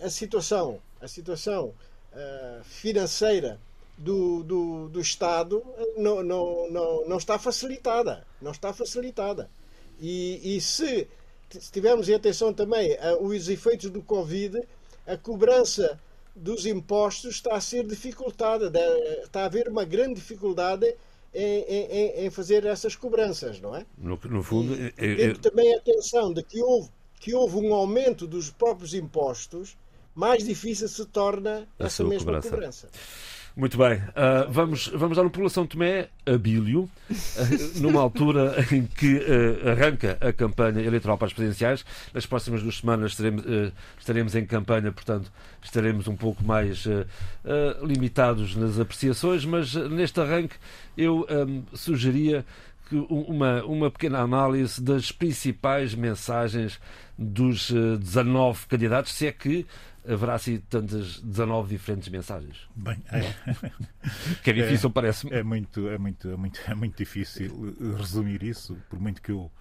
a 0.01 0.09
situação, 0.09 0.79
a 1.01 1.07
situação 1.07 1.73
uh, 2.15 2.63
financeira 2.63 3.59
do, 3.97 4.43
do, 4.43 4.89
do 4.89 5.01
Estado 5.01 5.63
não, 5.97 6.23
não, 6.23 6.71
não, 6.71 7.07
não 7.07 7.17
está 7.17 7.37
facilitada. 7.37 8.25
Não 8.41 8.51
está 8.51 8.73
facilitada. 8.73 9.49
E, 9.99 10.57
e 10.57 10.61
se, 10.61 11.07
se 11.49 11.71
tivermos 11.71 12.09
em 12.09 12.13
atenção 12.13 12.53
também 12.53 12.93
uh, 12.93 13.23
os 13.23 13.49
efeitos 13.49 13.89
do 13.89 14.01
Covid, 14.01 14.61
a 15.05 15.17
cobrança 15.17 15.99
dos 16.35 16.65
impostos 16.65 17.35
está 17.35 17.55
a 17.55 17.61
ser 17.61 17.85
dificultada. 17.85 18.71
Está 19.23 19.43
a 19.43 19.45
haver 19.45 19.67
uma 19.69 19.85
grande 19.85 20.15
dificuldade 20.15 20.95
em, 21.33 21.61
em, 21.63 22.25
em 22.25 22.29
fazer 22.29 22.65
essas 22.65 22.95
cobranças, 22.95 23.59
não 23.59 23.75
é? 23.75 23.85
No, 23.97 24.19
no 24.23 24.41
fundo, 24.41 24.73
e, 24.73 24.93
é, 24.97 25.21
é... 25.23 25.33
também 25.33 25.73
a 25.73 25.77
atenção 25.77 26.33
de 26.33 26.41
que 26.41 26.61
houve, 26.61 26.89
que 27.19 27.33
houve 27.33 27.57
um 27.57 27.73
aumento 27.73 28.25
dos 28.25 28.49
próprios 28.49 28.93
impostos 28.93 29.77
mais 30.15 30.43
difícil 30.45 30.87
se 30.87 31.05
torna 31.05 31.67
a 31.79 31.85
essa 31.85 32.03
mesma 32.03 32.25
cobrança. 32.25 32.49
cobrança. 32.49 32.89
Muito 33.55 33.77
bem. 33.77 33.99
Uh, 33.99 34.51
vamos, 34.51 34.87
vamos 34.89 35.15
dar 35.15 35.23
uma 35.23 35.29
população 35.29 35.65
Tomé 35.65 36.09
a 36.25 36.37
Bílio, 36.37 36.81
uh, 36.81 36.89
numa 37.79 38.01
altura 38.01 38.53
em 38.69 38.85
que 38.85 39.15
uh, 39.15 39.69
arranca 39.69 40.17
a 40.19 40.33
campanha 40.33 40.81
eleitoral 40.81 41.17
para 41.17 41.27
as 41.27 41.33
presidenciais. 41.33 41.85
Nas 42.13 42.25
próximas 42.25 42.61
duas 42.61 42.79
semanas 42.79 43.11
estaremos, 43.11 43.45
estaremos 43.97 44.35
em 44.35 44.45
campanha, 44.45 44.91
portanto, 44.91 45.31
estaremos 45.63 46.05
um 46.09 46.17
pouco 46.17 46.43
mais 46.43 46.85
limitados 47.81 48.57
nas 48.57 48.77
apreciações, 48.77 49.45
mas 49.45 49.73
neste 49.73 50.19
arranque 50.19 50.55
eu 50.97 51.25
um, 51.29 51.63
sugeria 51.73 52.45
que 52.89 52.95
uma, 53.09 53.63
uma 53.63 53.89
pequena 53.89 54.19
análise 54.19 54.81
das 54.81 55.11
principais 55.11 55.95
mensagens 55.95 56.79
dos 57.17 57.71
19 57.71 58.67
candidatos, 58.67 59.13
se 59.13 59.25
é 59.25 59.31
que 59.31 59.65
haverá 60.07 60.35
assim 60.35 60.59
tantas 60.69 61.19
19 61.21 61.69
diferentes 61.69 62.09
mensagens? 62.09 62.57
Bem, 62.75 63.01
é, 63.11 63.33
que 64.43 64.49
é 64.51 64.53
difícil, 64.53 64.89
é, 64.89 64.93
parece-me. 64.93 65.33
É 65.33 65.43
muito, 65.43 65.87
é, 65.87 65.97
muito, 65.97 66.29
é, 66.29 66.35
muito, 66.35 66.59
é 66.67 66.75
muito 66.75 66.97
difícil 66.97 67.75
resumir 67.97 68.43
isso, 68.43 68.77
por 68.89 68.99
muito 68.99 69.21
que 69.21 69.31
eu 69.31 69.51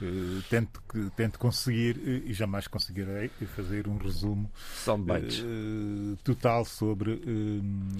uh, 0.00 0.42
tente, 0.48 0.70
tente 1.16 1.38
conseguir, 1.38 1.96
uh, 1.96 2.28
e 2.28 2.32
jamais 2.32 2.66
conseguirei, 2.66 3.30
fazer 3.54 3.86
um 3.88 3.96
resumo 3.96 4.50
uh, 4.86 6.16
total 6.24 6.64
sobre 6.64 7.20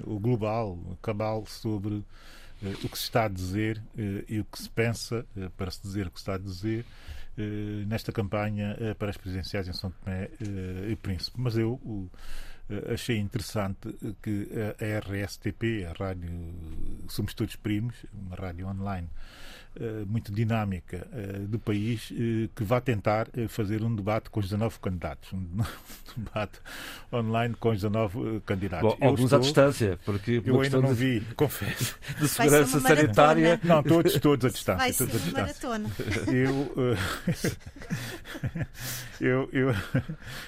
o 0.05 0.19
global, 0.19 0.79
cabal, 1.03 1.45
sobre 1.47 2.05
o 2.63 2.89
que 2.89 2.99
se 2.99 3.05
está 3.05 3.25
a 3.25 3.29
dizer 3.29 3.83
e 4.29 4.39
o 4.39 4.45
que 4.45 4.59
se 4.63 4.69
pensa 4.69 5.25
para 5.57 5.71
se 5.71 5.81
dizer 5.81 6.07
o 6.07 6.11
que 6.11 6.19
se 6.19 6.23
está 6.25 6.35
a 6.35 6.39
dizer 6.39 6.85
nesta 7.87 8.13
campanha 8.13 8.77
para 8.99 9.11
as 9.11 9.17
presidenciais 9.17 9.69
em 9.69 9.73
São 9.73 9.91
Tomé 9.91 10.29
e 10.89 10.97
Príncipe. 10.97 11.41
Mas 11.41 11.57
eu 11.57 11.81
achei 12.93 13.19
interessante 13.19 13.95
que 14.23 14.49
a 14.79 14.99
RSTP, 15.01 15.87
a 15.87 15.93
Rádio 15.93 16.31
Somos 17.09 17.35
Todos 17.35 17.57
Primos, 17.57 17.95
uma 18.13 18.37
rádio 18.37 18.67
online, 18.69 19.09
eh, 19.09 19.60
muito 20.07 20.33
dinâmica 20.33 21.07
eh, 21.13 21.39
do 21.47 21.59
país 21.59 22.13
eh, 22.13 22.49
que 22.55 22.65
vai 22.65 22.81
tentar 22.81 23.29
fazer 23.49 23.83
um 23.83 23.95
debate 23.95 24.29
com 24.29 24.41
os 24.41 24.47
19 24.47 24.79
candidatos. 24.81 25.33
Um 25.33 25.47
debate 26.17 26.61
online 27.13 27.55
com 27.55 27.71
os 27.71 27.77
19 27.77 28.41
candidatos. 28.41 28.91
Bom, 28.91 29.07
alguns 29.07 29.25
estou, 29.25 29.39
à 29.39 29.43
distância, 29.43 29.99
porque 30.05 30.43
eu 30.45 30.61
ainda 30.61 30.81
não 30.81 30.93
de, 30.93 30.95
vi, 30.95 31.21
confesso. 31.37 31.97
De 32.19 32.29
segurança 32.29 32.81
sanitária. 32.81 33.61
Não, 33.63 33.83
todos, 33.83 34.13
todos 34.19 34.45
à 34.45 34.49
distância. 34.49 34.79
Vai 34.79 34.93
todos 34.93 35.21
ser 35.21 35.39
à 35.39 35.45
distância. 35.45 35.69
maratona. 35.69 35.91
Eu, 36.27 36.75
eu, 39.21 39.49
eu 39.53 39.75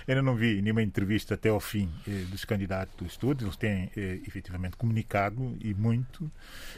ainda 0.09 0.23
não 0.23 0.35
vi 0.35 0.61
nenhuma 0.61 0.83
entrevista 0.83 1.35
até 1.35 1.49
ao 1.49 1.61
fim 1.61 1.89
dos 2.29 2.45
candidatos 2.45 3.17
todos. 3.17 3.45
Eles 3.45 3.57
têm 3.57 3.91
efetivamente 4.27 4.77
comunicado 4.77 5.57
e 5.61 5.73
muito, 5.75 6.31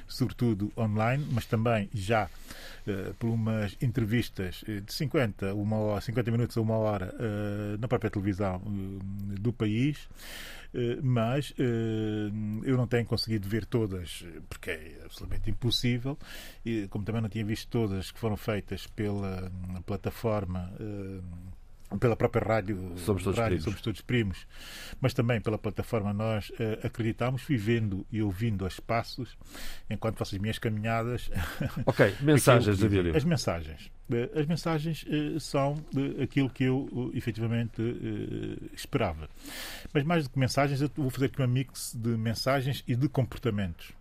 sobretudo 0.07 0.71
online, 0.77 1.27
mas 1.33 1.47
também 1.47 1.89
já 1.93 2.29
por 3.19 3.31
umas 3.31 3.77
entrevistas 3.81 4.63
eh, 4.69 4.81
de 4.81 4.93
50, 4.93 5.55
uma 5.55 5.77
hora, 5.77 6.01
50 6.01 6.31
minutos 6.31 6.57
a 6.57 6.61
uma 6.61 6.77
hora 6.77 7.15
uh, 7.15 7.79
na 7.79 7.89
própria 7.89 8.11
televisão 8.11 8.61
do 9.41 9.53
país. 9.53 10.09
mas 11.03 11.55
eu 12.65 12.77
não 12.77 12.87
tenho 12.87 13.07
conseguido 13.07 13.49
ver 13.49 13.65
todas, 13.65 14.25
porque 14.49 14.71
é 14.71 15.01
absolutamente 15.05 15.49
impossível, 15.49 16.19
como 16.91 17.05
também 17.05 17.23
não 17.23 17.29
tinha 17.29 17.45
visto 17.45 17.69
todas 17.69 18.11
que 18.11 18.19
foram 18.19 18.37
feitas 18.37 18.87
pela 18.89 19.53
plataforma 19.87 20.73
pela 21.99 22.17
própria 22.17 22.43
rádio, 22.43 22.77
Somos 22.97 23.23
Todos, 23.23 23.39
rádio 23.39 23.57
primos. 23.59 23.65
Somos 23.65 23.81
Todos 23.81 24.01
Primos, 24.01 24.47
mas 25.01 25.15
também 25.15 25.41
pela 25.41 25.59
plataforma 25.59 26.13
nós 26.13 26.51
uh, 26.51 26.87
acreditamos, 26.87 27.43
vivendo 27.43 28.07
e 28.11 28.23
ouvindo 28.23 28.65
a 28.65 28.69
espaços, 28.69 29.37
enquanto 29.89 30.17
faço 30.17 30.35
as 30.35 30.41
minhas 30.41 30.59
caminhadas. 30.59 31.31
Ok, 31.87 32.15
mensagens, 32.21 32.83
Abílio. 32.83 33.17
As 33.17 33.25
mensagens. 33.25 33.91
Uh, 34.09 34.39
as 34.39 34.47
mensagens 34.47 35.05
uh, 35.05 35.41
são 35.41 35.77
aquilo 36.23 36.49
que 36.49 36.65
eu 36.65 37.11
efetivamente 37.15 37.83
esperava. 38.73 39.29
Mas 39.93 40.05
mais 40.05 40.25
do 40.25 40.31
que 40.31 40.39
mensagens, 40.39 40.81
eu 40.81 40.91
vou 40.97 41.11
fazer 41.11 41.27
aqui 41.27 41.41
uma 41.41 41.47
mix 41.47 41.95
de 41.95 42.11
mensagens 42.11 42.85
e 42.87 42.95
de 42.95 43.09
comportamentos. 43.09 43.93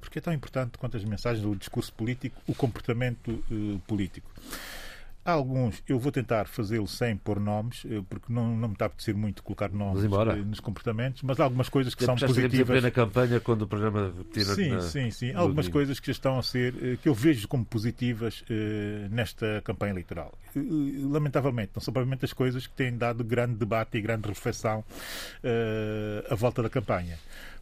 porque 0.00 0.18
é 0.18 0.22
tão 0.22 0.32
importante 0.32 0.78
quanto 0.78 0.96
as 0.96 1.04
mensagens 1.04 1.42
do 1.42 1.54
discurso 1.56 1.92
político, 1.92 2.40
o 2.46 2.54
comportamento 2.54 3.42
político. 3.86 4.30
Há 5.26 5.32
alguns, 5.32 5.82
eu 5.88 5.98
vou 5.98 6.12
tentar 6.12 6.46
fazê-lo 6.46 6.86
sem 6.86 7.16
pôr 7.16 7.40
nomes, 7.40 7.84
eh, 7.84 8.00
porque 8.08 8.32
não, 8.32 8.56
não 8.56 8.68
me 8.68 8.74
está 8.74 8.84
a 8.84 8.86
apetecer 8.86 9.12
muito 9.12 9.42
colocar 9.42 9.68
nomes 9.72 10.04
eh, 10.04 10.36
nos 10.36 10.60
comportamentos, 10.60 11.20
mas 11.22 11.40
há 11.40 11.44
algumas 11.44 11.68
coisas 11.68 11.96
que 11.96 12.06
Já 12.06 12.16
são 12.16 12.28
positivas. 12.28 12.80
na 12.80 12.92
campanha 12.92 13.40
quando 13.40 13.62
o 13.62 13.66
programa 13.66 14.14
tira 14.32 14.54
Sim, 14.54 14.70
na... 14.70 14.82
sim, 14.82 15.10
sim. 15.10 15.32
Há 15.32 15.40
algumas 15.40 15.66
coisas 15.66 15.98
que 15.98 16.12
estão 16.12 16.38
a 16.38 16.44
ser, 16.44 16.74
eh, 16.80 16.96
que 17.02 17.08
eu 17.08 17.14
vejo 17.14 17.48
como 17.48 17.64
positivas 17.64 18.44
nesta 19.10 19.60
campanha 19.64 19.90
eleitoral. 19.94 20.32
Lamentavelmente, 20.54 21.72
não 21.74 21.82
são 21.82 21.92
provavelmente 21.92 22.24
as 22.24 22.32
coisas 22.32 22.68
que 22.68 22.74
têm 22.74 22.96
dado 22.96 23.24
grande 23.24 23.56
debate 23.56 23.98
e 23.98 24.00
grande 24.00 24.28
reflexão 24.28 24.84
à 26.30 26.34
volta 26.36 26.62
da 26.62 26.70
campanha. 26.70 27.18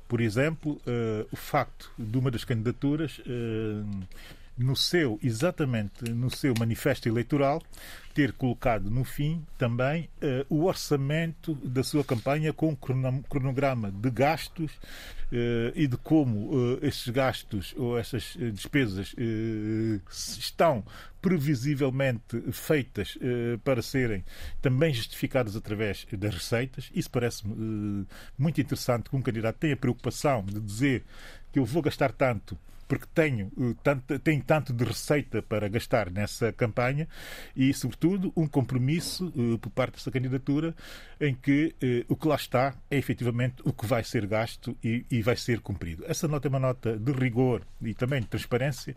Por 0.06 0.20
exemplo, 0.20 0.78
o 1.32 1.36
facto 1.36 1.90
de 1.98 2.18
uma 2.18 2.30
das 2.30 2.44
candidaturas 2.44 3.20
no 4.56 4.76
seu, 4.76 5.18
exatamente 5.22 6.10
no 6.10 6.31
seu 6.31 6.55
manifesto 6.59 7.09
eleitoral, 7.09 7.60
ter 8.14 8.32
colocado 8.32 8.89
no 8.89 9.02
fim 9.02 9.44
também 9.59 10.09
uh, 10.22 10.47
o 10.48 10.64
orçamento 10.64 11.55
da 11.56 11.82
sua 11.82 12.05
campanha 12.05 12.52
com 12.52 12.70
um 12.70 13.22
cronograma 13.22 13.90
de 13.90 14.09
gastos 14.09 14.70
uh, 14.72 15.72
e 15.74 15.89
de 15.89 15.97
como 15.97 16.55
uh, 16.55 16.78
esses 16.81 17.09
gastos 17.09 17.74
ou 17.76 17.98
essas 17.98 18.36
despesas 18.52 19.14
estão 20.16 20.85
previsivelmente 21.20 22.52
feitas 22.52 23.16
para 23.64 23.81
serem 23.81 24.22
também 24.60 24.93
justificadas 24.93 25.56
através 25.56 26.06
das 26.12 26.35
receitas. 26.35 26.90
Isso 26.94 27.10
parece-me 27.10 28.06
muito 28.36 28.60
interessante 28.60 29.09
que 29.09 29.16
um 29.16 29.22
candidato 29.22 29.56
tenha 29.56 29.72
a 29.72 29.76
preocupação 29.76 30.44
de 30.44 30.60
dizer 30.60 31.02
que 31.51 31.59
eu 31.59 31.64
vou 31.64 31.81
gastar 31.81 32.12
tanto 32.12 32.59
porque 32.86 33.06
tenho, 33.15 33.51
eh, 33.59 33.74
tanto, 33.82 34.19
tenho 34.19 34.43
tanto 34.43 34.73
de 34.73 34.85
receita 34.85 35.43
para 35.43 35.69
gastar 35.69 36.11
nessa 36.11 36.52
campanha 36.52 37.09
e, 37.56 37.73
sobretudo, 37.73 38.32
um 38.36 38.47
compromisso 38.47 39.32
uh, 39.36 39.59
por 39.59 39.70
parte 39.70 39.94
dessa 39.94 40.11
candidatura 40.11 40.74
em 41.20 41.35
que 41.35 41.74
uh, 41.82 42.12
o 42.12 42.16
que 42.16 42.28
lá 42.28 42.36
está 42.36 42.74
é 42.90 42.97
efetivamente 42.97 43.62
o 43.65 43.73
que 43.73 43.86
vai 43.86 44.05
ser 44.05 44.27
gasto 44.27 44.77
e, 44.82 45.05
e, 45.11 45.23
vai 45.23 45.36
ser 45.36 45.61
cumprido. 45.61 46.05
Essa 46.06 46.28
nota 46.28 46.48
é 46.48 46.51
uma 46.51 46.59
nota 46.59 46.97
de 46.97 47.12
rigor 47.12 47.62
e 47.82 47.94
também 47.94 48.20
de 48.20 48.27
transparência 48.27 48.94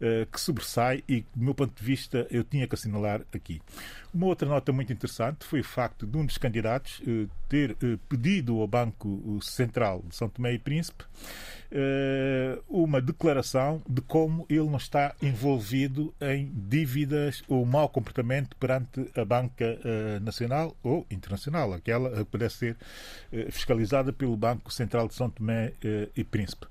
uh, 0.00 0.26
que 0.30 0.40
sobressai 0.40 1.02
e, 1.08 1.22
do 1.34 1.44
meu 1.44 1.54
ponto 1.54 1.76
de 1.76 1.84
vista, 1.84 2.26
eu 2.30 2.44
tinha 2.44 2.66
que 2.66 2.74
assinalar 2.74 3.22
aqui. 3.34 3.60
Uma 4.12 4.26
outra 4.26 4.48
nota 4.48 4.72
muito 4.72 4.92
interessante 4.92 5.44
foi 5.44 5.60
o 5.60 5.64
facto 5.64 6.06
de 6.06 6.16
um 6.16 6.26
dos 6.26 6.36
candidatos 6.36 7.00
ter 7.48 7.76
pedido 8.08 8.60
ao 8.60 8.66
Banco 8.66 9.38
Central 9.40 10.02
de 10.08 10.16
São 10.16 10.28
Tomé 10.28 10.54
e 10.54 10.58
Príncipe 10.58 11.04
uma 12.68 13.00
declaração 13.00 13.80
de 13.88 14.00
como 14.00 14.44
ele 14.48 14.68
não 14.68 14.76
está 14.76 15.14
envolvido 15.22 16.12
em 16.20 16.50
dívidas 16.52 17.42
ou 17.48 17.64
mau 17.64 17.88
comportamento 17.88 18.56
perante 18.56 19.10
a 19.16 19.24
banca 19.24 19.78
nacional 20.20 20.76
ou 20.82 21.06
internacional, 21.10 21.72
aquela 21.72 22.10
que 22.10 22.24
pudesse 22.24 22.56
ser 22.56 22.76
fiscalizada 23.50 24.12
pelo 24.12 24.36
Banco 24.36 24.72
Central 24.72 25.08
de 25.08 25.14
São 25.14 25.30
Tomé 25.30 25.72
e 26.16 26.24
Príncipe. 26.24 26.66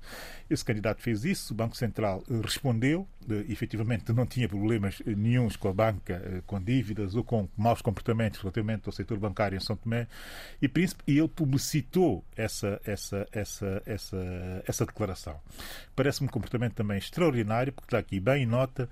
Esse 0.50 0.64
candidato 0.64 1.00
fez 1.00 1.24
isso, 1.24 1.54
o 1.54 1.56
Banco 1.56 1.76
Central 1.76 2.24
respondeu, 2.42 3.06
efetivamente 3.48 4.12
não 4.12 4.26
tinha 4.26 4.48
problemas 4.48 5.00
nenhums 5.06 5.54
com 5.54 5.68
a 5.68 5.72
banca, 5.72 6.42
com 6.44 6.60
dívidas 6.60 7.14
ou 7.14 7.22
com 7.22 7.48
maus 7.56 7.80
comportamentos 7.80 8.40
relativamente 8.40 8.82
ao 8.86 8.92
setor 8.92 9.16
bancário 9.18 9.56
em 9.56 9.60
São 9.60 9.76
Tomé 9.76 10.08
e 10.60 10.66
Príncipe, 10.66 11.04
e 11.06 11.18
ele 11.18 11.28
publicitou 11.28 12.24
essa, 12.36 12.80
essa, 12.84 13.28
essa, 13.30 13.80
essa, 13.86 14.62
essa 14.66 14.86
declaração. 14.86 15.38
Parece-me 15.94 16.28
um 16.28 16.32
comportamento 16.32 16.74
também 16.74 16.98
extraordinário, 16.98 17.72
porque 17.72 17.86
está 17.86 17.98
aqui 17.98 18.18
bem 18.18 18.42
em 18.42 18.46
nota 18.46 18.88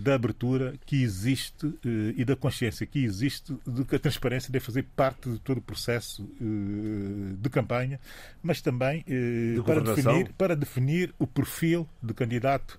da 0.00 0.14
abertura 0.14 0.74
que 0.86 1.02
existe 1.02 1.74
e 2.16 2.24
da 2.24 2.36
consciência 2.36 2.86
que 2.86 3.02
existe 3.02 3.56
de 3.66 3.84
que 3.84 3.96
a 3.96 3.98
transparência 3.98 4.52
deve 4.52 4.64
fazer 4.64 4.84
parte 4.94 5.28
de 5.28 5.40
todo 5.40 5.58
o 5.58 5.62
processo 5.62 6.24
de 6.38 7.50
campanha, 7.50 7.98
mas 8.40 8.60
também 8.60 9.02
de 9.02 9.60
para, 9.64 9.80
definir, 9.80 10.32
para 10.34 10.54
definir 10.54 10.83
o 11.18 11.26
perfil 11.26 11.88
de 12.02 12.14
candidato 12.14 12.78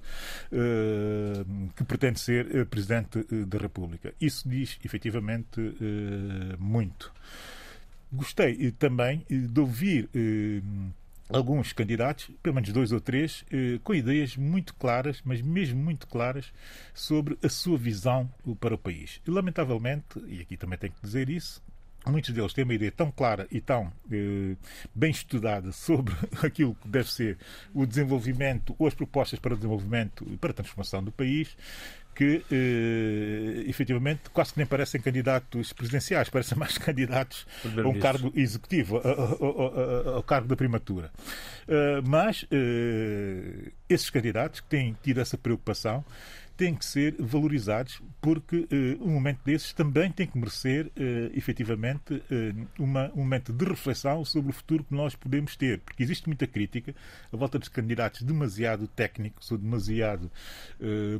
que 1.76 1.84
pretende 1.84 2.20
ser 2.20 2.66
Presidente 2.68 3.24
da 3.46 3.58
República. 3.58 4.14
Isso 4.20 4.48
diz 4.48 4.80
efetivamente 4.84 5.60
muito. 6.60 7.12
Gostei 8.12 8.72
também 8.72 9.26
de 9.30 9.60
ouvir 9.60 10.10
alguns 11.30 11.74
candidatos, 11.74 12.30
pelo 12.42 12.56
menos 12.56 12.72
dois 12.72 12.92
ou 12.92 13.00
três, 13.00 13.44
eh, 13.52 13.80
com 13.84 13.94
ideias 13.94 14.38
muito 14.38 14.76
claras, 14.76 15.22
mas 15.26 15.42
mesmo 15.42 15.82
muito 15.82 16.08
claras, 16.08 16.52
sobre 16.94 17.38
a 17.44 17.50
sua 17.50 17.78
visão 17.78 18.32
para 18.60 18.76
o 18.76 18.78
país. 18.78 19.22
E, 19.26 19.32
lamentavelmente, 19.32 20.20
e 20.28 20.42
aqui 20.42 20.56
também 20.56 20.78
tenho 20.78 20.94
que 20.94 21.02
dizer 21.02 21.30
isso, 21.30 21.64
muitos 22.12 22.34
deles 22.34 22.54
têm 22.54 22.64
uma 22.64 22.74
ideia 22.74 22.92
tão 22.92 23.12
clara 23.12 23.48
e 23.52 23.60
tão 23.60 23.92
eh, 24.12 24.56
bem 24.94 25.12
estudada 25.12 25.72
sobre 25.72 26.14
aquilo 26.44 26.76
que 26.76 26.88
deve 26.88 27.12
ser 27.12 27.38
o 27.74 27.86
desenvolvimento 27.86 28.76
ou 28.78 28.88
as 28.88 28.94
propostas 28.94 29.40
para 29.40 29.54
o 29.54 29.56
desenvolvimento 29.56 30.26
e 30.30 30.38
para 30.38 30.52
a 30.52 30.54
transformação 30.54 31.04
do 31.04 31.12
país, 31.12 31.56
que 32.16 32.44
eh, 32.50 33.70
efetivamente 33.70 34.30
quase 34.32 34.54
que 34.54 34.60
nem 34.60 34.66
parecem 34.66 35.02
candidatos 35.02 35.74
presidenciais, 35.74 36.30
parecem 36.30 36.58
mais 36.58 36.78
candidatos 36.80 37.46
a 37.64 37.88
um 37.88 38.00
cargo 38.00 38.32
executivo, 38.36 39.02
ao 40.16 40.24
cargo 40.24 40.48
da 40.48 40.56
primatura. 40.56 41.12
Uh, 41.68 42.08
mas 42.08 42.44
uh, 42.44 43.72
esses 43.90 44.10
candidatos 44.12 44.60
que 44.60 44.68
têm 44.68 44.96
tido 45.02 45.20
essa 45.20 45.36
preocupação 45.36 46.06
têm 46.58 46.74
que 46.76 46.86
ser 46.86 47.16
valorizados, 47.20 48.02
porque 48.22 48.68
uh, 48.72 49.04
um 49.08 49.14
momento 49.14 49.42
desses 49.46 49.74
também 49.74 50.12
tem 50.12 50.26
que 50.26 50.38
merecer, 50.38 50.88
uh, 50.88 50.92
efetivamente, 51.34 52.14
uh, 52.14 52.68
uma, 52.80 53.12
um 53.14 53.18
momento 53.18 53.54
de 53.54 53.66
reflexão 53.66 54.24
sobre 54.26 54.52
o 54.52 54.54
futuro 54.54 54.84
que 54.84 54.94
nós 54.94 55.16
podemos 55.16 55.56
ter. 55.56 55.80
Porque 55.80 56.02
existe 56.02 56.28
muita 56.28 56.48
crítica 56.48 56.96
à 57.32 57.38
volta 57.38 57.60
dos 57.60 57.70
candidatos 57.70 58.22
demasiado 58.22 58.88
técnicos 58.88 59.52
ou 59.52 59.58
demasiado 59.58 60.32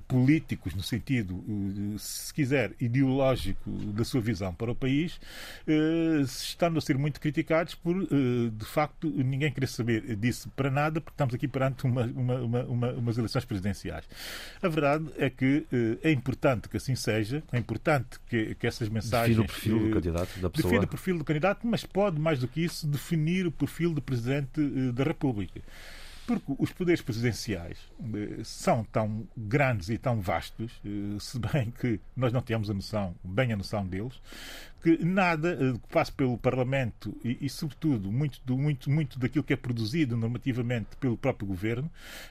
políticos, 0.08 0.74
no 0.74 0.82
sentido, 0.82 1.44
se 1.98 2.34
quiser, 2.34 2.74
ideológico 2.80 3.70
da 3.70 4.04
sua 4.04 4.22
visão 4.22 4.54
para 4.54 4.72
o 4.72 4.76
país, 4.76 5.20
estando 6.24 6.78
a 6.78 6.82
ser 6.82 6.98
muito 6.98 7.20
criticados 7.20 7.76
por, 7.76 7.96
de 8.06 8.66
facto, 8.66 9.10
ninguém 9.10 9.52
querer 9.52 9.68
saber 9.68 10.16
disso 10.16 10.50
para 10.56 10.70
nada, 10.70 11.02
porque 11.02 11.14
estamos 11.14 11.34
aqui 11.34 11.48
perante 11.48 11.86
uma, 11.86 12.04
uma, 12.06 12.64
uma, 12.64 12.92
umas 12.94 13.18
eleições 13.18 13.46
presidenciais. 13.46 14.06
A 14.62 14.68
verdade 14.68 15.06
é 15.18 15.25
é 15.26 15.30
que 15.30 15.66
é 16.04 16.12
importante 16.12 16.70
que 16.70 16.78
assim 16.78 16.96
seja, 16.96 17.44
é 17.52 17.58
importante 17.58 18.20
que, 18.28 18.56
que 18.56 18.68
essas 18.68 18.90
mensagens. 18.90 19.38
Define 19.38 19.46
o 19.46 19.48
perfil 19.48 19.80
do 19.80 19.94
candidato, 19.94 20.40
da 20.40 20.50
pessoa. 20.50 20.72
Define 20.72 20.86
o 20.86 20.88
perfil 20.88 21.18
do 21.18 21.24
candidato, 21.24 21.68
mas 21.68 21.84
pode, 21.84 22.20
mais 22.20 22.40
do 22.40 22.48
que 22.48 22.62
isso, 22.64 22.88
definir 22.88 23.46
o 23.46 23.52
perfil 23.52 23.94
do 23.94 24.02
Presidente 24.02 24.62
da 24.94 25.04
República. 25.04 25.62
Porque 26.26 26.56
os 26.58 26.72
poderes 26.72 27.02
presidenciais 27.02 27.78
eh, 28.16 28.42
são 28.44 28.84
tão 28.84 29.28
grandes 29.38 29.90
e 29.90 29.98
tão 29.98 30.20
vastos, 30.20 30.72
eh, 30.84 31.20
se 31.20 31.38
bem 31.38 31.70
que 31.70 32.00
nós 32.16 32.34
não 32.34 32.42
temos 32.42 32.68
a 32.68 32.74
noção, 32.74 33.16
bem 33.24 33.54
a 33.54 33.56
noção 33.56 33.86
deles, 33.86 34.20
que 34.86 35.04
nada 35.04 35.58
eh, 35.60 35.74
que 35.74 35.88
passe 35.92 36.12
pelo 36.12 36.38
Parlamento 36.38 37.18
e, 37.24 37.40
e, 37.42 37.50
sobretudo, 37.50 38.12
muito, 38.12 38.40
muito, 38.56 38.88
muito 38.88 39.18
daquilo 39.18 39.44
que 39.44 39.54
é 39.54 39.56
produzido 39.56 40.16
normativamente 40.16 40.96
pelo 41.00 41.18
próprio 41.18 41.48
Governo, 41.48 41.90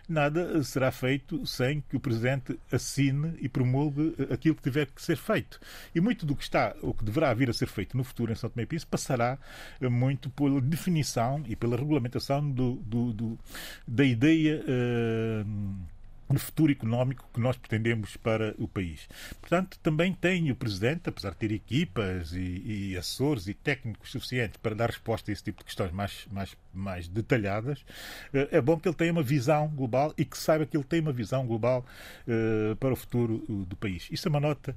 nada 0.08 0.62
será 0.62 0.92
feito 0.92 1.44
sem 1.44 1.80
que 1.80 1.96
o 1.96 2.00
Presidente 2.00 2.56
assine 2.70 3.34
e 3.40 3.48
promulgue 3.48 4.14
aquilo 4.32 4.54
que 4.54 4.62
tiver 4.62 4.86
que 4.86 5.02
ser 5.02 5.16
feito. 5.16 5.58
E 5.92 6.00
muito 6.00 6.24
do 6.24 6.36
que 6.36 6.44
está, 6.44 6.76
ou 6.80 6.94
que 6.94 7.04
deverá 7.04 7.34
vir 7.34 7.50
a 7.50 7.52
ser 7.52 7.66
feito 7.66 7.96
no 7.96 8.04
futuro 8.04 8.30
em 8.30 8.36
São 8.36 8.48
Tomé 8.48 8.62
e 8.62 8.66
Príncipe, 8.66 8.90
passará 8.90 9.36
muito 9.80 10.30
pela 10.30 10.60
definição 10.60 11.42
e 11.48 11.56
pela 11.56 11.76
regulamentação 11.76 12.48
do, 12.48 12.76
do, 12.76 13.12
do 13.12 13.38
da 13.88 14.04
ideia 14.04 14.62
uh, 14.62 15.93
de 16.32 16.38
futuro 16.38 16.72
económico 16.72 17.28
que 17.32 17.40
nós 17.40 17.56
pretendemos 17.56 18.16
para 18.16 18.54
o 18.58 18.66
país. 18.66 19.08
Portanto, 19.40 19.78
também 19.82 20.12
tem 20.12 20.50
o 20.50 20.56
Presidente, 20.56 21.08
apesar 21.08 21.30
de 21.30 21.36
ter 21.36 21.52
equipas 21.52 22.32
e, 22.32 22.90
e 22.92 22.96
assessores 22.96 23.46
e 23.46 23.54
técnicos 23.54 24.10
suficientes 24.10 24.56
para 24.56 24.74
dar 24.74 24.90
resposta 24.90 25.30
a 25.30 25.32
esse 25.32 25.42
tipo 25.42 25.58
de 25.58 25.64
questões 25.64 25.92
mais, 25.92 26.26
mais, 26.30 26.56
mais 26.72 27.08
detalhadas, 27.08 27.84
eh, 28.32 28.48
é 28.52 28.60
bom 28.60 28.78
que 28.78 28.88
ele 28.88 28.96
tenha 28.96 29.12
uma 29.12 29.22
visão 29.22 29.68
global 29.68 30.14
e 30.16 30.24
que 30.24 30.38
saiba 30.38 30.64
que 30.64 30.76
ele 30.76 30.84
tem 30.84 31.00
uma 31.00 31.12
visão 31.12 31.46
global 31.46 31.84
uh, 32.26 32.76
para 32.76 32.92
o 32.92 32.96
futuro 32.96 33.44
do 33.48 33.76
país. 33.76 34.08
Isso 34.10 34.28
é 34.28 34.30
uma 34.30 34.40
nota, 34.40 34.74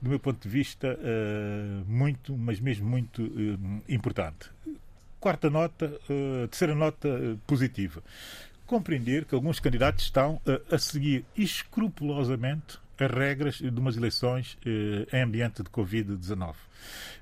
do 0.00 0.10
meu 0.10 0.18
ponto 0.18 0.42
de 0.42 0.48
vista, 0.48 0.98
uh, 0.98 1.84
muito, 1.90 2.36
mas 2.36 2.58
mesmo 2.60 2.88
muito 2.88 3.22
uh, 3.22 3.82
importante. 3.88 4.50
Quarta 5.20 5.50
nota, 5.50 6.00
terceira 6.48 6.76
nota 6.76 7.08
positiva 7.44 8.04
compreender 8.68 9.24
que 9.24 9.34
alguns 9.34 9.58
candidatos 9.58 10.04
estão 10.04 10.40
a, 10.46 10.76
a 10.76 10.78
seguir 10.78 11.24
escrupulosamente 11.34 12.78
as 12.98 13.10
regras 13.10 13.54
de 13.56 13.68
umas 13.70 13.96
eleições 13.96 14.58
eh, 14.66 15.06
em 15.16 15.22
ambiente 15.22 15.62
de 15.62 15.70
Covid-19. 15.70 16.54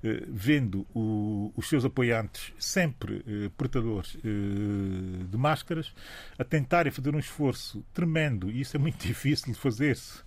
Eh, 0.03 0.23
vendo 0.27 0.87
o, 0.95 1.53
os 1.55 1.69
seus 1.69 1.85
apoiantes 1.85 2.53
sempre 2.59 3.23
eh, 3.27 3.51
portadores 3.57 4.17
eh, 4.17 5.25
de 5.31 5.37
máscaras, 5.37 5.93
a 6.39 6.45
tentarem 6.45 6.91
fazer 6.91 7.15
um 7.15 7.19
esforço 7.19 7.85
tremendo, 7.93 8.51
e 8.51 8.63
isso 8.63 8.75
é 8.77 8.81
muito 8.81 8.99
difícil 9.07 9.53
de 9.53 9.59
fazer-se 9.59 10.23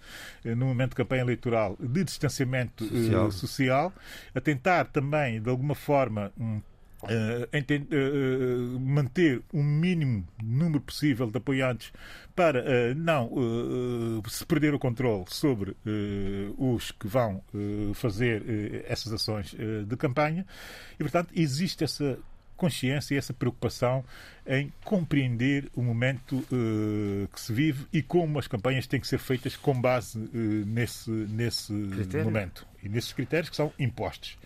eh, 0.45 0.53
no 0.53 0.67
momento 0.67 0.91
de 0.91 0.97
campanha 0.97 1.23
eleitoral, 1.23 1.75
de 1.79 2.03
distanciamento 2.03 2.83
eh, 2.83 2.87
social. 2.87 3.31
social, 3.31 3.93
a 4.35 4.39
tentar 4.39 4.85
também, 4.85 5.41
de 5.41 5.49
alguma 5.49 5.73
forma, 5.73 6.31
um, 6.39 6.61
Uh, 7.01 8.76
uh, 8.76 8.80
manter 8.80 9.41
o 9.53 9.63
mínimo 9.63 10.27
número 10.43 10.81
possível 10.81 11.31
de 11.31 11.38
apoiantes 11.38 11.93
para 12.35 12.59
uh, 12.59 12.95
não 12.95 13.31
se 14.27 14.45
perder 14.45 14.73
o 14.73 14.80
controle 14.80 15.23
sobre 15.27 15.76
os 16.57 16.91
que 16.91 17.07
vão 17.07 17.41
fazer 17.93 18.84
essas 18.88 19.13
ações 19.13 19.55
de 19.85 19.97
campanha 19.97 20.45
e, 20.95 21.03
portanto, 21.03 21.31
existe 21.35 21.84
essa 21.84 22.17
consciência 22.57 23.15
e 23.15 23.17
essa 23.17 23.34
preocupação 23.34 24.03
em 24.45 24.71
compreender 24.84 25.69
o 25.76 25.81
momento 25.81 26.43
que 27.34 27.39
se 27.39 27.53
vive 27.53 27.85
e 27.93 28.01
como 28.01 28.39
as 28.39 28.47
campanhas 28.47 28.88
têm 28.88 28.99
que 28.99 29.07
ser 29.07 29.19
feitas 29.19 29.55
com 29.55 29.80
base 29.80 30.17
nesse, 30.65 31.09
nesse 31.09 31.73
momento 32.23 32.65
e 32.84 32.89
nesses 32.89 33.13
critérios 33.13 33.49
que 33.49 33.55
são 33.55 33.71
impostos. 33.80 34.38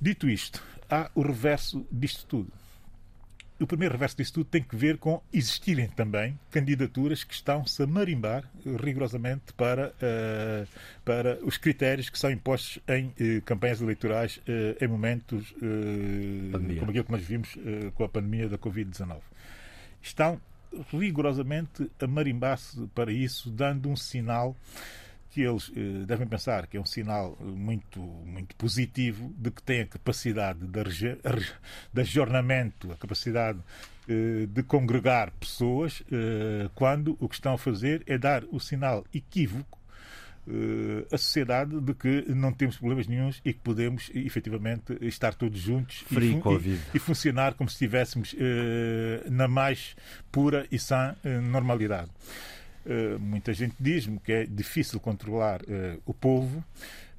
Dito 0.00 0.28
isto, 0.28 0.62
há 0.94 1.10
o 1.14 1.22
reverso 1.22 1.86
disto 1.90 2.24
tudo. 2.26 2.52
O 3.60 3.66
primeiro 3.66 3.94
reverso 3.94 4.16
disto 4.16 4.34
tudo 4.34 4.46
tem 4.46 4.62
que 4.62 4.74
ver 4.74 4.98
com 4.98 5.22
existirem 5.32 5.88
também 5.88 6.38
candidaturas 6.50 7.22
que 7.22 7.34
estão-se 7.34 7.82
a 7.82 7.86
marimbar 7.86 8.44
rigorosamente 8.82 9.52
para, 9.56 9.88
uh, 9.90 10.68
para 11.04 11.38
os 11.44 11.56
critérios 11.56 12.10
que 12.10 12.18
são 12.18 12.30
impostos 12.30 12.80
em 12.88 13.06
uh, 13.06 13.42
campanhas 13.42 13.80
eleitorais 13.80 14.38
uh, 14.38 14.84
em 14.84 14.88
momentos 14.88 15.54
como 16.78 16.90
aquilo 16.90 17.04
que 17.04 17.12
nós 17.12 17.22
vimos 17.22 17.56
com 17.94 18.04
a 18.04 18.08
pandemia 18.08 18.48
da 18.48 18.58
Covid-19. 18.58 19.18
Estão 20.02 20.40
rigorosamente 20.92 21.90
a 22.00 22.06
marimbar-se 22.06 22.86
para 22.88 23.12
isso, 23.12 23.50
dando 23.50 23.88
um 23.88 23.96
sinal 23.96 24.56
que 25.34 25.42
eles 25.42 25.72
eh, 25.74 26.06
devem 26.06 26.28
pensar 26.28 26.68
que 26.68 26.76
é 26.76 26.80
um 26.80 26.86
sinal 26.86 27.36
muito, 27.40 27.98
muito 27.98 28.54
positivo 28.54 29.34
de 29.36 29.50
que 29.50 29.60
têm 29.60 29.80
a 29.80 29.86
capacidade 29.86 30.60
de, 30.60 31.18
de 31.92 32.00
ajornamento, 32.00 32.92
a 32.92 32.96
capacidade 32.96 33.58
eh, 34.08 34.46
de 34.48 34.62
congregar 34.62 35.32
pessoas, 35.32 36.04
eh, 36.12 36.70
quando 36.76 37.16
o 37.18 37.28
que 37.28 37.34
estão 37.34 37.54
a 37.54 37.58
fazer 37.58 38.04
é 38.06 38.16
dar 38.16 38.44
o 38.52 38.60
sinal 38.60 39.04
equívoco 39.12 39.80
à 41.10 41.16
sociedade 41.16 41.80
de 41.80 41.94
que 41.94 42.26
não 42.28 42.52
temos 42.52 42.76
problemas 42.76 43.06
nenhums 43.06 43.40
e 43.46 43.54
que 43.54 43.60
podemos 43.60 44.10
efetivamente 44.14 44.94
estar 45.00 45.32
todos 45.32 45.58
juntos 45.58 46.04
e, 46.12 46.68
e, 46.68 46.80
e, 46.92 46.98
funcionar 46.98 47.54
como 47.54 47.70
se 47.70 47.76
estivéssemos 47.76 48.36
na 49.30 49.48
mais 49.48 49.96
pura 50.30 50.66
e 50.70 50.78
sã 50.78 51.16
normalidade. 51.44 52.10
Eh, 52.86 53.16
muita 53.18 53.52
gente 53.54 53.74
diz-me 53.80 54.18
que 54.18 54.32
é 54.32 54.46
difícil 54.46 55.00
controlar 55.00 55.62
uh, 55.62 56.00
o 56.04 56.12
povo, 56.12 56.62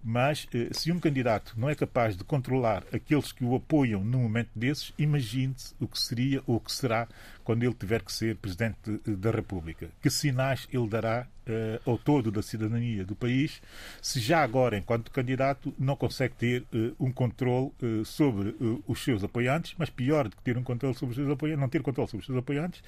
mas 0.04 0.48
uh, 0.54 0.72
se 0.72 0.92
um 0.92 1.00
candidato 1.00 1.56
não 1.58 1.68
é 1.68 1.74
capaz 1.74 2.16
de 2.16 2.24
controlar 2.24 2.84
aqueles 2.94 3.32
que 3.32 3.44
o 3.44 3.56
apoiam 3.56 4.04
num 4.04 4.20
momento 4.20 4.50
desses, 4.56 4.94
imagine-se 4.98 5.74
o 5.80 5.88
que 5.88 6.00
seria 6.00 6.44
ou 6.46 6.58
o 6.58 6.60
que 6.60 6.72
será 6.72 7.08
quando 7.46 7.64
ele 7.64 7.74
tiver 7.74 8.02
que 8.02 8.12
ser 8.12 8.36
Presidente 8.36 9.00
da 9.06 9.32
República. 9.32 9.88
Que 10.02 10.10
sinais 10.10 10.68
ele 10.74 10.90
dará 10.90 11.28
uh, 11.48 11.90
ao 11.90 11.98
todo 11.98 12.32
da 12.32 12.42
cidadania 12.42 13.06
do 13.06 13.16
país, 13.16 13.62
se 14.02 14.20
já 14.20 14.44
agora, 14.44 14.78
enquanto 14.78 15.12
candidato, 15.12 15.74
não 15.78 15.96
consegue 15.96 16.34
ter 16.36 16.62
uh, 16.74 16.96
um 17.00 17.12
controle 17.12 17.72
uh, 17.82 18.04
sobre 18.04 18.56
os 18.88 19.04
seus 19.04 19.24
apoiantes, 19.24 19.76
mas 19.78 19.90
pior 19.90 20.28
do 20.28 20.36
que 20.36 20.42
ter 20.42 20.58
um 20.58 20.64
controle 20.64 20.96
sobre 20.96 21.12
os 21.12 21.16
seus 21.16 21.30
apoiantes, 21.30 21.62
não 21.62 21.70
ter 21.70 21.82
controle 21.84 22.10
sobre 22.10 22.22
os 22.22 22.26
seus 22.26 22.40
apoiantes, 22.40 22.84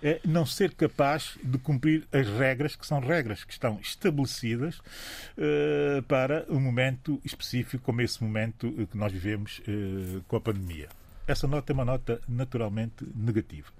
é 0.00 0.20
não 0.24 0.46
ser 0.46 0.72
capaz 0.74 1.36
de 1.42 1.58
cumprir 1.58 2.06
as 2.12 2.28
regras, 2.28 2.76
que 2.76 2.86
são 2.86 3.00
regras 3.00 3.42
que 3.42 3.52
estão 3.52 3.80
estabelecidas 3.80 4.78
para 6.06 6.44
um 6.50 6.60
momento 6.60 7.18
específico, 7.24 7.82
como 7.82 8.02
esse 8.02 8.22
momento 8.22 8.70
que 8.90 8.96
nós 8.96 9.10
vivemos 9.10 9.62
com 10.28 10.36
a 10.36 10.40
pandemia. 10.40 10.88
Essa 11.26 11.46
nota 11.46 11.72
é 11.72 11.74
uma 11.74 11.84
nota 11.84 12.20
naturalmente 12.28 13.06
negativa. 13.14 13.70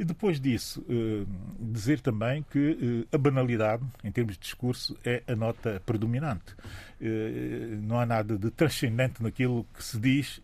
E 0.00 0.04
depois 0.04 0.40
disso, 0.40 0.82
eh, 0.88 1.26
dizer 1.60 2.00
também 2.00 2.42
que 2.50 3.04
eh, 3.12 3.14
a 3.14 3.18
banalidade, 3.18 3.84
em 4.02 4.10
termos 4.10 4.32
de 4.32 4.40
discurso, 4.40 4.96
é 5.04 5.22
a 5.26 5.36
nota 5.36 5.82
predominante. 5.84 6.54
Eh, 6.98 7.76
não 7.82 8.00
há 8.00 8.06
nada 8.06 8.38
de 8.38 8.50
transcendente 8.50 9.22
naquilo 9.22 9.66
que 9.74 9.84
se 9.84 10.00
diz 10.00 10.40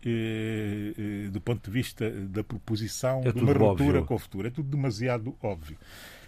do 1.31 1.41
ponto 1.41 1.65
de 1.65 1.71
vista 1.71 2.07
da 2.09 2.43
proposição 2.43 3.21
é 3.25 3.31
de 3.31 3.39
uma 3.39 3.51
ruptura 3.51 3.89
óbvio. 3.89 4.05
com 4.05 4.13
o 4.13 4.19
futuro. 4.19 4.47
É 4.47 4.51
tudo 4.51 4.69
demasiado 4.69 5.35
óbvio. 5.41 5.75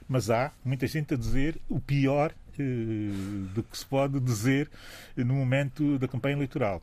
Mas 0.07 0.31
há 0.31 0.51
muita 0.65 0.87
gente 0.87 1.13
a 1.13 1.17
dizer 1.17 1.61
o 1.69 1.79
pior 1.79 2.33
do 3.53 3.61
que 3.61 3.77
se 3.77 3.85
pode 3.85 4.19
dizer 4.19 4.71
no 5.15 5.35
momento 5.35 5.99
da 5.99 6.07
campanha 6.07 6.35
eleitoral. 6.35 6.81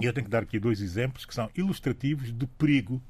E 0.00 0.06
eu 0.06 0.12
tenho 0.12 0.24
que 0.24 0.30
dar 0.30 0.42
aqui 0.42 0.58
dois 0.58 0.80
exemplos 0.80 1.24
que 1.24 1.34
são 1.34 1.50
ilustrativos 1.54 2.32
do 2.32 2.46
perigo 2.46 3.02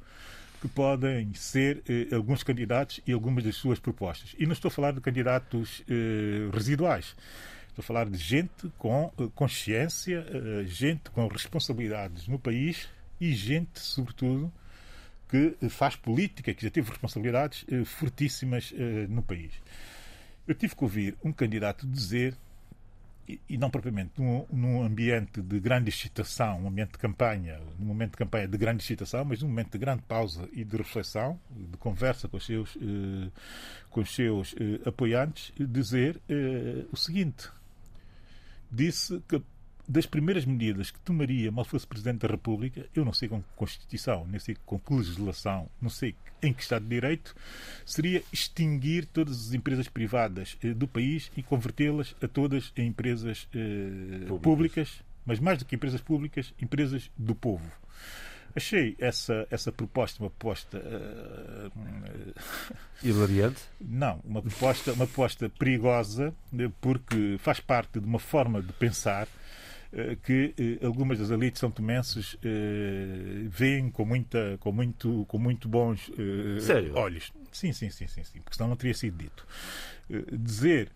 que 0.60 0.68
podem 0.68 1.32
ser 1.34 1.82
eh, 1.88 2.14
alguns 2.14 2.42
candidatos 2.42 3.00
e 3.06 3.12
algumas 3.12 3.42
das 3.44 3.56
suas 3.56 3.78
propostas. 3.78 4.34
E 4.38 4.44
não 4.44 4.52
estou 4.52 4.68
a 4.68 4.72
falar 4.72 4.92
de 4.92 5.00
candidatos 5.00 5.82
eh, 5.88 6.50
residuais. 6.52 7.16
Estou 7.68 7.82
a 7.82 7.86
falar 7.86 8.10
de 8.10 8.18
gente 8.18 8.70
com 8.76 9.10
eh, 9.18 9.28
consciência, 9.34 10.26
eh, 10.28 10.64
gente 10.66 11.08
com 11.10 11.26
responsabilidades 11.28 12.28
no 12.28 12.38
país 12.38 12.88
e 13.18 13.32
gente, 13.32 13.80
sobretudo, 13.80 14.52
que 15.30 15.56
faz 15.68 15.94
política, 15.94 16.52
que 16.52 16.64
já 16.64 16.70
teve 16.70 16.90
responsabilidades 16.90 17.64
eh, 17.70 17.84
fortíssimas 17.84 18.74
eh, 18.76 19.06
no 19.08 19.22
país. 19.22 19.52
Eu 20.46 20.54
tive 20.54 20.74
que 20.74 20.82
ouvir 20.82 21.16
um 21.22 21.32
candidato 21.32 21.86
dizer 21.86 22.36
e, 23.48 23.58
não 23.58 23.70
propriamente 23.70 24.20
num, 24.20 24.46
num, 24.50 24.82
ambiente 24.82 25.42
de 25.42 25.60
grande 25.60 25.90
excitação, 25.90 26.62
um 26.62 26.68
ambiente 26.68 26.92
de 26.92 26.98
campanha, 26.98 27.60
num 27.78 27.86
momento 27.86 28.12
de 28.12 28.16
campanha 28.16 28.48
de 28.48 28.56
grande 28.56 28.82
excitação, 28.82 29.24
mas 29.24 29.42
num 29.42 29.48
momento 29.48 29.72
de 29.72 29.78
grande 29.78 30.02
pausa 30.02 30.48
e 30.52 30.64
de 30.64 30.76
reflexão, 30.76 31.38
de 31.50 31.76
conversa 31.76 32.28
com 32.28 32.36
os 32.36 32.46
seus, 32.46 32.76
eh, 32.76 33.30
com 33.90 34.00
os 34.00 34.14
seus 34.14 34.54
eh, 34.58 34.88
apoiantes, 34.88 35.52
dizer 35.58 36.20
eh, 36.28 36.84
o 36.90 36.96
seguinte: 36.96 37.48
disse 38.70 39.20
que 39.28 39.42
das 39.90 40.06
primeiras 40.06 40.44
medidas 40.44 40.92
que 40.92 41.00
tomaria 41.00 41.50
mal 41.50 41.64
fosse 41.64 41.84
Presidente 41.84 42.20
da 42.20 42.28
República, 42.28 42.86
eu 42.94 43.04
não 43.04 43.12
sei 43.12 43.28
com 43.28 43.42
Constituição, 43.56 44.24
nem 44.24 44.38
sei 44.38 44.56
com 44.64 44.78
que 44.78 44.94
legislação, 44.94 45.68
não 45.82 45.90
sei 45.90 46.14
em 46.40 46.52
que 46.52 46.62
Estado 46.62 46.84
de 46.84 46.90
Direito, 46.90 47.34
seria 47.84 48.22
extinguir 48.32 49.04
todas 49.06 49.48
as 49.48 49.52
empresas 49.52 49.88
privadas 49.88 50.56
eh, 50.62 50.72
do 50.72 50.86
país 50.86 51.32
e 51.36 51.42
convertê-las 51.42 52.14
a 52.22 52.28
todas 52.28 52.72
em 52.76 52.86
empresas 52.86 53.48
eh, 53.52 54.26
públicas. 54.28 54.40
públicas, 54.40 55.02
mas 55.26 55.40
mais 55.40 55.58
do 55.58 55.64
que 55.64 55.74
empresas 55.74 56.00
públicas, 56.00 56.54
empresas 56.62 57.10
do 57.18 57.34
povo. 57.34 57.68
Achei 58.54 58.96
essa, 58.98 59.46
essa 59.50 59.72
proposta 59.72 60.22
uma 60.22 60.30
proposta. 60.30 60.78
Uh, 60.78 62.34
Hilariante? 63.02 63.60
Não, 63.80 64.20
uma 64.24 64.42
proposta, 64.42 64.92
uma 64.92 65.06
proposta 65.06 65.48
perigosa, 65.48 66.34
porque 66.80 67.36
faz 67.38 67.60
parte 67.60 68.00
de 68.00 68.06
uma 68.06 68.18
forma 68.18 68.60
de 68.60 68.72
pensar 68.72 69.26
uh, 69.26 69.39
que 70.22 70.78
uh, 70.80 70.86
algumas 70.86 71.18
das 71.18 71.30
elites 71.30 71.60
são 71.60 71.70
tomenses 71.70 72.36
veem 73.48 73.90
com, 73.90 74.04
muita, 74.04 74.56
com, 74.60 74.70
muito, 74.72 75.24
com 75.26 75.38
muito 75.38 75.68
bons 75.68 76.10
olhos. 76.94 77.32
Sim, 77.50 77.72
sim, 77.72 77.90
sim, 77.90 78.06
sim, 78.06 78.22
sim, 78.22 78.40
porque 78.40 78.56
senão 78.56 78.68
não 78.68 78.76
teria 78.76 78.94
sido 78.94 79.16
dito. 79.18 79.46
dizer 80.32 80.90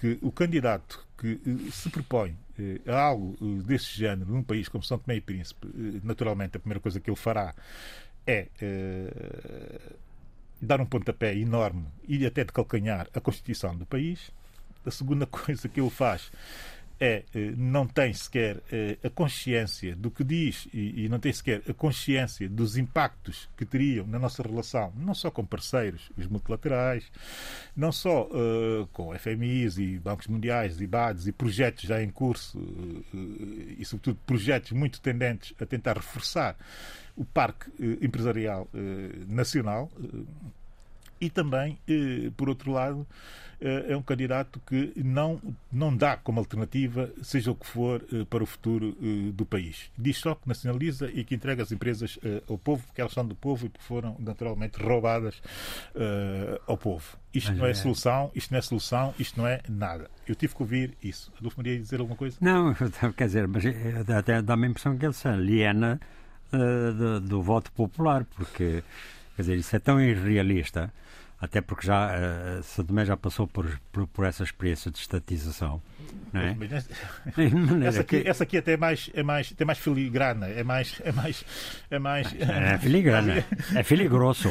que 0.00 0.18
o 0.20 0.32
candidato 0.32 1.06
que 1.16 1.38
se 1.70 1.90
propõe 1.90 2.36
a 2.86 2.98
algo 2.98 3.36
eh, 3.40 3.62
desse 3.62 3.96
género 3.96 4.30
num 4.30 4.42
país 4.42 4.68
como 4.68 4.82
São 4.82 4.98
Tomé 4.98 5.16
e 5.16 5.20
Príncipe, 5.20 5.66
eh, 5.66 6.00
naturalmente 6.02 6.56
a 6.56 6.60
primeira 6.60 6.80
coisa 6.80 7.00
que 7.00 7.10
ele 7.10 7.16
fará 7.16 7.54
é 8.26 8.48
dar 10.60 10.80
um 10.80 10.86
pontapé 10.86 11.34
enorme 11.36 11.86
e 12.06 12.24
até 12.26 12.44
de 12.44 12.52
calcanhar 12.52 13.08
a 13.14 13.20
Constituição 13.20 13.76
do 13.76 13.86
país. 13.86 14.30
A 14.84 14.90
segunda 14.90 15.26
coisa 15.26 15.68
que 15.68 15.80
ele 15.80 15.90
faz 15.90 16.30
é, 17.00 17.24
eh, 17.34 17.54
não 17.56 17.86
tem 17.86 18.12
sequer 18.12 18.62
eh, 18.70 18.98
a 19.02 19.08
consciência 19.08 19.96
do 19.96 20.10
que 20.10 20.22
diz 20.22 20.68
e, 20.74 21.08
não 21.08 21.18
tem 21.18 21.32
sequer 21.32 21.62
a 21.66 21.72
consciência 21.72 22.46
dos 22.46 22.76
impactos 22.76 23.48
que 23.56 23.64
teriam 23.64 24.06
na 24.06 24.18
nossa 24.18 24.42
relação, 24.42 24.92
não 24.94 25.14
só 25.14 25.30
com 25.30 25.42
parceiros, 25.44 26.12
os 26.16 26.26
multilaterais, 26.26 27.10
não 27.74 27.90
só 27.90 28.24
uh, 28.24 28.86
com 28.92 29.16
FMIs 29.18 29.78
e 29.78 29.98
bancos 29.98 30.26
mundiais 30.26 30.78
e 30.80 30.86
BADs 30.86 31.26
e 31.26 31.32
projetos 31.32 31.84
já 31.84 32.02
em 32.02 32.10
curso 32.10 32.58
uh, 32.58 33.04
e, 33.78 33.84
sobretudo, 33.86 34.18
projetos 34.26 34.72
muito 34.72 35.00
tendentes 35.00 35.54
a 35.58 35.64
tentar 35.64 35.96
reforçar 35.96 36.56
o 37.16 37.24
parque 37.24 37.70
empresarial 38.00 38.68
nacional 39.26 39.90
e 41.20 41.28
também, 41.28 41.78
por 42.36 42.48
outro 42.48 42.72
lado, 42.72 43.06
é 43.60 43.94
um 43.94 44.02
candidato 44.02 44.60
que 44.66 44.92
não, 44.96 45.40
não 45.70 45.94
dá 45.94 46.16
como 46.16 46.38
alternativa, 46.38 47.10
seja 47.22 47.50
o 47.50 47.54
que 47.54 47.66
for, 47.66 48.02
eh, 48.10 48.24
para 48.24 48.42
o 48.42 48.46
futuro 48.46 48.96
eh, 49.02 49.30
do 49.32 49.44
país. 49.44 49.90
Diz 49.98 50.16
só 50.16 50.34
que 50.34 50.48
nacionaliza 50.48 51.10
e 51.12 51.22
que 51.24 51.34
entrega 51.34 51.62
as 51.62 51.70
empresas 51.70 52.18
eh, 52.24 52.42
ao 52.48 52.56
povo, 52.56 52.82
porque 52.86 53.02
elas 53.02 53.12
são 53.12 53.26
do 53.26 53.34
povo 53.34 53.66
e 53.66 53.68
que 53.68 53.82
foram 53.82 54.16
naturalmente 54.18 54.82
roubadas 54.82 55.42
ao 56.66 56.76
povo. 56.76 57.18
Isto 57.34 57.52
não 57.52 57.66
é, 57.66 57.70
é 57.70 57.74
solução, 57.74 58.30
isto 58.34 58.50
não 58.50 58.58
é 58.58 58.62
solução, 58.62 59.14
isto 59.18 59.38
não 59.38 59.46
é 59.46 59.60
nada. 59.68 60.10
Eu 60.26 60.34
tive 60.34 60.54
que 60.54 60.62
ouvir 60.62 60.96
isso. 61.02 61.30
Adolfo 61.38 61.58
Maria 61.58 61.78
dizer 61.78 62.00
alguma 62.00 62.16
coisa? 62.16 62.36
Não, 62.40 62.74
quer 63.16 63.26
dizer, 63.26 63.46
mas 63.46 63.62
até 64.08 64.40
dá-me 64.40 64.66
a 64.66 64.70
impressão 64.70 64.96
que 64.96 65.04
ele 65.04 65.14
é 65.24 65.28
a 65.28 65.36
liena 65.36 66.00
uh, 66.52 66.92
do, 66.94 67.20
do 67.20 67.42
voto 67.42 67.70
popular, 67.72 68.24
porque 68.24 68.82
quer 69.36 69.42
dizer, 69.42 69.56
isso 69.56 69.76
é 69.76 69.78
tão 69.78 70.00
irrealista 70.00 70.92
até 71.40 71.60
porque 71.60 71.86
já 71.86 72.08
uh, 72.08 72.58
eh, 72.58 72.62
Sadomé 72.62 73.04
já 73.04 73.16
passou 73.16 73.46
por, 73.46 73.80
por, 73.90 74.06
por, 74.08 74.26
essa 74.26 74.44
experiência 74.44 74.90
de 74.90 74.98
estatização. 74.98 75.80
Não 76.32 76.40
é? 76.40 76.54
essa, 77.86 78.00
aqui, 78.02 78.22
essa 78.26 78.44
aqui 78.44 78.58
até 78.58 78.72
é 78.72 78.76
mais, 78.76 79.10
é 79.14 79.22
mais, 79.22 79.50
tem 79.50 79.66
mais 79.66 79.78
filigrana, 79.78 80.48
é 80.48 80.62
mais. 80.62 81.00
É, 81.02 81.10
mais, 81.12 81.44
é, 81.90 81.98
mais, 81.98 82.26
é 82.38 82.78
filigrana, 82.78 83.44
é 83.74 83.82
filigroso. 83.82 84.50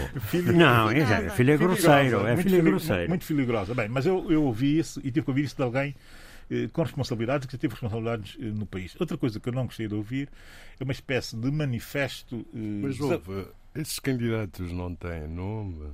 Não, 0.56 0.90
é, 0.90 1.00
é 1.00 1.30
filigrosseiro, 1.30 2.26
é 2.26 2.36
filigrosseiro. 2.38 3.10
Muito 3.10 3.26
filigrosa. 3.26 3.76
Bem, 3.76 3.88
mas 3.88 4.06
eu, 4.08 4.32
eu 4.32 4.44
ouvi 4.44 4.80
isso 4.80 5.00
e 5.02 5.12
tive 5.12 5.22
que 5.22 5.30
ouvir 5.30 5.44
isso 5.44 5.56
de 5.56 5.64
alguém 5.64 5.96
eh, 6.50 6.68
com 6.74 6.82
responsabilidades, 6.82 7.46
que 7.46 7.54
já 7.54 7.60
teve 7.60 7.74
responsabilidades 7.74 8.36
eh, 8.40 8.46
no 8.46 8.66
país. 8.66 8.96
Outra 9.00 9.18
coisa 9.18 9.40
que 9.40 9.48
eu 9.48 9.54
não 9.54 9.66
gostei 9.66 9.88
de 9.88 9.94
ouvir 9.94 10.28
é 10.80 10.84
uma 10.84 10.94
espécie 10.94 11.38
de 11.38 11.52
manifesto. 11.52 12.46
Mas 12.52 13.00
houve, 13.00 13.48
esses 13.76 14.00
candidatos 14.00 14.72
não 14.72 14.96
têm 14.96 15.28
nome. 15.28 15.94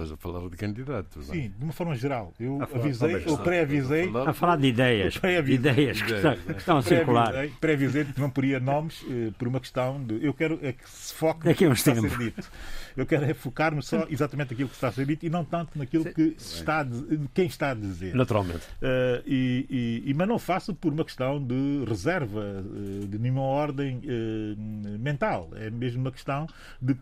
Estás 0.00 0.12
a 0.12 0.16
falar 0.16 0.48
de 0.48 0.56
candidatos, 0.56 1.28
não 1.28 1.34
é? 1.34 1.36
Sim, 1.36 1.52
de 1.58 1.64
uma 1.64 1.72
forma 1.74 1.94
geral. 1.94 2.32
Eu 2.40 2.58
avisei, 2.62 3.22
ou 3.26 3.36
pré-avisei. 3.36 4.10
A 4.26 4.32
falar 4.32 4.56
de 4.56 4.68
ideias. 4.68 5.20
Ideias 5.46 6.00
que 6.00 6.12
estão, 6.12 6.36
que 6.36 6.52
estão 6.52 6.76
a 6.78 6.82
circular. 6.82 7.34
Pré-avisei 7.60 8.04
que 8.06 8.18
não 8.18 8.30
poria 8.30 8.58
nomes 8.58 9.04
eh, 9.10 9.30
por 9.38 9.46
uma 9.46 9.60
questão 9.60 10.02
de. 10.02 10.24
Eu 10.24 10.32
quero 10.32 10.58
é 10.62 10.72
que 10.72 10.88
se 10.88 11.12
foque 11.12 11.44
Daqui 11.44 11.66
no 11.66 11.72
que 11.74 11.78
está 11.80 11.92
a 11.92 11.96
ser 11.96 12.16
dito. 12.16 12.50
Eu 12.96 13.06
quero 13.06 13.24
é 13.24 13.34
focar-me 13.34 13.82
só 13.82 14.06
exatamente 14.08 14.50
naquilo 14.50 14.68
que 14.68 14.74
está 14.74 14.88
a 14.88 14.92
ser 14.92 15.06
dito 15.06 15.24
e 15.24 15.30
não 15.30 15.44
tanto 15.44 15.78
naquilo 15.78 16.04
que 16.04 16.34
está 16.38 16.82
de, 16.82 17.28
quem 17.32 17.46
está 17.46 17.70
a 17.70 17.74
dizer. 17.74 18.14
Naturalmente. 18.14 18.66
Uh, 18.82 19.22
e, 19.26 20.02
e, 20.06 20.14
mas 20.14 20.28
não 20.28 20.38
faço 20.38 20.74
por 20.74 20.92
uma 20.92 21.04
questão 21.04 21.42
de 21.42 21.84
reserva, 21.86 22.40
uh, 22.40 23.06
de 23.06 23.18
nenhuma 23.18 23.42
ordem 23.42 23.98
uh, 23.98 24.98
mental. 24.98 25.50
É 25.56 25.70
mesmo 25.70 26.00
uma 26.00 26.12
questão 26.12 26.46
de 26.80 26.96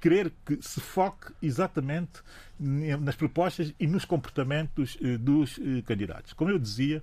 querer 0.00 0.32
que 0.44 0.58
se 0.60 0.80
foque 0.80 1.32
exatamente 1.42 2.22
nas 2.58 3.14
propostas 3.16 3.74
e 3.78 3.86
nos 3.86 4.04
comportamentos 4.04 4.96
eh, 5.02 5.18
dos 5.18 5.58
eh, 5.58 5.82
candidatos. 5.82 6.32
Como 6.32 6.50
eu 6.50 6.58
dizia, 6.58 7.02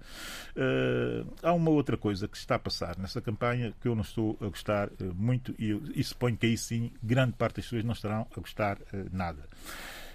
eh, 0.56 1.24
há 1.44 1.54
uma 1.54 1.70
outra 1.70 1.96
coisa 1.96 2.28
que 2.28 2.38
está 2.38 2.56
a 2.56 2.60
passar 2.60 2.98
nessa 2.98 3.22
campanha 3.22 3.74
que 3.80 3.88
eu 3.88 3.96
não 3.96 4.02
estou 4.02 4.38
a 4.42 4.48
gostar 4.48 4.90
muito 5.16 5.54
e, 5.60 5.72
e 5.96 6.04
suponho 6.04 6.36
que 6.36 6.48
aí 6.48 6.58
sim 6.58 6.92
grande 7.02 7.34
parte 7.34 7.58
das 7.58 7.66
pessoas 7.66 7.84
não 7.84 7.94
estarão 7.94 8.28
a 8.36 8.40
gostar 8.40 8.78
nada, 9.12 9.48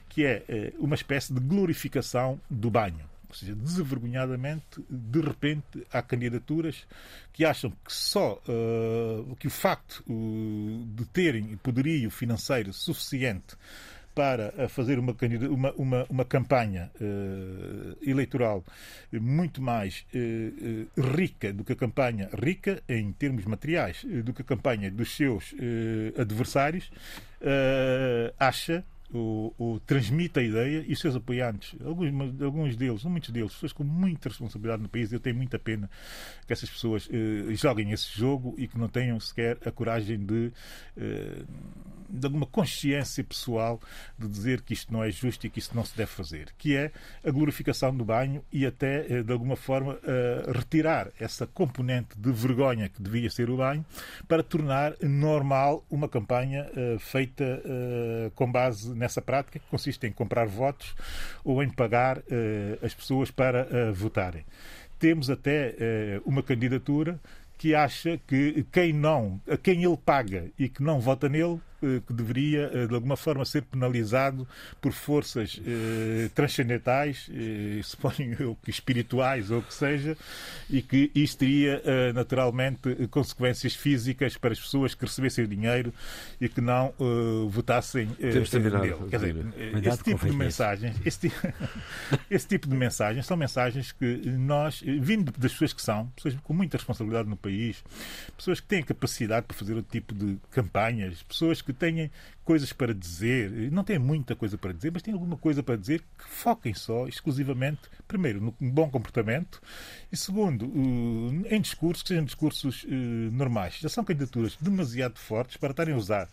que 0.08 0.24
é 0.24 0.72
uma 0.78 0.94
espécie 0.94 1.32
de 1.32 1.40
glorificação 1.40 2.40
do 2.50 2.70
banho. 2.70 3.08
Ou 3.28 3.34
seja, 3.34 3.54
desavergonhadamente, 3.54 4.82
de 4.88 5.20
repente, 5.20 5.86
há 5.92 6.00
candidaturas 6.00 6.86
que 7.32 7.44
acham 7.44 7.70
que 7.70 7.92
só 7.92 8.40
uh, 8.48 9.36
que 9.36 9.46
o 9.46 9.50
facto 9.50 10.02
uh, 10.08 10.86
de 10.94 11.04
terem 11.04 11.56
poderio 11.58 12.10
financeiro 12.10 12.72
suficiente 12.72 13.54
para 14.18 14.68
fazer 14.68 14.98
uma, 14.98 15.14
uma, 15.48 15.72
uma, 15.74 16.06
uma 16.10 16.24
campanha 16.24 16.90
uh, 17.00 17.96
eleitoral 18.02 18.64
muito 19.12 19.62
mais 19.62 20.04
uh, 20.12 21.16
rica 21.16 21.52
do 21.52 21.62
que 21.62 21.72
a 21.72 21.76
campanha, 21.76 22.28
rica 22.36 22.82
em 22.88 23.12
termos 23.12 23.44
materiais, 23.44 24.04
do 24.24 24.32
que 24.32 24.42
a 24.42 24.44
campanha 24.44 24.90
dos 24.90 25.14
seus 25.14 25.54
adversários, 26.18 26.90
acha 28.40 28.84
o, 29.12 29.54
o, 29.58 29.80
transmite 29.80 30.38
a 30.38 30.42
ideia 30.42 30.84
e 30.86 30.92
os 30.92 31.00
seus 31.00 31.16
apoiantes, 31.16 31.74
alguns, 31.84 32.42
alguns 32.42 32.76
deles, 32.76 33.02
não 33.04 33.10
muitos 33.10 33.30
deles, 33.30 33.52
pessoas 33.52 33.72
com 33.72 33.84
muita 33.84 34.28
responsabilidade 34.28 34.82
no 34.82 34.88
país, 34.88 35.12
eu 35.12 35.20
tenho 35.20 35.36
muita 35.36 35.58
pena 35.58 35.90
que 36.46 36.52
essas 36.52 36.68
pessoas 36.68 37.08
eh, 37.10 37.54
joguem 37.54 37.92
esse 37.92 38.08
jogo 38.18 38.54
e 38.58 38.68
que 38.68 38.78
não 38.78 38.88
tenham 38.88 39.18
sequer 39.18 39.58
a 39.64 39.70
coragem 39.70 40.18
de, 40.18 40.52
eh, 40.96 41.42
de 42.08 42.26
alguma 42.26 42.46
consciência 42.46 43.24
pessoal 43.24 43.80
de 44.18 44.28
dizer 44.28 44.60
que 44.60 44.74
isto 44.74 44.92
não 44.92 45.02
é 45.02 45.10
justo 45.10 45.46
e 45.46 45.50
que 45.50 45.58
isto 45.58 45.74
não 45.74 45.84
se 45.84 45.96
deve 45.96 46.10
fazer, 46.10 46.52
que 46.58 46.76
é 46.76 46.92
a 47.24 47.30
glorificação 47.30 47.96
do 47.96 48.04
banho 48.04 48.44
e 48.52 48.66
até, 48.66 49.06
eh, 49.10 49.22
de 49.22 49.32
alguma 49.32 49.56
forma, 49.56 49.98
retirar 50.54 51.10
essa 51.18 51.46
componente 51.46 52.18
de 52.18 52.30
vergonha 52.32 52.88
que 52.88 53.02
devia 53.02 53.30
ser 53.30 53.48
o 53.50 53.56
banho 53.56 53.84
para 54.26 54.42
tornar 54.42 54.94
normal 55.02 55.84
uma 55.90 56.08
campanha 56.08 56.66
feita 56.98 57.62
com 58.34 58.50
base 58.50 58.94
nessa 58.98 59.22
prática 59.22 59.58
que 59.58 59.66
consiste 59.70 60.06
em 60.06 60.12
comprar 60.12 60.46
votos 60.46 60.94
ou 61.44 61.62
em 61.62 61.70
pagar 61.70 62.18
uh, 62.18 62.22
as 62.82 62.92
pessoas 62.92 63.30
para 63.30 63.66
uh, 63.66 63.94
votarem. 63.94 64.44
Temos 64.98 65.30
até 65.30 65.74
uh, 66.18 66.28
uma 66.28 66.42
candidatura 66.42 67.18
que 67.56 67.74
acha 67.74 68.20
que 68.26 68.64
quem 68.70 68.92
não, 68.92 69.40
a 69.48 69.56
quem 69.56 69.82
ele 69.84 69.96
paga 69.96 70.46
e 70.58 70.68
que 70.68 70.82
não 70.82 71.00
vota 71.00 71.28
nele, 71.28 71.56
eh, 71.56 71.67
que 71.80 72.12
deveria, 72.12 72.70
eh, 72.72 72.86
de 72.86 72.94
alguma 72.94 73.16
forma, 73.16 73.44
ser 73.44 73.62
penalizado 73.62 74.46
por 74.80 74.92
forças 74.92 75.60
eh, 75.64 76.28
transcendentais, 76.34 77.28
eh, 77.32 77.80
suponho 77.82 78.36
eu 78.40 78.56
que 78.62 78.70
espirituais 78.70 79.50
ou 79.50 79.58
o 79.58 79.62
que 79.62 79.74
seja, 79.74 80.16
e 80.68 80.82
que 80.82 81.10
isto 81.14 81.38
teria, 81.38 81.80
eh, 81.84 82.12
naturalmente, 82.12 83.06
consequências 83.08 83.74
físicas 83.74 84.36
para 84.36 84.52
as 84.52 84.60
pessoas 84.60 84.94
que 84.94 85.04
recebessem 85.04 85.44
o 85.44 85.48
dinheiro 85.48 85.92
e 86.40 86.48
que 86.48 86.60
não 86.60 86.92
eh, 87.00 87.48
votassem 87.48 88.10
eh, 88.20 88.32
nele. 88.32 88.94
Quer 89.08 89.18
dizer, 89.18 89.36
esse 89.84 90.02
tipo 90.02 90.26
de 90.26 90.32
mensagens, 90.32 90.96
esse, 91.04 91.32
esse 92.30 92.46
tipo 92.46 92.68
de 92.68 92.74
mensagens 92.74 93.26
são 93.26 93.36
mensagens 93.36 93.92
que 93.92 94.16
nós, 94.26 94.80
vindo 94.80 95.32
das 95.32 95.52
pessoas 95.52 95.72
que 95.72 95.82
são, 95.82 96.06
pessoas 96.16 96.34
com 96.42 96.52
muita 96.52 96.76
responsabilidade 96.76 97.28
no 97.28 97.36
país, 97.36 97.82
pessoas 98.36 98.60
que 98.60 98.66
têm 98.66 98.82
capacidade 98.82 99.46
para 99.46 99.56
fazer 99.56 99.74
outro 99.74 99.90
tipo 99.90 100.14
de 100.14 100.38
campanhas, 100.50 101.22
pessoas 101.22 101.62
que 101.62 101.67
têm 101.72 102.10
coisas 102.44 102.72
para 102.72 102.94
dizer, 102.94 103.70
não 103.70 103.84
têm 103.84 103.98
muita 103.98 104.34
coisa 104.34 104.56
para 104.56 104.72
dizer, 104.72 104.90
mas 104.92 105.02
têm 105.02 105.14
alguma 105.14 105.36
coisa 105.36 105.62
para 105.62 105.76
dizer 105.76 106.00
que 106.00 106.24
foquem 106.28 106.74
só, 106.74 107.06
exclusivamente, 107.06 107.82
primeiro, 108.06 108.40
no 108.40 108.70
bom 108.70 108.90
comportamento 108.90 109.60
e, 110.10 110.16
segundo, 110.16 110.64
em 111.50 111.60
discursos 111.60 112.02
que 112.02 112.08
sejam 112.08 112.24
discursos 112.24 112.86
normais. 113.32 113.78
Já 113.78 113.88
são 113.88 114.04
candidaturas 114.04 114.56
demasiado 114.60 115.18
fortes 115.18 115.56
para 115.56 115.70
estarem 115.70 115.94
a 115.94 115.98
usar 115.98 116.28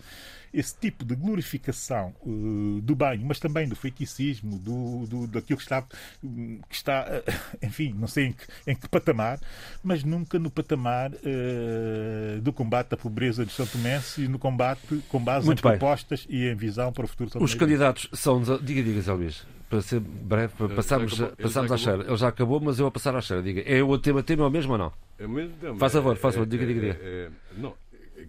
esse 0.56 0.77
tipo 0.80 1.03
de 1.03 1.15
glorificação 1.15 2.15
uh, 2.22 2.80
do 2.82 2.95
banho, 2.95 3.26
mas 3.26 3.40
também 3.40 3.68
do 3.68 3.76
feiticismo, 3.76 4.57
do, 4.57 5.06
do, 5.06 5.27
daquilo 5.27 5.57
que 5.57 5.64
está, 5.64 5.82
que 5.82 6.76
está 6.76 7.06
uh, 7.06 7.34
enfim, 7.61 7.94
não 7.94 8.07
sei 8.07 8.27
em 8.27 8.32
que, 8.32 8.45
em 8.65 8.76
que, 8.76 8.88
patamar, 8.88 9.40
mas 9.84 10.03
nunca 10.03 10.40
no 10.40 10.49
patamar 10.49 11.11
uh, 11.11 12.41
do 12.41 12.53
combate 12.53 12.94
à 12.94 12.98
pobreza 12.98 13.45
de 13.45 13.52
São 13.52 13.68
Tomé 13.68 14.02
e 14.18 14.27
no 14.27 14.40
combate 14.40 15.03
com 15.10 15.19
base 15.19 15.45
Muito 15.45 15.60
em 15.60 15.69
bem. 15.69 15.77
propostas 15.77 16.26
e 16.30 16.48
em 16.48 16.56
visão 16.56 16.91
para 16.94 17.03
o 17.03 17.07
futuro 17.07 17.30
São 17.30 17.44
Os 17.44 17.53
candidatos 17.53 18.07
são. 18.14 18.41
Diga, 18.41 18.82
diga, 18.82 19.02
Zé 19.02 19.11
Luís 19.11 19.45
para 19.69 19.82
ser 19.82 19.99
breve, 19.99 20.53
para 20.56 20.69
passarmos, 20.69 21.14
acabou, 21.14 21.38
passarmos 21.38 21.72
à 21.72 21.77
cheira. 21.77 22.03
Ele 22.03 22.18
já 22.18 22.27
acabou, 22.27 22.60
mas 22.60 22.80
eu 22.80 22.86
vou 22.86 22.91
passar 22.91 23.15
à 23.15 23.22
cheira. 23.22 23.41
Diga, 23.41 23.61
é 23.61 23.84
o 23.84 23.98
tema, 23.98 24.22
tema 24.23 24.44
é 24.44 24.48
o 24.48 24.52
mesmo 24.52 24.73
ou 24.73 24.77
não? 24.77 24.94
É 25.18 25.26
o 25.26 25.30
mesmo 25.30 25.56
tema. 25.60 25.77
Faz 25.77 25.94
favor, 25.94 26.15
faz 26.18 26.36
favor, 26.36 26.48
diga, 26.48 26.65
diga, 26.65 26.82
diga. 26.82 26.99
É, 27.02 27.07
é, 27.07 27.30
não, 27.57 27.73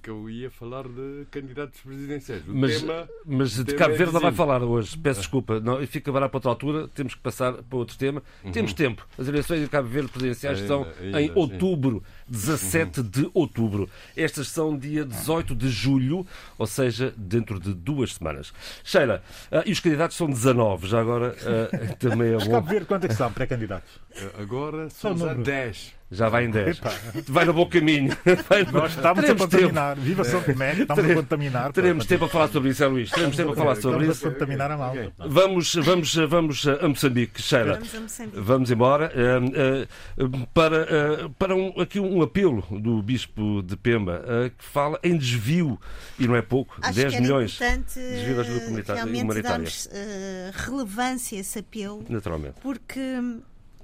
que 0.02 0.10
eu 0.10 0.28
ia 0.28 0.50
falar 0.50 0.88
de 0.88 1.26
candidatos 1.30 1.80
presidenciais. 1.80 2.46
O 2.46 2.54
mas, 2.54 2.80
tema, 2.80 3.08
mas 3.24 3.64
de 3.64 3.74
Cabo 3.74 3.94
é 3.94 3.96
Verde 3.96 4.12
não 4.12 4.20
vai 4.20 4.32
falar 4.32 4.62
hoje. 4.62 4.96
Peço 4.98 5.20
desculpa. 5.20 5.60
Não, 5.60 5.84
fica 5.86 6.12
para 6.12 6.30
outra 6.32 6.50
altura. 6.50 6.88
Temos 6.88 7.14
que 7.14 7.20
passar 7.20 7.52
para 7.62 7.78
outro 7.78 7.96
tema. 7.96 8.22
Uhum. 8.44 8.52
Temos 8.52 8.72
tempo. 8.72 9.06
As 9.18 9.28
eleições 9.28 9.60
de 9.60 9.68
Cabo 9.68 9.88
Verde 9.88 10.08
presidenciais 10.08 10.58
ainda, 10.58 10.68
são 10.68 10.86
ainda, 11.00 11.22
em 11.22 11.32
outubro. 11.34 12.02
Sim. 12.04 12.12
17 12.28 13.00
uhum. 13.00 13.06
de 13.08 13.30
outubro. 13.32 13.88
Estas 14.16 14.48
são 14.48 14.76
dia 14.76 15.04
18 15.04 15.54
de 15.54 15.68
julho, 15.68 16.26
ou 16.58 16.66
seja, 16.66 17.12
dentro 17.16 17.60
de 17.60 17.72
duas 17.74 18.14
semanas. 18.14 18.52
Sheila, 18.84 19.22
uh, 19.50 19.62
e 19.64 19.72
os 19.72 19.80
candidatos 19.80 20.16
são 20.16 20.28
19. 20.28 20.88
Já 20.88 21.00
agora 21.00 21.34
uh, 21.34 21.96
também 21.98 22.34
é 22.34 22.38
bom. 22.38 22.50
Cabo 22.50 22.68
Verde, 22.68 22.86
quanto 22.86 23.04
é 23.04 23.08
que 23.08 23.14
são 23.14 23.32
pré-candidatos? 23.32 24.00
Agora 24.38 24.88
são 24.90 25.14
10 25.14 25.96
já 26.10 26.28
vai 26.28 26.44
em 26.44 26.50
10. 26.50 26.80
Vai 27.28 27.44
no 27.44 27.52
bom 27.52 27.66
caminho. 27.66 28.16
Vai 28.48 28.62
no... 28.62 28.72
Nós 28.72 28.94
estamos 28.94 29.20
teremos 29.20 29.42
a 29.42 29.44
contaminar. 29.44 29.94
Tempo. 29.96 30.06
Viva 30.06 30.24
São 30.24 30.42
Tomé, 30.42 30.70
estamos 30.70 30.94
teremos, 30.94 31.10
a 31.10 31.14
contaminar. 31.14 31.72
Teremos 31.72 32.06
tempo 32.06 32.24
a 32.26 32.28
falar 32.28 32.48
sobre 32.48 32.70
isso, 32.70 32.84
é 32.84 32.86
Luís. 32.86 33.10
Teremos 33.10 33.36
tempo 33.36 33.52
a 33.52 33.56
falar 33.56 33.76
sobre 33.76 34.06
isso. 34.06 34.26
a 34.26 34.30
contaminar 34.30 34.70
a 34.70 34.76
malta. 34.76 35.12
Vamos, 35.18 35.74
vamos, 35.74 36.14
vamos 36.14 36.66
a 36.66 36.88
Moçambique, 36.88 37.42
Sheila. 37.42 37.74
Vamos 37.74 37.94
a 37.94 38.00
Moçambique. 38.00 38.40
Vamos 38.40 38.70
embora. 38.70 39.12
Uh, 39.16 40.24
uh, 40.24 40.46
para 40.54 40.82
uh, 40.84 41.30
para 41.30 41.56
um, 41.56 41.80
aqui 41.80 41.98
um 41.98 42.15
apelo 42.22 42.62
do 42.80 43.02
Bispo 43.02 43.62
de 43.62 43.76
Pemba, 43.76 44.22
que 44.56 44.64
fala 44.64 44.98
em 45.02 45.16
desvio, 45.16 45.80
e 46.18 46.26
não 46.26 46.36
é 46.36 46.42
pouco, 46.42 46.76
Acho 46.80 46.94
10 46.94 47.20
milhões 47.20 47.52
de 47.52 47.84
desvio 47.84 48.36
da 48.36 48.42
ajuda 48.42 48.60
comunitária. 48.64 49.42
Darmos, 49.42 49.88
relevância 50.52 51.38
a 51.38 51.40
esse 51.40 51.58
apelo. 51.58 52.04
Naturalmente. 52.08 52.60
Porque 52.60 53.00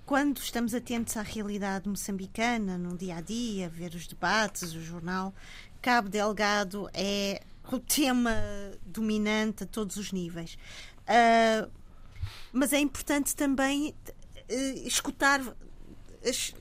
quando 0.05 0.39
estamos 0.39 0.75
atentos 0.75 1.17
à 1.17 1.23
realidade 1.23 1.89
moçambicana, 1.89 2.77
no 2.77 2.97
dia 2.97 3.17
a 3.17 3.21
dia, 3.21 3.69
ver 3.69 3.95
os 3.95 4.07
debates, 4.07 4.75
o 4.75 4.81
jornal, 4.83 5.35
Cabo 5.81 6.09
Delgado 6.09 6.89
é 6.93 7.41
o 7.71 7.79
tema 7.79 8.35
dominante 8.85 9.65
a 9.65 9.67
todos 9.67 9.97
os 9.97 10.13
níveis. 10.13 10.59
Uh, 11.03 11.71
mas 12.53 12.73
é 12.73 12.79
importante 12.79 13.35
também 13.35 13.95
uh, 14.09 14.87
escutar 14.87 15.41
as, 16.25 16.55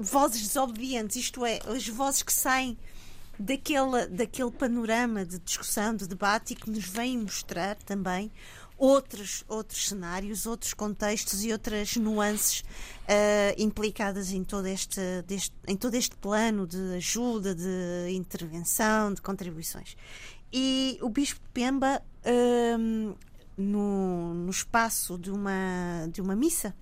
vozes 0.00 0.46
desobedientes, 0.48 1.16
isto 1.16 1.44
é, 1.44 1.60
as 1.66 1.88
vozes 1.88 2.22
que 2.22 2.32
saem 2.32 2.76
daquele, 3.38 4.06
daquele 4.08 4.50
panorama 4.50 5.24
de 5.24 5.38
discussão, 5.38 5.94
de 5.94 6.06
debate 6.06 6.52
e 6.52 6.56
que 6.56 6.70
nos 6.70 6.84
vêm 6.84 7.18
mostrar 7.18 7.76
também 7.76 8.30
outros, 8.76 9.44
outros 9.48 9.88
cenários, 9.88 10.46
outros 10.46 10.72
contextos 10.72 11.44
e 11.44 11.52
outras 11.52 11.96
nuances 11.96 12.60
uh, 12.60 13.54
implicadas 13.58 14.32
em 14.32 14.44
todo, 14.44 14.66
este, 14.66 15.00
deste, 15.26 15.54
em 15.66 15.76
todo 15.76 15.94
este 15.94 16.16
plano 16.16 16.66
de 16.66 16.94
ajuda, 16.96 17.54
de 17.54 18.10
intervenção, 18.10 19.12
de 19.12 19.20
contribuições. 19.20 19.96
E 20.52 20.98
o 21.02 21.08
Bispo 21.10 21.40
de 21.40 21.48
Pemba 21.52 22.00
uh, 22.24 23.16
no, 23.56 24.34
no 24.34 24.50
espaço 24.50 25.18
de 25.18 25.30
uma, 25.30 26.08
de 26.12 26.20
uma 26.20 26.36
missa, 26.36 26.74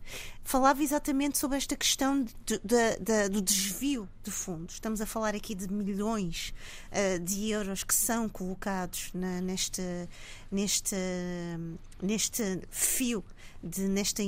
falava 0.47 0.81
exatamente 0.81 1.36
sobre 1.39 1.56
esta 1.56 1.77
questão 1.77 2.23
de, 2.23 2.32
de, 2.64 2.97
de, 3.01 3.28
do 3.28 3.43
desvio 3.43 4.09
de 4.23 4.31
fundos. 4.31 4.74
Estamos 4.74 5.01
a 5.01 5.06
falar 5.06 5.35
aqui 5.35 5.56
de 5.56 5.70
milhões 5.70 6.55
uh, 6.93 7.18
de 7.18 7.51
euros 7.51 7.82
que 7.82 7.94
são 7.94 8.28
colocados 8.28 9.10
na, 9.12 9.40
neste, 9.40 9.82
neste, 10.51 10.97
neste 12.01 12.62
fio 12.70 13.24
de, 13.60 13.89
nesta 13.89 14.23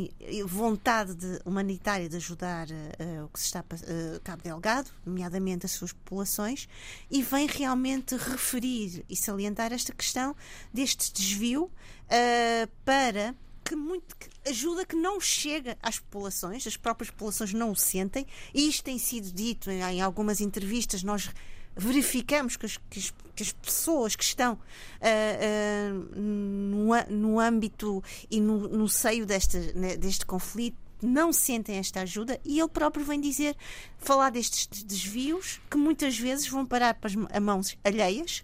vontade 0.44 1.14
de, 1.14 1.40
humanitária 1.44 2.08
de 2.08 2.16
ajudar 2.16 2.66
uh, 2.68 3.24
o 3.24 3.28
que 3.28 3.38
se 3.38 3.46
está 3.46 3.60
uh, 3.60 4.20
Cabo 4.24 4.42
Delgado, 4.42 4.90
nomeadamente 5.06 5.66
as 5.66 5.72
suas 5.72 5.92
populações, 5.92 6.68
e 7.08 7.22
vem 7.22 7.46
realmente 7.46 8.16
referir 8.16 9.04
e 9.08 9.14
salientar 9.14 9.72
esta 9.72 9.92
questão 9.92 10.34
deste 10.74 11.12
desvio 11.12 11.64
uh, 11.64 12.68
para 12.84 13.36
que 13.68 13.76
muito 13.76 14.16
que 14.16 14.30
ajuda 14.48 14.86
que 14.86 14.96
não 14.96 15.20
chega 15.20 15.76
às 15.82 15.98
populações, 15.98 16.66
as 16.66 16.78
próprias 16.78 17.10
populações 17.10 17.52
não 17.52 17.72
o 17.72 17.76
sentem, 17.76 18.26
e 18.54 18.66
isto 18.66 18.82
tem 18.82 18.98
sido 18.98 19.30
dito 19.30 19.70
em, 19.70 19.82
em 19.82 20.00
algumas 20.00 20.40
entrevistas, 20.40 21.02
nós 21.02 21.28
verificamos 21.76 22.56
que 22.56 22.64
as, 22.64 22.78
que 22.88 22.98
as, 22.98 23.14
que 23.36 23.42
as 23.42 23.52
pessoas 23.52 24.16
que 24.16 24.24
estão 24.24 24.54
uh, 24.54 24.56
uh, 24.56 26.18
no, 26.18 26.88
no 27.10 27.38
âmbito 27.38 28.02
e 28.30 28.40
no, 28.40 28.68
no 28.68 28.88
seio 28.88 29.26
deste, 29.26 29.58
né, 29.74 29.98
deste 29.98 30.24
conflito 30.24 30.78
não 31.02 31.30
sentem 31.30 31.76
esta 31.76 32.00
ajuda 32.00 32.40
e 32.44 32.58
ele 32.58 32.68
próprio 32.68 33.04
vem 33.04 33.20
dizer, 33.20 33.54
falar 33.98 34.30
destes 34.30 34.66
desvios 34.82 35.60
que 35.70 35.76
muitas 35.76 36.18
vezes 36.18 36.48
vão 36.48 36.64
parar 36.64 36.94
para 36.94 37.10
as 37.30 37.42
mãos 37.42 37.76
alheias 37.84 38.42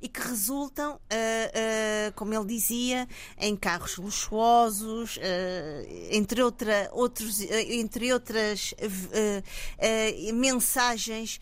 e 0.00 0.08
que 0.08 0.20
resultam, 0.20 0.94
uh, 0.94 0.98
uh, 0.98 2.12
como 2.14 2.32
ele 2.34 2.46
dizia, 2.46 3.06
em 3.38 3.54
carros 3.56 3.96
luxuosos, 3.96 5.16
uh, 5.16 5.20
entre, 6.10 6.42
outra, 6.42 6.88
outros, 6.92 7.40
entre 7.40 8.12
outras 8.12 8.74
mensagens 10.34 11.40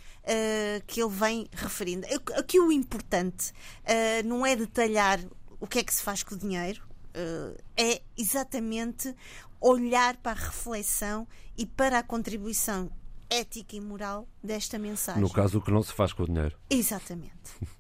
que 0.87 1.01
ele 1.01 1.11
vem 1.11 1.49
referindo. 1.53 2.07
Aqui 2.37 2.61
o 2.61 2.71
importante 2.71 3.53
não 4.25 4.45
é 4.45 4.55
detalhar 4.55 5.21
o 5.61 5.67
que 5.67 5.79
é 5.79 5.85
que 5.85 5.95
se 5.95 6.03
faz 6.03 6.23
com 6.23 6.35
o 6.35 6.39
dinheiro, 6.39 6.83
é 7.77 8.03
exatamente 8.17 9.15
olhar 9.61 10.17
para 10.19 10.33
a 10.33 10.45
reflexão 10.45 11.27
e 11.57 11.67
para 11.67 11.99
a 11.99 12.03
contribuição 12.03 12.91
ética 13.31 13.77
e 13.77 13.81
moral 13.81 14.29
desta 14.43 14.79
mensagem. 14.79 15.21
No 15.21 15.31
caso, 15.31 15.59
o 15.59 15.63
que 15.63 15.71
não 15.71 15.83
se 15.83 15.93
faz 15.93 16.13
com 16.13 16.23
o 16.23 16.27
dinheiro. 16.27 16.57
Exatamente. 16.71 17.53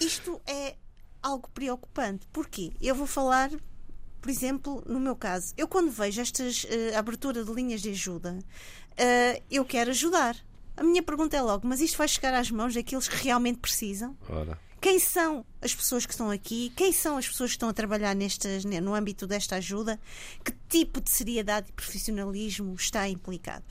Isto 0.00 0.40
é 0.46 0.76
algo 1.22 1.48
preocupante. 1.50 2.26
Porquê? 2.32 2.72
Eu 2.80 2.94
vou 2.94 3.06
falar, 3.06 3.50
por 4.20 4.30
exemplo, 4.30 4.82
no 4.86 5.00
meu 5.00 5.16
caso. 5.16 5.52
Eu, 5.56 5.68
quando 5.68 5.90
vejo 5.90 6.20
esta 6.20 6.42
uh, 6.42 6.96
abertura 6.96 7.44
de 7.44 7.52
linhas 7.52 7.80
de 7.80 7.90
ajuda, 7.90 8.38
uh, 8.38 9.42
eu 9.50 9.64
quero 9.64 9.90
ajudar. 9.90 10.36
A 10.76 10.82
minha 10.82 11.02
pergunta 11.02 11.36
é 11.36 11.42
logo: 11.42 11.66
mas 11.66 11.80
isto 11.80 11.98
vai 11.98 12.08
chegar 12.08 12.34
às 12.34 12.50
mãos 12.50 12.74
daqueles 12.74 13.08
que 13.08 13.16
realmente 13.16 13.58
precisam? 13.58 14.16
Ora. 14.28 14.58
Quem 14.80 15.00
são 15.00 15.44
as 15.60 15.74
pessoas 15.74 16.06
que 16.06 16.12
estão 16.12 16.30
aqui? 16.30 16.72
Quem 16.76 16.92
são 16.92 17.16
as 17.16 17.26
pessoas 17.26 17.50
que 17.50 17.56
estão 17.56 17.68
a 17.68 17.72
trabalhar 17.72 18.14
nestas, 18.14 18.64
no 18.64 18.94
âmbito 18.94 19.26
desta 19.26 19.56
ajuda? 19.56 19.98
Que 20.44 20.52
tipo 20.68 21.00
de 21.00 21.10
seriedade 21.10 21.70
e 21.70 21.72
profissionalismo 21.72 22.74
está 22.74 23.08
implicado? 23.08 23.64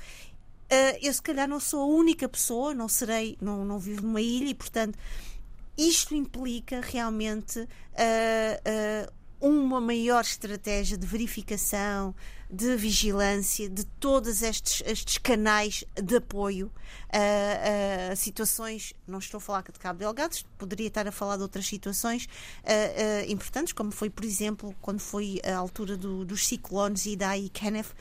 Uh, 0.66 1.00
eu, 1.02 1.14
se 1.14 1.22
calhar, 1.22 1.48
não 1.48 1.62
sou 1.62 1.82
a 1.82 1.86
única 1.86 2.28
pessoa, 2.28 2.74
não 2.74 2.90
serei, 2.90 3.38
não, 3.40 3.64
não 3.64 3.80
vivo 3.80 4.02
numa 4.02 4.20
ilha 4.20 4.50
e, 4.50 4.54
portanto, 4.54 5.00
isto 5.78 6.16
implica 6.16 6.82
realmente 6.82 7.60
uh, 7.60 7.68
uh, 7.68 9.18
uma 9.40 9.80
maior 9.80 10.22
estratégia 10.22 10.98
de 10.98 11.06
verificação, 11.06 12.16
de 12.50 12.76
vigilância 12.76 13.70
de 13.70 13.86
todos 13.86 14.42
estes, 14.42 14.82
estes 14.86 15.18
canais 15.18 15.84
de 16.02 16.16
apoio 16.16 16.72
a, 17.12 18.16
situações. 18.16 18.94
Não 19.06 19.20
estou 19.20 19.38
a 19.38 19.42
falar 19.42 19.64
de 19.64 19.78
Cabo 19.78 20.00
Delgado, 20.00 20.36
poderia 20.58 20.88
estar 20.88 21.08
a 21.08 21.12
falar 21.12 21.36
de 21.36 21.44
outras 21.44 21.68
situações 21.68 22.26
uh, 22.64 23.32
importantes, 23.32 23.74
como 23.74 23.92
foi, 23.92 24.10
por 24.10 24.26
exemplo, 24.26 24.74
quando 24.82 25.02
foi 25.02 25.40
a 25.46 25.56
altura 25.56 25.96
do, 25.96 26.26
dos 26.26 26.48
ciclones 26.48 27.06
Idai 27.06 27.42
e 27.42 27.50
Kenneth 27.50 27.94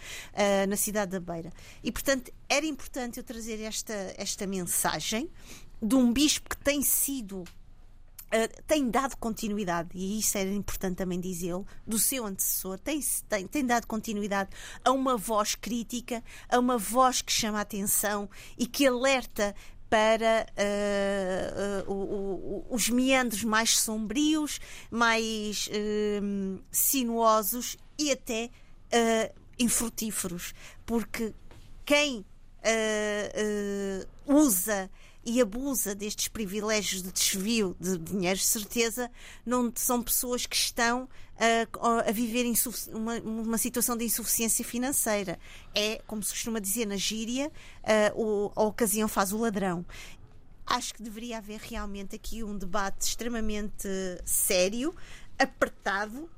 na 0.69 0.77
cidade 0.77 1.11
da 1.11 1.21
Beira. 1.21 1.53
E, 1.83 1.93
portanto, 1.93 2.33
era 2.49 2.65
importante 2.65 3.19
eu 3.19 3.25
trazer 3.25 3.61
esta, 3.61 4.15
esta 4.17 4.47
mensagem 4.47 5.29
de 5.83 5.95
um 5.95 6.13
bispo 6.13 6.49
que 6.49 6.57
tem 6.57 6.83
sido 6.83 7.45
Uh, 8.37 8.63
tem 8.67 8.91
dado 8.91 9.17
continuidade, 9.17 9.91
e 9.95 10.19
isso 10.19 10.37
era 10.37 10.51
importante 10.51 10.97
também 10.97 11.19
dizê-lo, 11.19 11.67
do 11.87 11.99
seu 11.99 12.27
antecessor, 12.27 12.79
tem, 12.79 13.01
tem, 13.29 13.47
tem, 13.47 13.65
dado 13.65 13.87
continuidade 13.87 14.51
a 14.85 14.91
uma 14.91 15.17
voz 15.17 15.55
crítica, 15.55 16.23
a 16.49 16.59
uma 16.59 16.77
voz 16.77 17.23
que 17.23 17.33
chama 17.33 17.59
a 17.59 17.63
atenção 17.63 18.29
e 18.59 18.67
que 18.67 18.87
alerta 18.87 19.55
para 19.89 20.47
uh, 21.87 21.93
uh, 21.93 22.67
os 22.71 22.89
meandros 22.91 23.45
mais 23.45 23.79
sombrios, 23.79 24.61
mais 24.91 25.69
uh, 25.69 26.63
sinuosos 26.71 27.77
e 27.99 28.11
até 28.11 28.51
infrutíferos, 29.59 30.55
porque 30.85 31.35
quem 31.85 32.25
usa 34.27 34.91
e 35.27 35.41
abusa 35.41 35.93
destes 35.93 36.29
privilégios 36.29 37.03
de 37.03 37.11
desvio 37.11 37.77
de 37.81 37.99
dinheiro, 37.99 38.39
certeza, 38.39 39.11
não 39.45 39.73
são 39.75 40.01
pessoas 40.01 40.47
que 40.47 40.55
estão 40.55 41.09
a, 41.37 42.09
a 42.09 42.13
viver 42.13 42.47
uma, 42.95 43.19
uma, 43.19 43.59
situação 43.59 43.97
de 43.97 44.05
insuficiência 44.05 44.65
financeira. 44.65 45.37
É, 45.75 46.01
como 46.07 46.23
se 46.23 46.31
costuma 46.31 46.61
dizer 46.61 46.87
na 46.87 46.97
gíria, 46.97 47.51
uh, 48.15 48.53
a 48.55 48.63
ocasião 48.63 49.09
faz 49.09 49.33
o 49.33 49.39
ladrão. 49.39 49.85
Acho 50.65 50.95
que 50.95 51.03
deveria 51.03 51.39
haver 51.39 51.61
realmente 51.61 52.15
aqui 52.15 52.45
um 52.45 52.57
debate 52.57 53.09
extremamente 53.09 53.89
sério, 54.25 54.95
apertado, 55.37 56.23
uh, 56.23 56.29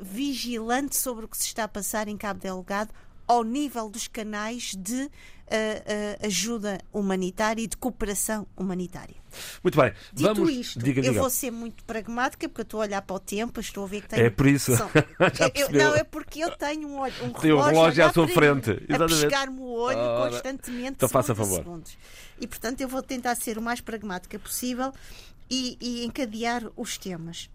vigilante 0.00 0.96
sobre 0.96 1.24
o 1.24 1.28
que 1.28 1.36
se 1.36 1.46
está 1.46 1.64
a 1.64 1.68
passar 1.68 2.06
em 2.06 2.16
Cabo 2.16 2.40
Delgado, 2.40 2.94
ao 3.26 3.42
nível 3.42 3.90
dos 3.90 4.08
canais 4.08 4.74
de 4.74 5.10
uh, 5.48 6.22
uh, 6.22 6.26
ajuda 6.26 6.78
humanitária 6.92 7.62
e 7.62 7.66
de 7.66 7.76
cooperação 7.76 8.46
humanitária. 8.56 9.16
Muito 9.62 9.80
bem. 9.80 9.92
Dito 10.12 10.34
Vamos... 10.34 10.50
isto, 10.50 10.78
diga, 10.78 11.02
diga. 11.02 11.14
eu 11.14 11.20
vou 11.20 11.30
ser 11.30 11.50
muito 11.50 11.84
pragmática 11.84 12.48
porque 12.48 12.60
eu 12.60 12.64
estou 12.64 12.80
a 12.80 12.84
olhar 12.84 13.02
para 13.02 13.16
o 13.16 13.20
tempo, 13.20 13.60
estou 13.60 13.84
a 13.84 13.86
ver 13.86 14.02
que 14.02 14.08
tenho. 14.08 14.26
É 14.26 14.30
por 14.30 14.46
isso. 14.46 14.76
São... 14.76 14.88
eu, 15.54 15.70
não, 15.70 15.94
é 15.94 16.04
porque 16.04 16.40
eu 16.42 16.50
tenho 16.56 16.88
um, 16.88 17.04
um 17.04 17.32
Tem 17.32 17.52
um 17.52 17.60
relógio 17.60 18.04
à 18.04 18.12
sua 18.12 18.28
frente. 18.28 18.70
Mim, 18.70 18.94
a 18.94 18.98
pescar-me 19.06 19.60
o 19.60 19.72
olho 19.72 19.98
Ora, 19.98 20.30
constantemente. 20.30 20.92
Então 20.92 21.08
faça 21.08 21.34
favor. 21.34 21.58
Segundos. 21.58 21.98
E 22.40 22.46
portanto 22.46 22.80
eu 22.80 22.88
vou 22.88 23.02
tentar 23.02 23.34
ser 23.34 23.58
o 23.58 23.62
mais 23.62 23.80
pragmática 23.80 24.38
possível 24.38 24.92
e, 25.50 25.76
e 25.80 26.04
encadear 26.04 26.64
os 26.76 26.96
temas. 26.96 27.50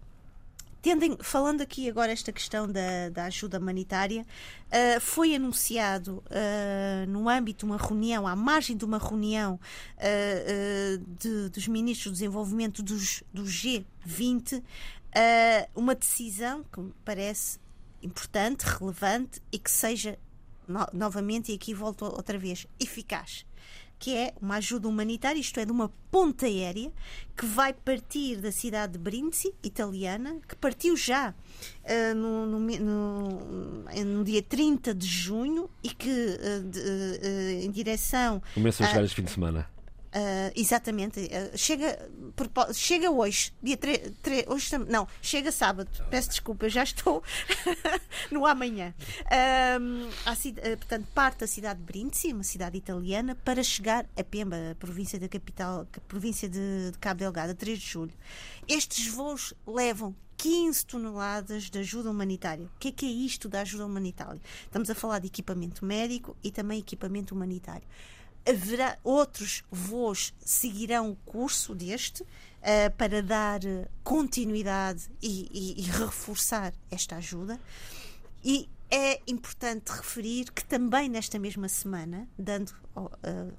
Tendem, 0.84 1.16
falando 1.22 1.62
aqui 1.62 1.88
agora 1.88 2.12
esta 2.12 2.30
questão 2.30 2.70
da, 2.70 3.08
da 3.08 3.24
ajuda 3.24 3.58
humanitária, 3.58 4.20
uh, 4.20 5.00
foi 5.00 5.34
anunciado 5.34 6.22
uh, 6.26 7.10
no 7.10 7.26
âmbito 7.26 7.64
de 7.64 7.72
uma 7.72 7.78
reunião, 7.78 8.26
à 8.26 8.36
margem 8.36 8.76
de 8.76 8.84
uma 8.84 8.98
reunião 8.98 9.58
uh, 9.96 10.98
de, 11.18 11.48
dos 11.48 11.66
ministros 11.68 12.12
do 12.12 12.12
desenvolvimento 12.12 12.82
dos, 12.82 13.22
do 13.32 13.44
G20, 13.44 14.62
uma 15.74 15.94
decisão 15.94 16.62
que 16.70 16.78
me 16.78 16.92
parece 17.02 17.58
importante, 18.02 18.64
relevante 18.64 19.40
e 19.50 19.58
que 19.58 19.70
seja, 19.70 20.18
no, 20.68 20.86
novamente, 20.92 21.50
e 21.50 21.54
aqui 21.54 21.72
volto 21.72 22.04
outra 22.04 22.36
vez, 22.36 22.66
eficaz 22.78 23.46
que 24.04 24.14
é 24.14 24.34
uma 24.38 24.56
ajuda 24.56 24.86
humanitária, 24.86 25.40
isto 25.40 25.58
é, 25.58 25.64
de 25.64 25.72
uma 25.72 25.90
ponta 26.10 26.44
aérea, 26.44 26.92
que 27.34 27.46
vai 27.46 27.72
partir 27.72 28.36
da 28.36 28.52
cidade 28.52 28.92
de 28.92 28.98
Brindisi, 28.98 29.54
italiana, 29.62 30.36
que 30.46 30.54
partiu 30.56 30.94
já 30.94 31.30
uh, 31.30 32.14
no, 32.14 32.44
no, 32.44 32.60
no, 32.60 34.04
no, 34.04 34.22
dia 34.22 34.42
30 34.42 34.94
de 34.94 35.06
junho 35.06 35.70
e 35.82 35.88
que 35.88 36.10
uh, 36.10 36.68
de, 36.68 36.80
uh, 36.80 37.64
em 37.64 37.70
direção. 37.70 38.42
Começa 38.52 38.84
a 38.84 38.88
chegar 38.88 39.04
este 39.04 39.16
fim 39.16 39.22
de 39.22 39.30
semana. 39.30 39.73
Uh, 40.14 40.52
exatamente. 40.54 41.18
Uh, 41.18 41.58
chega, 41.58 41.98
chega 42.72 43.10
hoje, 43.10 43.52
dia 43.60 43.76
3. 43.76 44.14
hoje, 44.46 44.78
não, 44.88 45.08
chega 45.20 45.50
sábado. 45.50 45.90
Peço 46.08 46.28
desculpa, 46.28 46.68
já 46.68 46.84
estou 46.84 47.20
no 48.30 48.46
amanhã. 48.46 48.94
Uh, 49.22 50.08
a, 50.24 50.76
portanto, 50.76 51.08
parte 51.12 51.40
da 51.40 51.48
cidade 51.48 51.80
de 51.80 51.86
Brindisi, 51.86 52.32
uma 52.32 52.44
cidade 52.44 52.78
italiana, 52.78 53.34
para 53.34 53.60
chegar 53.64 54.06
a 54.16 54.22
Pemba, 54.22 54.56
a 54.70 54.74
província 54.76 55.18
da 55.18 55.28
capital, 55.28 55.84
província 56.06 56.48
de, 56.48 56.92
de 56.92 56.98
Cabo 56.98 57.18
Delgado, 57.18 57.50
a 57.50 57.54
3 57.54 57.76
de 57.76 57.84
julho. 57.84 58.14
Estes 58.68 59.08
voos 59.08 59.52
levam 59.66 60.14
15 60.36 60.86
toneladas 60.86 61.64
de 61.64 61.78
ajuda 61.80 62.08
humanitária. 62.08 62.66
O 62.66 62.78
que 62.78 62.88
é, 62.88 62.92
que 62.92 63.06
é 63.06 63.08
isto 63.08 63.48
da 63.48 63.62
ajuda 63.62 63.84
humanitária? 63.84 64.40
Estamos 64.64 64.88
a 64.88 64.94
falar 64.94 65.18
de 65.18 65.26
equipamento 65.26 65.84
médico 65.84 66.36
e 66.42 66.52
também 66.52 66.78
equipamento 66.78 67.34
humanitário 67.34 67.86
haverá 68.46 68.98
outros 69.02 69.64
voos 69.70 70.34
seguirão 70.40 71.10
o 71.10 71.16
curso 71.16 71.74
deste 71.74 72.22
uh, 72.22 72.90
para 72.96 73.22
dar 73.22 73.60
continuidade 74.02 75.08
e, 75.22 75.48
e, 75.52 75.80
e, 75.80 75.82
reforçar 75.84 76.72
esta 76.90 77.16
ajuda. 77.16 77.58
E 78.44 78.68
é 78.90 79.20
importante 79.26 79.90
referir 79.90 80.52
que 80.52 80.64
também 80.64 81.08
nesta 81.08 81.38
mesma 81.38 81.68
semana, 81.68 82.28
dando 82.38 82.72
uh, 82.96 83.52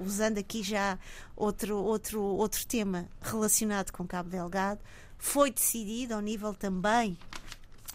usando 0.00 0.38
aqui 0.38 0.62
já 0.62 0.98
outro, 1.36 1.76
outro, 1.76 2.20
outro 2.20 2.66
tema 2.66 3.08
relacionado 3.20 3.92
com 3.92 4.06
Cabo 4.06 4.28
Delgado, 4.30 4.80
foi 5.18 5.50
decidido 5.50 6.14
ao 6.14 6.20
nível 6.20 6.54
também 6.54 7.16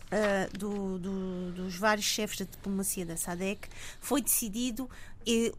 Uh, 0.10 0.58
do, 0.58 0.98
do, 0.98 1.52
dos 1.52 1.76
vários 1.76 2.08
chefes 2.08 2.40
da 2.40 2.46
diplomacia 2.46 3.06
da 3.06 3.16
SADEC, 3.16 3.70
foi 4.02 4.24
decidido 4.24 4.90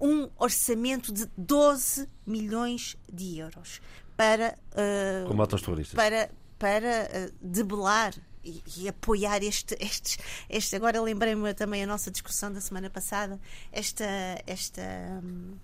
um 0.00 0.28
orçamento 0.38 1.12
de 1.12 1.26
12 1.36 2.08
milhões 2.26 2.96
de 3.12 3.38
euros 3.38 3.80
para, 4.16 4.54
uh, 4.72 5.28
Combate 5.28 5.54
aos 5.54 5.62
terroristas. 5.62 5.94
para, 5.94 6.30
para 6.58 7.08
uh, 7.08 7.34
debelar 7.40 8.14
e, 8.44 8.62
e, 8.76 8.88
apoiar 8.88 9.42
este, 9.42 9.76
estes, 9.80 10.18
este 10.48 10.76
agora 10.76 11.00
lembrei-me 11.00 11.54
também 11.54 11.82
a 11.82 11.86
nossa 11.86 12.10
discussão 12.10 12.52
da 12.52 12.60
semana 12.60 12.90
passada, 12.90 13.38
esta, 13.72 14.04
esta 14.46 14.82
um, 15.22 15.56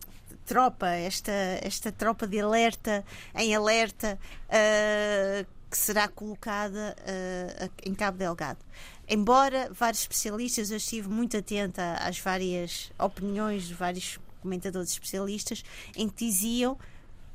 tropa, 0.44 0.88
esta, 0.88 1.32
esta 1.62 1.90
tropa 1.90 2.26
de 2.26 2.40
alerta, 2.40 3.04
em 3.34 3.54
alerta, 3.54 4.18
uh, 4.46 5.46
que 5.70 5.76
será 5.76 6.08
colocada 6.08 6.96
uh, 7.00 7.70
em 7.84 7.94
Cabo 7.94 8.18
Delgado 8.18 8.60
embora 9.08 9.70
vários 9.72 10.00
especialistas, 10.02 10.70
eu 10.70 10.76
estive 10.76 11.08
muito 11.08 11.36
atenta 11.36 11.94
às 11.94 12.18
várias 12.18 12.90
opiniões 12.98 13.64
de 13.64 13.74
vários 13.74 14.18
comentadores 14.40 14.90
especialistas, 14.90 15.64
em 15.96 16.08
que 16.08 16.26
diziam 16.26 16.78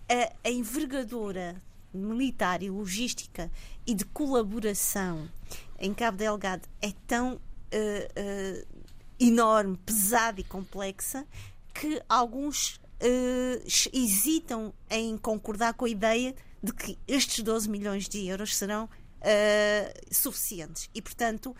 a, 0.09 0.47
a 0.47 0.51
envergadura 0.51 1.61
militar 1.93 2.63
e 2.63 2.69
logística 2.69 3.51
e 3.85 3.93
de 3.93 4.05
colaboração 4.05 5.29
em 5.79 5.93
Cabo 5.93 6.17
Delgado 6.17 6.67
é 6.81 6.93
tão 7.07 7.33
uh, 7.33 7.37
uh, 7.37 8.67
enorme, 9.19 9.77
pesada 9.77 10.39
e 10.39 10.43
complexa 10.43 11.25
que 11.73 12.01
alguns 12.07 12.75
uh, 12.75 13.89
hesitam 13.91 14.73
em 14.89 15.17
concordar 15.17 15.73
com 15.73 15.85
a 15.85 15.89
ideia 15.89 16.35
de 16.61 16.71
que 16.73 16.97
estes 17.07 17.43
12 17.43 17.67
milhões 17.69 18.07
de 18.07 18.27
euros 18.27 18.55
serão 18.55 18.87
uh, 19.21 20.13
suficientes. 20.13 20.89
E, 20.93 21.01
portanto, 21.01 21.51
uh, 21.51 21.55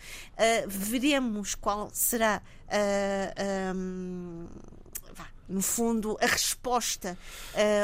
veremos 0.67 1.55
qual 1.55 1.89
será. 1.93 2.41
Uh, 2.67 3.75
um, 3.75 4.47
no 5.49 5.61
fundo, 5.61 6.17
a 6.21 6.27
resposta, 6.27 7.17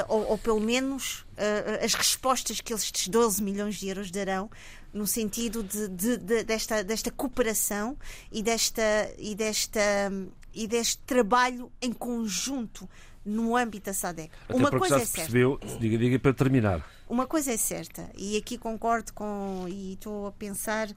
ou, 0.08 0.26
ou, 0.30 0.38
pelo 0.38 0.62
menos 0.62 1.26
as 1.84 1.96
respostas 1.96 2.62
que 2.62 2.74
estes 2.74 3.10
12 3.10 3.44
milhões 3.44 3.76
de 3.76 3.90
euros 3.90 4.10
darão, 4.10 4.50
no 4.94 5.06
sentido 5.06 5.62
de, 5.62 5.90
de, 5.90 6.16
de, 6.16 6.44
desta, 6.46 6.82
desta 6.82 7.12
cooperação 7.12 7.98
e, 8.32 8.42
desta, 8.42 8.82
e, 9.18 9.36
desta, 9.36 9.82
e 10.54 10.66
deste 10.66 11.00
trabalho 11.00 11.70
em 11.82 11.92
conjunto 11.92 12.88
no 13.28 13.58
âmbito 13.58 13.88
da 13.88 13.94
SADEC. 13.94 14.32
Até 14.46 14.54
Uma 14.54 14.72
coisa 14.72 14.98
já 14.98 15.02
é 15.02 15.06
se 15.06 15.14
percebeu, 15.14 15.60
certa. 15.62 15.80
diga, 15.80 15.98
diga 15.98 16.20
para 16.20 16.34
terminar. 16.34 16.90
Uma 17.10 17.28
coisa 17.28 17.52
é 17.52 17.58
certa, 17.58 18.10
e 18.18 18.38
aqui 18.38 18.58
concordo 18.58 19.14
com, 19.14 19.66
e 19.68 19.94
estou 19.94 20.28
a 20.28 20.32
pensar 20.32 20.90
uh, 20.90 20.94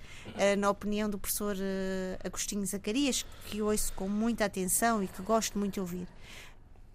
na 0.58 0.70
opinião 0.70 1.08
do 1.08 1.18
professor 1.18 1.56
uh, 1.56 2.26
Agostinho 2.26 2.64
Zacarias, 2.66 3.24
que 3.46 3.60
ouço 3.60 3.92
com 3.92 4.08
muita 4.08 4.44
atenção 4.44 5.02
e 5.02 5.08
que 5.08 5.22
gosto 5.22 5.58
muito 5.58 5.74
de 5.74 5.80
ouvir. 5.80 6.08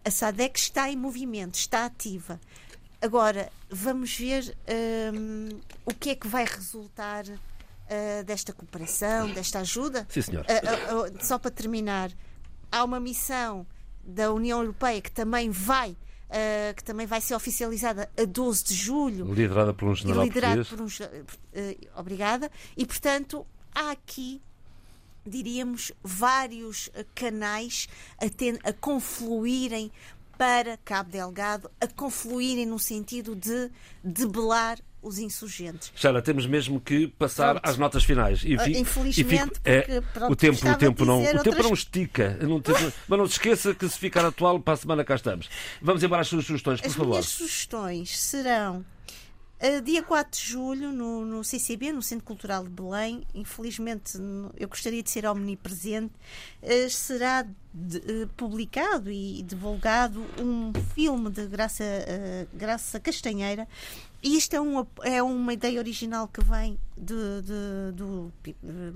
A 0.04 0.12
SADEC 0.12 0.60
está 0.60 0.90
em 0.90 0.96
movimento, 0.96 1.56
está 1.56 1.86
ativa. 1.86 2.40
Agora, 3.02 3.52
vamos 3.70 4.16
ver 4.16 4.56
um, 5.14 5.50
ehm, 5.50 5.60
o 5.86 5.94
que 5.94 6.12
é 6.12 6.16
que 6.16 6.28
vai 6.28 6.46
resultar 6.46 7.26
uh, 7.26 8.24
desta 8.26 8.54
cooperação, 8.54 9.32
desta 9.32 9.60
ajuda. 9.60 10.06
Sim, 10.10 10.22
senhor. 10.22 10.46
só 11.22 11.40
para 11.40 11.52
terminar, 11.52 12.12
há 12.72 12.84
uma 12.84 13.00
missão 13.00 13.66
da 14.06 14.32
União 14.32 14.60
Europeia 14.60 15.02
que 15.02 15.12
também 15.12 15.50
vai 15.50 15.92
uh, 15.92 16.76
que 16.76 16.84
também 16.84 17.06
vai 17.06 17.22
ser 17.22 17.36
oficializada 17.36 18.10
a 18.18 18.26
12 18.26 18.64
de 18.64 18.74
julho. 18.74 19.34
Liderada 19.34 19.74
por 19.74 19.90
um 19.90 19.96
general 19.96 20.24
liderado 20.24 20.66
por 20.66 20.82
um, 20.82 20.86
uh, 20.86 22.00
Obrigada. 22.00 22.52
E, 22.78 22.86
portanto, 22.86 23.46
há 23.74 23.92
aqui 23.92 24.42
diríamos, 25.28 25.92
vários 26.04 26.90
canais 27.16 27.90
a, 28.22 28.30
ten, 28.30 28.60
a 28.64 28.72
confluírem 28.72 29.92
para 30.38 30.78
Cabo 30.78 31.10
Delgado, 31.10 31.72
a 31.82 31.88
confluírem 31.88 32.66
no 32.66 32.78
sentido 32.78 33.36
de 33.36 33.72
debelar 34.04 34.80
os 35.06 35.20
insurgentes. 35.20 35.92
Sara, 35.96 36.22
temos 36.22 36.48
mesmo 36.48 36.82
que 36.82 37.08
passar 37.08 37.54
Pronto. 37.54 37.70
às 37.70 37.78
notas 37.78 38.04
finais. 38.04 38.42
E 38.44 38.58
vi, 38.58 38.80
Infelizmente, 38.80 39.60
e 39.66 39.74
porque, 39.74 39.92
é, 39.92 40.02
pronto, 40.02 40.34
o 40.34 40.36
tempo, 40.36 40.68
o 40.68 40.76
tempo 40.76 41.06
não, 41.06 41.20
outras... 41.20 41.42
o 41.42 41.44
tempo 41.44 41.64
não 41.64 41.74
estica. 41.74 42.38
Não 42.42 42.62
mas 43.08 43.20
não 43.20 43.28
se 43.28 43.34
esqueça 43.34 43.76
que 43.76 43.88
se 43.88 44.00
ficar 44.00 44.26
atual, 44.26 44.60
para 44.60 44.74
a 44.74 44.78
semana 44.78 45.06
cá 45.06 45.16
estamos. 45.16 45.50
Vamos 45.82 46.04
embora 46.04 46.22
às 46.22 46.28
suas 46.28 46.46
sugestões, 46.46 46.82
por 46.82 46.88
As 46.88 46.96
favor. 46.96 47.20
As 47.20 47.26
sugestões 47.26 48.18
serão 48.18 48.84
Uh, 49.58 49.82
dia 49.82 50.04
4 50.04 50.38
de 50.38 50.46
julho, 50.46 50.92
no, 50.92 51.24
no, 51.24 51.42
CCB, 51.42 51.94
no 51.94 52.02
Centro 52.02 52.26
Cultural 52.26 52.66
de 52.66 52.70
Belém, 52.70 53.24
infelizmente 53.34 54.18
eu 54.58 54.68
gostaria 54.68 55.02
de 55.02 55.10
ser 55.10 55.26
omnipresente, 55.26 56.14
uh, 56.62 56.90
será 56.90 57.48
de, 57.74 57.98
uh, 57.98 58.28
publicado 58.36 59.10
e 59.10 59.42
divulgado 59.44 60.26
um 60.38 60.74
filme 60.94 61.30
de 61.30 61.48
Graça, 61.48 61.86
Graça 62.54 63.00
Castanheira 63.00 63.66
e 64.26 64.38
isto 64.38 64.56
é 64.56 64.60
uma, 64.60 64.88
é 65.04 65.22
uma 65.22 65.54
ideia 65.54 65.78
original 65.78 66.28
que 66.28 66.44
vem 66.44 66.80
de, 66.98 67.14
de, 67.44 67.92
do 67.94 68.34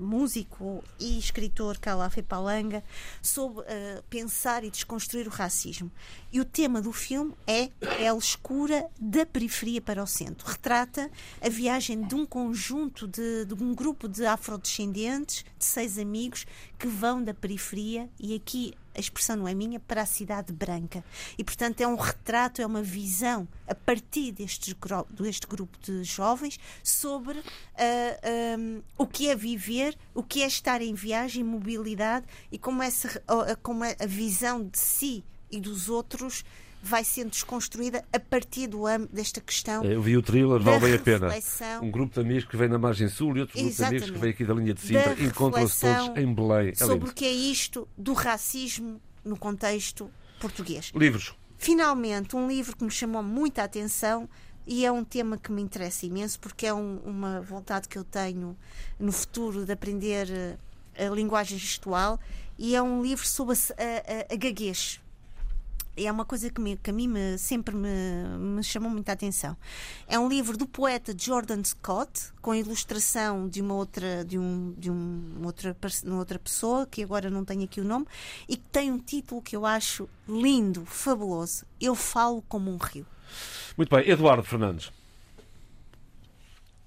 músico 0.00 0.82
e 0.98 1.16
escritor 1.20 1.78
Calafé 1.78 2.20
Palanga 2.20 2.82
sobre 3.22 3.60
uh, 3.60 4.02
pensar 4.10 4.64
e 4.64 4.70
desconstruir 4.72 5.28
o 5.28 5.30
racismo. 5.30 5.88
E 6.32 6.40
o 6.40 6.44
tema 6.44 6.82
do 6.82 6.90
filme 6.90 7.32
é 7.46 7.68
Pele 7.78 8.18
Escura 8.18 8.90
da 8.98 9.24
Periferia 9.24 9.80
para 9.80 10.02
o 10.02 10.06
Centro. 10.06 10.48
Retrata 10.48 11.08
a 11.40 11.48
viagem 11.48 12.02
de 12.02 12.14
um 12.16 12.26
conjunto, 12.26 13.06
de, 13.06 13.44
de 13.44 13.54
um 13.54 13.72
grupo 13.72 14.08
de 14.08 14.26
afrodescendentes, 14.26 15.44
de 15.56 15.64
seis 15.64 15.96
amigos, 15.96 16.44
que 16.76 16.88
vão 16.88 17.22
da 17.22 17.32
periferia, 17.32 18.10
e 18.18 18.34
aqui 18.34 18.74
a 19.00 19.02
expressão 19.02 19.36
não 19.36 19.48
é 19.48 19.54
minha, 19.54 19.80
para 19.80 20.02
a 20.02 20.06
cidade 20.06 20.52
branca. 20.52 21.02
E, 21.36 21.42
portanto, 21.42 21.80
é 21.80 21.86
um 21.86 21.96
retrato, 21.96 22.60
é 22.60 22.66
uma 22.66 22.82
visão 22.82 23.48
a 23.66 23.74
partir 23.74 24.32
deste, 24.32 24.76
deste 25.10 25.46
grupo 25.46 25.78
de 25.80 26.04
jovens 26.04 26.58
sobre 26.82 27.38
uh, 27.38 27.44
ah, 27.76 28.58
um, 28.58 28.82
o 28.98 29.06
que 29.06 29.28
é 29.28 29.34
viver, 29.34 29.96
o 30.14 30.22
que 30.22 30.42
é 30.42 30.46
estar 30.46 30.82
em 30.82 30.94
viagem, 30.94 31.42
mobilidade 31.42 32.26
e 32.52 32.58
como, 32.58 32.82
essa, 32.82 33.22
como 33.62 33.84
é 33.84 33.96
a 33.98 34.06
visão 34.06 34.64
de 34.64 34.78
si 34.78 35.24
e 35.50 35.60
dos 35.60 35.88
outros 35.88 36.44
vai 36.82 37.04
sendo 37.04 37.30
desconstruída 37.30 38.04
a 38.12 38.18
partir 38.18 38.66
do 38.66 38.84
desta 39.12 39.40
questão. 39.40 39.84
Eu 39.84 40.00
vi 40.00 40.16
o 40.16 40.22
thriller, 40.22 40.60
vale 40.60 40.94
a 40.94 40.98
pena. 40.98 41.28
Um 41.82 41.90
grupo 41.90 42.14
de 42.14 42.20
amigos 42.20 42.44
que 42.44 42.56
vem 42.56 42.68
da 42.68 42.78
margem 42.78 43.08
sul 43.08 43.36
e 43.36 43.40
outro 43.40 43.58
grupo 43.58 43.76
de 43.76 43.84
amigos 43.84 44.10
que 44.10 44.18
vem 44.18 44.30
aqui 44.30 44.44
da 44.44 44.54
linha 44.54 44.74
de 44.74 44.80
Sintra 44.80 45.22
encontram-se 45.22 45.80
todos 45.80 46.16
em 46.16 46.34
Belém. 46.34 46.70
É 46.70 46.74
sobre 46.74 47.10
o 47.10 47.12
que 47.12 47.24
é 47.24 47.32
isto 47.32 47.86
do 47.96 48.12
racismo 48.12 49.00
no 49.24 49.36
contexto 49.36 50.10
português. 50.40 50.90
Livros. 50.94 51.34
Finalmente, 51.58 52.34
um 52.34 52.48
livro 52.48 52.74
que 52.74 52.82
me 52.82 52.90
chamou 52.90 53.22
muita 53.22 53.62
atenção 53.62 54.28
e 54.66 54.86
é 54.86 54.90
um 54.90 55.04
tema 55.04 55.36
que 55.36 55.52
me 55.52 55.60
interessa 55.60 56.06
imenso 56.06 56.40
porque 56.40 56.66
é 56.66 56.72
um, 56.72 56.98
uma 57.04 57.40
vontade 57.42 57.86
que 57.86 57.98
eu 57.98 58.04
tenho 58.04 58.56
no 58.98 59.12
futuro 59.12 59.66
de 59.66 59.72
aprender 59.72 60.28
a, 60.96 61.02
eh, 61.02 61.06
a 61.06 61.10
linguagem 61.10 61.58
gestual 61.58 62.18
e 62.58 62.74
é 62.74 62.80
um 62.82 63.02
livro 63.02 63.26
sobre 63.26 63.54
a, 63.54 64.32
a, 64.32 64.34
a 64.34 64.36
gaguez 64.36 65.00
é 66.06 66.12
uma 66.12 66.24
coisa 66.24 66.50
que, 66.50 66.60
me, 66.60 66.76
que 66.76 66.90
a 66.90 66.92
mim 66.92 67.08
me, 67.08 67.38
sempre 67.38 67.74
me, 67.74 67.88
me, 68.38 68.62
chamou 68.62 68.90
muita 68.90 69.12
atenção. 69.12 69.56
É 70.06 70.18
um 70.18 70.28
livro 70.28 70.56
do 70.56 70.66
poeta 70.66 71.14
Jordan 71.16 71.62
Scott, 71.64 72.32
com 72.40 72.54
ilustração 72.54 73.48
de 73.48 73.60
uma 73.60 73.74
outra, 73.74 74.24
de 74.24 74.38
um, 74.38 74.74
de 74.76 74.90
um, 74.90 75.40
outra, 75.44 75.76
uma 76.04 76.18
outra 76.18 76.38
pessoa, 76.38 76.86
que 76.86 77.02
agora 77.02 77.30
não 77.30 77.44
tenho 77.44 77.64
aqui 77.64 77.80
o 77.80 77.84
nome, 77.84 78.06
e 78.48 78.56
que 78.56 78.64
tem 78.70 78.90
um 78.90 78.98
título 78.98 79.42
que 79.42 79.56
eu 79.56 79.66
acho 79.66 80.08
lindo, 80.28 80.84
fabuloso. 80.86 81.64
Eu 81.80 81.94
falo 81.94 82.42
como 82.48 82.70
um 82.70 82.76
rio. 82.76 83.06
Muito 83.76 83.94
bem, 83.94 84.08
Eduardo 84.08 84.42
Fernandes. 84.42 84.90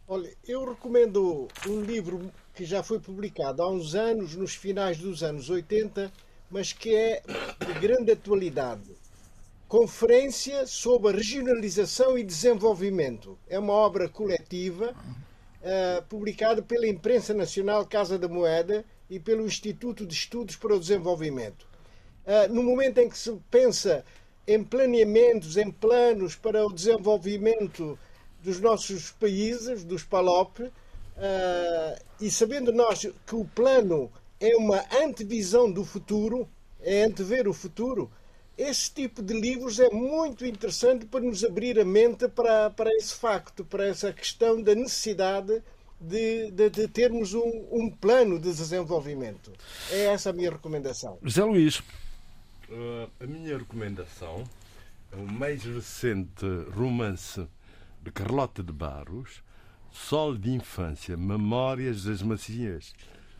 Olha, 0.08 0.32
eu 0.48 0.70
recomendo 0.70 1.48
um 1.68 1.82
livro 1.82 2.32
que 2.54 2.66
já 2.66 2.84
foi 2.84 3.00
publicado 3.00 3.64
há 3.64 3.70
uns 3.70 3.96
anos, 3.96 4.36
nos 4.36 4.54
finais 4.54 4.98
dos 4.98 5.24
anos 5.24 5.50
80, 5.50 6.12
mas 6.52 6.72
que 6.72 6.94
é 6.94 7.24
de 7.66 7.80
grande 7.80 8.12
atualidade. 8.12 8.93
Conferência 9.68 10.68
sobre 10.68 11.18
Regionalização 11.18 12.18
e 12.18 12.24
Desenvolvimento. 12.24 13.38
É 13.50 13.58
uma 13.58 13.74
obra 13.74 14.08
coletiva 14.08 14.94
uh, 14.94 16.04
publicada 16.04 16.62
pela 16.62 16.88
Imprensa 16.88 17.34
Nacional 17.34 17.86
Casa 17.86 18.20
da 18.20 18.28
Moeda 18.28 18.86
e 19.10 19.20
pelo 19.20 19.46
Instituto 19.46 20.06
de 20.06 20.14
Estudos 20.14 20.56
para 20.56 20.76
o 20.76 20.80
Desenvolvimento. 20.80 21.68
Uh, 22.26 22.54
no 22.54 22.62
momento 22.62 23.00
em 23.00 23.10
que 23.10 23.18
se 23.18 23.36
pensa 23.50 24.06
em 24.48 24.64
planeamentos, 24.64 25.58
em 25.58 25.72
planos 25.72 26.36
para 26.36 26.66
o 26.66 26.72
desenvolvimento 26.72 27.98
dos 28.44 28.60
nossos 28.60 29.12
países, 29.12 29.84
dos 29.84 30.04
PALOP, 30.04 30.60
uh, 30.60 30.72
e 32.20 32.30
sabendo 32.30 32.72
nós 32.72 33.08
que 33.26 33.36
o 33.36 33.46
plano 33.46 34.12
é 34.40 34.56
uma 34.58 34.84
antevisão 35.02 35.72
do 35.72 35.86
futuro, 35.86 36.48
é 36.82 37.04
antever 37.04 37.48
o 37.48 37.54
futuro, 37.54 38.12
esse 38.58 38.92
tipo 38.94 39.22
de 39.22 39.34
livros 39.34 39.80
é 39.80 39.90
muito 39.90 40.46
interessante 40.46 41.06
para 41.06 41.22
nos 41.22 41.44
abrir 41.44 41.80
a 41.80 41.86
mente 41.86 42.28
para, 42.28 42.70
para 42.70 42.92
esse 42.94 43.16
facto, 43.16 43.66
para 43.66 43.86
essa 43.86 44.14
questão 44.14 44.62
da 44.62 44.76
necessidade 44.76 45.62
de, 46.00 46.52
de, 46.52 46.70
de 46.70 46.88
termos 46.88 47.34
um, 47.34 47.68
um, 47.72 47.90
plano 47.90 48.38
de 48.38 48.54
desenvolvimento. 48.54 49.52
É 49.90 50.06
essa 50.06 50.30
a 50.30 50.34
minha 50.34 50.52
recomendação. 50.52 51.18
José 51.24 51.44
Luís. 51.44 51.80
Uh, 52.70 53.10
a 53.20 53.26
minha 53.26 53.58
recomendação 53.58 54.44
é 55.12 55.16
o 55.16 55.32
mais 55.32 55.64
recente 55.64 56.46
romance 56.76 57.48
de 58.02 58.12
Carlota 58.12 58.62
de 58.62 58.74
Barros, 58.74 59.44
Sol 59.92 60.36
de 60.36 60.52
Infância, 60.52 61.16
Memórias 61.16 62.04
das 62.04 62.22
Macias 62.22 62.94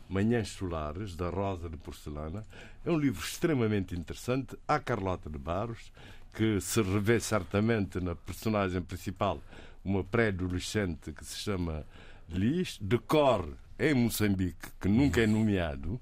Manhãs 0.08 0.48
Solares, 0.50 1.16
da 1.16 1.28
Rosa 1.28 1.68
de 1.68 1.76
Porcelana. 1.76 2.44
É 2.84 2.90
um 2.90 2.98
livro 2.98 3.24
extremamente 3.24 3.94
interessante. 3.94 4.56
Há 4.68 4.78
Carlota 4.78 5.30
de 5.30 5.38
Barros, 5.38 5.90
que 6.34 6.60
se 6.60 6.82
revê 6.82 7.18
certamente 7.18 7.98
na 7.98 8.14
personagem 8.14 8.82
principal, 8.82 9.40
uma 9.82 10.04
pré-adolescente 10.04 11.12
que 11.12 11.24
se 11.24 11.38
chama 11.38 11.86
Liz, 12.28 12.78
decorre 12.80 13.52
em 13.78 13.94
Moçambique, 13.94 14.68
que 14.80 14.88
nunca 14.88 15.22
é 15.22 15.26
nomeado. 15.26 16.00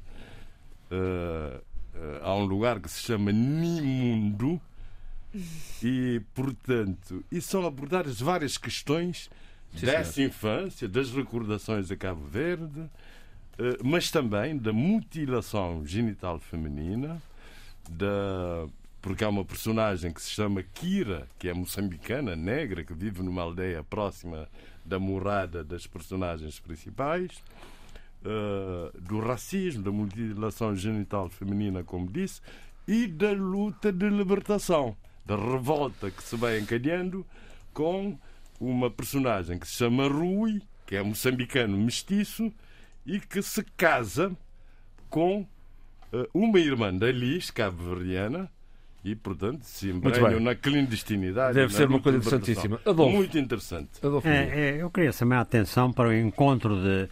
Uh, 0.91 1.59
uh, 1.95 2.21
há 2.23 2.35
um 2.35 2.45
lugar 2.45 2.81
que 2.81 2.91
se 2.91 3.03
chama 3.03 3.31
Nimundo. 3.31 4.61
E, 5.83 6.21
portanto, 6.35 7.25
e 7.31 7.41
são 7.41 7.67
abordadas 7.67 8.21
várias 8.21 8.59
questões 8.59 9.31
Sim, 9.75 9.87
dessa 9.87 10.13
senhor. 10.13 10.29
infância, 10.29 10.89
das 10.89 11.11
recordações 11.11 11.89
de 11.89 11.97
Cabo 11.97 12.23
Verde, 12.27 12.91
mas 13.85 14.11
também 14.11 14.57
da 14.57 14.73
mutilação 14.73 15.87
genital 15.87 16.39
feminina, 16.39 17.21
da 17.89 18.67
porque 19.03 19.25
há 19.25 19.29
uma 19.29 19.45
personagem 19.45 20.13
que 20.13 20.23
se 20.23 20.31
chama 20.31 20.63
Kira, 20.63 21.27
que 21.37 21.49
é 21.49 21.53
moçambicana, 21.53 22.37
negra, 22.37 22.85
que 22.85 22.95
vive 22.95 23.21
numa 23.21 23.43
aldeia 23.43 23.83
próxima 23.83 24.49
da 24.85 24.97
morada 24.97 25.65
das 25.65 25.89
personagens 25.89 26.61
principais, 26.61 27.43
uh, 28.25 29.01
do 29.01 29.19
racismo, 29.19 29.83
da 29.83 29.91
mutilação 29.91 30.77
genital 30.77 31.29
feminina, 31.29 31.83
como 31.83 32.09
disse, 32.09 32.41
e 32.87 33.09
da 33.09 33.33
luta 33.33 33.93
de 33.93 34.09
libertação, 34.09 34.97
da 35.27 35.35
revolta 35.35 36.09
que 36.09 36.23
se 36.23 36.37
vai 36.37 36.61
encadeando 36.61 37.27
com 37.75 38.17
uma 38.61 38.89
personagem 38.89 39.59
que 39.59 39.67
se 39.67 39.75
chama 39.75 40.07
Rui, 40.07 40.63
que 40.87 40.95
é 40.95 41.03
moçambicano 41.03 41.77
mestiço, 41.77 42.53
e 43.05 43.21
que 43.21 43.43
se 43.43 43.63
casa 43.77 44.37
com 45.11 45.41
uh, 45.41 46.27
uma 46.33 46.59
irmã 46.59 46.95
da 46.95 47.11
Liz, 47.11 47.51
cabo-verdiana, 47.51 48.51
e, 49.05 49.17
portanto, 49.17 49.63
se 49.63 49.91
embrenham 49.91 50.39
na 50.39 50.55
clandestinidade. 50.55 51.55
Deve 51.55 51.75
ser 51.75 51.89
uma 51.89 52.01
coisa 52.01 52.19
interessantíssima. 52.19 52.81
Adolfo. 52.87 53.17
Muito 53.17 53.37
interessante. 53.37 53.91
Adolfo. 54.01 54.29
É, 54.29 54.77
é, 54.77 54.77
eu 54.83 54.91
queria 54.91 55.13
chamar 55.13 55.39
a 55.39 55.41
atenção 55.41 55.93
para 55.93 56.09
o 56.09 56.15
encontro 56.15 56.81
de, 56.81 57.09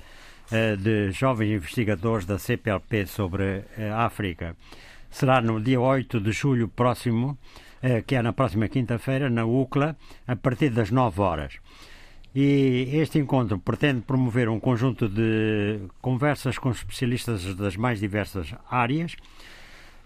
eh, 0.53 0.77
de 0.77 1.11
jovens 1.11 1.57
investigadores 1.57 2.25
da 2.25 2.39
CPLP 2.39 3.07
sobre 3.07 3.65
a 3.93 4.05
África. 4.05 4.57
Será 5.11 5.41
no 5.41 5.61
dia 5.61 5.81
8 5.81 6.21
de 6.21 6.31
julho 6.31 6.69
próximo, 6.69 7.37
eh, 7.83 8.03
que 8.03 8.15
é 8.15 8.23
na 8.23 8.33
próxima 8.33 8.69
quinta-feira, 8.69 9.29
na 9.29 9.45
UCLA, 9.45 9.97
a 10.29 10.37
partir 10.37 10.71
das 10.71 10.93
9 10.93 11.21
horas. 11.21 11.55
E 12.35 12.89
este 12.93 13.19
encontro 13.19 13.59
pretende 13.59 14.03
promover 14.03 14.49
um 14.49 14.61
conjunto 14.61 15.09
de 15.09 15.81
conversas 16.01 16.59
com 16.59 16.71
especialistas 16.71 17.55
das 17.57 17.77
mais 17.77 17.99
diversas 17.99 18.55
áreas, 18.71 19.17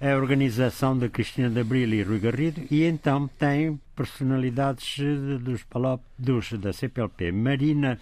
a 0.00 0.16
organização 0.16 0.96
de 0.98 1.08
Cristina 1.08 1.50
de 1.50 1.60
Abril 1.60 1.92
e 1.92 2.02
Rui 2.02 2.18
Garrido, 2.18 2.62
e 2.70 2.84
então 2.84 3.28
tem 3.38 3.78
personalidades 3.94 4.98
dos, 5.40 5.62
Palop, 5.64 6.00
dos 6.18 6.52
da 6.54 6.72
CPLP. 6.72 7.30
Marina. 7.30 7.98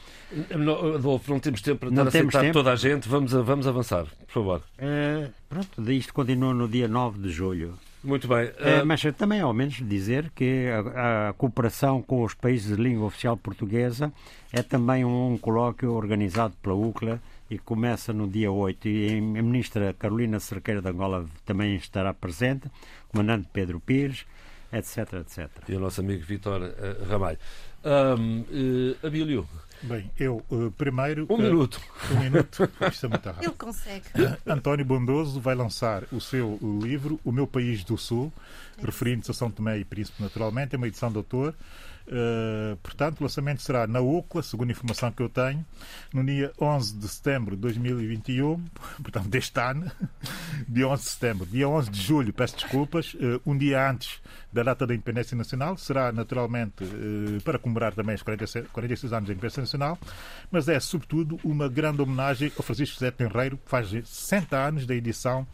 Não, 0.56 0.94
Adolfo, 0.94 1.32
não 1.32 1.40
temos 1.40 1.60
tempo 1.60 1.80
para 1.80 1.90
não 1.90 2.04
aceitar 2.04 2.40
tempo. 2.40 2.52
toda 2.52 2.72
a 2.72 2.76
gente, 2.76 3.08
vamos, 3.08 3.32
vamos 3.32 3.66
avançar, 3.66 4.06
por 4.26 4.32
favor. 4.32 4.62
Uh, 4.78 5.30
pronto, 5.48 5.92
isto 5.92 6.14
continua 6.14 6.54
no 6.54 6.68
dia 6.68 6.86
9 6.88 7.18
de 7.18 7.30
julho. 7.30 7.74
Muito 8.02 8.26
bem. 8.26 8.46
Uh... 8.46 8.84
mas 8.84 9.02
também, 9.16 9.40
ao 9.40 9.52
menos, 9.52 9.76
dizer 9.76 10.30
que 10.34 10.66
a, 10.68 11.28
a, 11.28 11.32
cooperação 11.34 12.02
com 12.02 12.22
os 12.24 12.34
países 12.34 12.76
de 12.76 12.82
língua 12.82 13.06
oficial 13.06 13.36
portuguesa 13.36 14.12
é 14.52 14.62
também 14.62 15.04
um 15.04 15.38
colóquio 15.38 15.92
organizado 15.92 16.54
pela 16.60 16.74
UCLA 16.74 17.20
e 17.48 17.58
começa 17.58 18.12
no 18.12 18.26
dia 18.26 18.50
8. 18.50 18.88
E 18.88 19.18
a 19.18 19.42
ministra 19.42 19.94
Carolina 19.96 20.40
Cerqueira 20.40 20.82
de 20.82 20.88
Angola 20.88 21.26
também 21.44 21.76
estará 21.76 22.12
presente, 22.12 22.66
o 23.08 23.12
comandante 23.12 23.48
Pedro 23.52 23.78
Pires, 23.78 24.24
etc, 24.72 25.12
etc. 25.20 25.48
E 25.68 25.74
o 25.74 25.80
nosso 25.80 26.00
amigo 26.00 26.24
Vitor 26.24 26.60
uh, 26.62 27.08
Ramalho. 27.08 27.38
Um, 27.84 28.40
uh, 28.40 29.06
Abílio. 29.06 29.46
Bem, 29.82 30.10
eu 30.18 30.44
uh, 30.50 30.70
primeiro. 30.72 31.26
Um 31.28 31.34
uh, 31.34 31.38
minuto. 31.38 31.80
Um 32.12 32.20
minuto. 32.20 32.70
Isto 32.90 33.06
é 33.06 33.08
muito 33.08 33.26
rápido. 33.26 33.44
Ele 33.44 33.52
consegue. 33.52 34.04
António 34.46 34.84
Bondoso 34.84 35.40
vai 35.40 35.54
lançar 35.54 36.04
o 36.12 36.20
seu 36.20 36.58
livro, 36.82 37.18
O 37.24 37.32
Meu 37.32 37.46
País 37.46 37.82
do 37.82 37.98
Sul, 37.98 38.32
referindo-se 38.80 39.30
a 39.30 39.34
São 39.34 39.50
Tomé 39.50 39.78
e 39.78 39.84
Príncipe, 39.84 40.22
naturalmente. 40.22 40.74
É 40.74 40.78
uma 40.78 40.86
edição 40.86 41.10
de 41.10 41.16
autor. 41.16 41.54
Uh, 42.06 42.76
portanto, 42.82 43.20
o 43.20 43.22
lançamento 43.22 43.62
será 43.62 43.86
na 43.86 44.00
UCLA, 44.00 44.42
segundo 44.42 44.70
a 44.70 44.72
informação 44.72 45.10
que 45.12 45.22
eu 45.22 45.28
tenho, 45.28 45.64
no 46.12 46.24
dia 46.24 46.52
11 46.60 46.96
de 46.96 47.08
setembro 47.08 47.54
de 47.54 47.62
2021, 47.62 48.60
portanto, 49.02 49.28
deste 49.28 49.58
ano, 49.60 49.90
dia 50.68 50.88
11 50.88 51.02
de 51.02 51.08
setembro. 51.08 51.46
Dia 51.46 51.68
11 51.68 51.90
de 51.90 52.02
julho, 52.02 52.32
peço 52.32 52.56
desculpas, 52.56 53.14
uh, 53.14 53.40
um 53.46 53.56
dia 53.56 53.88
antes 53.88 54.20
da 54.52 54.62
data 54.62 54.86
da 54.86 54.94
Independência 54.94 55.36
Nacional, 55.36 55.76
será 55.76 56.12
naturalmente 56.12 56.84
uh, 56.84 57.40
para 57.42 57.58
comemorar 57.58 57.94
também 57.94 58.14
os 58.14 58.22
46, 58.22 58.66
46 58.68 59.12
anos 59.12 59.26
da 59.28 59.32
Independência 59.32 59.60
Nacional, 59.60 59.98
mas 60.50 60.68
é 60.68 60.78
sobretudo 60.78 61.38
uma 61.42 61.68
grande 61.68 62.02
homenagem 62.02 62.52
ao 62.56 62.62
Francisco 62.62 62.94
José 62.94 63.10
Tenreiro, 63.10 63.56
que 63.56 63.68
faz 63.68 63.88
60 63.88 64.56
anos 64.56 64.86
da 64.86 64.94
edição 64.94 65.46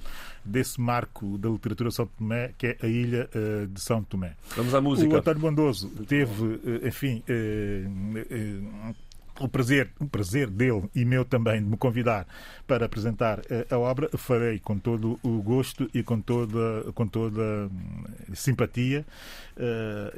desse 0.45 0.81
marco 0.81 1.37
da 1.39 1.49
literatura 1.49 1.91
de 1.91 1.95
São 1.95 2.07
Tomé, 2.07 2.53
que 2.57 2.67
é 2.69 2.77
a 2.83 2.87
ilha 2.87 3.29
uh, 3.35 3.67
de 3.67 3.81
São 3.81 4.03
Tomé. 4.03 4.35
Vamos 4.57 4.75
à 4.75 4.81
música. 4.81 5.15
O 5.15 5.19
António 5.19 5.41
Bondoso 5.41 5.89
teve, 6.07 6.45
uh, 6.45 6.87
enfim, 6.87 7.23
uh, 7.29 8.95
o 9.41 9.49
prazer, 9.49 9.91
o 10.01 10.07
prazer 10.07 10.49
dele 10.49 10.89
e 10.95 11.05
meu 11.05 11.25
também 11.25 11.63
de 11.63 11.69
me 11.69 11.77
convidar 11.77 12.27
para 12.67 12.87
apresentar 12.87 13.41
a 13.71 13.79
obra, 13.79 14.11
farei 14.17 14.59
com 14.59 14.79
todo 14.79 15.19
o 15.23 15.43
gosto 15.43 15.89
e 15.95 16.03
com 16.03 16.21
toda, 16.21 16.93
com 16.95 17.07
toda 17.07 17.41
hum, 17.41 18.05
simpatia. 18.35 19.07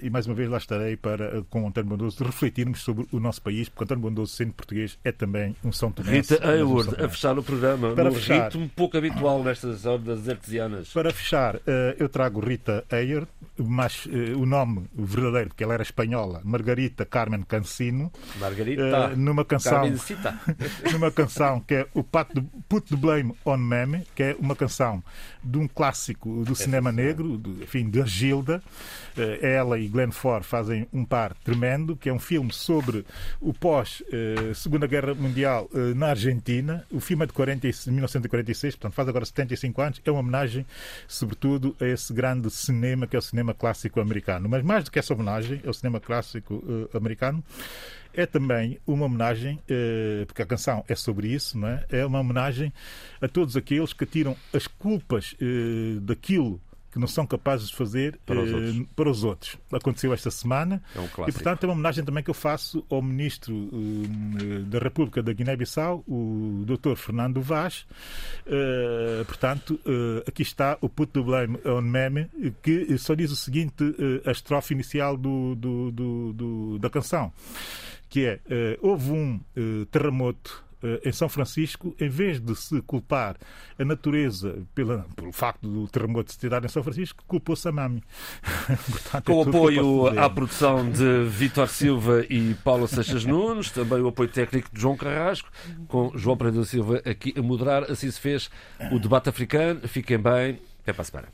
e 0.03 0.11
mais 0.11 0.27
uma 0.27 0.35
vez 0.35 0.49
lá 0.49 0.59
estarei 0.59 0.97
para, 0.97 1.43
com 1.49 1.63
o 1.65 1.69
António 1.69 1.91
Bondoso, 1.91 2.25
refletirmos 2.25 2.81
sobre 2.81 3.07
o 3.13 3.21
nosso 3.21 3.41
país, 3.41 3.69
porque 3.69 3.85
António 3.85 4.03
Bondoso, 4.03 4.35
sendo 4.35 4.53
português, 4.53 4.99
é 5.05 5.13
também 5.13 5.55
um 5.65 5.71
São 5.71 5.93
Tomé. 5.93 6.13
Rita 6.13 6.45
Hayward, 6.45 7.03
a 7.03 7.09
fechar 7.09 7.39
o 7.39 7.43
programa, 7.43 7.93
para 7.95 8.11
num 8.11 8.17
fechar, 8.17 8.45
ritmo 8.45 8.69
pouco 8.75 8.97
habitual 8.97 9.45
nestas 9.45 9.87
horas 9.87 10.29
artesianas. 10.29 10.93
Para 10.93 11.13
fechar, 11.13 11.61
eu 11.99 12.09
trago 12.09 12.41
Rita 12.41 12.85
Hayward, 12.91 13.29
mas 13.57 14.07
o 14.37 14.45
nome 14.45 14.87
verdadeiro, 14.93 15.51
porque 15.51 15.63
ela 15.63 15.75
era 15.75 15.83
espanhola, 15.83 16.41
Margarita 16.45 17.05
Carmen 17.05 17.43
Cancino. 17.43 18.11
Margarita. 18.39 19.10
Numa 19.17 19.45
canção, 19.45 19.83
numa 20.93 21.11
canção 21.11 21.61
que 21.61 21.75
é 21.75 21.87
o 21.95 22.03
Pat 22.03 22.29
de, 22.33 22.41
Put 22.69 22.89
the 22.89 22.97
Blame 22.97 23.35
on 23.45 23.57
Meme, 23.57 24.07
que 24.15 24.23
é 24.23 24.37
uma 24.39 24.57
canção 24.57 25.03
de 25.43 25.59
um 25.59 25.67
clássico 25.67 26.45
do 26.45 26.53
é 26.53 26.55
cinema 26.55 26.93
negro, 26.93 27.39
de, 27.39 27.65
enfim, 27.65 27.89
de 27.89 28.05
Gilda. 28.07 28.63
Ela 29.43 29.79
e 29.79 29.87
Glenn 29.89 30.11
Ford 30.11 30.45
fazem 30.45 30.87
um 30.93 31.05
par 31.05 31.35
tremendo, 31.45 31.97
que 31.97 32.09
é 32.09 32.13
um 32.13 32.19
filme 32.19 32.53
sobre 32.53 33.05
o 33.41 33.53
pós-Segunda 33.53 34.87
Guerra 34.87 35.15
Mundial 35.15 35.69
na 35.95 36.09
Argentina. 36.09 36.85
O 36.91 37.01
filme 37.01 37.25
é 37.25 37.27
de 37.27 37.33
40, 37.33 37.67
1946, 37.67 38.77
portanto 38.77 38.95
faz 38.95 39.09
agora 39.09 39.25
75 39.25 39.83
anos. 39.83 40.01
É 40.05 40.11
uma 40.11 40.21
homenagem, 40.21 40.65
sobretudo, 41.07 41.77
a 41.81 41.85
esse 41.85 42.13
grande 42.13 42.51
cinema 42.51 43.07
que 43.07 43.17
é 43.17 43.19
o 43.19 43.23
cinema 43.23 43.53
clássico 43.53 44.01
americano. 44.01 44.49
Mas 44.49 44.63
mais 44.63 44.85
do 44.85 44.91
que 44.91 44.99
essa 44.99 45.13
homenagem 45.13 45.61
ao 45.67 45.75
cinema 45.75 46.01
clássico 46.01 46.63
americano, 46.95 47.43
é 48.15 48.27
também 48.27 48.79
uma 48.87 49.07
homenagem, 49.07 49.57
uh, 49.57 50.27
porque 50.27 50.43
a 50.43 50.47
canção 50.47 50.85
é 50.89 50.95
sobre 50.95 51.29
isso, 51.29 51.59
não 51.59 51.69
é? 51.69 51.85
É 51.91 52.07
uma 52.07 52.21
homenagem 52.21 52.73
a 53.21 53.29
todos 53.29 53.57
aqueles 53.57 53.93
que 53.93 54.07
tiram 54.07 54.37
as 54.53 54.67
culpas 54.67 55.35
uh, 55.35 56.01
daquilo 56.01 56.61
que 56.91 56.99
não 56.99 57.07
são 57.07 57.25
capazes 57.27 57.69
de 57.69 57.77
fazer 57.77 58.19
para 58.27 58.41
os, 58.41 58.53
outros. 58.53 58.87
para 58.97 59.11
os 59.11 59.25
outros. 59.25 59.57
Aconteceu 59.73 60.13
esta 60.13 60.31
semana 60.31 60.83
é 60.95 61.01
um 61.01 61.29
e, 61.29 61.33
portanto, 61.33 61.63
é 61.63 61.67
uma 61.67 61.75
homenagem 61.75 62.05
também 62.05 62.23
que 62.23 62.31
eu 62.31 62.35
faço 62.35 62.85
ao 62.91 63.01
Ministro 63.01 63.55
uh, 63.55 64.65
da 64.65 64.79
República 64.79 65.23
da 65.23 65.33
Guiné-Bissau, 65.33 66.05
o 66.07 66.65
Dr. 66.67 66.97
Fernando 66.97 67.41
Vaz. 67.41 67.87
Uh, 68.47 69.25
portanto, 69.25 69.81
uh, 69.87 70.23
aqui 70.27 70.43
está 70.43 70.77
o 70.81 70.89
Put 70.89 71.13
the 71.13 71.21
Blame 71.21 71.59
on 71.65 71.83
Meme, 71.83 72.29
que 72.63 72.99
só 72.99 73.15
diz 73.15 73.31
o 73.31 73.37
seguinte, 73.37 73.85
a 74.25 74.33
estrofe 74.33 74.75
inicial 74.75 75.17
do, 75.17 75.55
do, 75.55 75.93
do 76.33 76.79
da 76.79 76.91
canção, 76.91 77.33
que 78.11 78.27
é, 78.27 78.79
houve 78.83 79.13
um 79.13 79.41
terremoto 79.91 80.65
em 81.05 81.13
São 81.13 81.29
Francisco, 81.29 81.95
em 82.01 82.09
vez 82.09 82.41
de 82.41 82.57
se 82.57 82.81
culpar 82.83 83.37
a 83.79 83.85
natureza 83.85 84.63
pela, 84.75 85.07
pelo 85.15 85.31
facto 85.31 85.69
do 85.69 85.87
terremoto 85.87 86.33
se 86.33 86.39
ter 86.39 86.49
dado 86.49 86.65
em 86.65 86.69
São 86.69 86.83
Francisco, 86.83 87.23
culpou-se 87.27 87.69
a 87.69 87.73
Mami. 87.73 88.03
Portanto, 88.91 89.25
Com 89.25 89.43
é 89.43 89.49
apoio 89.49 90.19
à 90.19 90.31
produção 90.31 90.91
de 90.91 91.25
Vítor 91.29 91.69
Silva 91.69 92.25
e 92.31 92.55
Paulo 92.65 92.89
Seixas 92.89 93.25
Nunes, 93.27 93.71
também 93.71 94.01
o 94.01 94.09
apoio 94.09 94.31
técnico 94.31 94.71
de 94.73 94.81
João 94.81 94.97
Carrasco, 94.97 95.51
com 95.87 96.17
João 96.17 96.37
Pereira 96.37 96.65
Silva 96.65 97.03
aqui 97.05 97.35
a 97.37 97.43
moderar. 97.43 97.85
Assim 97.91 98.11
se 98.11 98.19
fez 98.19 98.51
o 98.91 98.99
debate 98.99 99.29
africano. 99.29 99.81
Fiquem 99.87 100.19
bem. 100.19 100.59
Até 100.83 100.95
para 100.95 101.03
a 101.03 101.05
semana. 101.05 101.29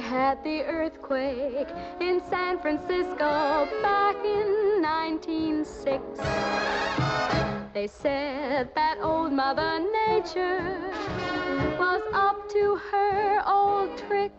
Had 0.00 0.42
the 0.42 0.62
earthquake 0.64 1.68
in 2.00 2.20
San 2.28 2.58
Francisco 2.58 3.68
back 3.80 4.16
in 4.24 4.82
1906. 4.82 6.02
They 7.72 7.86
said 7.86 8.74
that 8.74 8.98
old 9.00 9.32
Mother 9.32 9.78
Nature 10.08 10.90
was 11.78 12.02
up 12.12 12.48
to 12.50 12.80
her 12.90 13.42
old 13.46 13.96
trick. 13.96 14.32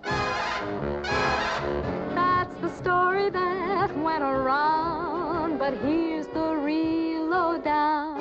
That's 2.13 2.55
the 2.59 2.69
story 2.69 3.29
that 3.29 3.97
went 3.97 4.23
around, 4.23 5.59
but 5.59 5.77
here's 5.77 6.27
the 6.27 6.57
real 6.57 7.25
lowdown. 7.27 8.19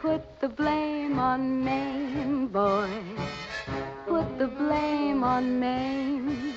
Put 0.00 0.38
the 0.40 0.48
blame 0.48 1.18
on 1.18 1.64
Maine, 1.64 2.46
boy 2.46 2.88
put 3.20 3.39
the 4.40 4.46
blame 4.46 5.22
on 5.22 5.60
Maine. 5.60 6.54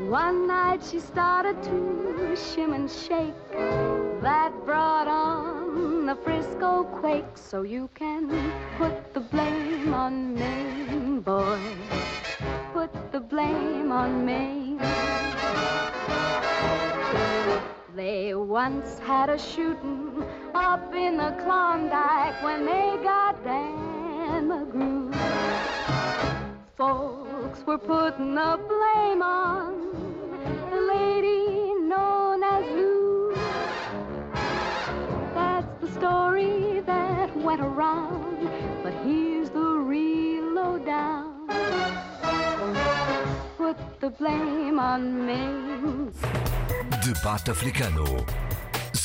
One 0.00 0.48
night 0.48 0.80
she 0.82 0.98
started 0.98 1.62
to 1.62 2.34
shim 2.34 2.74
and 2.74 2.90
shake. 2.90 3.42
That 4.20 4.50
brought 4.66 5.06
on 5.06 6.06
the 6.06 6.16
Frisco 6.16 6.82
quake. 6.98 7.36
So 7.36 7.62
you 7.62 7.88
can 7.94 8.26
put 8.76 9.14
the 9.14 9.20
blame 9.20 9.94
on 9.94 10.34
Maine, 10.34 11.20
boy. 11.20 11.60
Put 12.72 12.90
the 13.12 13.20
blame 13.20 13.92
on 13.92 14.26
Maine. 14.26 14.78
They 17.94 18.34
once 18.34 18.98
had 18.98 19.30
a 19.30 19.38
shooting 19.38 20.24
up 20.56 20.92
in 20.92 21.18
the 21.18 21.36
Klondike 21.44 22.42
when 22.42 22.66
they 22.66 22.98
got 23.04 23.44
Dan 23.44 24.48
McGrew 24.48 25.14
folks 26.76 27.64
were 27.66 27.78
putting 27.78 28.34
the 28.34 28.58
blame 28.68 29.22
on 29.22 29.74
the 30.70 30.80
lady 30.80 31.72
known 31.74 32.42
as 32.42 32.64
Lou. 32.72 33.34
That's 35.34 35.80
the 35.80 35.88
story 35.92 36.80
that 36.80 37.36
went 37.36 37.60
around, 37.60 38.50
but 38.82 38.92
here's 39.04 39.50
the 39.50 39.60
real 39.60 40.52
lowdown. 40.52 41.46
Put 43.56 43.76
the 44.00 44.10
blame 44.10 44.80
on 44.80 45.26
me. 45.26 46.10
Debate 47.02 47.48
africano. 47.52 48.53